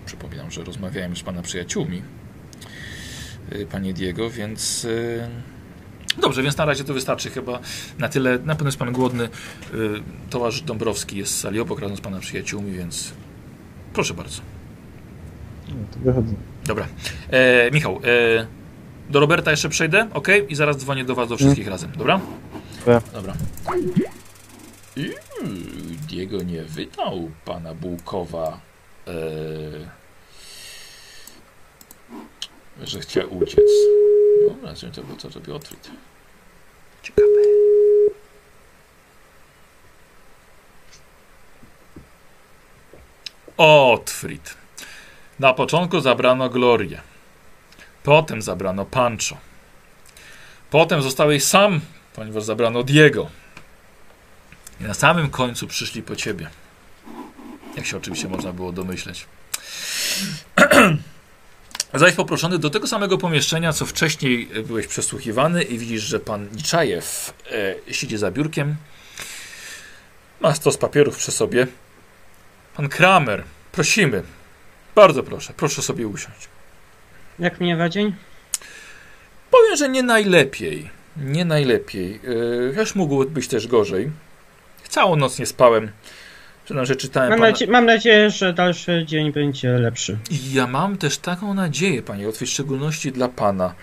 [0.06, 2.02] Przypominam, że rozmawiałem z Pana przyjaciółmi,
[3.50, 4.86] e, Panie Diego, więc...
[6.20, 7.58] Dobrze, więc na razie to wystarczy chyba
[7.98, 8.38] na tyle.
[8.38, 9.24] Na pewno jest Pan głodny.
[9.24, 9.28] E...
[10.30, 13.12] Towarzysz Dąbrowski jest w sali obok razem z Pana przyjaciółmi, więc
[13.92, 14.40] proszę bardzo.
[15.68, 16.34] No, to wychodzę.
[16.66, 16.86] Dobra.
[17.30, 18.46] E, Michał, e,
[19.10, 20.28] do Roberta jeszcze przejdę, ok?
[20.48, 22.20] I zaraz dzwonię do Was do wszystkich razem, dobra?
[22.78, 23.02] Dobra.
[23.12, 23.34] Dobra.
[26.08, 28.60] Diego nie wydał pana Bułkowa,
[29.06, 29.12] e,
[32.86, 33.70] że chciał uciec.
[34.48, 35.90] Dobra, czym to był, co to Piotrit?
[37.02, 37.40] Ciekawe.
[43.56, 44.54] Otfrid.
[45.38, 47.00] Na początku zabrano Glorię.
[48.02, 49.36] Potem zabrano Pancho.
[50.70, 51.80] Potem zostałeś sam,
[52.14, 53.30] ponieważ zabrano Diego.
[54.80, 56.50] I na samym końcu przyszli po ciebie.
[57.76, 59.26] Jak się oczywiście można było domyśleć.
[61.94, 67.34] Zaś poproszony do tego samego pomieszczenia, co wcześniej byłeś przesłuchiwany i widzisz, że pan Niczajew
[67.88, 68.76] e, siedzi za biurkiem.
[70.40, 71.66] Ma stos papierów przy sobie.
[72.76, 74.22] Pan Kramer, prosimy.
[74.94, 76.48] Bardzo proszę, proszę sobie usiąść.
[77.38, 78.14] Jak mnie dzień?
[79.50, 80.90] Powiem, że nie najlepiej.
[81.16, 82.20] Nie najlepiej.
[82.22, 84.10] Yy, też mógł być też gorzej.
[84.88, 85.90] Całą noc nie spałem.
[86.70, 87.50] Przyznam, że czytałem Mam, pana...
[87.50, 90.18] nadzie- mam nadzieję, że dalszy dzień będzie lepszy.
[90.30, 93.74] I ja mam też taką nadzieję, panie Otwit, w szczególności dla pana.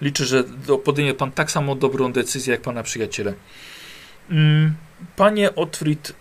[0.00, 0.44] Liczę, że
[0.84, 3.34] podejmie pan tak samo dobrą decyzję, jak pana przyjaciele.
[4.30, 4.74] Mm,
[5.16, 6.12] panie Otwit,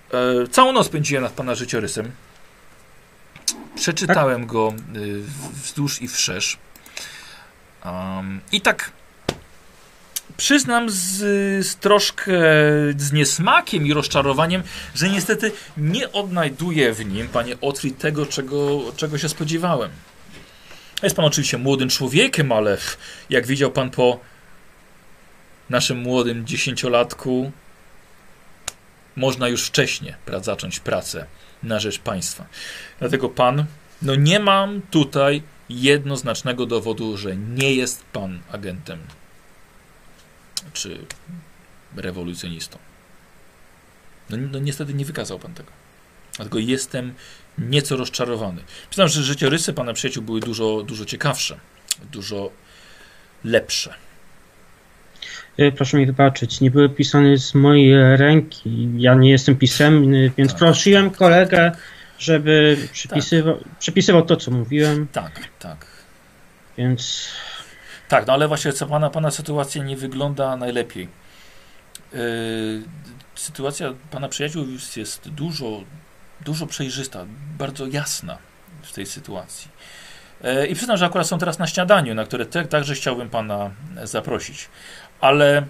[0.44, 2.12] e, całą noc spędziłem nad pana życiorysem.
[3.76, 5.22] Przeczytałem go y,
[5.64, 6.58] wzdłuż i wszerz.
[7.86, 8.92] Um, I tak
[10.38, 10.98] przyznam z,
[11.68, 12.32] z troszkę
[12.98, 14.64] z niesmakiem i rozczarowaniem,
[14.96, 19.92] że niestety nie odnajduję w nim, panie Otri, tego, czego, czego się spodziewałem.
[21.04, 22.78] Jest pan oczywiście młodym człowiekiem, ale
[23.30, 24.20] jak widział pan po
[25.70, 27.52] naszym młodym dziesięciolatku,
[29.16, 31.26] można już wcześniej zacząć pracę
[31.64, 32.46] na rzecz państwa.
[33.00, 33.66] Dlatego pan,
[34.02, 39.00] no nie mam tutaj jednoznacznego dowodu, że nie jest pan agentem
[40.74, 40.98] czy
[41.96, 42.78] rewolucjonistą.
[44.30, 45.72] No, no niestety nie wykazał pan tego.
[46.36, 47.14] Dlatego jestem
[47.58, 48.62] nieco rozczarowany.
[48.90, 51.58] Przyznam, że życiorysy pana przyjaciół były dużo, dużo ciekawsze,
[52.12, 52.52] dużo
[53.44, 53.94] lepsze.
[55.60, 58.90] Y, Proszę mi wybaczyć, nie były pisane z mojej ręki.
[58.98, 60.60] Ja nie jestem pisemny, więc Tak.
[60.60, 61.72] prosiłem kolegę,
[62.20, 65.86] żeby przypisywał, przypisywał to, co mówiłem, Tak, tak.
[66.78, 67.28] więc
[68.08, 71.10] Tak, no ale właśnie co pana, pana sytuacja nie wygląda najlepiej.
[72.14, 72.20] Yy,
[73.36, 75.84] sytuacja pana przyjaciół jest, dużo,
[76.46, 77.26] dużo przejrzysta,
[77.58, 78.38] bardzo jasna
[78.82, 79.72] w tej sytuacji.
[80.44, 83.72] Yy, I przyznam, że akurat są teraz na śniadaniu, na które te, także chciałbym pana
[84.04, 84.70] zaprosić.
[85.22, 85.66] Ale,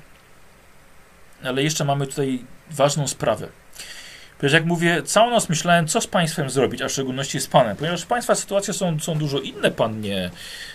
[1.44, 3.48] ale jeszcze mamy tutaj ważną sprawę.
[4.38, 7.78] Ponieważ jak mówię, całą noc myślałem, co z państwem zrobić, a w szczególności z panem.
[7.78, 9.72] Ponieważ państwa sytuacje są, są dużo inne.
[9.72, 10.32] Pan nie,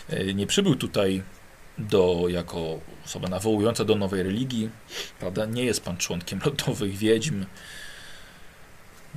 [0.09, 1.23] yy, nie przybył tutaj
[1.79, 4.71] do, jako osoba nawołująca do nowej religii,
[5.21, 5.47] prawda?
[5.47, 7.45] Nie jest pan członkiem lodowych wiedźm.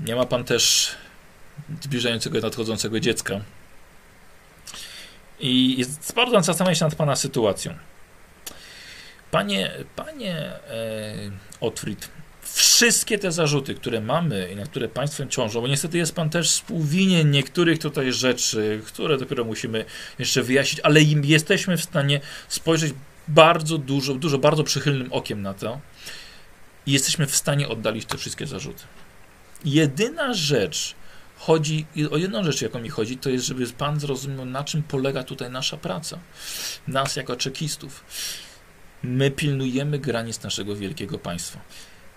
[0.06, 0.96] Nie ma pan też
[1.82, 3.42] zbliżającego nadchodzącego dziecka.
[5.40, 7.74] I jest bardzo zastanawiam się nad pana sytuacją.
[9.32, 10.36] Panie, panie
[10.68, 11.32] e,
[12.54, 16.52] wszystkie te zarzuty, które mamy i na które państwem ciążą, bo niestety jest pan też
[16.52, 19.86] współwinien niektórych tutaj rzeczy, które dopiero musimy
[20.20, 22.94] jeszcze wyjaśnić, ale im jesteśmy w stanie spojrzeć
[23.28, 25.80] bardzo dużo, dużo bardzo przychylnym okiem na to
[26.86, 28.84] i jesteśmy w stanie oddalić te wszystkie zarzuty.
[29.66, 30.96] Jedyna rzecz,
[31.38, 35.24] chodzi, o jedną rzecz, jaką mi chodzi, to jest, żeby pan zrozumiał, na czym polega
[35.24, 36.20] tutaj nasza praca.
[36.88, 38.04] Nas jako czekistów.
[39.04, 41.60] My pilnujemy granic naszego wielkiego państwa.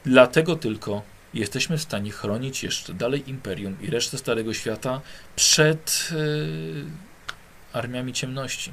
[0.08, 1.02] Dlatego tylko
[1.34, 5.00] jesteśmy w stanie chronić jeszcze dalej imperium i resztę Starego Świata
[5.36, 8.72] przed e, armiami ciemności.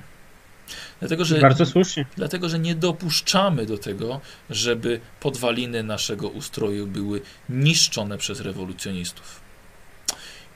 [0.99, 2.05] Dlatego że, bardzo słusznie.
[2.15, 9.41] dlatego, że nie dopuszczamy do tego, żeby podwaliny naszego ustroju były niszczone przez rewolucjonistów.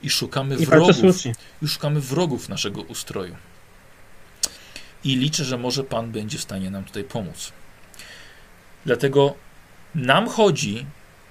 [0.02, 0.96] I szukamy I wrogów.
[1.62, 3.36] I szukamy wrogów naszego ustroju.
[5.04, 7.52] I liczę, że może Pan będzie w stanie nam tutaj pomóc.
[8.86, 9.34] Dlatego
[9.94, 10.86] nam chodzi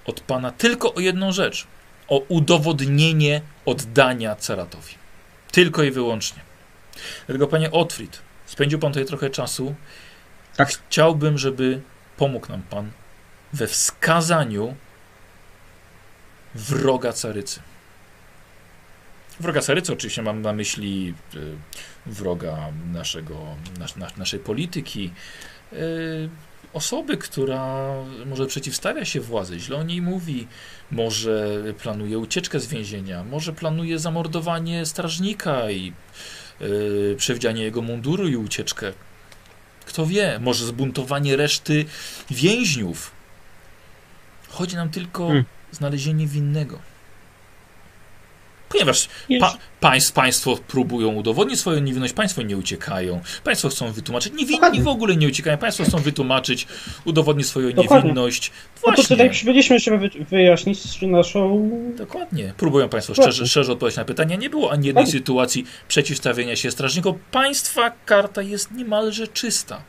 [0.05, 1.67] od Pana tylko o jedną rzecz.
[2.07, 4.95] O udowodnienie oddania Caratowi.
[5.51, 6.41] Tylko i wyłącznie.
[7.27, 9.75] Dlatego, Panie Otfrid, spędził Pan tutaj trochę czasu.
[10.55, 10.69] Tak.
[10.69, 11.81] Chciałbym, żeby
[12.17, 12.91] pomógł nam Pan
[13.53, 14.75] we wskazaniu
[16.55, 17.61] wroga carycy.
[19.39, 21.55] Wroga carycy oczywiście mam na myśli y,
[22.05, 22.57] wroga
[22.93, 25.11] naszego, nas, nas, naszej polityki,
[25.73, 26.29] y,
[26.73, 27.93] osoby, która
[28.25, 30.47] może przeciwstawia się władzy, źle o niej mówi,
[30.91, 35.93] może planuje ucieczkę z więzienia, może planuje zamordowanie strażnika i
[36.61, 38.93] y, przewdzianie jego munduru i ucieczkę.
[39.85, 41.85] Kto wie, może zbuntowanie reszty
[42.29, 43.11] więźniów.
[44.49, 45.45] Chodzi nam tylko Hmm.
[45.73, 46.79] o znalezienie winnego.
[48.69, 49.07] Ponieważ
[49.39, 54.81] Pa, państw, państwo próbują udowodnić swoją niewinność, państwo nie uciekają, państwo chcą wytłumaczyć, niewinni Dokładnie.
[54.81, 56.67] w ogóle nie uciekają, państwo chcą wytłumaczyć,
[57.05, 57.95] udowodnić swoją Dokładnie.
[58.09, 58.51] niewinność.
[58.75, 61.69] No to Właśnie, tutaj przybyliśmy, żeby wy- wyjaśnić naszą...
[61.97, 62.53] dokładnie.
[62.57, 63.33] Próbują państwo Dokładnie.
[63.33, 64.35] szczerze, szczerze odpowiedzieć na pytania.
[64.35, 67.17] Nie było ani jednej sytuacji przeciwstawienia się strażnikom.
[67.31, 69.81] Państwa karta jest niemalże czysta.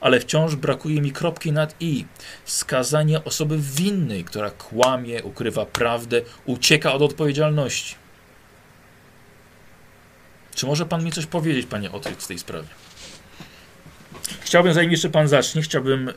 [0.00, 2.04] Ale wciąż brakuje mi kropki nad i.
[2.44, 7.94] Skazanie osoby winnej, która kłamie, ukrywa prawdę, ucieka od odpowiedzialności.
[10.54, 12.68] Czy może pan mi coś powiedzieć, panie Otryk, w tej sprawie?
[14.40, 16.12] Chciałbym, zanim jeszcze pan zacznie, chciałbym e,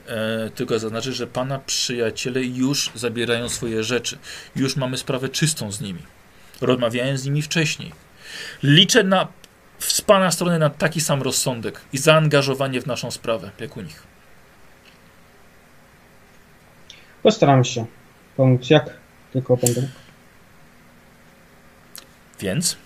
[0.49, 4.17] tylko zaznaczyć, że pana przyjaciele już zabierają swoje rzeczy.
[4.55, 5.99] Już mamy sprawę czystą z nimi.
[6.61, 7.91] Rozmawiałem z nimi wcześniej.
[8.63, 9.27] Liczę na,
[9.79, 14.03] z pana strony na taki sam rozsądek i zaangażowanie w naszą sprawę, jak u nich.
[17.23, 17.85] Postaram się
[18.37, 18.89] pomóc, jak
[19.33, 19.87] tylko będę.
[22.39, 22.77] Więc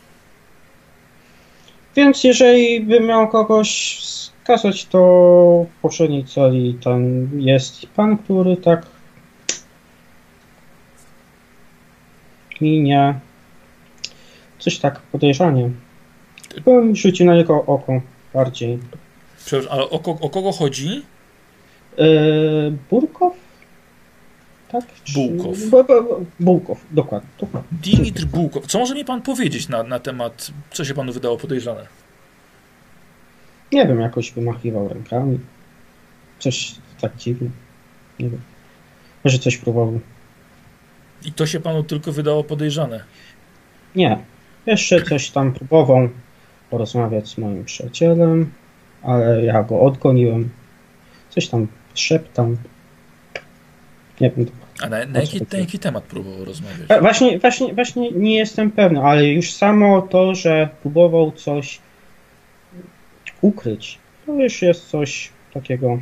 [1.97, 4.99] Więc jeżeli bym miał kogoś wskazać, to
[5.77, 8.85] w poprzedniej celi tam jest pan, który tak
[12.61, 13.19] minie
[14.59, 15.69] coś tak podejrzanie.
[16.65, 18.01] Bym rzucił na niego oko
[18.33, 18.79] bardziej.
[19.45, 21.01] Przepraszam, ale o, o kogo chodzi?
[21.97, 23.46] Yy, Burkow?
[24.71, 24.85] Tak?
[25.13, 25.57] Bułkow.
[25.69, 27.29] Bu- bu- Bułkow, dokładnie.
[27.39, 27.77] dokładnie.
[27.83, 28.67] Dimitr Bułkow.
[28.67, 31.87] Co może mi pan powiedzieć na, na temat, co się panu wydało podejrzane?
[33.71, 35.39] Nie wiem, jakoś wymachiwał rękami.
[36.39, 37.49] Coś tak dziwnie.
[38.19, 38.41] Nie wiem.
[39.23, 39.99] Może coś próbował.
[41.25, 43.03] I to się panu tylko wydało podejrzane.
[43.95, 44.17] Nie.
[44.65, 46.09] Jeszcze coś tam próbował
[46.69, 48.51] porozmawiać z moim przyjacielem,
[49.03, 50.49] ale ja go odgoniłem.
[51.29, 52.57] Coś tam szeptał.
[54.21, 54.45] Nie wiem.
[54.81, 56.87] A na, na, jaki, na jaki temat próbował rozmawiać?
[56.87, 61.79] Wa- Właśnie, właśnie, właśnie nie jestem pewny, ale już samo to, że próbował coś
[63.41, 65.99] ukryć, to już jest coś takiego.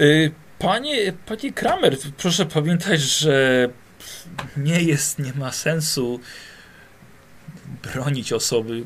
[0.00, 3.68] Y, Panie, panie Kramer, proszę pamiętać, że
[4.56, 6.20] nie jest, nie ma sensu
[7.82, 8.82] bronić osoby,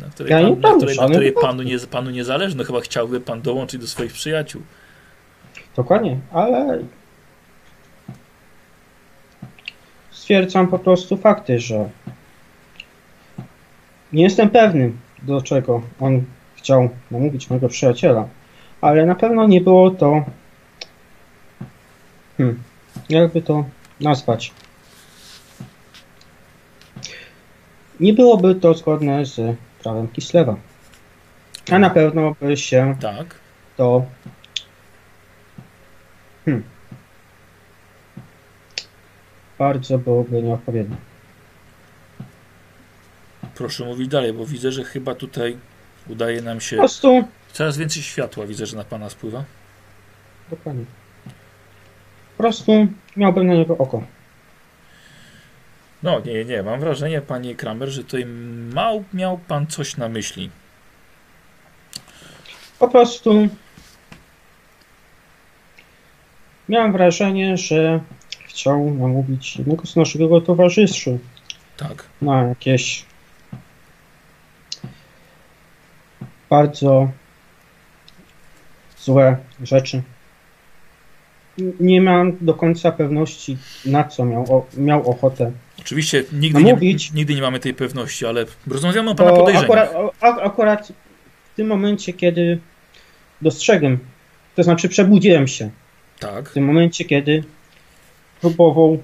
[0.00, 2.56] na której, Ja pan, na której, na której panu, nie, panu nie zależy.
[2.56, 4.62] No chyba chciałby pan dołączyć do swoich przyjaciół.
[5.78, 6.78] Dokładnie, ale
[10.10, 11.90] stwierdzam po prostu fakty, że
[14.12, 14.92] nie jestem pewny,
[15.22, 16.24] do czego on
[16.56, 18.28] chciał namówić mojego przyjaciela,
[18.80, 20.24] ale na pewno nie było to,
[22.36, 22.62] hmm,
[23.08, 23.64] jakby to
[24.00, 24.52] nazwać,
[28.00, 30.56] nie byłoby to zgodne z prawem Kislewa,
[31.70, 33.34] a na pewno by się Tak.
[33.76, 34.06] to
[36.48, 36.62] hmm,
[39.58, 40.96] bardzo byłoby nieodpowiednie.
[43.54, 45.56] Proszę mówić dalej, bo widzę, że chyba tutaj
[46.08, 46.76] udaje nam Po się.
[46.76, 49.44] prostu, Coraz więcej światła widzę, że na pana spływa.
[50.50, 50.84] dokładnie.
[52.36, 52.86] Po prostu
[53.16, 54.02] miałbym na niego oko.
[56.02, 58.26] No, nie, nie, mam wrażenie, panie Kramer, że tutaj
[58.74, 60.50] mał, miał pan coś na myśli.
[62.78, 63.48] Po prostu
[66.68, 68.00] miałem wrażenie, że
[68.46, 71.18] chciał namówić jednego z naszego towarzyszy
[71.76, 72.04] Tak.
[72.22, 73.04] na jakieś
[76.50, 77.10] bardzo
[78.98, 80.02] złe rzeczy.
[81.80, 83.56] Nie mam do końca pewności,
[83.86, 85.52] na co miał, o, miał ochotę.
[85.80, 86.76] Oczywiście nigdy nie,
[87.14, 89.70] nigdy nie mamy tej pewności, ale rozmawiamy o pana podejrzeniach.
[89.70, 90.92] akurat, akurat
[91.52, 92.58] w tym momencie, kiedy
[93.42, 93.98] dostrzegłem,
[94.54, 95.70] to znaczy przebudziłem się,
[96.18, 96.48] Tak.
[96.48, 97.44] w tym momencie, kiedy
[98.40, 99.02] próbował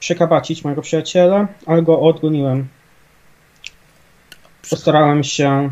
[0.00, 2.68] przekabacić mojego przyjaciela, ale go odgoniłem.
[4.70, 5.70] Postarałem się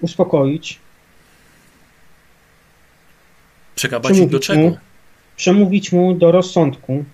[0.00, 0.80] uspokoić,
[3.74, 4.60] Przekabacić do czego?
[4.60, 4.78] mu,
[5.36, 7.04] przemówić mu do rozsądku,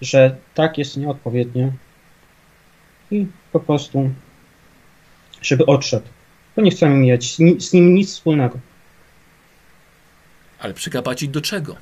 [0.00, 1.72] że tak jest nieodpowiednie
[3.10, 4.10] i po prostu,
[5.42, 6.06] żeby odszedł.
[6.56, 8.58] Bo nie chcemy mieć z ni- z nim nic wspólnego.
[10.58, 11.76] Ale przekabacić do czego?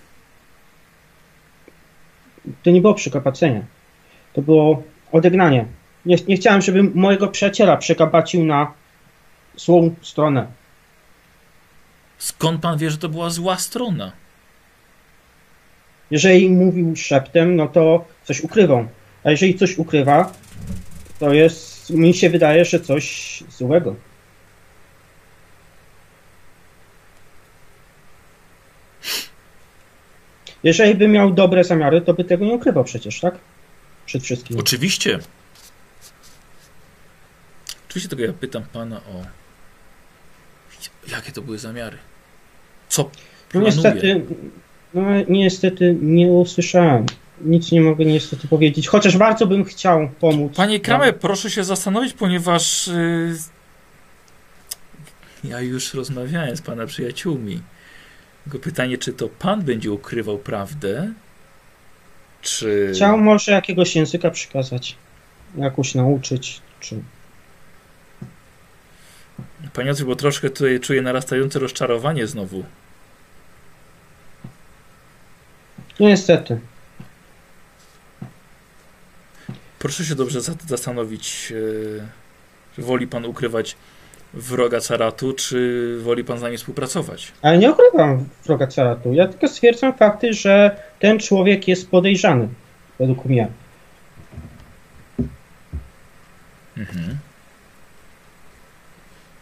[2.62, 3.62] To nie było przekapacenie.
[4.32, 4.82] To było
[5.12, 5.66] odegnanie.
[6.07, 8.73] Nie, nie chciałem, żeby mojego przyjaciela przekabacił na
[9.57, 10.47] złą stronę.
[12.18, 14.12] Skąd pan wie, że to była zła strona?
[16.10, 18.89] Jeżeli mówił szeptem, no to coś ukrywał.
[19.24, 20.32] A jeżeli coś ukrywa,
[21.18, 23.94] to jest, mi się wydaje, że coś złego.
[30.62, 33.34] Jeżeli by miał dobre zamiary, to by tego nie ukrywał przecież, tak?
[34.06, 34.58] Przed wszystkim.
[34.58, 35.18] Oczywiście.
[37.89, 39.24] Oczywiście tego ja pytam pana o.
[41.10, 41.98] Jakie to były zamiary?
[42.89, 43.10] Co
[43.55, 44.24] No niestety,
[44.94, 47.06] no niestety nie usłyszałem.
[47.40, 50.56] Nic nie mogę niestety powiedzieć, chociaż bardzo bym chciał pomóc.
[50.56, 53.36] Panie Kramer, proszę się zastanowić, ponieważ y,
[55.44, 57.60] ja już rozmawiałem z pana przyjaciółmi.
[58.44, 61.12] Tylko pytanie, czy to pan będzie ukrywał prawdę,
[62.43, 62.91] czy...
[62.94, 64.97] Chciał może jakiegoś języka przekazać,
[65.57, 67.02] jakoś nauczyć, czy...
[69.73, 72.65] Panie Jacek, bo troszkę tutaj czuję narastające rozczarowanie znowu.
[76.01, 76.60] No niestety.
[79.78, 82.02] Proszę się dobrze za- zastanowić, czy
[82.78, 83.77] woli pan ukrywać
[84.34, 87.33] wroga Caratu, czy woli pan z nami współpracować?
[87.42, 89.12] Ale nie ukrywam wroga Caratu.
[89.12, 92.49] Ja tylko stwierdzam fakty, że ten człowiek jest podejrzany,
[92.99, 93.49] według mnie.
[96.78, 97.18] Mhm.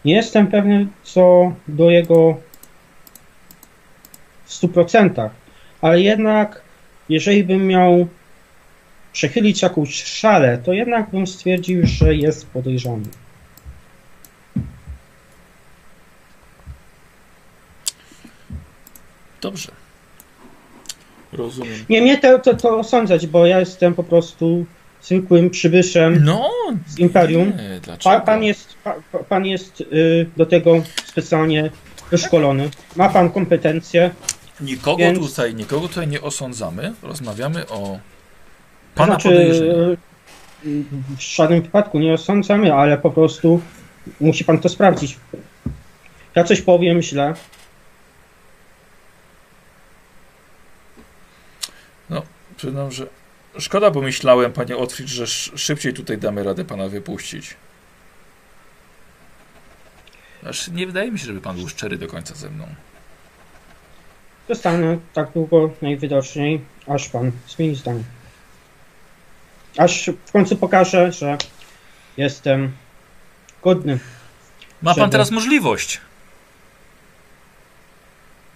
[0.05, 2.41] Nie jestem pewny co do jego
[4.45, 5.29] w 100%,
[5.81, 6.63] ale jednak
[7.09, 8.09] jeżeli bym miał
[9.13, 13.05] przechylić jakąś szalę, to jednak bym stwierdził, że jest podejrzany.
[19.41, 19.73] Dobrze.
[21.33, 21.75] Rozumiem.
[21.89, 24.67] Nie mnie to, to, to osądzać, bo ja jestem po prostu
[25.03, 26.51] zwykłym przybyszem No,
[26.87, 27.49] z Imperium.
[27.49, 28.17] nie, dlaczego?
[28.17, 31.71] Pa, pan jest, pa, pa- pan jest y, do tego specjalnie
[32.11, 32.71] wyszkolony.
[32.97, 34.11] Ma pan kompetencje.
[34.61, 36.93] Nikogo Więc- tutaj, nikogo tutaj nie osądzamy.
[37.03, 37.99] Rozmawiamy o To
[38.95, 39.73] pana znaczy, podejrzeniu.
[39.73, 39.97] y,
[41.17, 43.61] w żadnym wypadku nie osądzamy, ale po prostu
[44.21, 45.17] musi pan to sprawdzić.
[46.35, 47.35] Ja coś powiem źle.
[52.59, 53.07] Przyznam, że
[53.59, 57.57] szkoda, bo myślałem, panie Otwicz, że sz- szybciej tutaj damy radę pana wypuścić.
[60.49, 62.67] Aż nie wydaje mi się, żeby pan był szczery do końca ze mną.
[64.49, 68.03] Zostanę tak długo najwidoczniej, aż pan zmieni zdanie.
[69.77, 71.39] Aż w końcu pokażę, że
[72.17, 72.73] jestem
[73.63, 73.99] godny.
[74.83, 76.01] Ma pan Żeby- teraz możliwość.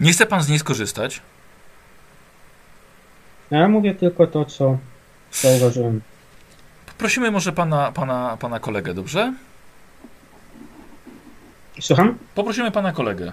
[0.01, 1.21] Nie chce pan z niej skorzystać?
[3.53, 4.79] Ja mówię tylko to, co
[5.33, 6.01] zauważyłem.
[6.99, 9.35] Prosimy może pana, pana, pana kolegę, dobrze?
[11.81, 12.19] Słucham?
[12.35, 13.33] Poprosimy pana kolegę.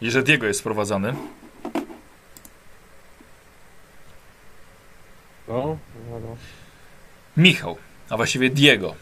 [0.00, 1.14] Jeżeli Diego jest sprowadzany.
[5.48, 5.78] No,
[6.10, 6.36] no, no.
[7.36, 7.76] Michał,
[8.10, 8.94] a właściwie Diego.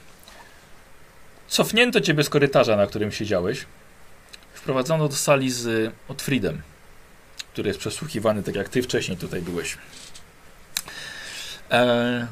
[1.46, 3.66] Cofnięto ciebie z korytarza, na którym siedziałeś.
[4.68, 6.62] Wprowadzono do sali z Otfriedem,
[7.52, 9.78] który jest przesłuchiwany, tak jak ty wcześniej tutaj byłeś.
[11.70, 12.26] E...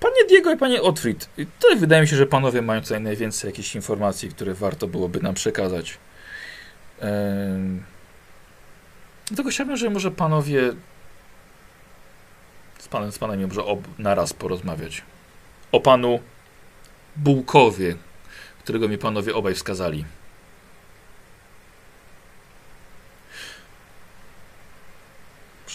[0.00, 1.28] Panie Diego i panie Otfried,
[1.60, 5.34] tutaj wydaje mi się, że panowie mają tutaj najwięcej jakichś informacji, które warto byłoby nam
[5.34, 5.98] przekazać.
[7.02, 7.58] E...
[9.26, 10.72] Dlatego chciałbym, że może panowie
[12.78, 15.02] z panem, z panem może ob, naraz porozmawiać.
[15.72, 16.20] O panu
[17.16, 17.96] Bułkowie,
[18.58, 20.04] którego mi panowie obaj wskazali.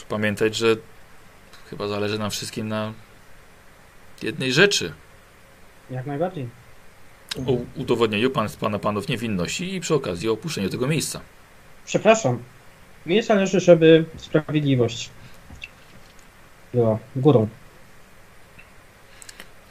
[0.09, 0.75] Pamiętać, że
[1.69, 2.93] chyba zależy nam wszystkim na
[4.23, 4.93] jednej rzeczy.
[5.89, 6.49] Jak najbardziej.
[7.47, 11.21] O udowodnieniu pan, pana panów niewinności i przy okazji o opuszczeniu tego miejsca.
[11.85, 12.43] Przepraszam.
[13.05, 15.09] Mnie zależy, żeby sprawiedliwość
[16.73, 17.47] była górą.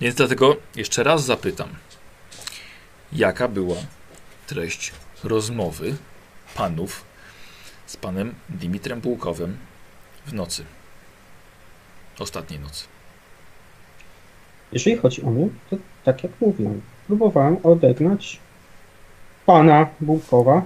[0.01, 1.69] Więc dlatego jeszcze raz zapytam,
[3.13, 3.77] jaka była
[4.47, 4.93] treść
[5.25, 5.97] rozmowy
[6.55, 7.05] panów
[7.87, 9.57] z panem Dimitrem Pułkowym
[10.27, 10.65] w nocy?
[12.19, 12.85] Ostatniej nocy.
[14.73, 18.39] Jeżeli chodzi o mnie, to tak jak mówiłem, próbowałem odegnać
[19.47, 20.63] pana Bułkowa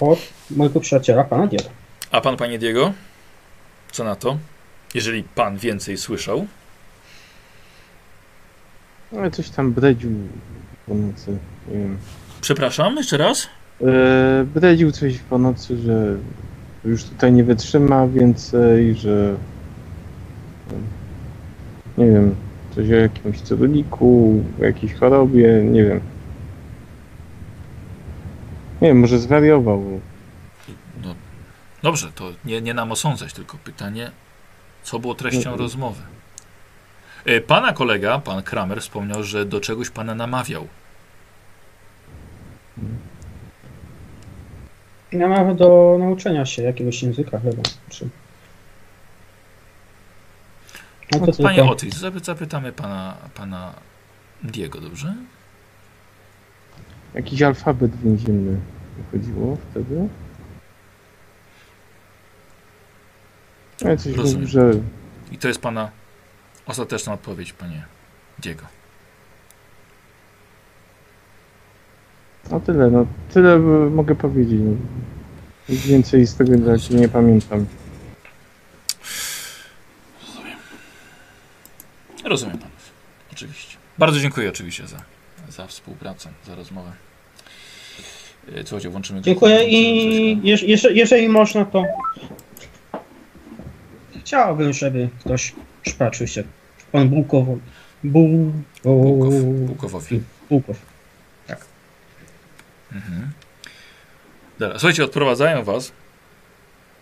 [0.00, 0.18] od
[0.50, 1.64] mojego przyjaciela, pana Diego.
[2.10, 2.92] A pan, panie Diego?
[3.92, 4.38] Co na to?
[4.94, 6.46] Jeżeli pan więcej słyszał,
[9.18, 10.10] Ale coś tam bredził
[10.86, 11.38] po nocy.
[11.68, 11.98] Nie wiem.
[12.40, 13.48] przepraszam, jeszcze raz?
[13.80, 16.16] E, bredził coś po nocy, że
[16.84, 19.36] już tutaj nie wytrzyma więcej, że
[21.98, 22.34] nie wiem,
[22.74, 26.00] coś o jakimś celuliku, o jakiejś chorobie, nie wiem.
[28.82, 30.00] Nie wiem, może zwariował.
[31.04, 31.14] No,
[31.82, 34.10] dobrze, to nie, nie nam osądzać, tylko pytanie,
[34.82, 35.58] co było treścią Mhm.
[35.58, 36.02] rozmowy.
[37.24, 40.66] E, Pana kolega, pan Kramer, wspomniał, że do czegoś pana namawiał.
[42.78, 42.84] Ja
[45.12, 47.62] mam do nauczenia się jakiegoś języka chyba.
[47.88, 48.08] Czy...
[51.12, 51.72] No to Panie tylko...
[51.72, 53.74] Otis, zapy- zapytamy pana, pana
[54.42, 55.14] Diego, dobrze?
[57.14, 58.60] Jakiś alfabet więzienny
[59.12, 60.08] chodziło wtedy.
[63.84, 64.40] Ale coś Rozumiem.
[64.40, 64.72] mówi, że
[65.32, 65.90] I to jest pana
[66.66, 67.84] ostateczna odpowiedź, panie
[68.38, 68.64] Diego.
[72.50, 73.58] No tyle, no tyle
[73.90, 74.60] mogę powiedzieć.
[74.64, 74.76] no.
[75.68, 76.52] Nic Więcej z tego
[76.90, 77.66] nie pamiętam.
[82.24, 82.90] Rozumiem panów,
[83.32, 83.76] oczywiście.
[83.98, 84.96] Bardzo dziękuję oczywiście za,
[85.48, 86.92] za współpracę, za rozmowę.
[88.56, 89.20] E, Słuchajcie, włączymy...
[89.20, 91.84] Dziękuję włączymy i jeż- jeż- jeżeli można, to
[94.20, 96.42] chciałbym, żeby ktoś przypatrzył się
[96.92, 97.58] pan Bułkowo.
[98.04, 98.52] Buł...
[98.84, 99.34] Bułkow,
[99.66, 100.20] Bułkowowi.
[100.50, 100.76] Bułkow.
[102.92, 103.30] Mhm.
[104.58, 105.92] Dobra, słuchajcie, odprowadzają was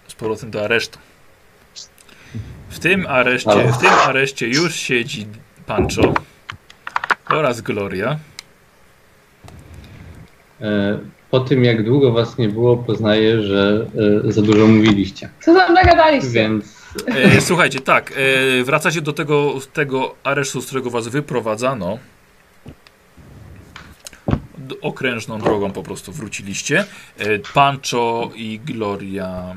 [0.08, 0.99] z powrotem do aresztu.
[2.68, 5.26] W tym areszcie, w tym areszcie już siedzi
[5.67, 6.15] Pancho
[7.31, 8.18] oraz Gloria.
[10.60, 10.99] E,
[11.31, 13.86] po tym jak długo was nie było, poznaję, że
[14.28, 15.31] e, za dużo mówiliście.
[15.41, 16.31] Co tam nagadaliście?
[16.31, 18.12] Więc E, słuchajcie, tak,
[18.60, 21.99] e, wracacie do tego, tego aresztu, z którego was wyprowadzano.
[24.80, 26.84] Okrężną drogą po prostu wróciliście.
[27.18, 29.56] E, Pancho i Gloria.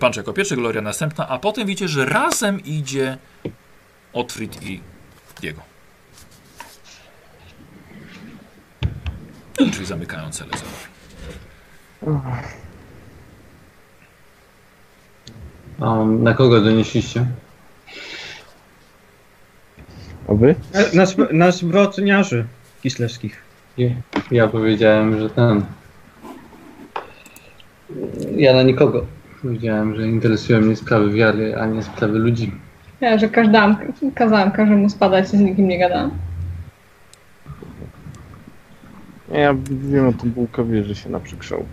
[0.00, 3.18] Pancho jako pierwszy, Gloria następna, a potem widzicie, że razem idzie
[4.12, 4.80] Otfrid i
[5.40, 5.62] Diego.
[9.58, 10.50] I drzwi zamykają cele
[15.80, 17.26] a na kogo donieśliście?
[20.28, 20.54] A wy?
[20.94, 22.46] Na, na, na zbrodniarzy
[22.82, 23.43] kislewskich.
[23.78, 23.90] Ja-
[24.30, 25.64] Ja powiedziałem, że ten.
[28.36, 29.06] Ja na nikogo.
[29.42, 32.52] Powiedziałem, że interesują mnie sprawy wiary, a nie sprawy ludzi.
[33.00, 33.76] Ja, że każdam,
[34.14, 36.10] kazałam każdemu spadać i z nikim nie gadałam.
[39.32, 41.64] Ja wiem o tym Bułkowie, że się naprzykrzał.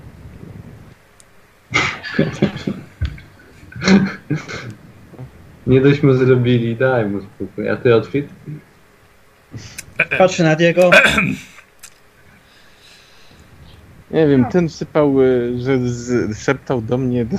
[5.67, 7.69] Nie dośmy zrobili, daj mu spokój.
[7.69, 8.27] A ty otwit?
[10.17, 10.89] Patrzę na Diego.
[14.13, 17.37] Nie wiem, ten sypał, y, że z, szeptał do mnie, do,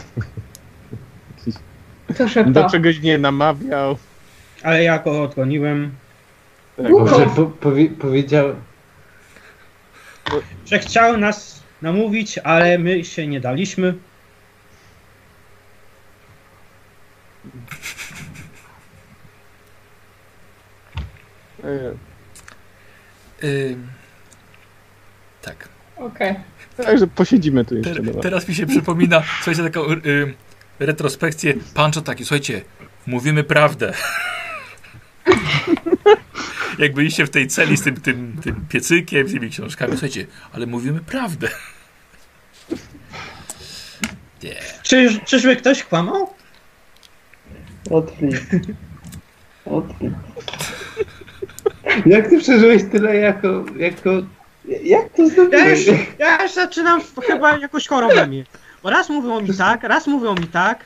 [2.15, 2.53] Co szeptał?
[2.53, 3.97] do czegoś nie namawiał.
[4.63, 5.91] Ale ja go odgoniłem.
[6.77, 6.91] Tak.
[6.91, 8.55] Może po, powie, powiedział.
[10.67, 13.95] Że chciał nas namówić, ale my się nie daliśmy.
[23.45, 23.89] Ym,
[25.43, 25.69] tak.
[25.97, 26.35] Okej.
[26.77, 27.95] Także posiedzimy tu jeszcze.
[27.95, 28.23] Te, dobra.
[28.23, 30.35] teraz mi się przypomina, słuchajcie, taką y, y,
[30.79, 31.55] retrospekcję.
[31.75, 32.63] Pancho taki, słuchajcie,
[33.07, 33.93] mówimy prawdę.
[36.79, 40.67] Jak byliście w tej celi z tym, tym, tym piecykiem, z tymi książkami, słuchajcie, ale
[40.67, 41.49] mówimy prawdę.
[44.43, 44.55] Nie.
[44.83, 46.31] Czyż, czyżby ktoś kłamał?
[47.91, 48.37] Otwit.
[49.65, 50.13] Otwit.
[52.07, 53.65] Jak ty przeżyłeś tyle jako.
[53.79, 54.11] jako...
[54.65, 55.87] Jak to Ja zrobiłeś?
[55.87, 58.47] już, ja już zaczynam chyba jakąś chorobę mieć.
[58.83, 60.85] Bo raz mówią mi tak, raz mówią mi tak.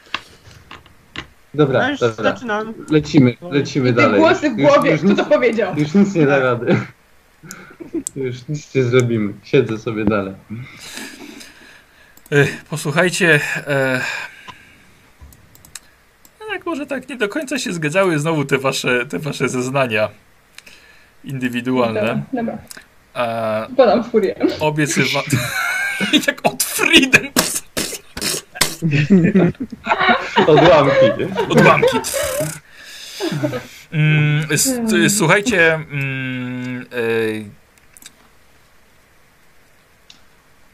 [1.17, 1.23] Ja
[1.55, 2.25] Dobra, już dobra.
[2.25, 2.75] zaczynam.
[2.91, 4.21] Lecimy, lecimy Te dalej.
[4.21, 5.75] głosy w Już- głowie, już kto nic- to powiedział?
[5.77, 6.77] Już nic nie da rady.
[8.17, 9.33] Już nic nie zrobimy.
[9.43, 10.35] Siedzę sobie dalej.
[12.33, 13.41] E, Posłuchajcie.
[13.67, 14.01] E,
[16.41, 20.09] no tak, może tak nie do końca się zgadzały znowu te wasze, te wasze zeznania
[21.25, 22.01] indywidualne.
[22.01, 22.59] Dobra, dobra.
[23.17, 24.35] A Podam furię.
[24.61, 25.23] obiecywa...
[26.27, 27.31] Jak od Frieden.
[30.47, 31.07] Odłamki.
[31.49, 31.99] Odłamki.
[33.93, 34.47] Mm,
[35.09, 36.87] słuchajcie, mm,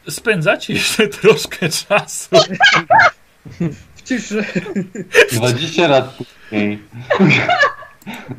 [0.07, 2.35] e, spędzacie jeszcze troszkę czasu.
[3.95, 4.45] W ciszy.
[5.31, 6.79] 20 lat później.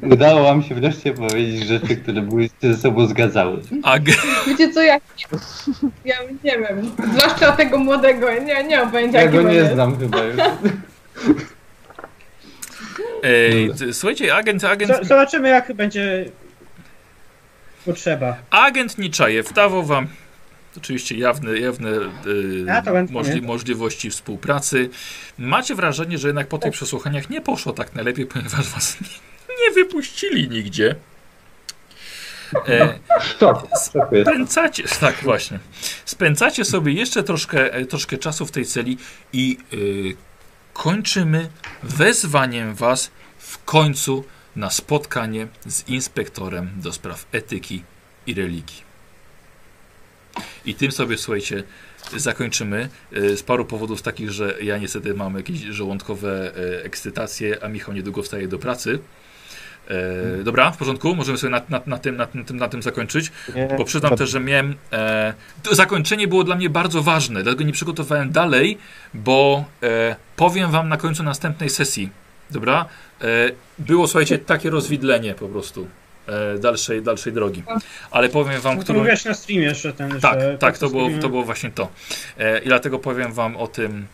[0.03, 3.61] Udało wam się wreszcie powiedzieć rzeczy, które były ze sobą zgadzały.
[3.83, 3.99] A
[4.47, 4.99] Wiecie co, ja,
[6.05, 6.91] ja nie wiem.
[7.17, 9.73] Zwłaszcza tego młodego, nie, nie mam pojęcia, Ja go nie jest.
[9.73, 10.37] znam chyba już.
[13.23, 16.25] e, t- słuchajcie, agent, agent, Zobaczymy jak będzie
[17.85, 18.37] potrzeba.
[18.51, 20.07] agent Niczajew dawał wam
[20.77, 21.91] oczywiście jawne, jawne
[22.85, 24.91] będę możli, możliwości współpracy.
[25.39, 29.09] Macie wrażenie, że jednak po tych przesłuchaniach nie poszło tak najlepiej, ponieważ was nie,
[29.61, 30.95] nie wypuścili nigdzie.
[32.69, 32.99] E.
[34.23, 35.59] Spędzacie, tak właśnie.
[36.05, 38.99] Spędzacie sobie jeszcze troszkę, e, troszkę czasu w tej celi
[39.33, 40.17] i y,
[40.73, 41.49] kończymy
[41.83, 44.25] wezwaniem was w końcu
[44.57, 47.83] na spotkanie z inspektorem do spraw etyki
[48.27, 48.83] i religii.
[50.65, 51.63] I tym sobie, słuchajcie,
[52.17, 52.89] zakończymy.
[53.13, 57.95] y, Z paru powodów takich, że ja niestety mam jakieś żołądkowe e, ekscytacje, a Michał
[57.95, 58.99] niedługo wstaje do pracy.
[60.41, 63.33] E, dobra, w porządku, możemy sobie na, na, na, tym, na, tym, na tym zakończyć.
[63.55, 64.77] Nie, Bo przyznam to- też, że miałem.
[64.93, 68.79] E, to zakończenie było dla mnie bardzo ważne, dlatego nie przygotowałem dalej,
[69.15, 72.11] bo e, powiem wam na końcu następnej sesji.
[72.51, 72.85] Dobra?
[73.23, 73.27] E,
[73.79, 75.87] było, słuchajcie, takie rozwidlenie po prostu
[76.27, 77.63] e, dalszej, dalszej drogi.
[78.11, 78.99] Ale powiem wam, No to którą.
[78.99, 81.89] mówiłeś na streamie, że ten, Tak, tak, to było, to było właśnie to.
[82.39, 84.07] E, I dlatego powiem wam o tym.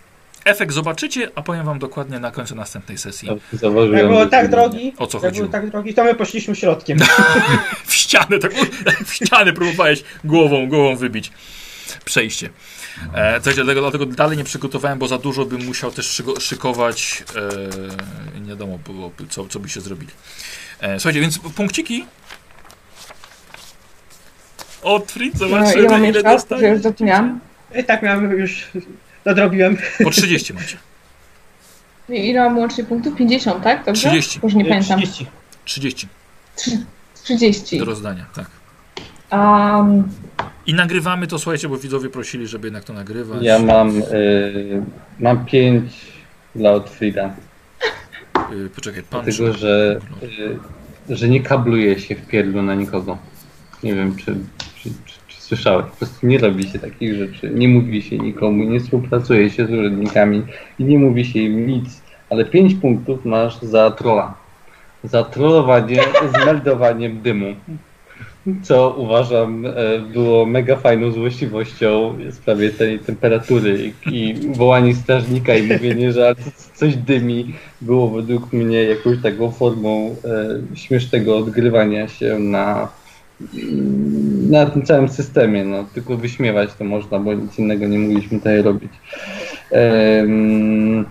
[0.44, 3.28] Efekt zobaczycie, a powiem wam dokładnie na końcu następnej sesji.
[3.52, 5.49] Zauważyłem, Jak było tak drogi, O co jak chodziło?
[5.49, 6.99] tak drogi, to my poszliśmy środkiem.
[7.86, 8.52] w ścianę, tak
[9.07, 11.33] w ścianę próbowałeś głową, głową wybić.
[12.05, 12.51] Przejście.
[13.15, 17.25] E, coś dlatego, dlatego dalej nie przygotowałem, bo za dużo bym musiał też szykować.
[18.35, 20.12] E, nie wiadomo było, co, co by się zrobili.
[20.81, 22.05] E, słuchajcie, więc punkciki.
[24.83, 26.69] Otwórz, No, zobaczymy, ile mam ile że dostanie.
[26.69, 27.41] już zapomniałam?
[27.81, 28.67] I tak miałem już,
[29.24, 29.76] nadrobiłem.
[30.05, 30.76] Po 30 macie.
[32.08, 33.16] I Ile mam łącznie punktów?
[33.16, 33.84] 50, tak?
[33.84, 34.08] Dobrze?
[34.08, 34.40] 30.
[34.42, 34.99] Już nie pamiętam.
[35.00, 35.26] 30.
[35.65, 36.08] 30
[37.24, 37.78] 30.
[37.78, 38.47] do rozdania, tak.
[39.32, 40.08] Um,
[40.66, 43.42] I nagrywamy to, słuchajcie, bo widzowie prosili, żeby jednak to nagrywać.
[43.42, 44.82] Ja mam, y,
[45.20, 45.92] mam pięć
[46.55, 47.34] dla Otfrida,
[48.52, 49.24] Y, poczekaj, pan.
[49.24, 50.00] dlatego że,
[51.08, 53.18] y, że nie kabluje się w pierdlu na nikogo.
[53.82, 54.36] Nie wiem, czy
[55.51, 55.87] słyszałeś.
[55.87, 57.51] Po prostu nie robi się takich rzeczy.
[57.55, 60.43] Nie mówi się nikomu, nie współpracuje się z urzędnikami
[60.79, 62.03] i nie mówi się im nic.
[62.31, 64.35] Ale pięć punktów masz za trolla.
[65.05, 67.55] Za trollowanie z meldowaniem dymu.
[68.62, 69.73] Co uważam e,
[70.12, 76.35] było mega fajną złośliwością w sprawie tej temperatury i, wołanie strażnika i mówienie, że
[76.75, 82.89] coś dymi było według mnie jakąś taką formą e, śmiesznego odgrywania się na,
[84.51, 85.65] na tym całym systemie.
[85.65, 88.93] No, tylko wyśmiewać to można, bo nic innego nie mogliśmy tutaj robić.
[89.70, 91.05] Em,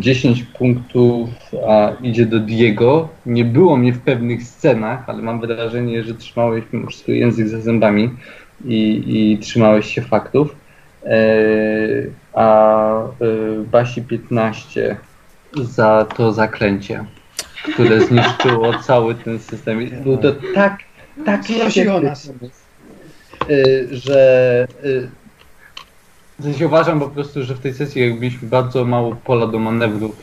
[0.00, 1.28] 10 punktów
[1.68, 3.08] a idzie do Diego.
[3.26, 7.60] Nie było mnie w pewnych scenach, ale mam wrażenie, że trzymałeś mimo wszystko język za
[7.60, 8.10] zębami
[8.64, 10.56] i, i trzymałeś się faktów.
[11.04, 11.18] E,
[12.34, 13.06] a e,
[13.70, 14.96] Basi 15
[15.62, 17.04] za to zaklęcie,
[17.74, 19.90] które zniszczyło cały ten system.
[20.04, 20.78] Był to tak,
[21.24, 22.32] tak Prosiło świetny nas.
[23.50, 25.08] y, że y,
[26.38, 29.58] w sensie uważam po prostu, że w tej sesji jak mieliśmy bardzo mało pola do
[29.58, 30.16] manewrów,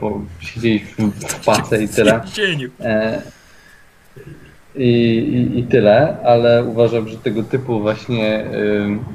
[0.00, 2.20] bo siedzieliśmy w pace i tyle.
[2.26, 2.70] W cieniu.
[2.80, 3.22] E,
[4.76, 4.88] i,
[5.54, 8.44] i, I tyle, ale uważam, że tego typu właśnie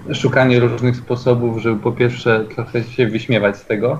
[0.09, 3.99] y, szukanie różnych sposobów, żeby po pierwsze trochę się wyśmiewać z tego,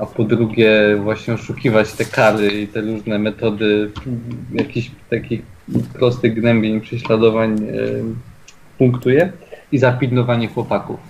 [0.00, 3.90] a po drugie właśnie oszukiwać te kary i te różne metody
[4.52, 5.42] jakichś takich
[5.92, 8.04] prostych gnębień, prześladowań y,
[8.78, 9.32] punktuje
[9.72, 11.00] i zapilnowanie chłopaków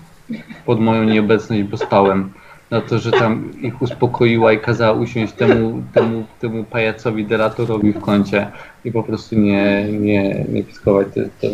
[0.67, 2.33] pod moją nieobecność, bo spałem
[2.71, 8.01] na to, że tam ich uspokoiła i kazała usiąść temu, temu, temu pajacowi, delatorowi w
[8.01, 8.51] kącie
[8.85, 11.07] i po prostu nie, nie, nie piskować.
[11.15, 11.49] To, to...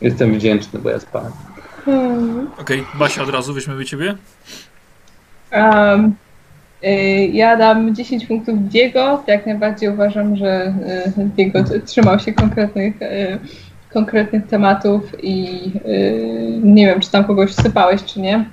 [0.00, 1.32] Jestem wdzięczny, bo ja spałem.
[1.84, 2.48] hmm.
[2.58, 4.14] Okej, Basia, od razu weźmiemy ciebie.
[5.52, 6.14] Um,
[7.32, 9.22] ja dam 10 punktów Diego.
[9.26, 10.74] Jak najbardziej uważam, że
[11.18, 13.38] y, Diego trzymał się konkretnych, y,
[13.92, 15.60] konkretnych tematów i
[16.62, 18.44] nie wiem, czy tam kogoś wsypałeś, czy nie.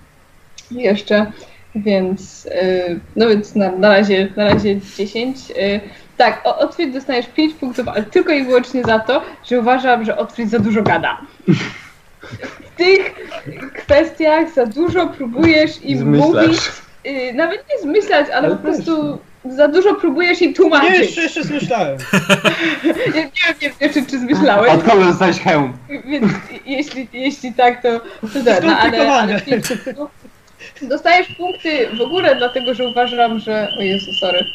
[0.72, 1.32] Jeszcze,
[1.75, 2.49] więc
[3.15, 5.38] no więc na, na, razie, na razie 10.
[5.51, 5.80] Y,
[6.17, 10.17] tak, o- Otwit dostajesz 5 punktów, ale tylko i wyłącznie za to, że uważam, że
[10.17, 11.17] Otwit za dużo gada.
[12.64, 13.15] W tych
[13.74, 16.59] kwestiach za dużo próbujesz im mówić.
[17.06, 17.32] Zmyślasz.
[17.32, 19.19] Y, nawet nie zmyślać, ale, Ale po prostu
[19.50, 20.90] za dużo próbujesz im tłumaczyć.
[20.92, 21.98] Nie, jeszcze, jeszcze zmyślałem.
[23.16, 25.77] Nie, nie wiem, nie, czy, czy zmyślałeś, Od kogo dostałeś hełm?
[26.06, 26.32] więc
[26.66, 28.00] jeśli, jeśli tak, to,
[28.34, 29.42] to tak, no, ale, ale
[29.98, 30.09] no,
[30.82, 33.67] dostajesz punkty w ogóle dlatego, że uważam, że...
[33.80, 34.45] O Jezu, sorry.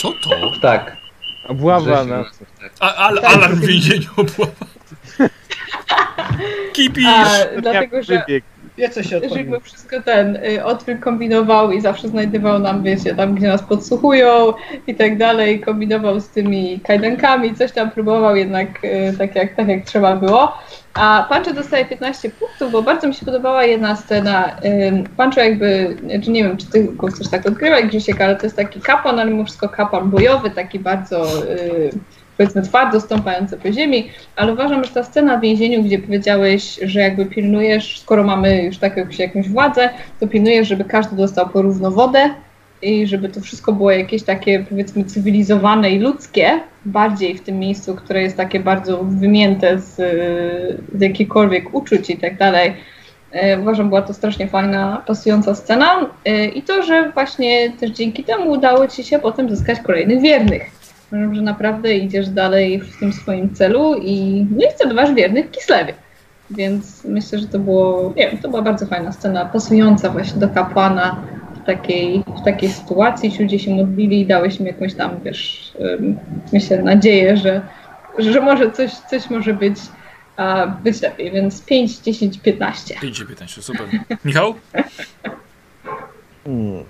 [0.00, 0.52] Co to?
[0.62, 0.96] Tak.
[1.48, 2.24] Obława Grzesiu, na...
[2.60, 2.72] tak.
[2.80, 3.36] A, al, Tak.
[3.36, 4.52] alarm w więzieniu obława.
[6.72, 7.06] Kipisz!
[7.06, 8.44] A, dlatego, że Wybieg.
[8.78, 13.34] Wie co się jakby wszystko ten y, Otwil kombinował i zawsze znajdował nam, wiecie, tam
[13.34, 14.52] gdzie nas podsłuchują
[14.86, 19.68] i tak dalej, kombinował z tymi kajdankami, coś tam próbował jednak y, tak, jak, tak
[19.68, 20.52] jak trzeba było.
[20.94, 24.56] A Pancho dostaje 15 punktów, bo bardzo mi się podobała jedna scena.
[25.16, 28.56] Pancho jakby, czy nie wiem, czy ty go chcesz tak odgrywać, Grzesiek, ale to jest
[28.56, 31.90] taki kapłan, ale mimo wszystko kapłan bojowy, taki bardzo y,
[32.36, 37.00] powiedzmy twardo stąpający po ziemi, ale uważam, że ta scena w więzieniu, gdzie powiedziałeś, że
[37.00, 41.90] jakby pilnujesz, skoro mamy już tak jakąś, jakąś władzę, to pilnujesz, żeby każdy dostał porówno
[41.90, 42.30] wodę
[42.82, 47.94] i żeby to wszystko było jakieś takie powiedzmy cywilizowane i ludzkie, bardziej w tym miejscu,
[47.94, 49.96] które jest takie bardzo wymięte z,
[50.94, 52.72] z jakichkolwiek uczuć i tak dalej.
[53.32, 58.24] E, Uważam, była to strasznie fajna, pasująca scena E, i to, że właśnie też dzięki
[58.24, 60.81] temu udało Ci się potem zyskać kolejnych wiernych.
[61.12, 65.50] Uważam, że naprawdę idziesz dalej w tym swoim celu i no i zdobywasz wiernych w
[65.50, 65.94] Kislewie.
[66.50, 70.48] Więc myślę, że to było, nie wiem, to była bardzo fajna scena, pasująca właśnie do
[70.48, 71.22] kapłana
[71.62, 73.32] w takiej, w takiej sytuacji.
[73.32, 75.72] Ci ludzie się modlili i dałeś mi jakąś tam, wiesz,
[76.52, 77.60] myślę, nadzieję, że,
[78.18, 79.76] że może coś, coś może być,
[80.36, 81.30] a, być lepiej.
[81.30, 82.94] Więc 5, 10, 15.
[83.00, 83.86] 5 15, super.
[84.24, 84.54] Michał?
[86.44, 86.84] Hmm.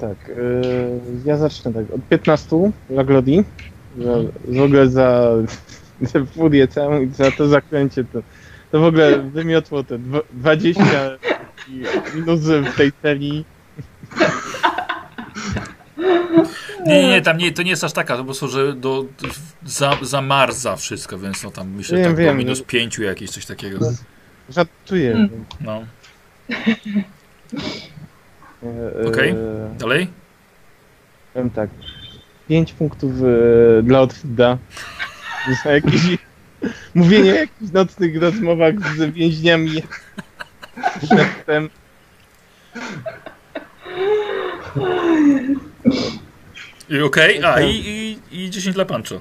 [0.00, 3.44] Tak, yy, ja zacznę tak od 15 dla Glodi.
[3.98, 4.12] Za,
[4.44, 5.30] w ogóle za
[6.12, 8.22] tę furię całą i za to zaklęcie to,
[8.72, 10.82] to w ogóle wymiotło te dwa- 20
[12.14, 13.44] minut w tej serii.
[16.86, 19.04] Nie, nie, nie, tam nie, to nie jest aż taka, to po prostu, że do,
[19.66, 22.36] za, zamarza wszystko, więc no tam myślę, Wiem, tak do wiem.
[22.36, 23.78] minus pięciu jakieś coś takiego.
[24.48, 25.28] Żartuję.
[25.60, 25.82] No,
[29.08, 29.30] Okej.
[29.30, 29.34] e,
[29.78, 30.08] dalej?
[31.34, 31.70] Powiem tak.
[32.48, 34.58] 5 punktów e, dla Otwida.
[35.64, 36.02] Za jakieś
[36.94, 39.82] mówienie o jakichś nocnych rozmowach z więźniami.
[41.02, 41.70] Przedtem.
[46.88, 49.20] I Okej, a i, i, i 10 dla Pancho.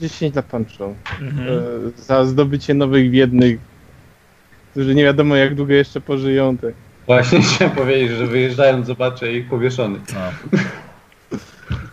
[0.00, 0.94] 10 dla Pancho.
[1.20, 1.48] Mhm.
[1.48, 3.60] E, za zdobycie nowych biednych,
[4.70, 6.56] którzy nie wiadomo jak długo jeszcze pożyją.
[6.56, 6.74] Tak.
[7.06, 10.02] Właśnie chciałem powiedzieć, że wyjeżdżając zobaczę ich powieszonych.
[10.14, 10.58] No.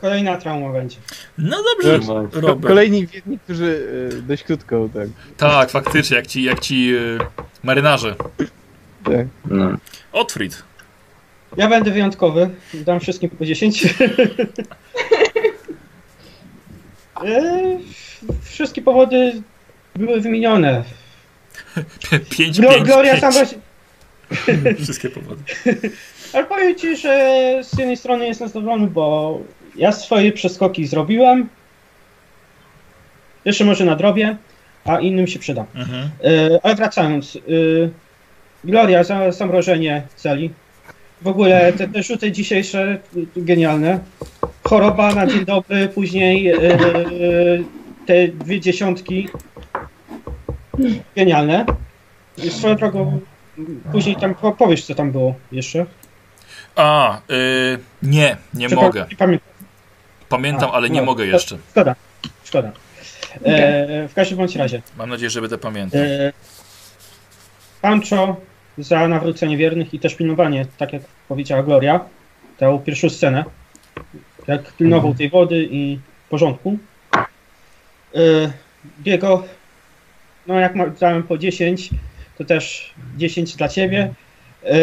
[0.01, 0.97] Kolejna trauma będzie.
[1.37, 2.67] no dobrze, No, Ko- Robert.
[2.67, 5.07] Kolejni biedni, którzy e, dość krótko, tak.
[5.37, 7.17] Tak, faktycznie, jak ci, jak ci y,
[7.63, 8.15] marynarze.
[9.03, 9.27] tak.
[9.45, 9.69] no.
[10.11, 10.63] Otfrid.
[11.57, 12.49] Ja będę wyjątkowy.
[12.73, 13.83] Dam wszystkim po 10.
[17.25, 17.77] E,
[18.43, 19.41] Wszystkie powody
[19.95, 20.83] były wymienione.
[22.37, 23.33] 5, Glo- 5, Gloria 5.
[23.33, 23.45] sam
[24.83, 25.43] Wszystkie powody.
[26.33, 29.39] Ale powiem ci, że z jednej strony jestem zadowolony, bo
[29.75, 31.49] ja swoje przeskoki zrobiłem.
[33.45, 34.37] Jeszcze może nadrobię,
[34.85, 35.65] a innym się przyda.
[35.75, 36.09] Mhm.
[36.23, 37.35] E, ale wracając.
[37.35, 37.39] e,
[38.63, 40.49] Gloria, za zamrożenie celi.
[41.21, 42.97] W ogóle te, te rzuty dzisiejsze e,
[43.35, 43.99] genialne.
[44.63, 46.53] Choroba na dzień dobry, później
[48.05, 49.27] te dwie dziesiątki.
[51.15, 51.65] Genialne.
[52.49, 53.19] Swoją drogą,
[53.91, 55.85] później tam po- powiesz, co tam było jeszcze.
[56.75, 59.05] A, y, nie, nie Czy pa- mogę.
[59.11, 59.39] nie pamię-
[60.29, 61.57] Pamiętam, A, ale nie no, mogę jeszcze.
[61.71, 61.95] Szkoda,
[62.43, 62.71] szkoda.
[63.45, 64.81] E, w każdym bądź razie.
[64.97, 66.01] Mam nadzieję, że będę pamiętał.
[66.01, 66.33] E,
[67.81, 68.35] Pancho
[68.77, 71.99] za nawrócenie wiernych i też pilnowanie, tak jak powiedziała Gloria,
[72.57, 73.45] tę pierwszą scenę.
[74.47, 76.77] Jak pilnował tej wody i porządku.
[78.15, 78.19] E,
[78.99, 79.43] Diego,
[80.47, 81.89] no jak dałem po 10,
[82.39, 84.13] to też 10 dla ciebie.
[84.65, 84.75] E,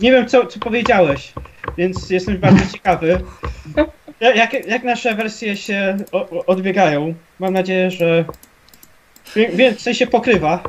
[0.00, 1.32] nie wiem, co, co powiedziałeś,
[1.78, 3.20] więc jestem bardzo ciekawy.
[4.20, 5.96] Ja- Jak, jak nasze wersje się
[6.46, 7.14] odbiegają?
[7.38, 8.24] Mam nadzieję, że
[9.36, 10.62] więcej się pokrywa.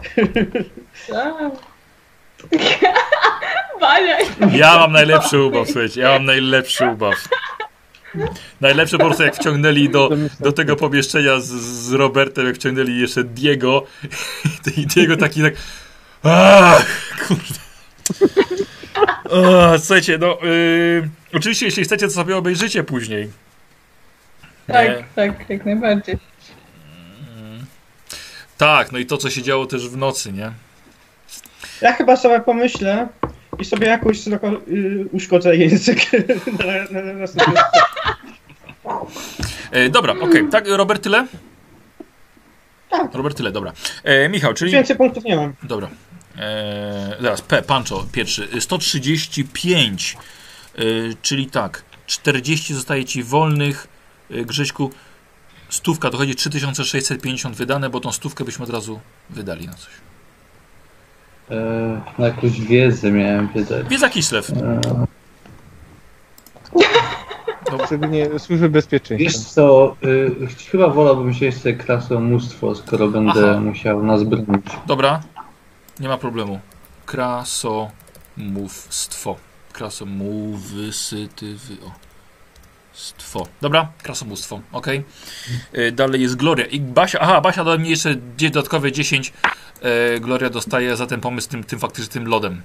[4.52, 7.16] Ja mam najlepszy ubaw, słuchajcie, ja mam najlepszy ubaw.
[8.62, 10.10] Najlepsze po prostu jak wciągnęli do,
[10.40, 13.86] do tego pomieszczenia z, z Robertem, jak wciągnęli jeszcze Diego
[14.78, 15.54] i Diego taki tak
[16.24, 16.86] Ach,
[17.28, 17.64] kurde.
[19.30, 23.32] O, słuchajcie, no yy, oczywiście jeśli chcecie, to sobie obejrzycie później.
[24.68, 25.04] Tak, Nie.
[25.16, 26.18] tak, jak najbardziej.
[28.58, 30.52] Tak, no i to, co się działo też w nocy, nie?
[31.82, 33.08] Ja chyba sobie pomyślę
[33.60, 36.00] i sobie jakoś tylko, y, uszkodzę język
[36.92, 37.28] na, na, na
[39.72, 41.28] E, dobra, okej, tak, Robert, tyle?
[42.90, 43.14] Tak.
[43.14, 43.74] Robert, tyle, dobra.
[44.04, 44.72] E, Michał, czyli...
[44.72, 45.54] Więcej punktów nie mam.
[45.64, 45.90] Dobra.
[46.38, 48.48] Eee, zaraz, P, Pancho, pierwszy.
[48.56, 50.18] Y, 135,
[50.80, 53.88] y, czyli tak, 40 zostaje ci wolnych.
[54.32, 54.92] Y, Grześku,
[55.70, 59.00] stówka, dochodzi 3650 wydane, bo tą stówkę byśmy od razu
[59.30, 59.92] wydali na coś.
[61.52, 63.88] E, na jakąś wiedzę miałem wydać.
[63.88, 64.50] Wiedza Kislew.
[64.50, 64.82] E,
[67.86, 69.24] Szczególnie służby bezpieczeństwa.
[69.24, 70.32] wiesz co, y,
[70.72, 73.60] chyba wolałbym się jeszcze krasomóstwo, skoro będę Aha.
[73.60, 74.66] musiał nas bronić.
[74.86, 75.22] Dobra,
[76.00, 76.60] nie ma problemu.
[77.06, 79.36] Krasomówstwo.
[79.74, 81.92] Krasomówysytywy, o.
[82.94, 83.48] Stwo.
[83.62, 84.88] Dobra, krasomóstwo, ok.
[85.94, 86.66] Dalej jest Gloria.
[86.66, 89.34] I Basia, aha, Basia dała mi jeszcze dodatkowe 10.
[89.82, 92.62] E, Gloria dostaje za ten pomysł tym, tym faktycznie tym lodem.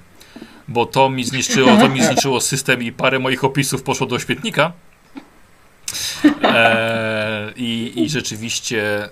[0.67, 4.71] Bo to mi zniszczyło, to mi zniszczyło system i parę moich opisów poszło do śmietnika.
[6.43, 9.09] E, i, I rzeczywiście e,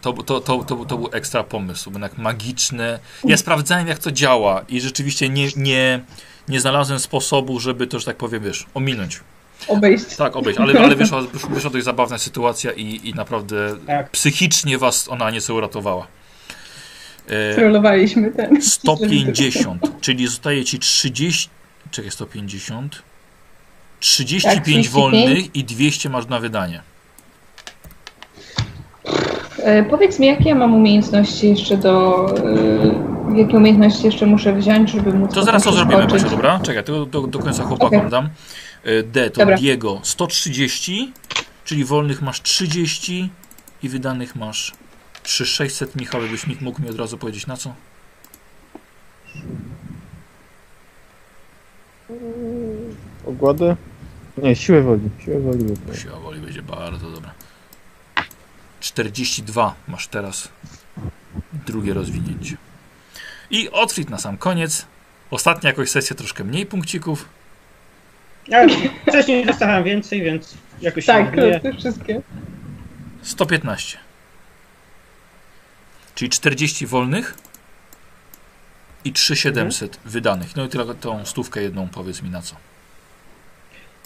[0.00, 2.98] to, to, to, to, to był ekstra pomysł, jednak magiczne.
[3.24, 6.00] Ja sprawdzałem jak to działa i rzeczywiście nie, nie,
[6.50, 9.20] nie znalazłem sposobu, żeby to, że tak powiem, wiesz, ominąć.
[9.68, 10.16] Obejść.
[10.16, 14.10] Tak, obejść, ale, ale wyszła, wyszła dość zabawna sytuacja i, i naprawdę Tak.
[14.10, 16.06] psychicznie was ona nieco uratowała.
[17.28, 18.62] E, Trollowaliśmy ten.
[18.62, 21.48] 150, czyli zostaje ci 30.
[21.90, 23.02] Czekaj, 150.
[24.00, 24.88] 35 Tak, 35.
[24.88, 26.82] wolnych i 200 masz na wydanie.
[29.58, 32.26] E, powiedz mi, jakie ja mam umiejętności jeszcze do...
[33.32, 35.34] E, jakie umiejętności jeszcze muszę wziąć, żeby móc...
[35.34, 36.06] To zaraz to zrobimy?
[36.06, 36.60] Basia, dobra?
[36.62, 38.10] Czekaj, to do, do końca chłopakom Okej.
[38.10, 38.28] dam.
[38.84, 39.56] E, D to Dobra.
[39.56, 41.12] Diego 130,
[41.64, 43.30] czyli wolnych masz 30
[43.82, 44.72] i wydanych masz
[45.22, 45.96] 3600.
[45.96, 47.74] Michał, jakbyś mógł mi od razu powiedzieć na co?
[53.26, 53.76] Ogładę?
[54.42, 55.10] Nie, siłę woli.
[55.24, 55.64] Siłę woli.
[55.94, 57.30] Siła woli będzie bardzo dobra.
[58.80, 60.48] 42 masz teraz
[61.66, 62.56] drugie rozwinięcie.
[63.50, 64.86] I Otfrid na sam koniec.
[65.30, 67.28] Ostatnia jakoś sesja troszkę mniej punkcików.
[68.48, 68.66] Ja
[69.08, 71.60] wcześniej dostałem więcej, więc jakoś się Tak, marnuję.
[71.60, 72.22] te wszystkie.
[73.22, 73.98] 115.
[76.14, 77.34] Czyli 40 wolnych
[79.04, 80.56] i 3700 wydanych.
[80.56, 82.56] No i tylko tą stówkę jedną powiedz mi na co.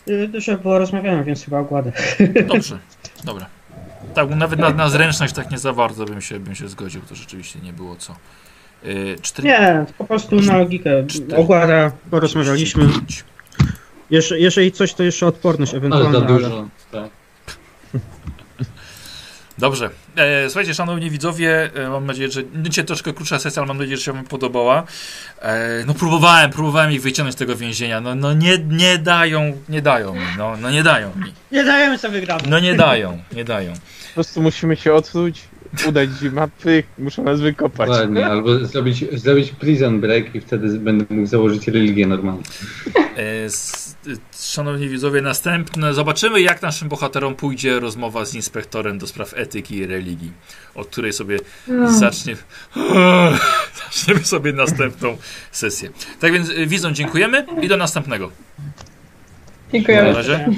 [0.08, 1.92] Y, Dużo było rozmawiałem, więc chyba ogładę.
[2.46, 2.78] Dobrze,
[3.24, 3.46] dobra.
[4.14, 7.14] Tak, nawet na, na zręczność tak nie za bardzo bym się, bym się zgodził, to
[7.14, 8.16] rzeczywiście nie było co.
[8.84, 11.06] Yy, 4, Nie, po prostu na logikę.
[11.06, 11.36] Cztery.
[11.36, 12.88] Ogłada, porozmawialiśmy.
[14.10, 16.12] Jeżeli, jeżeli coś, to jeszcze odporność Ale ewentualnie.
[16.12, 16.68] za dużo.
[16.92, 17.10] Tak.
[19.58, 19.90] Dobrze.
[20.16, 23.96] E, słuchajcie, szanowni widzowie, e, mam nadzieję, że dzisiaj troszkę krótsza sesja, ale mam nadzieję,
[23.96, 24.84] że się wam podobała.
[25.42, 28.00] E, no próbowałem, próbowałem ich wyciągnąć z tego więzienia.
[28.00, 31.32] No, no nie, nie dają, nie dają mi, no, no nie dają mi.
[31.52, 32.42] Nie dajemy sobie grać.
[32.48, 33.72] No nie dają, nie dają.
[33.72, 35.40] Po prostu musimy się odsuć,
[35.88, 37.88] udać martwych, muszą nas wykopać.
[37.88, 42.42] Ładnie, albo zrobić, zrobić prison break i wtedy będę mógł założyć religię normalną.
[43.16, 43.93] S- e,
[44.40, 45.94] Szanowni widzowie, następne.
[45.94, 50.32] Zobaczymy, jak naszym bohaterom pójdzie rozmowa z inspektorem do spraw etyki i religii,
[50.74, 51.98] od której sobie No.
[51.98, 52.36] zacznie.
[53.84, 55.16] Zaczniemy sobie następną
[55.52, 55.90] sesję.
[56.20, 58.30] Tak więc, e, widzom dziękujemy i do następnego.
[59.72, 60.48] Dziękuję Na razie.